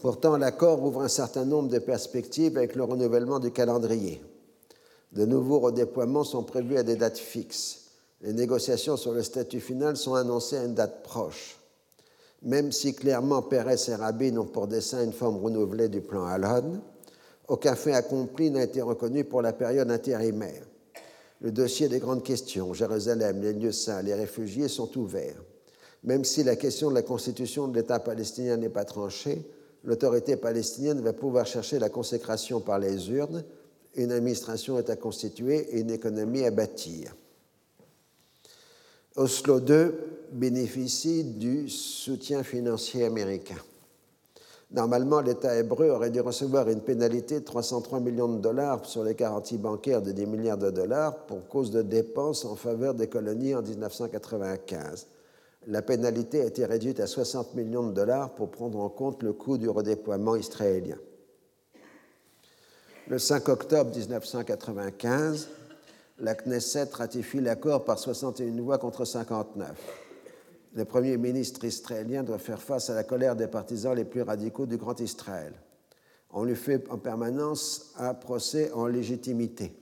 Pourtant, 0.03 0.35
l'accord 0.35 0.83
ouvre 0.83 1.01
un 1.01 1.07
certain 1.07 1.45
nombre 1.45 1.69
de 1.69 1.79
perspectives 1.79 2.57
avec 2.57 2.75
le 2.75 2.83
renouvellement 2.83 3.39
du 3.39 3.51
calendrier. 3.51 4.21
De 5.13 5.25
nouveaux 5.25 5.61
redéploiements 5.61 6.25
sont 6.25 6.43
prévus 6.43 6.75
à 6.75 6.83
des 6.83 6.97
dates 6.97 7.17
fixes. 7.17 7.85
Les 8.19 8.33
négociations 8.33 8.97
sur 8.97 9.13
le 9.13 9.23
statut 9.23 9.61
final 9.61 9.95
sont 9.95 10.15
annoncées 10.15 10.57
à 10.57 10.65
une 10.65 10.73
date 10.73 11.03
proche. 11.03 11.57
Même 12.41 12.73
si 12.73 12.93
clairement 12.93 13.43
Pérez 13.43 13.77
et 13.87 13.95
Rabin 13.95 14.35
ont 14.35 14.45
pour 14.45 14.67
dessein 14.67 15.05
une 15.05 15.13
forme 15.13 15.37
renouvelée 15.37 15.87
du 15.87 16.01
plan 16.01 16.25
Alon, 16.25 16.81
Aucun 17.47 17.75
fait 17.75 17.93
accompli 17.93 18.51
n'a 18.51 18.63
été 18.63 18.81
reconnu 18.81 19.23
pour 19.23 19.41
la 19.41 19.53
période 19.53 19.89
intérimaire. 19.89 20.65
Le 21.39 21.53
dossier 21.53 21.87
des 21.87 21.99
grandes 21.99 22.23
questions, 22.23 22.73
Jérusalem, 22.73 23.41
les 23.41 23.53
lieux 23.53 23.71
saints, 23.71 24.01
les 24.01 24.15
réfugiés, 24.15 24.67
sont 24.67 24.97
ouverts. 24.97 25.41
Même 26.03 26.25
si 26.25 26.43
la 26.43 26.57
question 26.57 26.89
de 26.89 26.95
la 26.95 27.03
constitution 27.03 27.69
de 27.69 27.79
l'État 27.79 28.01
palestinien 28.01 28.57
n'est 28.57 28.67
pas 28.67 28.83
tranchée, 28.83 29.45
l'autorité 29.83 30.37
palestinienne 30.37 31.01
va 31.01 31.13
pouvoir 31.13 31.45
chercher 31.45 31.79
la 31.79 31.89
consécration 31.89 32.59
par 32.59 32.79
les 32.79 33.09
urnes, 33.11 33.43
une 33.95 34.11
administration 34.11 34.79
est 34.79 34.89
à 34.89 34.95
constituer 34.95 35.75
et 35.75 35.81
une 35.81 35.91
économie 35.91 36.45
à 36.45 36.51
bâtir. 36.51 37.15
Oslo 39.15 39.59
II 39.59 39.91
bénéficie 40.31 41.23
du 41.23 41.69
soutien 41.69 42.41
financier 42.43 43.05
américain. 43.05 43.61
Normalement, 44.71 45.21
l'État 45.21 45.55
hébreu 45.55 45.89
aurait 45.89 46.09
dû 46.09 46.19
recevoir 46.19 46.67
une 46.67 46.81
pénalité 46.81 47.39
de 47.39 47.45
303 47.45 47.99
millions 47.99 48.27
de 48.27 48.41
dollars 48.41 48.83
sur 48.87 49.03
les 49.03 49.13
garanties 49.13 49.59
bancaires 49.59 50.01
de 50.01 50.11
10 50.11 50.25
milliards 50.25 50.57
de 50.57 50.71
dollars 50.71 51.15
pour 51.27 51.47
cause 51.47 51.69
de 51.69 51.83
dépenses 51.83 52.43
en 52.43 52.55
faveur 52.55 52.95
des 52.95 53.05
colonies 53.05 53.53
en 53.53 53.61
1995. 53.61 55.05
La 55.67 55.81
pénalité 55.81 56.41
a 56.41 56.45
été 56.45 56.65
réduite 56.65 56.99
à 56.99 57.07
60 57.07 57.55
millions 57.55 57.87
de 57.87 57.93
dollars 57.93 58.35
pour 58.35 58.51
prendre 58.51 58.79
en 58.79 58.89
compte 58.89 59.23
le 59.23 59.33
coût 59.33 59.57
du 59.57 59.69
redéploiement 59.69 60.35
israélien. 60.35 60.97
Le 63.07 63.19
5 63.19 63.49
octobre 63.49 63.91
1995, 63.95 65.49
la 66.19 66.35
Knesset 66.35 66.89
ratifie 66.93 67.41
l'accord 67.41 67.83
par 67.85 67.99
61 67.99 68.61
voix 68.61 68.77
contre 68.77 69.05
59 69.05 70.03
le 70.75 70.85
Premier 70.85 71.17
ministre 71.17 71.63
israélien 71.65 72.23
doit 72.23 72.39
faire 72.39 72.61
face 72.61 72.89
à 72.89 72.95
la 72.95 73.03
colère 73.03 73.35
des 73.35 73.47
partisans 73.47 73.95
les 73.95 74.05
plus 74.05 74.23
radicaux 74.23 74.65
du 74.65 74.77
Grand 74.77 74.99
Israël. 74.99 75.53
On 76.31 76.43
lui 76.43 76.55
fait 76.55 76.89
en 76.89 76.97
permanence 76.97 77.93
un 77.97 78.13
procès 78.15 78.71
en 78.71 78.87
légitimité. 78.87 79.75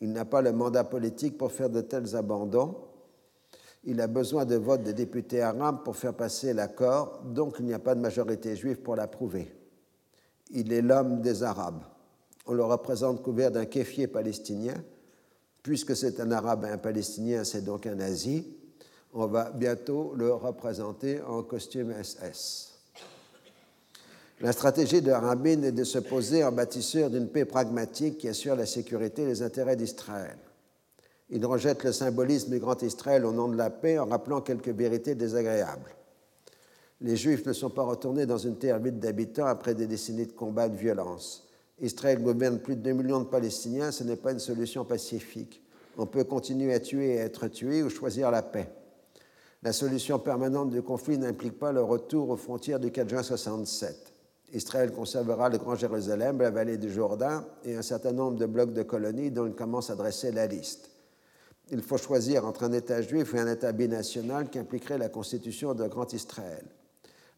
Il 0.00 0.12
n'a 0.12 0.24
pas 0.24 0.42
le 0.42 0.52
mandat 0.52 0.84
politique 0.84 1.38
pour 1.38 1.52
faire 1.52 1.70
de 1.70 1.80
tels 1.80 2.16
abandons. 2.16 2.76
Il 3.86 4.00
a 4.00 4.06
besoin 4.06 4.44
de 4.44 4.56
vote 4.56 4.82
des 4.82 4.92
députés 4.92 5.40
arabes 5.40 5.82
pour 5.84 5.96
faire 5.96 6.14
passer 6.14 6.52
l'accord, 6.52 7.22
donc 7.24 7.56
il 7.60 7.66
n'y 7.66 7.74
a 7.74 7.78
pas 7.78 7.94
de 7.94 8.00
majorité 8.00 8.54
juive 8.56 8.80
pour 8.80 8.96
l'approuver. 8.96 9.52
Il 10.50 10.72
est 10.72 10.82
l'homme 10.82 11.22
des 11.22 11.42
Arabes. 11.42 11.82
On 12.46 12.52
le 12.52 12.64
représente 12.64 13.22
couvert 13.22 13.50
d'un 13.50 13.64
kéfier 13.64 14.06
palestinien. 14.06 14.74
Puisque 15.62 15.96
c'est 15.96 16.20
un 16.20 16.30
Arabe 16.30 16.64
et 16.64 16.72
un 16.72 16.78
Palestinien, 16.78 17.42
c'est 17.42 17.64
donc 17.64 17.86
un 17.86 17.96
nazi 17.96 18.56
on 19.16 19.26
va 19.26 19.50
bientôt 19.50 20.12
le 20.14 20.32
représenter 20.32 21.22
en 21.22 21.42
costume 21.42 21.92
SS. 22.02 22.74
La 24.42 24.52
stratégie 24.52 25.00
de 25.00 25.10
Rabin 25.10 25.62
est 25.62 25.72
de 25.72 25.84
se 25.84 25.98
poser 25.98 26.44
en 26.44 26.52
bâtisseur 26.52 27.08
d'une 27.08 27.28
paix 27.28 27.46
pragmatique 27.46 28.18
qui 28.18 28.28
assure 28.28 28.54
la 28.54 28.66
sécurité 28.66 29.22
et 29.22 29.26
les 29.26 29.42
intérêts 29.42 29.76
d'Israël. 29.76 30.36
Il 31.30 31.44
rejette 31.44 31.82
le 31.82 31.92
symbolisme 31.92 32.50
du 32.50 32.60
Grand 32.60 32.80
Israël 32.82 33.24
au 33.24 33.32
nom 33.32 33.48
de 33.48 33.56
la 33.56 33.70
paix 33.70 33.98
en 33.98 34.06
rappelant 34.06 34.40
quelques 34.40 34.68
vérités 34.68 35.14
désagréables. 35.14 35.94
Les 37.00 37.16
Juifs 37.16 37.44
ne 37.44 37.52
sont 37.52 37.70
pas 37.70 37.82
retournés 37.82 38.26
dans 38.26 38.38
une 38.38 38.56
terre 38.56 38.78
vide 38.78 39.00
d'habitants 39.00 39.46
après 39.46 39.74
des 39.74 39.86
décennies 39.86 40.26
de 40.26 40.32
combats 40.32 40.66
et 40.66 40.70
de 40.70 40.76
violence. 40.76 41.48
Israël 41.80 42.22
gouverne 42.22 42.58
plus 42.58 42.76
de 42.76 42.82
2 42.82 42.92
millions 42.92 43.20
de 43.20 43.24
Palestiniens, 43.26 43.90
ce 43.90 44.04
n'est 44.04 44.16
pas 44.16 44.32
une 44.32 44.38
solution 44.38 44.84
pacifique. 44.84 45.62
On 45.98 46.06
peut 46.06 46.24
continuer 46.24 46.72
à 46.72 46.80
tuer 46.80 47.16
et 47.16 47.20
à 47.20 47.24
être 47.24 47.48
tué 47.48 47.82
ou 47.82 47.90
choisir 47.90 48.30
la 48.30 48.42
paix. 48.42 48.70
La 49.62 49.72
solution 49.72 50.18
permanente 50.18 50.70
du 50.70 50.80
conflit 50.80 51.18
n'implique 51.18 51.58
pas 51.58 51.72
le 51.72 51.82
retour 51.82 52.30
aux 52.30 52.36
frontières 52.36 52.80
du 52.80 52.90
4 52.92 53.08
juin 53.08 53.22
67. 53.22 54.14
Israël 54.52 54.92
conservera 54.92 55.48
le 55.48 55.58
Grand 55.58 55.74
Jérusalem, 55.74 56.38
la 56.40 56.50
vallée 56.50 56.78
du 56.78 56.90
Jourdain 56.90 57.44
et 57.64 57.74
un 57.74 57.82
certain 57.82 58.12
nombre 58.12 58.38
de 58.38 58.46
blocs 58.46 58.72
de 58.72 58.82
colonies 58.84 59.30
dont 59.30 59.46
il 59.46 59.54
commence 59.54 59.90
à 59.90 59.96
dresser 59.96 60.30
la 60.30 60.46
liste. 60.46 60.90
Il 61.70 61.82
faut 61.82 61.96
choisir 61.96 62.46
entre 62.46 62.64
un 62.64 62.72
État 62.72 63.02
juif 63.02 63.34
et 63.34 63.40
un 63.40 63.52
État 63.52 63.72
binational 63.72 64.48
qui 64.48 64.58
impliquerait 64.58 64.98
la 64.98 65.08
constitution 65.08 65.74
de 65.74 65.86
Grand 65.88 66.12
Israël. 66.12 66.64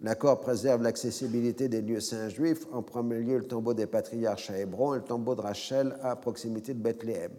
L'accord 0.00 0.40
préserve 0.40 0.82
l'accessibilité 0.82 1.68
des 1.68 1.80
lieux 1.80 2.00
saints 2.00 2.28
juifs, 2.28 2.66
en 2.70 2.82
premier 2.82 3.20
lieu 3.20 3.38
le 3.38 3.48
tombeau 3.48 3.74
des 3.74 3.86
patriarches 3.86 4.50
à 4.50 4.58
Hébron 4.58 4.94
et 4.94 4.98
le 4.98 5.04
tombeau 5.04 5.34
de 5.34 5.40
Rachel 5.40 5.96
à 6.02 6.14
proximité 6.14 6.74
de 6.74 6.80
Bethléem. 6.80 7.32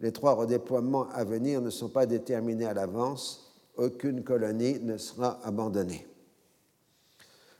Les 0.00 0.12
trois 0.12 0.34
redéploiements 0.34 1.08
à 1.10 1.24
venir 1.24 1.60
ne 1.60 1.70
sont 1.70 1.88
pas 1.88 2.06
déterminés 2.06 2.66
à 2.66 2.74
l'avance 2.74 3.48
aucune 3.76 4.22
colonie 4.22 4.80
ne 4.80 4.98
sera 4.98 5.40
abandonnée. 5.44 6.06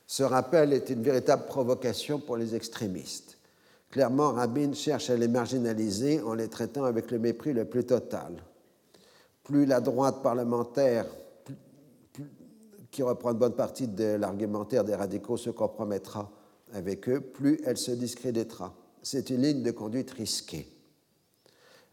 Ce 0.06 0.22
rappel 0.22 0.72
est 0.72 0.90
une 0.90 1.02
véritable 1.02 1.46
provocation 1.46 2.18
pour 2.18 2.36
les 2.36 2.54
extrémistes. 2.54 3.38
Clairement, 3.90 4.32
Rabin 4.32 4.72
cherche 4.72 5.10
à 5.10 5.16
les 5.16 5.28
marginaliser 5.28 6.20
en 6.20 6.34
les 6.34 6.48
traitant 6.48 6.84
avec 6.84 7.10
le 7.10 7.18
mépris 7.18 7.54
le 7.54 7.64
plus 7.64 7.84
total. 7.84 8.42
Plus 9.48 9.64
la 9.64 9.80
droite 9.80 10.22
parlementaire, 10.22 11.06
qui 12.90 13.02
reprend 13.02 13.32
une 13.32 13.38
bonne 13.38 13.54
partie 13.54 13.88
de 13.88 14.16
l'argumentaire 14.16 14.84
des 14.84 14.94
radicaux, 14.94 15.38
se 15.38 15.48
compromettra 15.48 16.30
avec 16.74 17.08
eux, 17.08 17.22
plus 17.22 17.58
elle 17.64 17.78
se 17.78 17.92
discréditera. 17.92 18.74
C'est 19.02 19.30
une 19.30 19.40
ligne 19.40 19.62
de 19.62 19.70
conduite 19.70 20.10
risquée. 20.10 20.68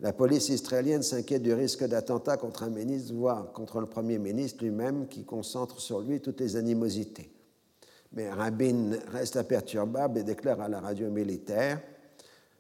La 0.02 0.12
police 0.12 0.50
israélienne 0.50 1.02
s'inquiète 1.02 1.44
du 1.44 1.54
risque 1.54 1.86
d'attentat 1.86 2.36
contre 2.36 2.64
un 2.64 2.70
ministre, 2.70 3.14
voire 3.14 3.54
contre 3.54 3.80
le 3.80 3.86
Premier 3.86 4.18
ministre 4.18 4.62
lui-même, 4.62 5.08
qui 5.08 5.24
concentre 5.24 5.80
sur 5.80 6.02
lui 6.02 6.20
toutes 6.20 6.42
les 6.42 6.58
animosités. 6.58 7.32
Mais 8.12 8.30
Rabin 8.30 8.98
reste 9.14 9.38
imperturbable 9.38 10.20
et 10.20 10.24
déclare 10.24 10.60
à 10.60 10.68
la 10.68 10.82
radio 10.82 11.10
militaire, 11.10 11.82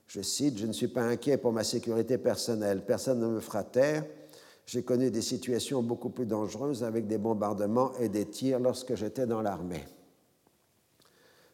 je 0.07 0.21
cite, 0.21 0.57
Je 0.57 0.67
ne 0.67 0.71
suis 0.71 0.87
pas 0.87 1.03
inquiet 1.03 1.35
pour 1.35 1.51
ma 1.51 1.65
sécurité 1.65 2.17
personnelle, 2.17 2.85
personne 2.85 3.19
ne 3.19 3.27
me 3.27 3.39
fera 3.41 3.65
taire. 3.65 4.05
J'ai 4.65 4.83
connu 4.83 5.11
des 5.11 5.21
situations 5.21 5.83
beaucoup 5.83 6.09
plus 6.09 6.25
dangereuses 6.25 6.83
avec 6.83 7.07
des 7.07 7.17
bombardements 7.17 7.93
et 7.99 8.09
des 8.09 8.25
tirs 8.25 8.59
lorsque 8.59 8.95
j'étais 8.95 9.27
dans 9.27 9.41
l'armée. 9.41 9.83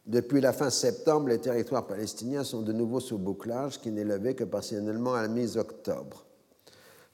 Depuis 0.05 0.41
la 0.41 0.53
fin 0.53 0.69
septembre, 0.69 1.27
les 1.27 1.39
territoires 1.39 1.85
palestiniens 1.85 2.43
sont 2.43 2.61
de 2.61 2.73
nouveau 2.73 2.99
sous 2.99 3.17
bouclage 3.17 3.79
qui 3.79 3.91
n'est 3.91 4.03
levé 4.03 4.33
que 4.33 4.43
partiellement 4.43 5.13
à 5.13 5.23
la 5.23 5.27
mi-octobre. 5.27 6.25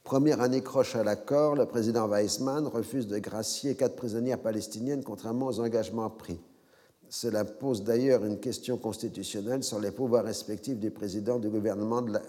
Première 0.03 0.39
année 0.39 0.61
croche 0.61 0.95
à 0.95 1.03
l'accord, 1.03 1.55
le 1.55 1.65
président 1.65 2.07
Weizmann 2.07 2.65
refuse 2.65 3.07
de 3.07 3.17
gracier 3.17 3.75
quatre 3.75 3.97
prisonnières 3.97 4.41
palestiniennes 4.41 5.03
contrairement 5.03 5.47
aux 5.47 5.59
engagements 5.59 6.09
pris. 6.09 6.39
Cela 7.09 7.43
pose 7.43 7.83
d'ailleurs 7.83 8.23
une 8.23 8.39
question 8.39 8.77
constitutionnelle 8.77 9.63
sur 9.63 9.79
les 9.79 9.91
pouvoirs 9.91 10.23
respectifs 10.23 10.79
du 10.79 10.91
président 10.91 11.39
du 11.39 11.49
gouvernement 11.49 12.01
de 12.01 12.19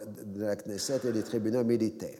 la, 0.41 0.57
Knesset 0.57 1.01
et 1.09 1.13
des 1.13 1.23
tribunaux 1.23 1.65
militaires. 1.65 2.19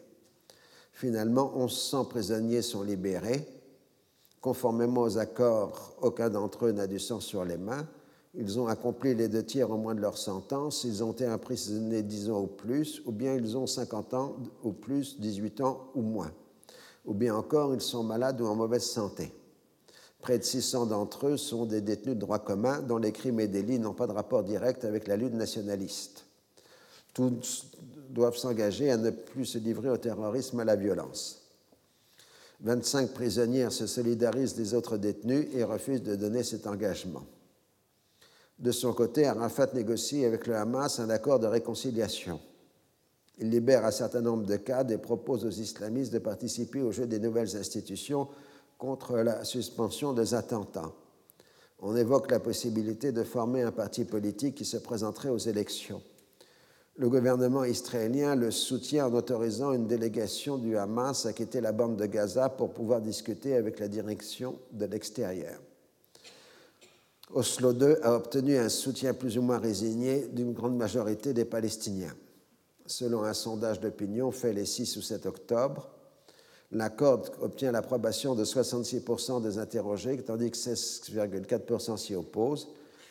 Finalement, 0.99 1.53
1100 1.57 2.07
prisonniers 2.07 2.63
sont 2.63 2.83
libérés. 2.83 3.47
Conformément 4.41 5.03
aux 5.03 5.19
accords, 5.19 5.97
aucun 6.03 6.29
d'entre 6.29 6.67
eux 6.67 6.73
n'a 6.73 6.87
du 6.87 6.99
sang 6.99 7.21
sur 7.21 7.45
les 7.45 7.57
mains 7.57 7.87
ils 8.35 8.61
ont 8.61 8.69
accompli 8.69 9.15
les 9.15 9.29
deux 9.29 9.43
tiers 9.43 9.71
au 9.71 9.77
moins 9.77 9.95
de 9.95 10.01
leur 10.01 10.19
sentence, 10.19 10.85
ils 10.85 11.03
ont 11.03 11.13
été 11.13 11.27
emprisonnés 11.27 12.03
10 12.03 12.31
ans 12.31 12.43
ou 12.43 12.47
plus, 12.47 13.03
ou 13.07 13.13
bien 13.13 13.35
ils 13.35 13.57
ont 13.57 13.67
50 13.67 14.15
ans 14.15 14.37
ou 14.63 14.73
plus, 14.73 15.19
18 15.19 15.61
ans 15.63 15.89
ou 15.95 16.03
moins, 16.03 16.31
ou 17.05 17.15
bien 17.15 17.35
encore 17.35 17.75
ils 17.75 17.81
sont 17.81 18.05
malades 18.05 18.41
ou 18.41 18.47
en 18.47 18.55
mauvaise 18.55 18.85
santé. 18.85 19.33
Près 20.21 20.39
de 20.39 20.45
600 20.45 20.87
d'entre 20.87 21.29
eux 21.29 21.37
sont 21.37 21.65
des 21.65 21.81
détenus 21.81 22.17
de 22.17 22.21
droit 22.21 22.39
commun 22.39 22.81
dont 22.81 22.99
les 22.99 23.13
crimes 23.13 23.41
et 23.41 23.49
délits 23.49 23.79
n'ont 23.79 23.95
pas 23.95 24.07
de 24.07 24.13
rapport 24.13 24.43
direct 24.43 24.85
avec 24.85 25.07
la 25.07 25.17
lutte 25.17 25.35
nationaliste. 25.35 26.25
Doivent 28.09 28.37
s'engager 28.37 28.91
à 28.91 28.97
ne 28.97 29.11
plus 29.11 29.45
se 29.45 29.59
livrer 29.59 29.91
au 29.91 29.97
terrorisme 29.97 30.59
et 30.59 30.63
à 30.63 30.67
la 30.67 30.77
violence. 30.77 31.45
25 32.61 33.13
prisonnières 33.13 33.73
se 33.73 33.87
solidarisent 33.87 34.55
des 34.55 34.75
autres 34.75 34.97
détenus 34.97 35.47
et 35.53 35.63
refusent 35.63 36.03
de 36.03 36.17
donner 36.17 36.43
cet 36.43 36.67
engagement. 36.67 37.25
De 38.59 38.73
son 38.73 38.93
côté, 38.93 39.27
Arafat 39.27 39.69
négocie 39.75 40.25
avec 40.25 40.49
le 40.49 40.57
Hamas 40.57 40.99
un 40.99 41.11
accord 41.11 41.39
de 41.39 41.47
réconciliation. 41.47 42.41
Il 43.39 43.51
libère 43.51 43.85
un 43.85 43.93
certain 43.93 44.21
nombre 44.21 44.47
de 44.47 44.57
cadres 44.57 44.93
et 44.93 44.99
propose 44.99 45.45
aux 45.45 45.51
islamistes 45.51 46.13
de 46.13 46.19
participer 46.19 46.83
au 46.83 46.91
jeu 46.91 47.07
des 47.07 47.21
nouvelles 47.21 47.57
institutions 47.57 48.27
contre 48.77 49.19
la 49.19 49.45
suspension 49.45 50.13
des 50.13 50.35
attentats. 50.35 50.93
On 51.81 51.95
évoque 51.95 52.33
la 52.33 52.41
possibilité 52.41 53.13
de 53.13 53.23
former 53.23 53.63
un 53.63 53.71
parti 53.71 54.05
politique 54.05 54.57
qui 54.57 54.65
se 54.65 54.77
présenterait 54.77 55.29
aux 55.29 55.39
élections. 55.39 56.03
Le 56.99 57.09
gouvernement 57.09 57.63
israélien 57.63 58.35
le 58.35 58.51
soutient 58.51 59.07
en 59.07 59.15
autorisant 59.15 59.73
une 59.73 59.87
délégation 59.87 60.59
du 60.59 60.77
Hamas 60.77 61.27
à 61.27 61.33
quitter 61.33 61.61
la 61.61 61.71
bande 61.71 61.97
de 61.97 62.07
Gaza 62.07 62.49
pour 62.49 62.73
pouvoir 62.73 63.01
discuter 63.01 63.55
avec 63.55 63.79
la 63.79 63.87
direction 63.87 64.59
de 64.73 64.85
l'extérieur. 64.85 65.61
Oslo 67.33 67.73
II 67.73 67.95
a 68.03 68.17
obtenu 68.17 68.57
un 68.57 68.69
soutien 68.69 69.15
plus 69.15 69.39
ou 69.39 69.43
moins 69.43 69.59
résigné 69.59 70.27
d'une 70.33 70.53
grande 70.53 70.77
majorité 70.77 71.33
des 71.33 71.45
Palestiniens. 71.45 72.15
Selon 72.85 73.23
un 73.23 73.35
sondage 73.35 73.79
d'opinion 73.79 74.33
fait 74.33 74.53
les 74.53 74.67
6 74.67 74.97
ou 74.97 75.03
7 75.03 75.27
octobre, 75.27 75.89
l'accord 76.73 77.23
obtient 77.41 77.71
l'approbation 77.71 78.35
de 78.35 78.45
66% 78.45 79.41
des 79.41 79.59
interrogés, 79.59 80.17
tandis 80.17 80.51
que 80.51 80.57
16,4% 80.57 81.97
s'y 81.97 82.17
opposent. 82.17 82.67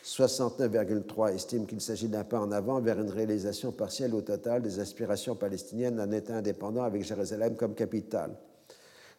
69,3 0.08 1.34
estiment 1.34 1.66
qu'il 1.66 1.82
s'agit 1.82 2.08
d'un 2.08 2.24
pas 2.24 2.40
en 2.40 2.50
avant 2.50 2.80
vers 2.80 2.98
une 2.98 3.10
réalisation 3.10 3.72
partielle 3.72 4.14
ou 4.14 4.22
totale 4.22 4.62
des 4.62 4.80
aspirations 4.80 5.34
palestiniennes 5.34 5.96
d'un 5.96 6.10
État 6.12 6.36
indépendant 6.36 6.82
avec 6.82 7.04
Jérusalem 7.04 7.56
comme 7.56 7.74
capitale. 7.74 8.34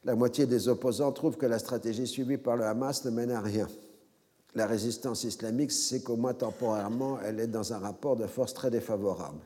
La 0.03 0.15
moitié 0.15 0.47
des 0.47 0.67
opposants 0.67 1.11
trouvent 1.11 1.37
que 1.37 1.45
la 1.45 1.59
stratégie 1.59 2.07
suivie 2.07 2.39
par 2.39 2.57
le 2.57 2.63
Hamas 2.63 3.05
ne 3.05 3.11
mène 3.11 3.29
à 3.29 3.39
rien. 3.39 3.67
La 4.55 4.65
résistance 4.65 5.25
islamique 5.25 5.71
sait 5.71 6.01
qu'au 6.01 6.15
moins 6.15 6.33
temporairement, 6.33 7.19
elle 7.23 7.39
est 7.39 7.47
dans 7.47 7.71
un 7.71 7.77
rapport 7.77 8.15
de 8.15 8.25
force 8.25 8.55
très 8.55 8.71
défavorable. 8.71 9.45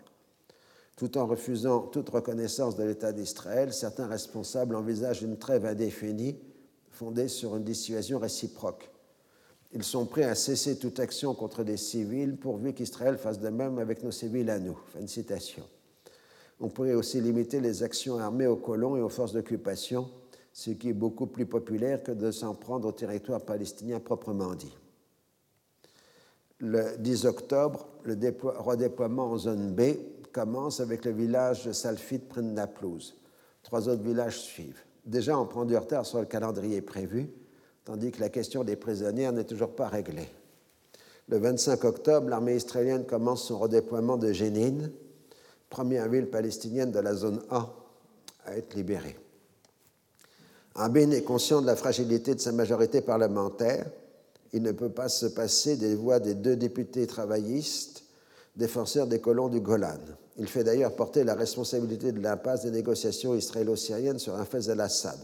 Tout 0.95 1.17
en 1.17 1.27
refusant 1.27 1.81
toute 1.81 2.07
reconnaissance 2.07 2.77
de 2.77 2.85
l'État 2.85 3.11
d'Israël, 3.11 3.73
certains 3.73 4.07
responsables 4.07 4.77
envisagent 4.77 5.23
une 5.23 5.37
trêve 5.37 5.65
indéfinie 5.65 6.39
fondée 6.89 7.27
sur 7.27 7.57
une 7.57 7.65
dissuasion 7.65 8.17
réciproque. 8.17 8.92
Ils 9.75 9.83
sont 9.83 10.05
prêts 10.05 10.23
à 10.23 10.35
cesser 10.35 10.77
toute 10.77 10.99
action 10.99 11.33
contre 11.33 11.63
des 11.63 11.77
civils 11.77 12.37
pourvu 12.37 12.73
qu'Israël 12.73 13.17
fasse 13.17 13.39
de 13.39 13.49
même 13.49 13.79
avec 13.79 14.03
nos 14.03 14.11
civils 14.11 14.49
à 14.49 14.59
nous. 14.59 14.77
Fin 14.93 15.01
de 15.01 15.07
citation. 15.07 15.63
On 16.59 16.69
pourrait 16.69 16.93
aussi 16.93 17.19
limiter 17.19 17.59
les 17.59 17.81
actions 17.81 18.19
armées 18.19 18.45
aux 18.45 18.55
colons 18.55 18.95
et 18.95 19.01
aux 19.01 19.09
forces 19.09 19.33
d'occupation, 19.33 20.09
ce 20.53 20.71
qui 20.71 20.89
est 20.89 20.93
beaucoup 20.93 21.25
plus 21.25 21.47
populaire 21.47 22.03
que 22.03 22.11
de 22.11 22.29
s'en 22.29 22.53
prendre 22.53 22.87
au 22.87 22.91
territoire 22.91 23.41
palestinien 23.41 23.99
proprement 23.99 24.53
dit. 24.53 24.75
Le 26.59 26.95
10 26.99 27.25
octobre, 27.25 27.87
le 28.03 28.15
redéploiement 28.59 29.31
en 29.31 29.37
zone 29.37 29.73
B 29.73 29.81
commence 30.31 30.79
avec 30.79 31.03
le 31.03 31.11
village 31.11 31.65
de 31.65 31.71
Salfit 31.71 32.21
Naplouse. 32.37 33.15
Trois 33.63 33.89
autres 33.89 34.03
villages 34.03 34.39
suivent. 34.39 34.83
Déjà, 35.05 35.37
on 35.37 35.45
prend 35.47 35.65
du 35.65 35.75
retard 35.75 36.05
sur 36.05 36.19
le 36.19 36.25
calendrier 36.25 36.81
prévu, 36.81 37.29
tandis 37.85 38.11
que 38.11 38.21
la 38.21 38.29
question 38.29 38.63
des 38.63 38.75
prisonniers 38.75 39.31
n'est 39.31 39.43
toujours 39.43 39.75
pas 39.75 39.87
réglée. 39.87 40.29
Le 41.29 41.37
25 41.37 41.83
octobre, 41.85 42.29
l'armée 42.29 42.55
israélienne 42.55 43.05
commence 43.05 43.47
son 43.47 43.57
redéploiement 43.57 44.17
de 44.17 44.31
Jénine, 44.31 44.91
première 45.69 46.09
ville 46.09 46.29
palestinienne 46.29 46.91
de 46.91 46.99
la 46.99 47.15
zone 47.15 47.41
A 47.49 47.73
à 48.45 48.57
être 48.57 48.73
libérée. 48.75 49.17
Abin 50.75 51.11
est 51.11 51.23
conscient 51.23 51.61
de 51.61 51.67
la 51.67 51.75
fragilité 51.75 52.35
de 52.35 52.39
sa 52.39 52.51
majorité 52.51 53.01
parlementaire. 53.01 53.85
Il 54.53 54.63
ne 54.63 54.71
peut 54.71 54.89
pas 54.89 55.07
se 55.07 55.27
passer 55.27 55.77
des 55.77 55.95
voix 55.95 56.19
des 56.19 56.33
deux 56.33 56.55
députés 56.55 57.07
travaillistes, 57.07 58.03
défenseurs 58.55 59.07
des 59.07 59.19
colons 59.19 59.49
du 59.49 59.61
Golan. 59.61 59.99
Il 60.37 60.47
fait 60.47 60.63
d'ailleurs 60.63 60.95
porter 60.95 61.23
la 61.23 61.35
responsabilité 61.35 62.11
de 62.11 62.19
l'impasse 62.19 62.63
des 62.63 62.71
négociations 62.71 63.35
israélo-syriennes 63.35 64.19
sur 64.19 64.35
un 64.35 64.45
Faiz 64.45 64.69
al-Assad. 64.69 65.19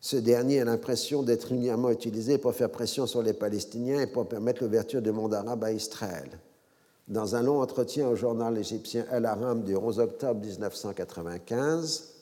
Ce 0.00 0.16
dernier 0.16 0.60
a 0.60 0.64
l'impression 0.64 1.22
d'être 1.22 1.48
régulièrement 1.48 1.90
utilisé 1.90 2.38
pour 2.38 2.54
faire 2.54 2.70
pression 2.70 3.06
sur 3.06 3.22
les 3.22 3.34
Palestiniens 3.34 4.00
et 4.00 4.06
pour 4.06 4.26
permettre 4.28 4.62
l'ouverture 4.62 5.02
du 5.02 5.12
monde 5.12 5.34
arabe 5.34 5.64
à 5.64 5.72
Israël. 5.72 6.40
Dans 7.06 7.34
un 7.34 7.42
long 7.42 7.60
entretien 7.60 8.08
au 8.08 8.16
journal 8.16 8.56
égyptien 8.56 9.04
El 9.10 9.26
Aram 9.26 9.62
du 9.62 9.76
11 9.76 9.98
octobre 9.98 10.40
1995, 10.40 12.14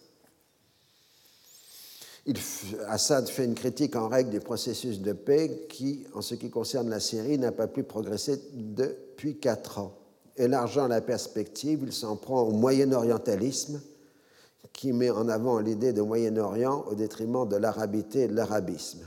Assad 2.88 3.28
fait 3.28 3.44
une 3.44 3.54
critique 3.54 3.96
en 3.96 4.08
règle 4.08 4.30
du 4.30 4.40
processus 4.40 5.00
de 5.00 5.12
paix 5.12 5.66
qui, 5.68 6.04
en 6.14 6.20
ce 6.20 6.34
qui 6.34 6.50
concerne 6.50 6.90
la 6.90 7.00
Syrie, 7.00 7.38
n'a 7.38 7.52
pas 7.52 7.68
pu 7.68 7.84
progresser 7.84 8.42
depuis 8.54 9.38
quatre 9.38 9.78
ans. 9.78 9.94
Élargant 10.36 10.88
la 10.88 11.00
perspective, 11.00 11.80
il 11.84 11.92
s'en 11.92 12.16
prend 12.16 12.42
au 12.42 12.50
moyen-orientalisme 12.50 13.80
qui 14.78 14.92
met 14.92 15.10
en 15.10 15.28
avant 15.28 15.58
l'idée 15.58 15.92
de 15.92 16.02
Moyen-Orient 16.02 16.84
au 16.88 16.94
détriment 16.94 17.48
de 17.48 17.56
l'arabité 17.56 18.20
et 18.22 18.28
de 18.28 18.36
l'arabisme. 18.36 19.00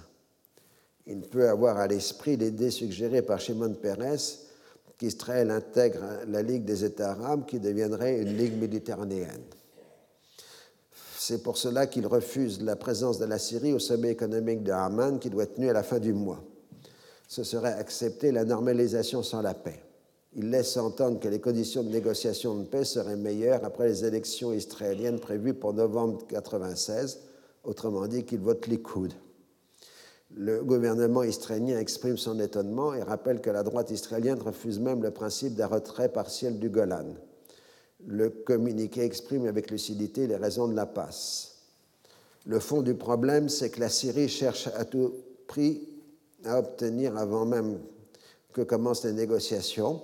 Il 1.08 1.22
peut 1.22 1.48
avoir 1.48 1.78
à 1.78 1.88
l'esprit 1.88 2.36
l'idée 2.36 2.72
suggérée 2.72 3.22
par 3.22 3.40
Shimon 3.40 3.76
Peres 3.76 4.20
qu'Israël 4.98 5.50
intègre 5.50 6.04
la 6.28 6.42
Ligue 6.42 6.66
des 6.66 6.84
États 6.84 7.12
arabes 7.12 7.46
qui 7.46 7.58
deviendrait 7.62 8.20
une 8.20 8.36
Ligue 8.36 8.60
méditerranéenne. 8.60 9.46
C'est 11.18 11.42
pour 11.42 11.56
cela 11.56 11.88
qu'il 11.88 12.06
refuse 12.06 12.62
la 12.62 12.76
présence 12.76 13.18
de 13.18 13.26
la 13.26 13.40
Syrie 13.40 13.72
au 13.72 13.80
sommet 13.80 14.10
économique 14.10 14.64
de 14.64 14.74
Haman 14.74 15.20
qui 15.20 15.30
doit 15.30 15.44
être 15.44 15.56
tenu 15.56 15.70
à 15.70 15.74
la 15.74 15.84
fin 15.84 16.00
du 16.00 16.12
mois. 16.12 16.44
Ce 17.30 17.46
serait 17.46 17.76
accepter 17.76 18.34
la 18.34 18.44
normalisation 18.44 19.24
sans 19.24 19.42
la 19.42 19.54
paix 19.54 19.82
il 20.34 20.50
laisse 20.50 20.78
entendre 20.78 21.20
que 21.20 21.28
les 21.28 21.42
conditions 21.42 21.84
de 21.84 21.90
négociation 21.90 22.56
de 22.56 22.64
paix 22.64 22.86
seraient 22.86 23.18
meilleures 23.18 23.66
après 23.66 23.88
les 23.88 24.06
élections 24.06 24.54
israéliennes 24.54 25.20
prévues 25.20 25.54
pour 25.54 25.74
novembre 25.74 26.20
1996, 26.20 27.20
autrement 27.64 28.08
dit 28.08 28.24
qu'il 28.24 28.40
vote 28.40 28.68
Likoud. 28.68 29.14
Le 30.34 30.64
gouvernement 30.64 31.24
israélien 31.24 31.78
exprime 31.78 32.18
son 32.18 32.40
étonnement 32.40 32.94
et 32.94 33.04
rappelle 33.04 33.42
que 33.42 33.50
la 33.50 33.64
droite 33.64 33.92
israélienne 33.92 34.40
refuse 34.40 34.80
même 34.80 35.04
le 35.04 35.12
principe 35.12 35.56
d'un 35.56 35.68
retrait 35.68 36.08
partiel 36.08 36.58
du 36.60 36.70
Golan. 36.70 37.16
Le 38.08 38.30
communiqué 38.30 39.02
exprime 39.02 39.46
avec 39.46 39.70
lucidité 39.70 40.28
les 40.28 40.38
raisons 40.38 40.70
de 40.70 40.76
la 40.76 40.86
passe. 40.86 41.58
Le 42.46 42.60
fond 42.60 42.82
du 42.82 42.96
problème, 42.96 43.50
c'est 43.50 43.70
que 43.70 43.82
la 43.82 43.90
Syrie 43.90 44.30
cherche 44.30 44.68
à 44.76 44.86
tout 44.86 45.14
prix 45.48 45.90
à 46.46 46.58
obtenir 46.58 47.18
avant 47.18 47.46
même 47.46 47.80
que 48.54 48.62
commencent 48.62 49.04
les 49.04 49.14
négociations 49.14 50.02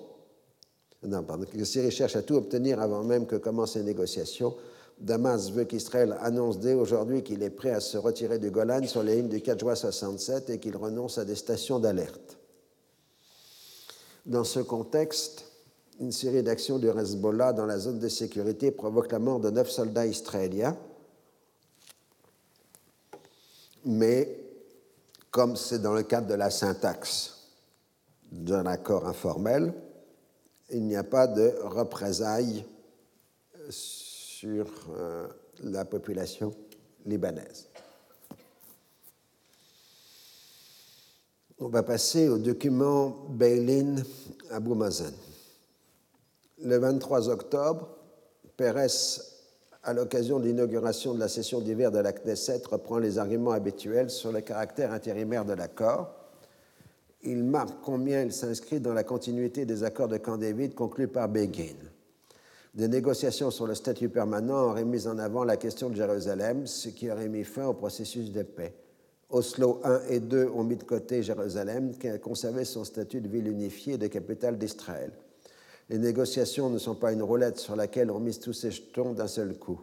non, 1.07 1.23
pardon, 1.23 1.45
que 1.45 1.63
Syrie 1.63 1.89
cherche 1.89 2.17
à 2.17 2.21
tout 2.21 2.35
obtenir 2.35 2.81
avant 2.81 3.01
même 3.01 3.25
que 3.25 3.37
commencent 3.37 3.77
les 3.77 3.83
négociations. 3.83 4.53
Damas 4.99 5.51
veut 5.51 5.63
qu'Israël 5.63 6.17
annonce 6.19 6.59
dès 6.59 6.73
aujourd'hui 6.73 7.23
qu'il 7.23 7.43
est 7.43 7.49
prêt 7.49 7.71
à 7.71 7.79
se 7.79 7.97
retirer 7.97 8.39
du 8.39 8.51
Golan 8.51 8.85
sur 8.87 9.03
les 9.03 9.15
lignes 9.15 9.29
du 9.29 9.41
4 9.41 9.57
juin 9.57 9.75
67 9.75 10.49
et 10.49 10.59
qu'il 10.59 10.75
renonce 10.75 11.17
à 11.17 11.23
des 11.23 11.35
stations 11.35 11.79
d'alerte. 11.79 12.37
Dans 14.25 14.43
ce 14.43 14.59
contexte, 14.59 15.45
une 16.01 16.11
série 16.11 16.43
d'actions 16.43 16.77
du 16.77 16.89
Hezbollah 16.89 17.53
dans 17.53 17.65
la 17.65 17.79
zone 17.79 17.99
de 17.99 18.09
sécurité 18.09 18.71
provoque 18.71 19.11
la 19.13 19.19
mort 19.19 19.39
de 19.39 19.49
neuf 19.49 19.69
soldats 19.69 20.05
israéliens. 20.05 20.75
Mais, 23.85 24.41
comme 25.31 25.55
c'est 25.55 25.79
dans 25.79 25.93
le 25.93 26.03
cadre 26.03 26.27
de 26.27 26.33
la 26.33 26.49
syntaxe 26.49 27.47
d'un 28.29 28.65
accord 28.65 29.07
informel, 29.07 29.73
il 30.71 30.83
n'y 30.83 30.95
a 30.95 31.03
pas 31.03 31.27
de 31.27 31.55
représailles 31.63 32.65
sur 33.69 34.67
euh, 34.97 35.27
la 35.63 35.85
population 35.85 36.53
libanaise. 37.05 37.67
On 41.59 41.69
va 41.69 41.83
passer 41.83 42.29
au 42.29 42.37
document 42.37 43.25
Beilin 43.29 43.95
Abou 44.51 44.75
Mazen. 44.75 45.13
Le 46.63 46.77
23 46.77 47.29
octobre, 47.29 47.89
Pérez, 48.57 48.87
à 49.83 49.93
l'occasion 49.93 50.39
de 50.39 50.45
l'inauguration 50.45 51.13
de 51.13 51.19
la 51.19 51.27
session 51.27 51.61
d'hiver 51.61 51.91
de 51.91 51.99
la 51.99 52.11
Knesset, 52.13 52.61
reprend 52.69 52.99
les 52.99 53.17
arguments 53.17 53.51
habituels 53.51 54.09
sur 54.09 54.31
le 54.31 54.41
caractère 54.41 54.91
intérimaire 54.91 55.45
de 55.45 55.53
l'accord 55.53 56.16
il 57.23 57.43
marque 57.43 57.81
combien 57.83 58.23
il 58.23 58.31
s'inscrit 58.31 58.79
dans 58.79 58.93
la 58.93 59.03
continuité 59.03 59.65
des 59.65 59.83
accords 59.83 60.07
de 60.07 60.17
Camp 60.17 60.37
David 60.37 60.75
conclus 60.75 61.07
par 61.07 61.27
Begin. 61.27 61.75
Des 62.73 62.87
négociations 62.87 63.49
sur 63.49 63.65
le 63.65 63.73
statut 63.73 64.09
permanent 64.09 64.69
auraient 64.69 64.85
mis 64.85 65.07
en 65.07 65.17
avant 65.17 65.43
la 65.43 65.57
question 65.57 65.89
de 65.89 65.95
Jérusalem, 65.95 66.67
ce 66.67 66.89
qui 66.89 67.09
aurait 67.09 67.27
mis 67.27 67.43
fin 67.43 67.65
au 67.65 67.73
processus 67.73 68.31
de 68.31 68.43
paix. 68.43 68.75
Oslo 69.29 69.81
1 69.83 70.01
et 70.09 70.19
2 70.19 70.51
ont 70.53 70.63
mis 70.63 70.77
de 70.77 70.83
côté 70.83 71.23
Jérusalem, 71.23 71.97
qui 71.97 72.07
a 72.07 72.17
conservé 72.19 72.65
son 72.65 72.83
statut 72.83 73.19
de 73.19 73.27
ville 73.27 73.47
unifiée 73.47 73.95
et 73.95 73.97
de 73.97 74.07
capitale 74.07 74.57
d'Israël. 74.57 75.11
Les 75.89 75.97
négociations 75.97 76.69
ne 76.69 76.77
sont 76.77 76.95
pas 76.95 77.11
une 77.11 77.23
roulette 77.23 77.57
sur 77.57 77.75
laquelle 77.75 78.11
on 78.11 78.19
mise 78.19 78.39
tous 78.39 78.53
ses 78.53 78.71
jetons 78.71 79.13
d'un 79.13 79.27
seul 79.27 79.57
coup. 79.57 79.81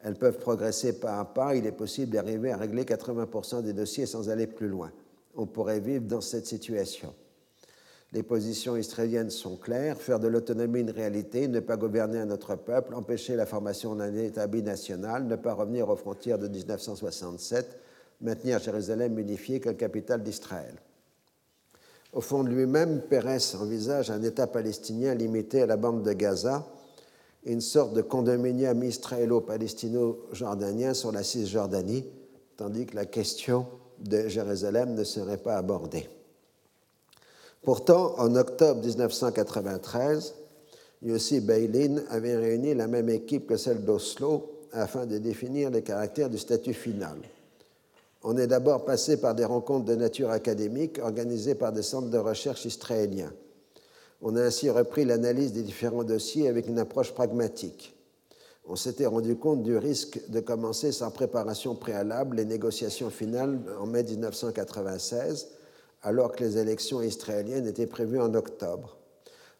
Elles 0.00 0.14
peuvent 0.14 0.38
progresser 0.38 1.00
pas 1.00 1.18
à 1.18 1.24
pas. 1.24 1.56
Il 1.56 1.66
est 1.66 1.72
possible 1.72 2.12
d'arriver 2.12 2.52
à 2.52 2.56
régler 2.56 2.84
80% 2.84 3.62
des 3.62 3.72
dossiers 3.72 4.06
sans 4.06 4.30
aller 4.30 4.46
plus 4.46 4.68
loin 4.68 4.92
on 5.38 5.46
pourrait 5.46 5.80
vivre 5.80 6.04
dans 6.04 6.20
cette 6.20 6.46
situation. 6.46 7.14
Les 8.12 8.22
positions 8.22 8.76
israéliennes 8.76 9.30
sont 9.30 9.56
claires, 9.56 10.00
faire 10.00 10.18
de 10.18 10.28
l'autonomie 10.28 10.80
une 10.80 10.90
réalité, 10.90 11.46
ne 11.46 11.60
pas 11.60 11.76
gouverner 11.76 12.18
un 12.18 12.30
autre 12.30 12.56
peuple, 12.56 12.94
empêcher 12.94 13.36
la 13.36 13.46
formation 13.46 13.94
d'un 13.94 14.14
État 14.14 14.46
binational, 14.46 15.26
ne 15.26 15.36
pas 15.36 15.54
revenir 15.54 15.88
aux 15.88 15.96
frontières 15.96 16.38
de 16.38 16.48
1967, 16.48 17.78
maintenir 18.20 18.58
Jérusalem 18.58 19.18
unifiée 19.18 19.60
comme 19.60 19.76
capitale 19.76 20.22
d'Israël. 20.22 20.74
Au 22.14 22.22
fond 22.22 22.42
de 22.42 22.48
lui-même, 22.48 23.02
Pérez 23.02 23.54
envisage 23.60 24.10
un 24.10 24.22
État 24.22 24.46
palestinien 24.46 25.14
limité 25.14 25.60
à 25.62 25.66
la 25.66 25.76
bande 25.76 26.02
de 26.02 26.14
Gaza 26.14 26.66
une 27.44 27.60
sorte 27.60 27.92
de 27.94 28.02
condominium 28.02 28.82
israélo-palestino-jordanien 28.82 30.94
sur 30.94 31.12
la 31.12 31.22
Cisjordanie, 31.22 32.04
tandis 32.56 32.86
que 32.86 32.96
la 32.96 33.06
question 33.06 33.68
de 34.00 34.28
Jérusalem 34.28 34.94
ne 34.94 35.04
serait 35.04 35.38
pas 35.38 35.56
abordé. 35.56 36.08
Pourtant, 37.62 38.14
en 38.18 38.34
octobre 38.36 38.84
1993, 38.84 40.34
Yossi 41.02 41.40
Beilin 41.40 42.02
avait 42.10 42.36
réuni 42.36 42.74
la 42.74 42.86
même 42.86 43.08
équipe 43.08 43.46
que 43.46 43.56
celle 43.56 43.84
d'Oslo 43.84 44.66
afin 44.72 45.06
de 45.06 45.18
définir 45.18 45.70
les 45.70 45.82
caractères 45.82 46.30
du 46.30 46.38
statut 46.38 46.74
final. 46.74 47.18
On 48.22 48.36
est 48.36 48.46
d'abord 48.46 48.84
passé 48.84 49.20
par 49.20 49.34
des 49.34 49.44
rencontres 49.44 49.84
de 49.84 49.94
nature 49.94 50.30
académique 50.30 50.98
organisées 50.98 51.54
par 51.54 51.72
des 51.72 51.82
centres 51.82 52.10
de 52.10 52.18
recherche 52.18 52.64
israéliens. 52.64 53.32
On 54.20 54.34
a 54.36 54.42
ainsi 54.42 54.68
repris 54.70 55.04
l'analyse 55.04 55.52
des 55.52 55.62
différents 55.62 56.04
dossiers 56.04 56.48
avec 56.48 56.66
une 56.66 56.80
approche 56.80 57.12
pragmatique. 57.12 57.94
On 58.70 58.76
s'était 58.76 59.06
rendu 59.06 59.34
compte 59.34 59.62
du 59.62 59.78
risque 59.78 60.20
de 60.28 60.40
commencer 60.40 60.92
sans 60.92 61.10
préparation 61.10 61.74
préalable 61.74 62.36
les 62.36 62.44
négociations 62.44 63.08
finales 63.08 63.58
en 63.80 63.86
mai 63.86 64.02
1996, 64.02 65.48
alors 66.02 66.32
que 66.32 66.44
les 66.44 66.58
élections 66.58 67.00
israéliennes 67.00 67.66
étaient 67.66 67.86
prévues 67.86 68.20
en 68.20 68.34
octobre. 68.34 68.98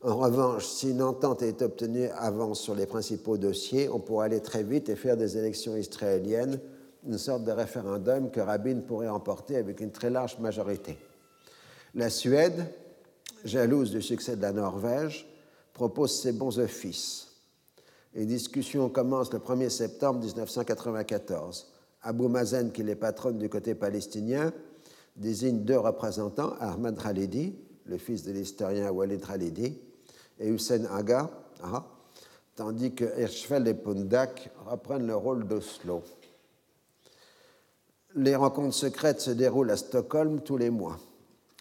En 0.02 0.16
revanche, 0.16 0.66
si 0.66 0.90
une 0.90 1.02
entente 1.02 1.42
est 1.42 1.62
obtenue 1.62 2.08
avant 2.18 2.52
sur 2.52 2.74
les 2.74 2.86
principaux 2.86 3.38
dossiers, 3.38 3.88
on 3.88 3.98
pourrait 3.98 4.26
aller 4.26 4.40
très 4.40 4.62
vite 4.62 4.90
et 4.90 4.94
faire 4.94 5.16
des 5.16 5.38
élections 5.38 5.74
israéliennes 5.74 6.60
une 7.06 7.18
sorte 7.18 7.44
de 7.44 7.52
référendum 7.52 8.30
que 8.30 8.40
Rabin 8.40 8.80
pourrait 8.80 9.08
emporter 9.08 9.56
avec 9.56 9.80
une 9.80 9.90
très 9.90 10.10
large 10.10 10.38
majorité. 10.38 10.98
La 11.94 12.10
Suède, 12.10 12.66
jalouse 13.44 13.90
du 13.90 14.02
succès 14.02 14.36
de 14.36 14.42
la 14.42 14.52
Norvège, 14.52 15.26
propose 15.72 16.20
ses 16.20 16.32
bons 16.32 16.58
offices. 16.58 17.27
Les 18.18 18.26
discussions 18.26 18.88
commencent 18.88 19.32
le 19.32 19.38
1er 19.38 19.68
septembre 19.68 20.18
1994. 20.24 21.68
Abou 22.02 22.26
Mazen, 22.26 22.72
qui 22.72 22.82
est 22.82 22.96
patronne 22.96 23.38
du 23.38 23.48
côté 23.48 23.76
palestinien, 23.76 24.52
désigne 25.14 25.60
deux 25.60 25.78
représentants, 25.78 26.54
Ahmad 26.58 27.00
Khalidi, 27.00 27.54
le 27.84 27.96
fils 27.96 28.24
de 28.24 28.32
l'historien 28.32 28.90
Walid 28.90 29.24
Khalidi, 29.24 29.78
et 30.40 30.48
Hussein 30.48 30.86
Aga, 30.86 31.30
tandis 32.56 32.92
que 32.92 33.04
Hirschfeld 33.04 33.68
et 33.68 33.74
Pundak 33.74 34.50
reprennent 34.66 35.06
le 35.06 35.14
rôle 35.14 35.46
d'Oslo. 35.46 36.02
Les 38.16 38.34
rencontres 38.34 38.74
secrètes 38.74 39.20
se 39.20 39.30
déroulent 39.30 39.70
à 39.70 39.76
Stockholm 39.76 40.40
tous 40.40 40.56
les 40.56 40.70
mois. 40.70 40.98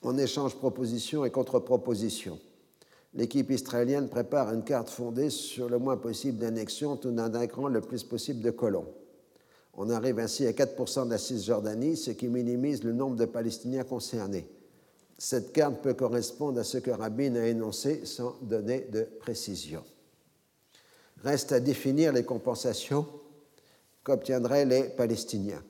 On 0.01 0.17
échange 0.17 0.55
propositions 0.55 1.23
et 1.23 1.29
contre-propositions. 1.29 2.39
L'équipe 3.13 3.49
israélienne 3.49 4.09
prépare 4.09 4.53
une 4.53 4.63
carte 4.63 4.89
fondée 4.89 5.29
sur 5.29 5.69
le 5.69 5.79
moins 5.79 5.97
possible 5.97 6.37
d'annexion 6.37 6.97
tout 6.97 7.09
en 7.09 7.17
intégrant 7.17 7.67
le 7.67 7.81
plus 7.81 8.03
possible 8.03 8.41
de 8.41 8.51
colons. 8.51 8.87
On 9.73 9.89
arrive 9.89 10.19
ainsi 10.19 10.45
à 10.45 10.51
4% 10.51 11.05
de 11.05 11.11
la 11.11 11.17
Cisjordanie, 11.17 11.97
ce 11.97 12.11
qui 12.11 12.27
minimise 12.27 12.83
le 12.83 12.93
nombre 12.93 13.15
de 13.15 13.25
Palestiniens 13.25 13.83
concernés. 13.83 14.49
Cette 15.17 15.51
carte 15.51 15.81
peut 15.81 15.93
correspondre 15.93 16.59
à 16.59 16.63
ce 16.63 16.77
que 16.77 16.91
Rabin 16.91 17.35
a 17.35 17.45
énoncé 17.45 18.05
sans 18.05 18.35
donner 18.41 18.87
de 18.91 19.03
précision. 19.19 19.83
Reste 21.23 21.51
à 21.51 21.59
définir 21.59 22.13
les 22.13 22.23
compensations 22.23 23.07
qu'obtiendraient 24.03 24.65
les 24.65 24.83
Palestiniens 24.83 25.63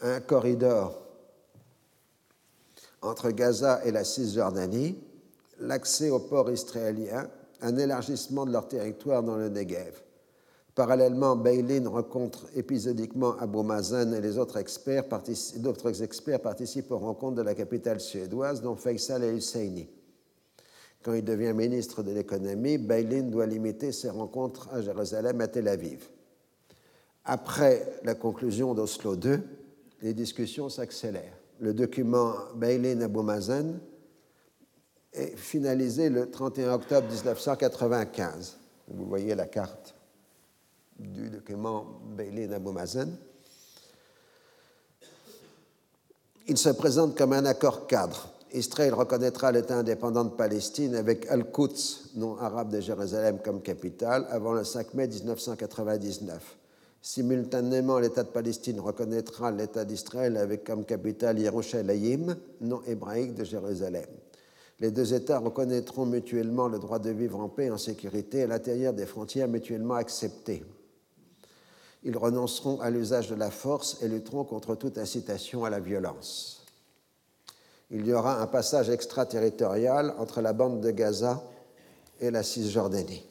un 0.00 0.20
corridor 0.20 0.96
entre 3.02 3.30
Gaza 3.30 3.84
et 3.84 3.90
la 3.90 4.04
Cisjordanie, 4.04 4.98
l'accès 5.60 6.10
au 6.10 6.20
port 6.20 6.50
israélien, 6.50 7.28
un 7.60 7.76
élargissement 7.76 8.46
de 8.46 8.52
leur 8.52 8.68
territoire 8.68 9.22
dans 9.22 9.36
le 9.36 9.48
Negev. 9.48 10.02
Parallèlement, 10.74 11.34
Beilin 11.34 11.88
rencontre 11.88 12.46
épisodiquement 12.54 13.36
Abu 13.38 13.64
Mazen 13.64 14.14
et 14.14 14.20
les 14.20 14.38
autres 14.38 14.58
experts, 14.58 15.04
d'autres 15.56 16.02
experts 16.02 16.40
participent 16.40 16.92
aux 16.92 16.98
rencontres 16.98 17.36
de 17.36 17.42
la 17.42 17.54
capitale 17.54 18.00
suédoise, 18.00 18.62
dont 18.62 18.76
Faisal 18.76 19.24
et 19.24 19.36
Husseini. 19.36 19.88
Quand 21.02 21.14
il 21.14 21.24
devient 21.24 21.52
ministre 21.52 22.02
de 22.02 22.12
l'économie, 22.12 22.78
Beilin 22.78 23.22
doit 23.22 23.46
limiter 23.46 23.90
ses 23.90 24.10
rencontres 24.10 24.68
à 24.72 24.80
Jérusalem 24.80 25.40
et 25.40 25.48
Tel 25.48 25.66
Aviv. 25.66 26.08
Après 27.24 28.00
la 28.04 28.14
conclusion 28.14 28.72
d'Oslo 28.72 29.14
II, 29.16 29.40
les 30.00 30.14
discussions 30.14 30.68
s'accélèrent. 30.68 31.36
Le 31.60 31.74
document 31.74 32.34
Bailin 32.54 33.00
Abou 33.00 33.22
Mazen 33.22 33.80
est 35.12 35.36
finalisé 35.36 36.10
le 36.10 36.30
31 36.30 36.74
octobre 36.74 37.08
1995. 37.08 38.56
Vous 38.88 39.06
voyez 39.06 39.34
la 39.34 39.46
carte 39.46 39.94
du 40.98 41.30
document 41.30 41.86
Bailin 42.16 42.52
Abou 42.52 42.72
Mazen. 42.72 43.16
Il 46.46 46.56
se 46.56 46.70
présente 46.70 47.16
comme 47.16 47.32
un 47.32 47.44
accord 47.44 47.86
cadre. 47.86 48.30
Israël 48.52 48.94
reconnaîtra 48.94 49.52
l'État 49.52 49.76
indépendant 49.76 50.24
de 50.24 50.30
Palestine 50.30 50.94
avec 50.94 51.26
Al-Quds, 51.26 52.12
nom 52.16 52.38
arabe 52.38 52.70
de 52.70 52.80
Jérusalem, 52.80 53.38
comme 53.44 53.60
capitale 53.60 54.26
avant 54.30 54.54
le 54.54 54.64
5 54.64 54.94
mai 54.94 55.06
1999. 55.06 56.56
Simultanément, 57.02 57.98
l'État 57.98 58.24
de 58.24 58.30
Palestine 58.30 58.80
reconnaîtra 58.80 59.50
l'État 59.50 59.84
d'Israël 59.84 60.38
avec 60.38 60.64
comme 60.64 60.84
capitale 60.84 61.38
Yerushalayim, 61.38 62.36
nom 62.62 62.82
hébraïque 62.86 63.34
de 63.34 63.44
Jérusalem. 63.44 64.06
Les 64.80 64.90
deux 64.90 65.14
États 65.14 65.38
reconnaîtront 65.38 66.06
mutuellement 66.06 66.68
le 66.68 66.78
droit 66.78 66.98
de 66.98 67.10
vivre 67.10 67.40
en 67.40 67.48
paix 67.48 67.66
et 67.66 67.70
en 67.70 67.78
sécurité 67.78 68.42
à 68.42 68.46
l'intérieur 68.46 68.92
des 68.92 69.06
frontières 69.06 69.48
mutuellement 69.48 69.94
acceptées. 69.94 70.64
Ils 72.04 72.16
renonceront 72.16 72.80
à 72.80 72.90
l'usage 72.90 73.28
de 73.28 73.34
la 73.34 73.50
force 73.50 74.00
et 74.02 74.08
lutteront 74.08 74.44
contre 74.44 74.76
toute 74.76 74.98
incitation 74.98 75.64
à 75.64 75.70
la 75.70 75.80
violence. 75.80 76.64
Il 77.90 78.06
y 78.06 78.12
aura 78.12 78.40
un 78.40 78.46
passage 78.46 78.90
extraterritorial 78.90 80.14
entre 80.18 80.40
la 80.40 80.52
bande 80.52 80.80
de 80.80 80.90
Gaza 80.90 81.42
et 82.20 82.30
la 82.30 82.42
Cisjordanie 82.42 83.24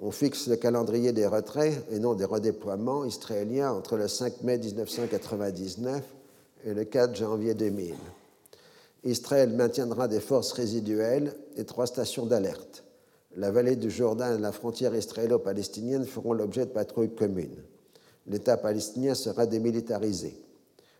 on 0.00 0.10
fixe 0.10 0.46
le 0.48 0.56
calendrier 0.56 1.12
des 1.12 1.26
retraits 1.26 1.84
et 1.90 1.98
non 1.98 2.14
des 2.14 2.24
redéploiements 2.24 3.04
israéliens 3.04 3.72
entre 3.72 3.96
le 3.96 4.08
5 4.08 4.42
mai 4.42 4.58
1999 4.58 6.02
et 6.64 6.74
le 6.74 6.84
4 6.84 7.14
janvier 7.14 7.54
2000. 7.54 7.94
Israël 9.04 9.50
maintiendra 9.54 10.08
des 10.08 10.20
forces 10.20 10.52
résiduelles 10.52 11.34
et 11.56 11.64
trois 11.64 11.86
stations 11.86 12.26
d'alerte. 12.26 12.84
La 13.36 13.50
vallée 13.50 13.76
du 13.76 13.90
Jourdain 13.90 14.36
et 14.36 14.40
la 14.40 14.52
frontière 14.52 14.94
israélo-palestinienne 14.94 16.04
feront 16.04 16.32
l'objet 16.32 16.66
de 16.66 16.70
patrouilles 16.70 17.14
communes. 17.14 17.62
L'État 18.26 18.56
palestinien 18.56 19.14
sera 19.14 19.46
démilitarisé. 19.46 20.36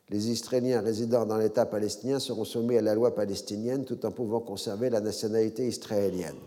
Les 0.08 0.30
Israéliens 0.30 0.80
résidant 0.80 1.26
dans 1.26 1.36
l'État 1.36 1.66
palestinien 1.66 2.18
seront 2.18 2.44
soumis 2.44 2.78
à 2.78 2.82
la 2.82 2.94
loi 2.94 3.14
palestinienne 3.14 3.84
tout 3.84 4.04
en 4.06 4.10
pouvant 4.10 4.40
conserver 4.40 4.90
la 4.90 5.00
nationalité 5.00 5.66
israélienne. 5.66 6.38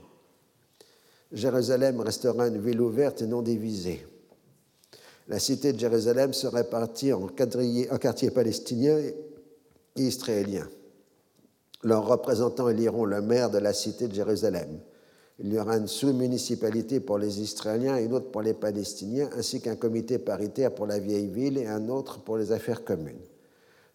Jérusalem 1.31 1.99
restera 2.01 2.47
une 2.47 2.61
ville 2.61 2.81
ouverte 2.81 3.21
et 3.21 3.27
non 3.27 3.41
divisée. 3.41 4.05
La 5.27 5.39
cité 5.39 5.71
de 5.71 5.80
Jérusalem 5.80 6.34
se 6.34 6.47
répartit 6.47 7.13
en, 7.13 7.23
en 7.23 7.97
quartiers 7.97 8.31
palestiniens 8.31 8.99
et 8.99 9.15
israéliens. 9.95 10.67
Leurs 11.84 12.05
représentants 12.05 12.69
éliront 12.69 13.05
le 13.05 13.22
maire 13.22 13.49
de 13.49 13.57
la 13.57 13.73
cité 13.73 14.07
de 14.07 14.14
Jérusalem. 14.15 14.80
Il 15.39 15.51
y 15.51 15.60
aura 15.60 15.77
une 15.77 15.88
sous-municipalité 15.88 16.99
pour 16.99 17.18
les 17.18 17.41
Israéliens 17.41 17.97
et 17.97 18.05
une 18.05 18.14
autre 18.14 18.31
pour 18.31 18.41
les 18.41 18.53
Palestiniens, 18.53 19.30
ainsi 19.35 19.60
qu'un 19.60 19.76
comité 19.76 20.18
paritaire 20.18 20.73
pour 20.73 20.85
la 20.85 20.99
vieille 20.99 21.27
ville 21.27 21.57
et 21.57 21.68
un 21.68 21.89
autre 21.89 22.19
pour 22.19 22.38
les 22.38 22.51
affaires 22.51 22.85
communes. 22.85 23.19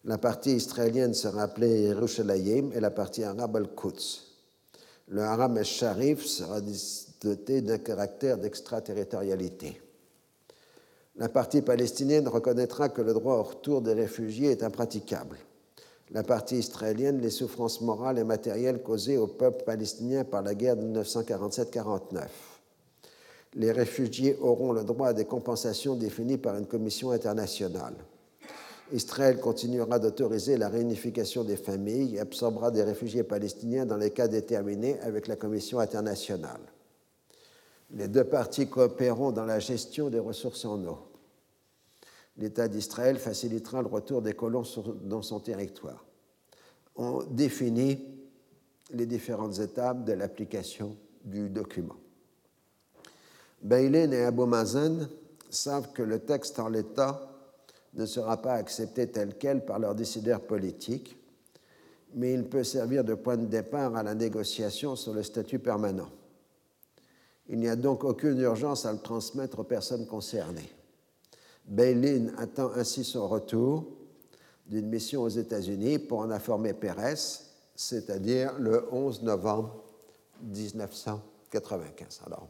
La 0.05 0.17
partie 0.17 0.51
israélienne 0.51 1.13
sera 1.13 1.43
appelée 1.43 1.81
Yerushalayim 1.83 2.71
et 2.73 2.79
la 2.79 2.91
partie 2.91 3.23
arabe 3.23 3.55
Al-Quds. 3.55 4.25
Le 5.07 5.21
haram 5.21 5.57
el-Sharif 5.57 6.25
sera 6.25 6.61
doté 7.21 7.61
d'un 7.61 7.79
caractère 7.79 8.37
d'extraterritorialité. 8.37 9.81
La 11.15 11.27
partie 11.27 11.61
palestinienne 11.61 12.27
reconnaîtra 12.27 12.89
que 12.89 13.01
le 13.01 13.13
droit 13.13 13.35
au 13.35 13.43
retour 13.43 13.81
des 13.81 13.93
réfugiés 13.93 14.51
est 14.51 14.63
impraticable. 14.63 15.37
La 16.11 16.23
partie 16.23 16.57
israélienne, 16.57 17.21
les 17.21 17.29
souffrances 17.29 17.81
morales 17.81 18.17
et 18.17 18.23
matérielles 18.23 18.81
causées 18.81 19.17
au 19.17 19.27
peuple 19.27 19.63
palestinien 19.63 20.23
par 20.23 20.41
la 20.41 20.55
guerre 20.55 20.75
de 20.75 20.83
1947-49. 20.83 22.23
Les 23.55 23.71
réfugiés 23.71 24.37
auront 24.41 24.71
le 24.71 24.83
droit 24.83 25.09
à 25.09 25.13
des 25.13 25.25
compensations 25.25 25.95
définies 25.95 26.37
par 26.37 26.55
une 26.57 26.65
commission 26.65 27.11
internationale. 27.11 27.93
Israël 28.91 29.39
continuera 29.39 29.99
d'autoriser 29.99 30.57
la 30.57 30.67
réunification 30.67 31.43
des 31.43 31.57
familles 31.57 32.15
et 32.15 32.19
absorbera 32.19 32.71
des 32.71 32.81
réfugiés 32.81 33.23
palestiniens 33.23 33.85
dans 33.85 33.97
les 33.97 34.09
cas 34.09 34.27
déterminés 34.27 34.99
avec 35.01 35.27
la 35.27 35.35
commission 35.35 35.77
internationale. 35.77 36.61
Les 37.91 38.07
deux 38.07 38.23
parties 38.23 38.67
coopéreront 38.67 39.31
dans 39.31 39.45
la 39.45 39.59
gestion 39.59 40.09
des 40.09 40.19
ressources 40.19 40.65
en 40.65 40.83
eau. 40.85 41.08
L'État 42.39 42.69
d'Israël 42.69 43.17
facilitera 43.17 43.81
le 43.81 43.87
retour 43.87 44.21
des 44.21 44.33
colons 44.33 44.63
dans 45.03 45.21
son 45.21 45.41
territoire. 45.41 46.05
On 46.95 47.21
définit 47.23 47.99
les 48.91 49.05
différentes 49.05 49.59
étapes 49.59 50.05
de 50.05 50.13
l'application 50.13 50.95
du 51.23 51.49
document. 51.49 51.97
Bailin 53.61 54.11
et 54.11 54.23
Abou 54.23 54.45
Mazen 54.45 55.09
savent 55.49 55.91
que 55.91 56.01
le 56.01 56.19
texte 56.19 56.59
en 56.59 56.69
l'état 56.69 57.29
ne 57.93 58.05
sera 58.05 58.41
pas 58.41 58.53
accepté 58.53 59.07
tel 59.07 59.37
quel 59.37 59.65
par 59.65 59.79
leurs 59.79 59.95
décideurs 59.95 60.41
politiques, 60.41 61.17
mais 62.13 62.33
il 62.33 62.45
peut 62.45 62.63
servir 62.63 63.03
de 63.03 63.15
point 63.15 63.35
de 63.35 63.47
départ 63.47 63.97
à 63.97 64.03
la 64.03 64.15
négociation 64.15 64.95
sur 64.95 65.13
le 65.13 65.23
statut 65.23 65.59
permanent. 65.59 66.09
Il 67.49 67.59
n'y 67.59 67.67
a 67.67 67.75
donc 67.75 68.05
aucune 68.05 68.39
urgence 68.39 68.85
à 68.85 68.93
le 68.93 68.99
transmettre 68.99 69.59
aux 69.59 69.63
personnes 69.63 70.05
concernées. 70.07 70.69
Beilin 71.69 72.33
attend 72.39 72.71
ainsi 72.75 73.03
son 73.03 73.27
retour 73.27 73.85
d'une 74.65 74.87
mission 74.87 75.21
aux 75.21 75.29
États-Unis 75.29 75.99
pour 75.99 76.19
en 76.19 76.31
informer 76.31 76.73
Pérez, 76.73 77.13
c'est-à-dire 77.75 78.57
le 78.57 78.91
11 78.91 79.21
novembre 79.21 79.83
1995. 80.41 82.21
Alors, 82.25 82.47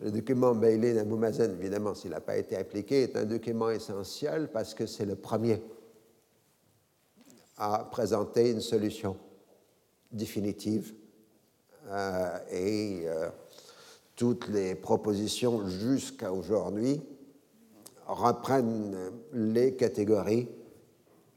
le 0.00 0.10
document 0.10 0.54
Bailey 0.54 0.98
Abou 0.98 1.16
Mazen, 1.16 1.58
évidemment, 1.60 1.94
s'il 1.94 2.10
n'a 2.10 2.20
pas 2.20 2.38
été 2.38 2.56
appliqué, 2.56 3.02
est 3.02 3.16
un 3.16 3.24
document 3.24 3.68
essentiel 3.68 4.48
parce 4.50 4.72
que 4.72 4.86
c'est 4.86 5.04
le 5.04 5.16
premier 5.16 5.62
à 7.58 7.86
présenter 7.90 8.50
une 8.50 8.62
solution 8.62 9.16
définitive 10.10 10.94
euh, 11.90 12.38
et 12.50 13.02
euh, 13.06 13.28
toutes 14.16 14.48
les 14.48 14.74
propositions 14.74 15.68
jusqu'à 15.68 16.32
aujourd'hui 16.32 17.02
reprennent 18.06 19.12
les 19.32 19.74
catégories 19.74 20.48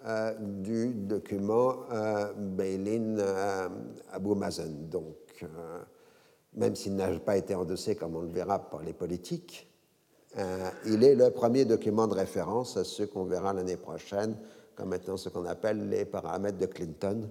euh, 0.06 0.34
du 0.40 0.94
document 0.94 1.76
euh, 1.92 2.34
Bailin 2.34 3.18
Abou 4.12 4.36
Mazen. 4.36 4.90
Donc, 4.90 5.46
même 6.54 6.76
s'il 6.76 6.96
n'a 6.96 7.20
pas 7.20 7.38
été 7.38 7.56
endossé, 7.56 7.96
comme 7.96 8.16
on 8.16 8.22
le 8.22 8.30
verra, 8.30 8.60
par 8.60 8.84
les 8.84 8.94
politiques, 8.94 9.70
il 10.86 11.04
est 11.04 11.16
le 11.16 11.32
premier 11.32 11.64
document 11.64 12.08
de 12.08 12.14
référence 12.14 12.76
à 12.76 12.84
ce 12.84 13.04
qu'on 13.04 13.24
verra 13.24 13.54
l'année 13.54 13.78
prochaine, 13.78 14.36
comme 14.76 14.90
maintenant 14.90 15.18
ce 15.18 15.30
qu'on 15.30 15.46
appelle 15.46 15.90
les 15.90 16.04
paramètres 16.06 16.58
de 16.58 16.66
Clinton, 16.66 17.30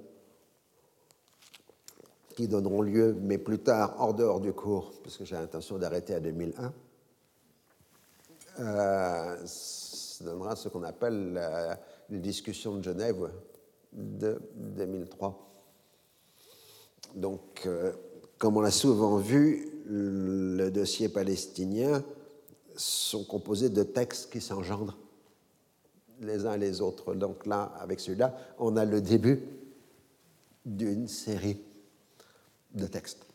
qui 2.34 2.48
donneront 2.48 2.82
lieu, 2.82 3.16
mais 3.20 3.38
plus 3.38 3.58
tard, 3.58 3.96
hors 3.98 4.14
dehors 4.14 4.40
du 4.40 4.52
cours, 4.52 4.92
parce 5.02 5.16
que 5.16 5.24
j'ai 5.24 5.36
l'intention 5.36 5.78
d'arrêter 5.78 6.14
à 6.14 6.20
2001, 6.20 6.64
euh, 6.64 6.68
ça 8.56 10.24
donnera 10.24 10.56
ce 10.56 10.68
qu'on 10.68 10.82
appelle 10.82 11.40
les 12.10 12.20
discussions 12.20 12.76
de 12.76 12.82
Genève 12.82 13.30
de 13.92 14.40
2003. 14.54 15.44
Donc, 17.14 17.62
euh, 17.66 17.92
comme 18.38 18.56
on 18.56 18.60
l'a 18.60 18.70
souvent 18.70 19.16
vu, 19.16 19.68
le 19.86 20.70
dossier 20.70 21.08
palestinien 21.08 22.02
sont 22.76 23.24
composés 23.24 23.68
de 23.68 23.82
textes 23.82 24.32
qui 24.32 24.40
s'engendrent 24.40 24.98
les 26.20 26.46
uns 26.46 26.56
les 26.56 26.80
autres. 26.80 27.14
Donc 27.14 27.46
là, 27.46 27.72
avec 27.80 28.00
celui-là, 28.00 28.34
on 28.58 28.76
a 28.76 28.84
le 28.84 29.00
début 29.00 29.42
d'une 30.64 31.08
série 31.08 31.60
de 32.74 32.86
textes. 32.86 33.26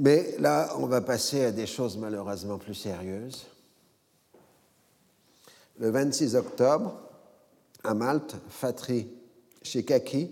Mais 0.00 0.34
là, 0.38 0.74
on 0.78 0.86
va 0.86 1.00
passer 1.00 1.44
à 1.44 1.52
des 1.52 1.66
choses 1.66 1.96
malheureusement 1.96 2.58
plus 2.58 2.74
sérieuses. 2.74 3.46
Le 5.78 5.90
26 5.90 6.34
octobre, 6.36 7.00
à 7.82 7.94
Malte, 7.94 8.36
Fatri 8.48 9.08
Shikaki, 9.62 10.30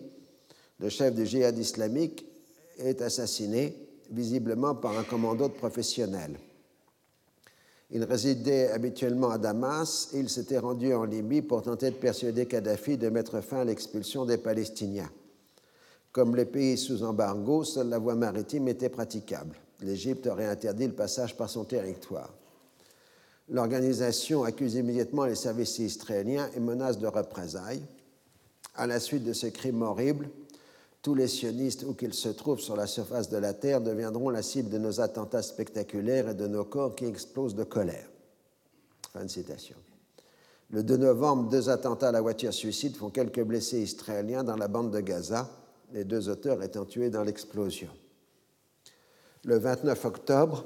le 0.79 0.89
chef 0.89 1.15
du 1.15 1.27
djihad 1.27 1.57
islamique, 1.59 2.27
est 2.79 3.03
assassiné, 3.03 3.77
visiblement 4.11 4.75
par 4.75 4.99
un 4.99 5.05
commando 5.05 5.49
de 5.49 5.55
professionnels. 5.55 6.39
Il 7.91 8.05
résidait 8.05 8.71
habituellement 8.71 9.31
à 9.31 9.39
Damas 9.39 10.09
et 10.15 10.19
il 10.19 10.31
s'était 10.31 10.59
rendu 10.59 10.93
en 10.95 11.05
Libye 11.05 11.43
pour 11.43 11.63
tenter 11.63 11.91
de 11.91 11.97
persuader 11.97 12.47
Kadhafi 12.47 12.97
de 12.97 13.11
mettre 13.11 13.41
fin 13.43 13.61
à 13.61 13.65
l'expulsion 13.65 14.25
des 14.25 14.39
Palestiniens. 14.39 15.11
Comme 16.13 16.37
les 16.37 16.45
pays 16.45 16.77
sous 16.77 17.03
embargo, 17.03 17.65
seule 17.65 17.89
la 17.89 17.99
voie 17.99 18.15
maritime 18.15 18.69
était 18.69 18.91
praticable. 18.91 19.57
L'Égypte 19.81 20.27
aurait 20.27 20.47
interdit 20.47 20.87
le 20.87 20.93
passage 20.93 21.37
par 21.37 21.49
son 21.49 21.65
territoire. 21.65 22.33
L'organisation 23.49 24.45
accuse 24.45 24.75
immédiatement 24.75 25.25
les 25.25 25.35
services 25.35 25.79
israéliens 25.79 26.49
et 26.55 26.61
menace 26.61 26.99
de 26.99 27.07
représailles. 27.07 27.83
À 28.75 28.87
la 28.87 29.01
suite 29.01 29.25
de 29.25 29.33
ce 29.33 29.47
crime 29.47 29.83
horrible, 29.83 30.29
tous 31.01 31.15
les 31.15 31.29
sionistes, 31.29 31.85
où 31.85 31.95
qu'ils 31.95 32.15
se 32.15 32.29
trouvent 32.29 32.61
sur 32.61 32.77
la 32.77 32.87
surface 32.87 33.29
de 33.29 33.39
la 33.39 33.55
Terre, 33.55 33.81
deviendront 33.81 34.31
la 34.31 34.43
cible 34.43 34.71
de 34.71 34.79
nos 34.79 35.01
attentats 35.01 35.43
spectaculaires 35.43 36.29
et 36.29 36.35
de 36.35 36.47
nos 36.47 36.65
corps 36.65 36.95
qui 36.95 37.07
explosent 37.07 37.57
de 37.57 37.65
colère. 37.65 38.09
Fin 39.13 39.25
de 39.25 39.31
citation. 39.31 39.77
Le 40.71 40.83
2 40.83 40.99
novembre, 40.99 41.51
deux 41.51 41.69
attentats 41.69 42.09
à 42.09 42.13
la 42.13 42.21
voiture 42.21 42.55
suicide 42.55 42.97
font 42.97 43.11
quelques 43.11 43.43
blessés 43.43 43.81
israéliens 43.81 44.45
dans 44.45 44.57
la 44.57 44.69
bande 44.69 44.91
de 44.91 45.01
Gaza 45.01 45.51
les 45.93 46.05
deux 46.05 46.29
auteurs 46.29 46.63
étant 46.63 46.85
tués 46.85 47.11
dans 47.11 47.23
l'explosion. 47.23 47.91
Le 49.45 49.59
29 49.59 50.05
octobre 50.05 50.65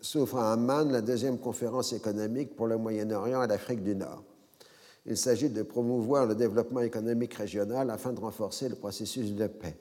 s'ouvre 0.00 0.38
à 0.38 0.52
Amman 0.52 0.90
la 0.90 1.02
deuxième 1.02 1.38
conférence 1.38 1.92
économique 1.92 2.56
pour 2.56 2.66
le 2.66 2.76
Moyen-Orient 2.76 3.42
et 3.42 3.46
l'Afrique 3.46 3.82
du 3.82 3.94
Nord. 3.94 4.22
Il 5.04 5.16
s'agit 5.16 5.50
de 5.50 5.62
promouvoir 5.62 6.26
le 6.26 6.34
développement 6.34 6.80
économique 6.80 7.34
régional 7.34 7.90
afin 7.90 8.12
de 8.12 8.20
renforcer 8.20 8.68
le 8.68 8.74
processus 8.74 9.32
de 9.32 9.46
paix. 9.46 9.76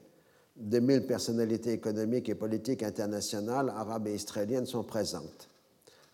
2000 0.58 1.06
personnalités 1.06 1.72
économiques 1.72 2.30
et 2.30 2.36
politiques 2.36 2.84
internationales, 2.84 3.74
arabes 3.76 4.08
et 4.08 4.16
israéliennes, 4.16 4.66
sont 4.66 4.84
présentes. 4.84 5.50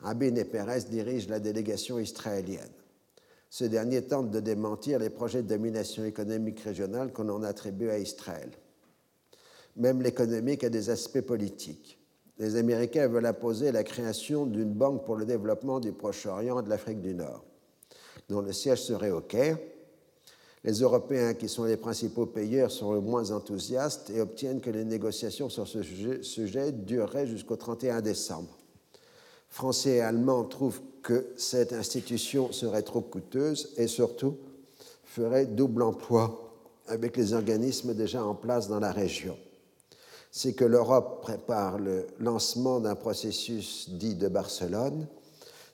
Abin 0.03 0.35
et 0.35 0.45
Pérez 0.45 0.81
dirigent 0.89 1.29
la 1.29 1.39
délégation 1.39 1.99
israélienne. 1.99 2.71
Ce 3.49 3.65
dernier 3.65 4.03
tente 4.03 4.31
de 4.31 4.39
démentir 4.39 4.97
les 4.97 5.09
projets 5.09 5.43
de 5.43 5.49
domination 5.49 6.05
économique 6.05 6.61
régionale 6.61 7.11
qu'on 7.11 7.29
en 7.29 7.43
attribue 7.43 7.89
à 7.89 7.99
Israël. 7.99 8.49
Même 9.75 10.01
l'économique 10.01 10.63
a 10.63 10.69
des 10.69 10.89
aspects 10.89 11.21
politiques. 11.21 11.97
Les 12.37 12.55
Américains 12.55 13.07
veulent 13.07 13.25
imposer 13.25 13.71
la 13.71 13.83
création 13.83 14.45
d'une 14.45 14.73
banque 14.73 15.05
pour 15.05 15.15
le 15.15 15.25
développement 15.25 15.79
du 15.79 15.91
Proche-Orient 15.91 16.59
et 16.59 16.63
de 16.63 16.69
l'Afrique 16.69 17.01
du 17.01 17.13
Nord, 17.13 17.43
dont 18.29 18.41
le 18.41 18.51
siège 18.51 18.81
serait 18.81 19.11
au 19.11 19.21
Caire. 19.21 19.57
Les 20.63 20.73
Européens, 20.73 21.33
qui 21.33 21.49
sont 21.49 21.63
les 21.63 21.77
principaux 21.77 22.25
payeurs, 22.25 22.71
sont 22.71 22.93
le 22.93 23.01
moins 23.01 23.31
enthousiastes 23.31 24.09
et 24.09 24.21
obtiennent 24.21 24.61
que 24.61 24.69
les 24.69 24.85
négociations 24.85 25.49
sur 25.49 25.67
ce 25.67 25.81
sujet 25.83 26.71
dureraient 26.71 27.27
jusqu'au 27.27 27.55
31 27.55 28.01
décembre. 28.01 28.57
Français 29.49 29.97
et 29.97 30.01
Allemands 30.01 30.45
trouvent 30.45 30.81
que 31.03 31.33
cette 31.35 31.73
institution 31.73 32.51
serait 32.51 32.83
trop 32.83 33.01
coûteuse 33.01 33.73
et 33.77 33.87
surtout 33.87 34.37
ferait 35.03 35.45
double 35.45 35.83
emploi 35.83 36.55
avec 36.87 37.17
les 37.17 37.33
organismes 37.33 37.93
déjà 37.93 38.23
en 38.23 38.33
place 38.33 38.67
dans 38.67 38.79
la 38.79 38.91
région. 38.91 39.37
C'est 40.31 40.53
que 40.53 40.63
l'Europe 40.63 41.21
prépare 41.21 41.77
le 41.77 42.07
lancement 42.19 42.79
d'un 42.79 42.95
processus 42.95 43.89
dit 43.89 44.15
de 44.15 44.29
Barcelone 44.29 45.07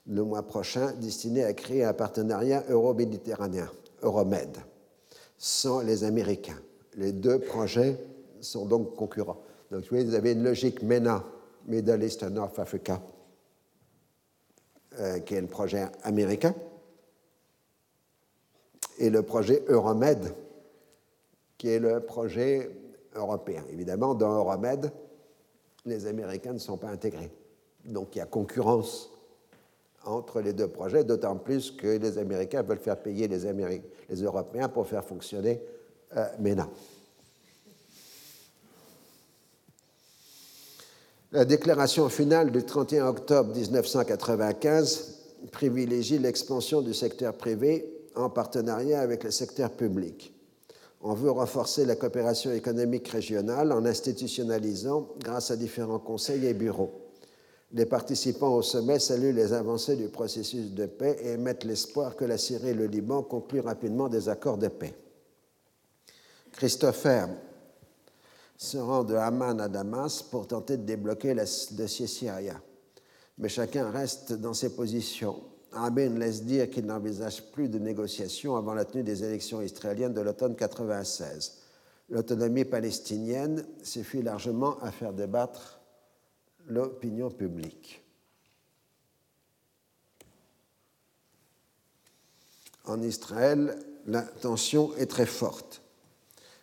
le 0.08 0.24
mois 0.24 0.42
prochain 0.42 0.92
destiné 0.92 1.44
à 1.44 1.52
créer 1.52 1.84
un 1.84 1.92
partenariat 1.92 2.64
euro-méditerranéen, 2.68 3.70
Euromed, 4.02 4.56
sans 5.36 5.80
les 5.80 6.02
Américains. 6.02 6.58
Les 6.96 7.12
deux 7.12 7.38
projets 7.38 7.98
sont 8.40 8.64
donc 8.64 8.96
concurrents. 8.96 9.42
Donc 9.70 9.82
vous, 9.82 9.88
voyez, 9.90 10.04
vous 10.04 10.14
avez 10.14 10.32
une 10.32 10.42
logique 10.42 10.82
MENA, 10.82 11.24
Middle 11.66 12.02
East 12.02 12.22
and 12.22 12.30
North 12.30 12.58
Africa, 12.58 13.02
euh, 14.98 15.18
qui 15.20 15.34
est 15.34 15.40
le 15.40 15.46
projet 15.46 15.86
américain, 16.02 16.54
et 18.96 19.10
le 19.10 19.22
projet 19.22 19.62
Euromed, 19.68 20.34
qui 21.58 21.68
est 21.68 21.78
le 21.78 22.00
projet 22.00 22.70
européen. 23.18 23.64
Évidemment, 23.70 24.14
dans 24.14 24.34
Euromed, 24.34 24.90
les 25.84 26.06
Américains 26.06 26.52
ne 26.52 26.58
sont 26.58 26.76
pas 26.76 26.88
intégrés. 26.88 27.30
Donc 27.84 28.14
il 28.14 28.18
y 28.18 28.22
a 28.22 28.26
concurrence 28.26 29.10
entre 30.04 30.40
les 30.40 30.52
deux 30.52 30.68
projets, 30.68 31.04
d'autant 31.04 31.36
plus 31.36 31.70
que 31.70 31.86
les 31.86 32.18
Américains 32.18 32.62
veulent 32.62 32.78
faire 32.78 32.96
payer 32.96 33.28
les, 33.28 33.82
les 34.08 34.22
Européens 34.22 34.68
pour 34.68 34.86
faire 34.86 35.04
fonctionner 35.04 35.60
euh, 36.16 36.26
MENA. 36.38 36.68
La 41.30 41.44
déclaration 41.44 42.08
finale 42.08 42.50
du 42.50 42.64
31 42.64 43.06
octobre 43.08 43.54
1995 43.54 45.18
privilégie 45.52 46.18
l'expansion 46.18 46.80
du 46.80 46.94
secteur 46.94 47.34
privé 47.34 47.86
en 48.14 48.30
partenariat 48.30 49.00
avec 49.00 49.24
le 49.24 49.30
secteur 49.30 49.70
public. 49.70 50.32
On 51.00 51.14
veut 51.14 51.30
renforcer 51.30 51.84
la 51.84 51.94
coopération 51.94 52.50
économique 52.52 53.08
régionale 53.08 53.72
en 53.72 53.84
institutionnalisant 53.84 55.08
grâce 55.20 55.50
à 55.50 55.56
différents 55.56 56.00
conseils 56.00 56.44
et 56.46 56.54
bureaux. 56.54 57.08
Les 57.72 57.86
participants 57.86 58.54
au 58.54 58.62
sommet 58.62 58.98
saluent 58.98 59.34
les 59.34 59.52
avancées 59.52 59.96
du 59.96 60.08
processus 60.08 60.72
de 60.72 60.86
paix 60.86 61.18
et 61.22 61.32
émettent 61.32 61.64
l'espoir 61.64 62.16
que 62.16 62.24
la 62.24 62.38
Syrie 62.38 62.70
et 62.70 62.74
le 62.74 62.86
Liban 62.86 63.22
concluent 63.22 63.60
rapidement 63.60 64.08
des 64.08 64.28
accords 64.28 64.58
de 64.58 64.68
paix. 64.68 64.94
Christopher 66.52 67.28
se 68.56 68.78
rend 68.78 69.04
de 69.04 69.14
Haman 69.14 69.60
à 69.60 69.68
Damas 69.68 70.22
pour 70.22 70.48
tenter 70.48 70.78
de 70.78 70.82
débloquer 70.82 71.34
le 71.34 71.44
dossier 71.76 72.06
syrien. 72.06 72.60
Mais 73.36 73.48
chacun 73.48 73.90
reste 73.90 74.32
dans 74.32 74.54
ses 74.54 74.74
positions. 74.74 75.40
Rabin 75.72 76.18
laisse 76.18 76.44
dire 76.44 76.70
qu'il 76.70 76.86
n'envisage 76.86 77.42
plus 77.52 77.68
de 77.68 77.78
négociations 77.78 78.56
avant 78.56 78.74
la 78.74 78.84
tenue 78.84 79.02
des 79.02 79.22
élections 79.22 79.60
israéliennes 79.60 80.14
de 80.14 80.20
l'automne 80.20 80.56
96. 80.56 81.58
L'autonomie 82.10 82.64
palestinienne 82.64 83.66
suffit 83.82 84.22
largement 84.22 84.78
à 84.80 84.90
faire 84.90 85.12
débattre 85.12 85.80
l'opinion 86.66 87.30
publique. 87.30 88.02
En 92.86 93.02
Israël, 93.02 93.78
la 94.06 94.22
tension 94.22 94.94
est 94.96 95.10
très 95.10 95.26
forte. 95.26 95.82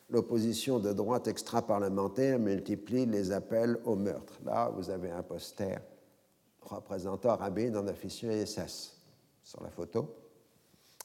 L'opposition 0.10 0.80
de 0.80 0.94
droite 0.94 1.28
extra-parlementaire 1.28 2.40
multiplie 2.40 3.06
les 3.06 3.32
appels 3.32 3.78
au 3.86 3.96
meurtre. 3.96 4.34
Là, 4.44 4.72
vous 4.76 4.90
avez 4.90 5.12
un 5.12 5.22
poster 5.22 5.80
représentant 6.62 7.36
Rabin 7.36 7.76
en 7.76 7.88
officier 7.88 8.44
SS 8.46 8.95
sur 9.46 9.64
la 9.64 9.70
photo. 9.70 10.14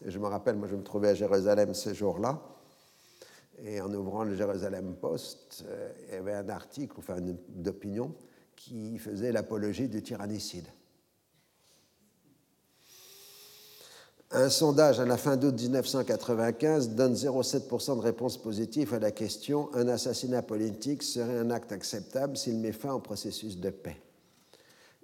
Je 0.05 0.19
me 0.19 0.27
rappelle, 0.27 0.57
moi 0.57 0.67
je 0.67 0.75
me 0.75 0.83
trouvais 0.83 1.11
à 1.11 1.15
Jérusalem 1.15 1.75
ce 1.75 1.93
jour-là, 1.93 2.41
et 3.63 3.81
en 3.83 3.93
ouvrant 3.93 4.25
le 4.25 4.35
Jérusalem 4.35 4.97
Post, 4.97 5.65
euh, 5.69 5.93
il 6.09 6.15
y 6.15 6.17
avait 6.17 6.33
un 6.33 6.49
article, 6.49 6.95
enfin 6.99 7.19
d'opinion, 7.49 8.15
qui 8.57 8.99
faisait 8.99 9.31
l'apologie 9.31 9.89
du 9.89 10.03
tyrannicide. 10.03 10.67
Un 14.33 14.49
sondage 14.49 15.01
à 15.01 15.05
la 15.05 15.17
fin 15.17 15.37
d'août 15.37 15.61
1995 15.61 16.91
donne 16.91 17.15
0,7% 17.15 17.97
de 17.97 18.01
réponses 18.01 18.41
positives 18.41 18.95
à 18.95 19.01
la 19.01 19.11
question 19.11 19.69
Un 19.75 19.89
assassinat 19.89 20.43
politique 20.43 21.03
serait 21.03 21.39
un 21.39 21.51
acte 21.51 21.73
acceptable 21.73 22.37
s'il 22.37 22.57
met 22.59 22.73
fin 22.73 22.93
au 22.93 23.01
processus 23.01 23.59
de 23.59 23.71
paix. 23.71 24.01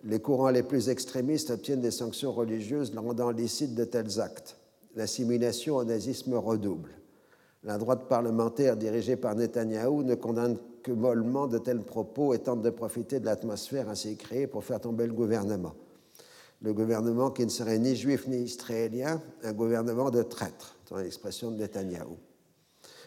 Les 0.09 0.21
courants 0.21 0.51
les 0.51 0.63
plus 0.63 0.89
extrémistes 0.89 1.51
obtiennent 1.51 1.81
des 1.81 1.91
sanctions 1.91 2.31
religieuses 2.31 2.93
rendant 2.97 3.33
licite 3.33 3.75
de 3.75 3.83
tels 3.83 4.21
actes. 4.21 4.57
L'assimilation 4.95 5.77
au 5.77 5.85
nazisme 5.85 6.35
redouble. 6.35 6.91
La 7.65 7.77
droite 7.77 8.07
parlementaire 8.09 8.77
dirigée 8.77 9.17
par 9.17 9.35
Netanyahou 9.35 10.05
ne 10.05 10.15
condamne 10.15 10.59
que 10.85 10.93
mollement 10.93 11.49
de 11.49 11.59
tels 11.59 11.83
propos 11.83 12.35
et 12.35 12.39
tente 12.39 12.63
de 12.63 12.71
profiter 12.71 13.19
de 13.19 13.25
l'atmosphère 13.25 13.89
ainsi 13.89 14.17
créée 14.17 14.47
pour 14.47 14.63
faire 14.63 14.81
tomber 14.81 15.09
le 15.09 15.13
gouvernement. 15.13 15.75
Le 16.63 16.73
gouvernement 16.73 17.33
qui 17.33 17.45
ne 17.45 17.51
serait 17.51 17.81
ni 17.81 17.97
juif 17.97 18.29
ni 18.29 18.37
israélien, 18.37 19.21
un 19.43 19.53
gouvernement 19.53 20.11
de 20.11 20.23
traîtres, 20.23 20.77
dans 20.89 20.99
l'expression 20.99 21.51
de 21.51 21.57
Netanyahou. 21.57 22.17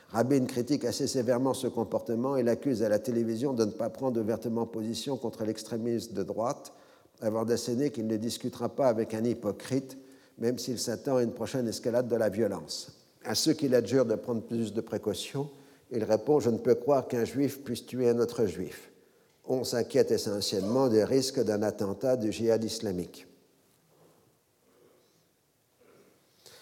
Rabin 0.10 0.44
critique 0.44 0.84
assez 0.84 1.08
sévèrement 1.08 1.54
ce 1.54 1.68
comportement 1.68 2.36
et 2.36 2.44
l'accuse 2.44 2.84
à 2.84 2.90
la 2.90 3.00
télévision 3.00 3.54
de 3.54 3.64
ne 3.64 3.72
pas 3.72 3.90
prendre 3.90 4.20
ouvertement 4.20 4.66
position 4.66 5.16
contre 5.16 5.46
l'extrémisme 5.46 6.14
de 6.14 6.24
droite 6.24 6.74
avant 7.22 7.46
d'asséner 7.46 7.92
qu'il 7.92 8.08
ne 8.08 8.18
discutera 8.18 8.70
pas 8.70 8.88
avec 8.88 9.14
un 9.14 9.24
hypocrite, 9.24 9.98
même 10.38 10.58
s'il 10.58 10.80
s'attend 10.80 11.18
à 11.18 11.24
une 11.24 11.34
prochaine 11.34 11.68
escalade 11.68 12.08
de 12.08 12.16
la 12.16 12.30
violence. 12.30 12.94
À 13.24 13.36
ceux 13.36 13.54
qui 13.54 13.68
l'adjurent 13.68 14.06
de 14.06 14.16
prendre 14.16 14.42
plus 14.42 14.74
de 14.74 14.82
précautions, 14.82 15.50
il 15.92 16.04
répond 16.04 16.40
Je 16.40 16.50
ne 16.50 16.58
peux 16.58 16.76
croire 16.76 17.08
qu'un 17.08 17.26
juif 17.26 17.64
puisse 17.64 17.86
tuer 17.86 18.10
un 18.10 18.20
autre 18.20 18.46
juif. 18.46 18.92
On 19.46 19.64
s'inquiète 19.64 20.12
essentiellement 20.12 20.88
des 20.88 21.04
risques 21.04 21.44
d'un 21.44 21.64
attentat 21.64 22.16
du 22.16 22.32
djihad 22.32 22.64
islamique. 22.64 23.26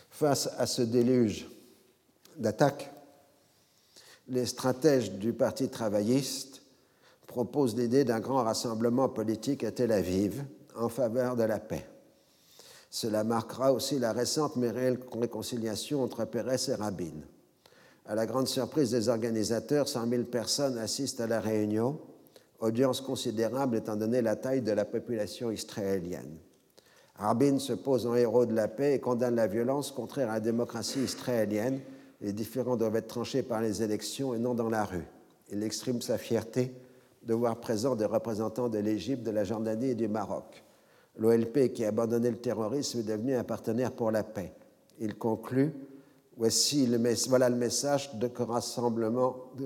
Face 0.10 0.50
à 0.58 0.66
ce 0.66 0.82
déluge 0.82 1.48
d'attaques, 2.38 2.92
les 4.30 4.46
stratèges 4.46 5.12
du 5.12 5.34
Parti 5.34 5.70
travailliste 5.70 6.57
proposent 7.38 7.78
l'idée 7.78 8.04
d'un 8.04 8.20
grand 8.20 8.44
rassemblement 8.44 9.10
politique 9.10 9.64
à 9.64 9.70
Tel 9.70 9.92
Aviv 9.92 10.44
en 10.76 10.90
faveur 10.90 11.36
de 11.36 11.44
la 11.44 11.60
paix. 11.60 11.86
Cela 12.90 13.24
marquera 13.24 13.74
aussi 13.74 14.00
la 14.00 14.12
récente 14.12 14.56
mais 14.56 14.72
réelle 14.72 14.98
réconciliation 15.12 16.02
entre 16.02 16.26
Pérez 16.26 16.68
et 16.68 16.74
Rabin. 16.74 17.14
À 18.08 18.16
la 18.16 18.26
grande 18.26 18.48
surprise 18.48 18.90
des 18.90 19.08
organisateurs, 19.08 19.88
100 19.88 20.10
000 20.10 20.24
personnes 20.24 20.80
assistent 20.80 21.22
à 21.22 21.28
la 21.28 21.40
réunion, 21.40 22.00
audience 22.60 23.02
considérable 23.02 23.78
étant 23.78 23.98
donné 23.98 24.24
la 24.24 24.36
taille 24.36 24.64
de 24.64 24.72
la 24.72 24.86
population 24.86 25.52
israélienne. 25.52 26.40
Rabin 27.18 27.60
se 27.60 27.74
pose 27.74 28.08
en 28.08 28.16
héros 28.16 28.48
de 28.48 28.56
la 28.56 28.68
paix 28.68 28.96
et 28.96 29.00
condamne 29.00 29.36
la 29.36 29.46
violence 29.46 29.92
contraire 29.92 30.32
à 30.32 30.36
la 30.36 30.40
démocratie 30.40 31.04
israélienne. 31.04 31.82
Les 32.20 32.34
différends 32.34 32.78
doivent 32.78 32.96
être 32.96 33.10
tranchés 33.10 33.44
par 33.44 33.62
les 33.62 33.84
élections 33.84 34.34
et 34.34 34.40
non 34.40 34.56
dans 34.56 34.72
la 34.72 34.86
rue. 34.86 35.06
Il 35.52 35.62
exprime 35.62 36.02
sa 36.02 36.18
fierté 36.18 36.74
de 37.28 37.34
voir 37.34 37.60
présents 37.60 37.96
des 37.96 38.06
représentants 38.06 38.70
de 38.70 38.80
l'Égypte, 38.80 39.24
de 39.24 39.32
la 39.32 39.44
Jordanie 39.44 39.90
et 39.90 39.96
du 39.96 40.08
Maroc. 40.08 40.64
L'OLP, 41.18 41.74
qui 41.74 41.84
a 41.84 41.90
abandonné 41.90 42.32
le 42.32 42.38
terrorisme, 42.38 43.00
est 43.00 43.04
devenu 43.04 43.36
un 43.36 43.44
partenaire 43.44 43.92
pour 43.92 44.12
la 44.12 44.24
paix. 44.24 44.54
Il 45.00 45.16
conclut 45.16 45.74
Voici 46.38 46.86
le, 46.86 47.00
voilà 47.30 47.50
le 47.50 47.56
message 47.56 48.14
de 48.14 48.28
que, 48.28 48.44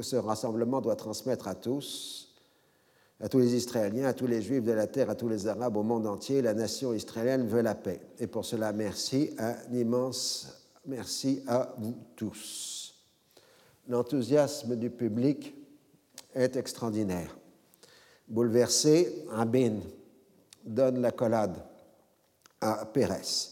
ce 0.02 0.16
rassemblement 0.16 0.80
doit 0.80 0.96
transmettre 0.96 1.50
à 1.50 1.56
tous, 1.56 2.34
à 3.20 3.28
tous 3.28 3.40
les 3.40 3.56
Israéliens, 3.56 4.08
à 4.08 4.14
tous 4.14 4.26
les 4.26 4.42
Juifs 4.42 4.64
de 4.64 4.72
la 4.72 4.88
terre, 4.88 5.10
à 5.10 5.16
tous 5.16 5.28
les 5.28 5.48
Arabes, 5.48 5.76
au 5.76 5.84
monde 5.84 6.08
entier. 6.08 6.42
La 6.42 6.54
nation 6.54 6.94
israélienne 6.94 7.46
veut 7.46 7.62
la 7.62 7.76
paix. 7.76 8.00
Et 8.20 8.28
pour 8.28 8.46
cela, 8.46 8.72
merci, 8.72 9.36
un 9.38 9.56
immense 9.74 10.62
merci 10.86 11.44
à 11.46 11.76
vous 11.78 11.96
tous. 12.16 12.96
L'enthousiasme 13.90 14.78
du 14.78 14.90
public 14.90 15.54
est 16.34 16.56
extraordinaire. 16.56 17.36
Bouleversé, 18.32 19.26
Rabin 19.28 19.80
donne 20.64 21.02
la 21.02 21.12
collade 21.12 21.62
à 22.62 22.86
Pérez. 22.86 23.49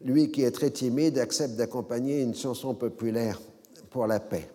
Lui 0.00 0.32
qui 0.32 0.42
est 0.42 0.52
très 0.52 0.70
timide 0.70 1.18
accepte 1.18 1.54
d'accompagner 1.56 2.22
une 2.22 2.34
chanson 2.34 2.74
populaire 2.74 3.38
pour 3.90 4.06
la 4.06 4.18
paix. 4.18 4.50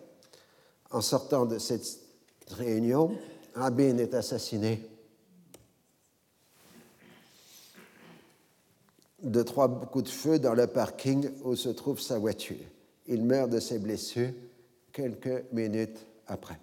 En 0.90 1.00
sortant 1.00 1.46
de 1.46 1.58
cette 1.58 2.00
réunion, 2.50 3.16
Rabin 3.54 3.98
est 3.98 4.14
assassiné 4.14 4.84
de 9.22 9.42
trois 9.44 9.68
coups 9.68 10.04
de 10.04 10.10
feu 10.10 10.38
dans 10.40 10.54
le 10.54 10.66
parking 10.66 11.30
où 11.44 11.54
se 11.54 11.68
trouve 11.68 12.00
sa 12.00 12.18
voiture. 12.18 12.56
Il 13.06 13.22
meurt 13.22 13.50
de 13.50 13.60
ses 13.60 13.78
blessures 13.78 14.32
quelques 14.92 15.44
minutes 15.52 16.04
après. 16.26 16.58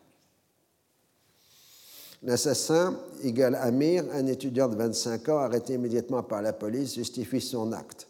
L'assassin, 2.26 2.98
Igal 3.22 3.56
Amir, 3.56 4.06
un 4.14 4.28
étudiant 4.28 4.70
de 4.70 4.76
25 4.76 5.28
ans 5.28 5.40
arrêté 5.40 5.74
immédiatement 5.74 6.24
par 6.24 6.42
la 6.42 6.54
police, 6.54 6.96
justifie 6.96 7.42
son 7.42 7.74
acte. 7.74 8.08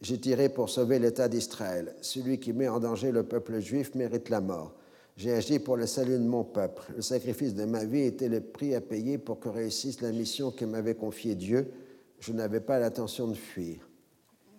J'ai 0.00 0.18
tiré 0.18 0.48
pour 0.48 0.68
sauver 0.68 0.98
l'État 0.98 1.28
d'Israël. 1.28 1.94
Celui 2.00 2.40
qui 2.40 2.52
met 2.52 2.66
en 2.66 2.80
danger 2.80 3.12
le 3.12 3.22
peuple 3.22 3.60
juif 3.60 3.94
mérite 3.94 4.28
la 4.28 4.40
mort. 4.40 4.74
J'ai 5.16 5.32
agi 5.32 5.60
pour 5.60 5.76
le 5.76 5.86
salut 5.86 6.18
de 6.18 6.24
mon 6.24 6.42
peuple. 6.42 6.82
Le 6.96 7.02
sacrifice 7.02 7.54
de 7.54 7.64
ma 7.64 7.84
vie 7.84 8.00
était 8.02 8.28
le 8.28 8.40
prix 8.40 8.74
à 8.74 8.80
payer 8.80 9.18
pour 9.18 9.38
que 9.38 9.48
réussisse 9.48 10.00
la 10.00 10.10
mission 10.10 10.50
que 10.50 10.64
m'avait 10.64 10.96
confiée 10.96 11.36
Dieu. 11.36 11.70
Je 12.18 12.32
n'avais 12.32 12.58
pas 12.58 12.80
l'intention 12.80 13.28
de 13.28 13.34
fuir. 13.34 13.88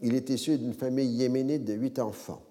Il 0.01 0.15
est 0.15 0.29
issu 0.29 0.57
d'une 0.57 0.73
famille 0.73 1.09
yéménite 1.09 1.65
de 1.65 1.73
huit 1.73 1.99
enfants. 1.99 2.41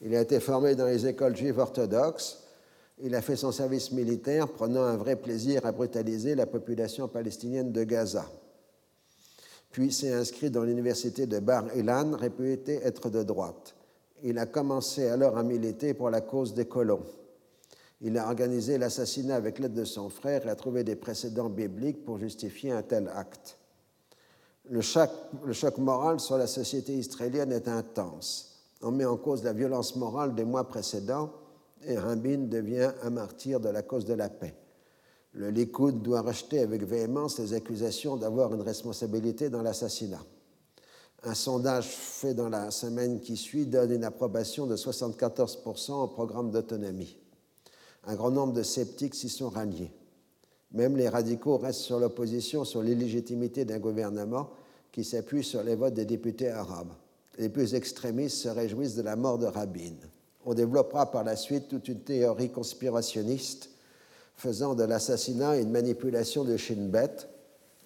Il 0.00 0.14
a 0.14 0.20
été 0.20 0.38
formé 0.38 0.76
dans 0.76 0.86
les 0.86 1.08
écoles 1.08 1.36
juives 1.36 1.58
orthodoxes 1.58 2.43
il 3.02 3.14
a 3.14 3.22
fait 3.22 3.36
son 3.36 3.50
service 3.50 3.90
militaire, 3.90 4.48
prenant 4.48 4.84
un 4.84 4.96
vrai 4.96 5.16
plaisir 5.16 5.66
à 5.66 5.72
brutaliser 5.72 6.34
la 6.34 6.46
population 6.46 7.08
palestinienne 7.08 7.72
de 7.72 7.82
Gaza. 7.82 8.26
Puis 9.70 9.92
s'est 9.92 10.12
inscrit 10.12 10.50
dans 10.50 10.62
l'université 10.62 11.26
de 11.26 11.40
Bar 11.40 11.74
Ilan, 11.76 12.16
réputé 12.16 12.74
être 12.84 13.10
de 13.10 13.24
droite. 13.24 13.74
Il 14.22 14.38
a 14.38 14.46
commencé 14.46 15.08
alors 15.08 15.36
à 15.36 15.42
militer 15.42 15.92
pour 15.92 16.08
la 16.10 16.20
cause 16.20 16.54
des 16.54 16.66
colons. 16.66 17.02
Il 18.00 18.16
a 18.16 18.26
organisé 18.26 18.78
l'assassinat 18.78 19.34
avec 19.34 19.58
l'aide 19.58 19.74
de 19.74 19.84
son 19.84 20.08
frère 20.08 20.46
et 20.46 20.50
a 20.50 20.54
trouvé 20.54 20.84
des 20.84 20.94
précédents 20.94 21.48
bibliques 21.48 22.04
pour 22.04 22.18
justifier 22.18 22.70
un 22.70 22.82
tel 22.82 23.10
acte. 23.14 23.58
Le 24.70 24.80
choc 24.80 25.78
moral 25.78 26.20
sur 26.20 26.38
la 26.38 26.46
société 26.46 26.94
israélienne 26.94 27.52
est 27.52 27.68
intense. 27.68 28.62
On 28.82 28.92
met 28.92 29.04
en 29.04 29.16
cause 29.16 29.42
la 29.42 29.52
violence 29.52 29.96
morale 29.96 30.34
des 30.34 30.44
mois 30.44 30.68
précédents 30.68 31.32
et 31.86 31.98
Rabin 31.98 32.46
devient 32.48 32.92
un 33.02 33.10
martyr 33.10 33.60
de 33.60 33.68
la 33.68 33.82
cause 33.82 34.04
de 34.04 34.14
la 34.14 34.28
paix. 34.28 34.54
Le 35.32 35.50
Likoud 35.50 36.02
doit 36.02 36.20
rejeter 36.20 36.60
avec 36.60 36.84
véhémence 36.84 37.38
les 37.38 37.54
accusations 37.54 38.16
d'avoir 38.16 38.54
une 38.54 38.62
responsabilité 38.62 39.50
dans 39.50 39.62
l'assassinat. 39.62 40.24
Un 41.24 41.34
sondage 41.34 41.88
fait 41.88 42.34
dans 42.34 42.48
la 42.48 42.70
semaine 42.70 43.20
qui 43.20 43.36
suit 43.36 43.66
donne 43.66 43.92
une 43.92 44.04
approbation 44.04 44.66
de 44.66 44.76
74% 44.76 45.92
au 45.92 46.08
programme 46.08 46.50
d'autonomie. 46.50 47.16
Un 48.04 48.14
grand 48.14 48.30
nombre 48.30 48.52
de 48.52 48.62
sceptiques 48.62 49.14
s'y 49.14 49.28
sont 49.28 49.48
ralliés. 49.48 49.90
Même 50.72 50.96
les 50.96 51.08
radicaux 51.08 51.56
restent 51.56 51.80
sur 51.80 51.98
l'opposition 51.98 52.64
sur 52.64 52.82
l'illégitimité 52.82 53.64
d'un 53.64 53.78
gouvernement 53.78 54.50
qui 54.92 55.02
s'appuie 55.02 55.42
sur 55.42 55.62
les 55.62 55.76
votes 55.76 55.94
des 55.94 56.04
députés 56.04 56.50
arabes. 56.50 56.92
Les 57.38 57.48
plus 57.48 57.74
extrémistes 57.74 58.36
se 58.36 58.48
réjouissent 58.48 58.94
de 58.94 59.02
la 59.02 59.16
mort 59.16 59.38
de 59.38 59.46
Rabin. 59.46 59.94
On 60.46 60.54
développera 60.54 61.10
par 61.10 61.24
la 61.24 61.36
suite 61.36 61.68
toute 61.68 61.88
une 61.88 62.00
théorie 62.00 62.50
conspirationniste 62.50 63.70
faisant 64.36 64.74
de 64.74 64.84
l'assassinat 64.84 65.58
une 65.58 65.70
manipulation 65.70 66.44
de 66.44 66.56
Shin 66.56 66.88
Bet. 66.88 67.28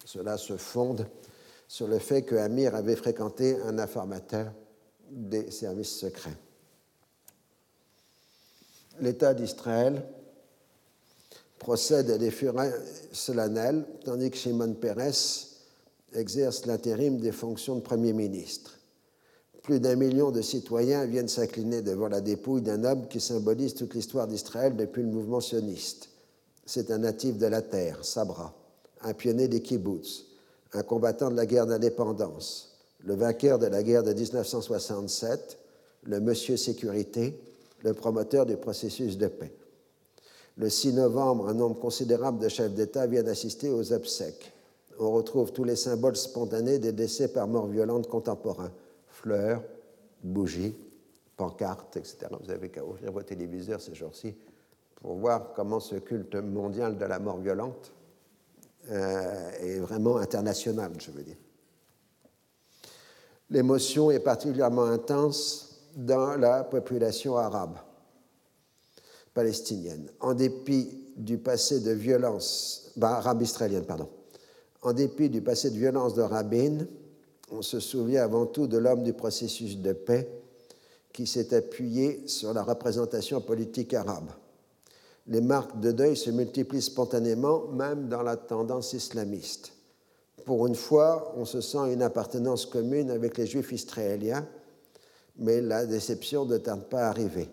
Cela 0.05 0.37
se 0.37 0.57
fonde 0.57 1.07
sur 1.67 1.87
le 1.87 1.99
fait 1.99 2.23
que 2.23 2.35
Amir 2.35 2.75
avait 2.75 2.95
fréquenté 2.95 3.57
un 3.61 3.77
informateur 3.77 4.51
des 5.11 5.51
services 5.51 5.97
secrets. 5.97 6.35
L'État 8.99 9.33
d'Israël 9.33 10.03
procède 11.57 12.09
à 12.09 12.17
des 12.17 12.31
funérailles 12.31 12.73
solennelles, 13.11 13.85
tandis 14.03 14.31
que 14.31 14.37
Shimon 14.37 14.73
Peres 14.73 15.47
exerce 16.13 16.65
l'intérim 16.65 17.19
des 17.19 17.31
fonctions 17.31 17.75
de 17.75 17.81
Premier 17.81 18.13
ministre. 18.13 18.78
Plus 19.61 19.79
d'un 19.79 19.95
million 19.95 20.31
de 20.31 20.41
citoyens 20.41 21.05
viennent 21.05 21.27
s'incliner 21.27 21.81
devant 21.81 22.07
la 22.07 22.21
dépouille 22.21 22.61
d'un 22.61 22.83
homme 22.83 23.07
qui 23.07 23.19
symbolise 23.19 23.73
toute 23.73 23.93
l'histoire 23.93 24.27
d'Israël 24.27 24.75
depuis 24.75 25.01
le 25.01 25.09
mouvement 25.09 25.41
sioniste. 25.41 26.09
C'est 26.65 26.91
un 26.91 26.99
natif 26.99 27.37
de 27.37 27.47
la 27.47 27.61
terre, 27.61 28.05
Sabra, 28.05 28.53
un 29.01 29.13
pionnier 29.13 29.47
des 29.47 29.61
kibbutz, 29.61 30.25
un 30.73 30.83
combattant 30.83 31.29
de 31.29 31.35
la 31.35 31.45
guerre 31.45 31.65
d'indépendance, 31.65 32.77
le 33.03 33.15
vainqueur 33.15 33.59
de 33.59 33.65
la 33.65 33.83
guerre 33.83 34.03
de 34.03 34.13
1967, 34.13 35.57
le 36.03 36.19
monsieur 36.19 36.57
sécurité, 36.57 37.39
le 37.83 37.93
promoteur 37.93 38.45
du 38.45 38.55
processus 38.55 39.17
de 39.17 39.27
paix. 39.27 39.51
Le 40.57 40.69
6 40.69 40.93
novembre, 40.93 41.47
un 41.47 41.53
nombre 41.53 41.79
considérable 41.79 42.39
de 42.39 42.49
chefs 42.49 42.73
d'État 42.73 43.07
viennent 43.07 43.29
assister 43.29 43.69
aux 43.69 43.93
obsèques. 43.93 44.51
On 44.99 45.11
retrouve 45.11 45.53
tous 45.53 45.63
les 45.63 45.77
symboles 45.77 46.17
spontanés 46.17 46.79
des 46.79 46.91
décès 46.91 47.29
par 47.29 47.47
mort 47.47 47.67
violente 47.67 48.07
contemporains 48.07 48.71
fleurs, 49.19 49.63
bougies, 50.23 50.75
pancartes, 51.35 51.97
etc. 51.97 52.27
Vous 52.41 52.51
avez 52.51 52.69
qu'à 52.69 52.83
ouvrir 52.83 53.11
vos 53.11 53.21
téléviseurs 53.21 53.81
ces 53.81 53.93
jours-ci 53.93 54.35
pour 54.95 55.15
voir 55.15 55.53
comment 55.53 55.79
ce 55.79 55.95
culte 55.95 56.35
mondial 56.35 56.97
de 56.97 57.05
la 57.05 57.19
mort 57.19 57.37
violente 57.37 57.91
euh, 58.89 59.51
est 59.59 59.79
vraiment 59.79 60.17
international, 60.17 60.91
je 60.99 61.11
veux 61.11 61.23
dire. 61.23 61.35
L'émotion 63.49 64.11
est 64.11 64.19
particulièrement 64.19 64.85
intense 64.85 65.81
dans 65.95 66.37
la 66.37 66.63
population 66.63 67.35
arabe 67.35 67.77
palestinienne. 69.33 70.09
En 70.19 70.33
dépit 70.33 70.97
du 71.17 71.37
passé 71.37 71.81
de 71.81 71.91
violence, 71.91 72.91
bah, 72.95 73.17
arabe 73.17 73.41
israélienne, 73.41 73.85
pardon. 73.85 74.09
En 74.81 74.93
dépit 74.93 75.29
du 75.29 75.41
passé 75.41 75.71
de 75.71 75.77
violence 75.77 76.13
de 76.13 76.21
Rabin, 76.21 76.85
on 77.51 77.61
se 77.61 77.79
souvient 77.79 78.23
avant 78.23 78.45
tout 78.45 78.67
de 78.67 78.77
l'homme 78.77 79.03
du 79.03 79.13
processus 79.13 79.77
de 79.77 79.93
paix 79.93 80.29
qui 81.13 81.25
s'est 81.25 81.55
appuyé 81.55 82.27
sur 82.27 82.53
la 82.53 82.63
représentation 82.63 83.41
politique 83.41 83.93
arabe. 83.93 84.29
Les 85.27 85.41
marques 85.41 85.79
de 85.79 85.91
deuil 85.91 86.15
se 86.15 86.31
multiplient 86.31 86.81
spontanément, 86.81 87.67
même 87.67 88.07
dans 88.07 88.23
la 88.23 88.37
tendance 88.37 88.93
islamiste. 88.93 89.73
Pour 90.45 90.65
une 90.67 90.75
fois, 90.75 91.33
on 91.35 91.45
se 91.45 91.61
sent 91.61 91.93
une 91.93 92.01
appartenance 92.01 92.65
commune 92.65 93.11
avec 93.11 93.37
les 93.37 93.45
juifs 93.45 93.71
israéliens, 93.71 94.47
mais 95.37 95.61
la 95.61 95.85
déception 95.85 96.45
ne 96.45 96.57
tarde 96.57 96.85
pas 96.85 97.05
à 97.05 97.09
arriver. 97.09 97.49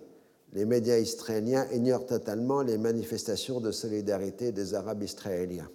Les 0.52 0.64
médias 0.64 0.98
israéliens 0.98 1.66
ignorent 1.72 2.06
totalement 2.06 2.62
les 2.62 2.78
manifestations 2.78 3.60
de 3.60 3.72
solidarité 3.72 4.52
des 4.52 4.74
Arabes 4.74 5.02
israéliens 5.02 5.68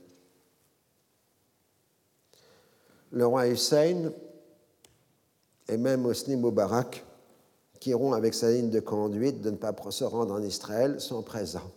le 3.12 3.26
roi 3.26 3.48
Hussein 3.48 4.12
et 5.68 5.78
même 5.78 6.06
Hosni 6.06 6.36
Moubarak, 6.36 7.06
qui 7.80 7.90
iront 7.92 8.14
avec 8.14 8.34
sa 8.34 8.52
ligne 8.52 8.70
de 8.70 8.80
conduite 8.80 9.42
de 9.42 9.50
ne 9.50 9.56
pas 9.56 9.74
se 9.90 10.04
rendre 10.04 10.34
en 10.34 10.42
Israël, 10.42 11.00
sont 11.00 11.24
présents. 11.24 11.72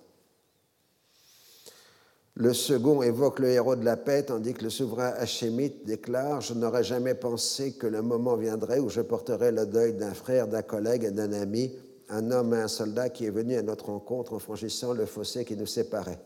Le 2.37 2.53
second 2.53 3.01
évoque 3.03 3.39
le 3.39 3.49
héros 3.49 3.77
de 3.77 3.85
la 3.85 3.97
paix, 3.97 4.25
tandis 4.25 4.55
que 4.55 4.65
le 4.65 4.71
souverain 4.71 5.13
hachémite 5.17 5.87
déclare 5.87 6.41
Je 6.41 6.53
n'aurais 6.55 6.83
jamais 6.83 7.15
pensé 7.15 7.75
que 7.75 7.87
le 7.87 8.03
moment 8.03 8.35
viendrait 8.35 8.81
où 8.81 8.89
je 8.89 9.03
porterais 9.03 9.53
le 9.53 9.67
deuil 9.67 9.93
d'un 9.93 10.15
frère, 10.15 10.49
d'un 10.49 10.63
collègue 10.63 11.05
et 11.05 11.11
d'un 11.13 11.33
ami, 11.33 11.73
un 12.09 12.33
homme 12.33 12.53
et 12.55 12.59
un 12.59 12.69
soldat 12.69 13.09
qui 13.09 13.27
est 13.27 13.31
venu 13.31 13.57
à 13.57 13.63
notre 13.63 13.87
rencontre 13.87 14.35
en 14.35 14.41
franchissant 14.41 14.93
le 14.93 15.07
fossé 15.07 15.45
qui 15.45 15.57
nous 15.57 15.67
séparait. 15.67 16.19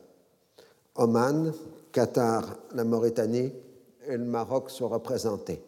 Oman, 0.94 1.52
Qatar, 1.93 2.56
la 2.74 2.85
Mauritanie, 2.85 3.52
et 4.09 4.16
le 4.16 4.24
Maroc 4.24 4.70
sont 4.70 4.89
représentés. 4.89 5.62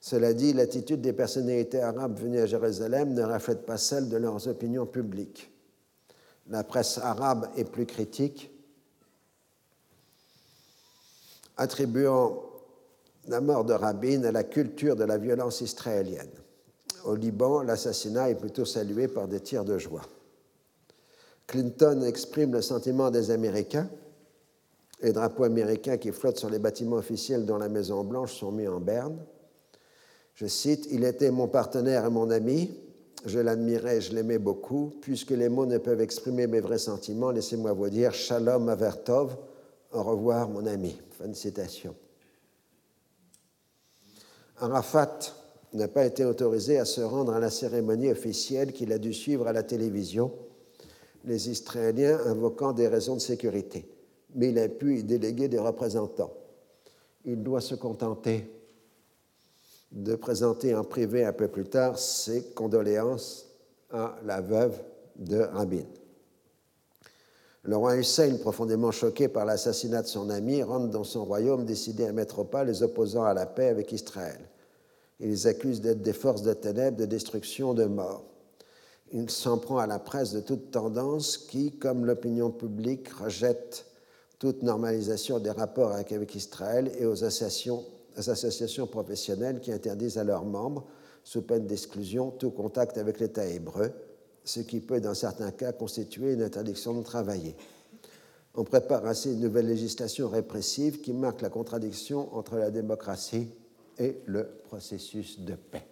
Cela 0.00 0.34
dit, 0.34 0.52
l'attitude 0.52 1.00
des 1.00 1.14
personnalités 1.14 1.80
arabes 1.80 2.18
venues 2.18 2.40
à 2.40 2.46
Jérusalem 2.46 3.14
ne 3.14 3.22
reflète 3.22 3.64
pas 3.64 3.78
celle 3.78 4.08
de 4.08 4.18
leurs 4.18 4.46
opinions 4.48 4.84
publiques. 4.84 5.50
La 6.48 6.62
presse 6.62 6.98
arabe 6.98 7.48
est 7.56 7.64
plus 7.64 7.86
critique, 7.86 8.50
attribuant 11.56 12.42
la 13.28 13.40
mort 13.40 13.64
de 13.64 13.72
Rabin 13.72 14.24
à 14.24 14.32
la 14.32 14.44
culture 14.44 14.96
de 14.96 15.04
la 15.04 15.16
violence 15.16 15.62
israélienne. 15.62 16.28
Au 17.04 17.14
Liban, 17.14 17.62
l'assassinat 17.62 18.30
est 18.30 18.34
plutôt 18.34 18.66
salué 18.66 19.08
par 19.08 19.28
des 19.28 19.40
tirs 19.40 19.64
de 19.64 19.78
joie. 19.78 20.04
Clinton 21.46 22.02
exprime 22.02 22.52
le 22.52 22.62
sentiment 22.62 23.10
des 23.10 23.30
Américains 23.30 23.88
les 25.04 25.12
drapeaux 25.12 25.44
américains 25.44 25.98
qui 25.98 26.12
flottent 26.12 26.38
sur 26.38 26.48
les 26.48 26.58
bâtiments 26.58 26.96
officiels 26.96 27.44
dans 27.44 27.58
la 27.58 27.68
Maison-Blanche 27.68 28.34
sont 28.38 28.50
mis 28.50 28.66
en 28.66 28.80
berne. 28.80 29.18
Je 30.34 30.46
cite 30.46 30.88
Il 30.90 31.04
était 31.04 31.30
mon 31.30 31.46
partenaire 31.46 32.06
et 32.06 32.10
mon 32.10 32.30
ami. 32.30 32.74
Je 33.26 33.38
l'admirais, 33.38 34.00
je 34.00 34.14
l'aimais 34.14 34.38
beaucoup. 34.38 34.94
Puisque 35.02 35.30
les 35.30 35.50
mots 35.50 35.66
ne 35.66 35.76
peuvent 35.76 36.00
exprimer 36.00 36.46
mes 36.46 36.60
vrais 36.60 36.78
sentiments, 36.78 37.30
laissez-moi 37.30 37.74
vous 37.74 37.90
dire 37.90 38.14
Shalom 38.14 38.66
Avertov, 38.70 39.36
au 39.92 40.02
revoir 40.02 40.48
mon 40.48 40.64
ami. 40.64 40.98
Fin 41.18 41.28
de 41.28 41.34
citation. 41.34 41.94
Arafat 44.56 45.18
n'a 45.74 45.88
pas 45.88 46.06
été 46.06 46.24
autorisé 46.24 46.78
à 46.78 46.86
se 46.86 47.02
rendre 47.02 47.34
à 47.34 47.40
la 47.40 47.50
cérémonie 47.50 48.10
officielle 48.10 48.72
qu'il 48.72 48.90
a 48.90 48.98
dû 48.98 49.12
suivre 49.12 49.48
à 49.48 49.52
la 49.52 49.64
télévision, 49.64 50.32
les 51.26 51.50
Israéliens 51.50 52.20
invoquant 52.24 52.72
des 52.72 52.88
raisons 52.88 53.16
de 53.16 53.20
sécurité 53.20 53.86
mais 54.34 54.50
il 54.50 54.58
a 54.58 54.68
pu 54.68 54.98
y 54.98 55.04
déléguer 55.04 55.48
des 55.48 55.58
représentants. 55.58 56.32
Il 57.24 57.42
doit 57.42 57.60
se 57.60 57.74
contenter 57.74 58.50
de 59.92 60.14
présenter 60.16 60.74
en 60.74 60.84
privé 60.84 61.24
un 61.24 61.32
peu 61.32 61.48
plus 61.48 61.64
tard 61.64 61.98
ses 61.98 62.42
condoléances 62.50 63.46
à 63.90 64.16
la 64.24 64.40
veuve 64.40 64.82
de 65.16 65.38
Rabin. 65.38 65.84
Le 67.62 67.76
roi 67.76 67.96
Hussein, 67.96 68.36
profondément 68.36 68.90
choqué 68.90 69.28
par 69.28 69.46
l'assassinat 69.46 70.02
de 70.02 70.06
son 70.06 70.28
ami, 70.28 70.62
rentre 70.62 70.88
dans 70.88 71.04
son 71.04 71.24
royaume 71.24 71.64
décidé 71.64 72.04
à 72.04 72.12
mettre 72.12 72.40
au 72.40 72.44
pas 72.44 72.64
les 72.64 72.82
opposants 72.82 73.24
à 73.24 73.32
la 73.32 73.46
paix 73.46 73.68
avec 73.68 73.92
Israël. 73.92 74.40
Il 75.20 75.30
les 75.30 75.46
accuse 75.46 75.80
d'être 75.80 76.02
des 76.02 76.12
forces 76.12 76.42
de 76.42 76.52
ténèbres, 76.52 76.98
de 76.98 77.06
destruction, 77.06 77.72
de 77.72 77.84
mort. 77.84 78.24
Il 79.12 79.30
s'en 79.30 79.58
prend 79.58 79.78
à 79.78 79.86
la 79.86 79.98
presse 79.98 80.32
de 80.32 80.40
toute 80.40 80.72
tendance 80.72 81.38
qui, 81.38 81.70
comme 81.78 82.04
l'opinion 82.04 82.50
publique, 82.50 83.08
rejette 83.08 83.86
toute 84.38 84.62
normalisation 84.62 85.38
des 85.38 85.50
rapports 85.50 85.92
avec, 85.92 86.34
Israël 86.34 86.90
et 86.98 87.06
aux 87.06 87.24
associations, 87.24 88.86
professionnelles 88.86 89.60
qui 89.60 89.72
interdisent 89.72 90.18
à 90.18 90.24
leurs 90.24 90.44
membres, 90.44 90.84
sous 91.22 91.42
peine 91.42 91.66
d'exclusion, 91.66 92.30
tout 92.30 92.50
contact 92.50 92.98
avec 92.98 93.20
l'État 93.20 93.46
hébreu, 93.46 93.92
ce 94.44 94.60
qui 94.60 94.80
peut 94.80 95.00
dans 95.00 95.14
certains 95.14 95.50
cas 95.50 95.72
constituer 95.72 96.34
une 96.34 96.42
interdiction 96.42 96.92
de 96.92 97.02
travailler. 97.02 97.56
On 98.54 98.64
prépare 98.64 99.06
ainsi 99.06 99.32
une 99.32 99.40
nouvelle 99.40 99.66
législation 99.66 100.28
répressive 100.28 101.00
qui 101.00 101.12
marque 101.12 101.40
la 101.40 101.48
contradiction 101.48 102.34
entre 102.36 102.56
la 102.56 102.70
démocratie 102.70 103.48
et 103.98 104.20
le 104.26 104.46
processus 104.64 105.40
de 105.40 105.54
paix. 105.54 105.86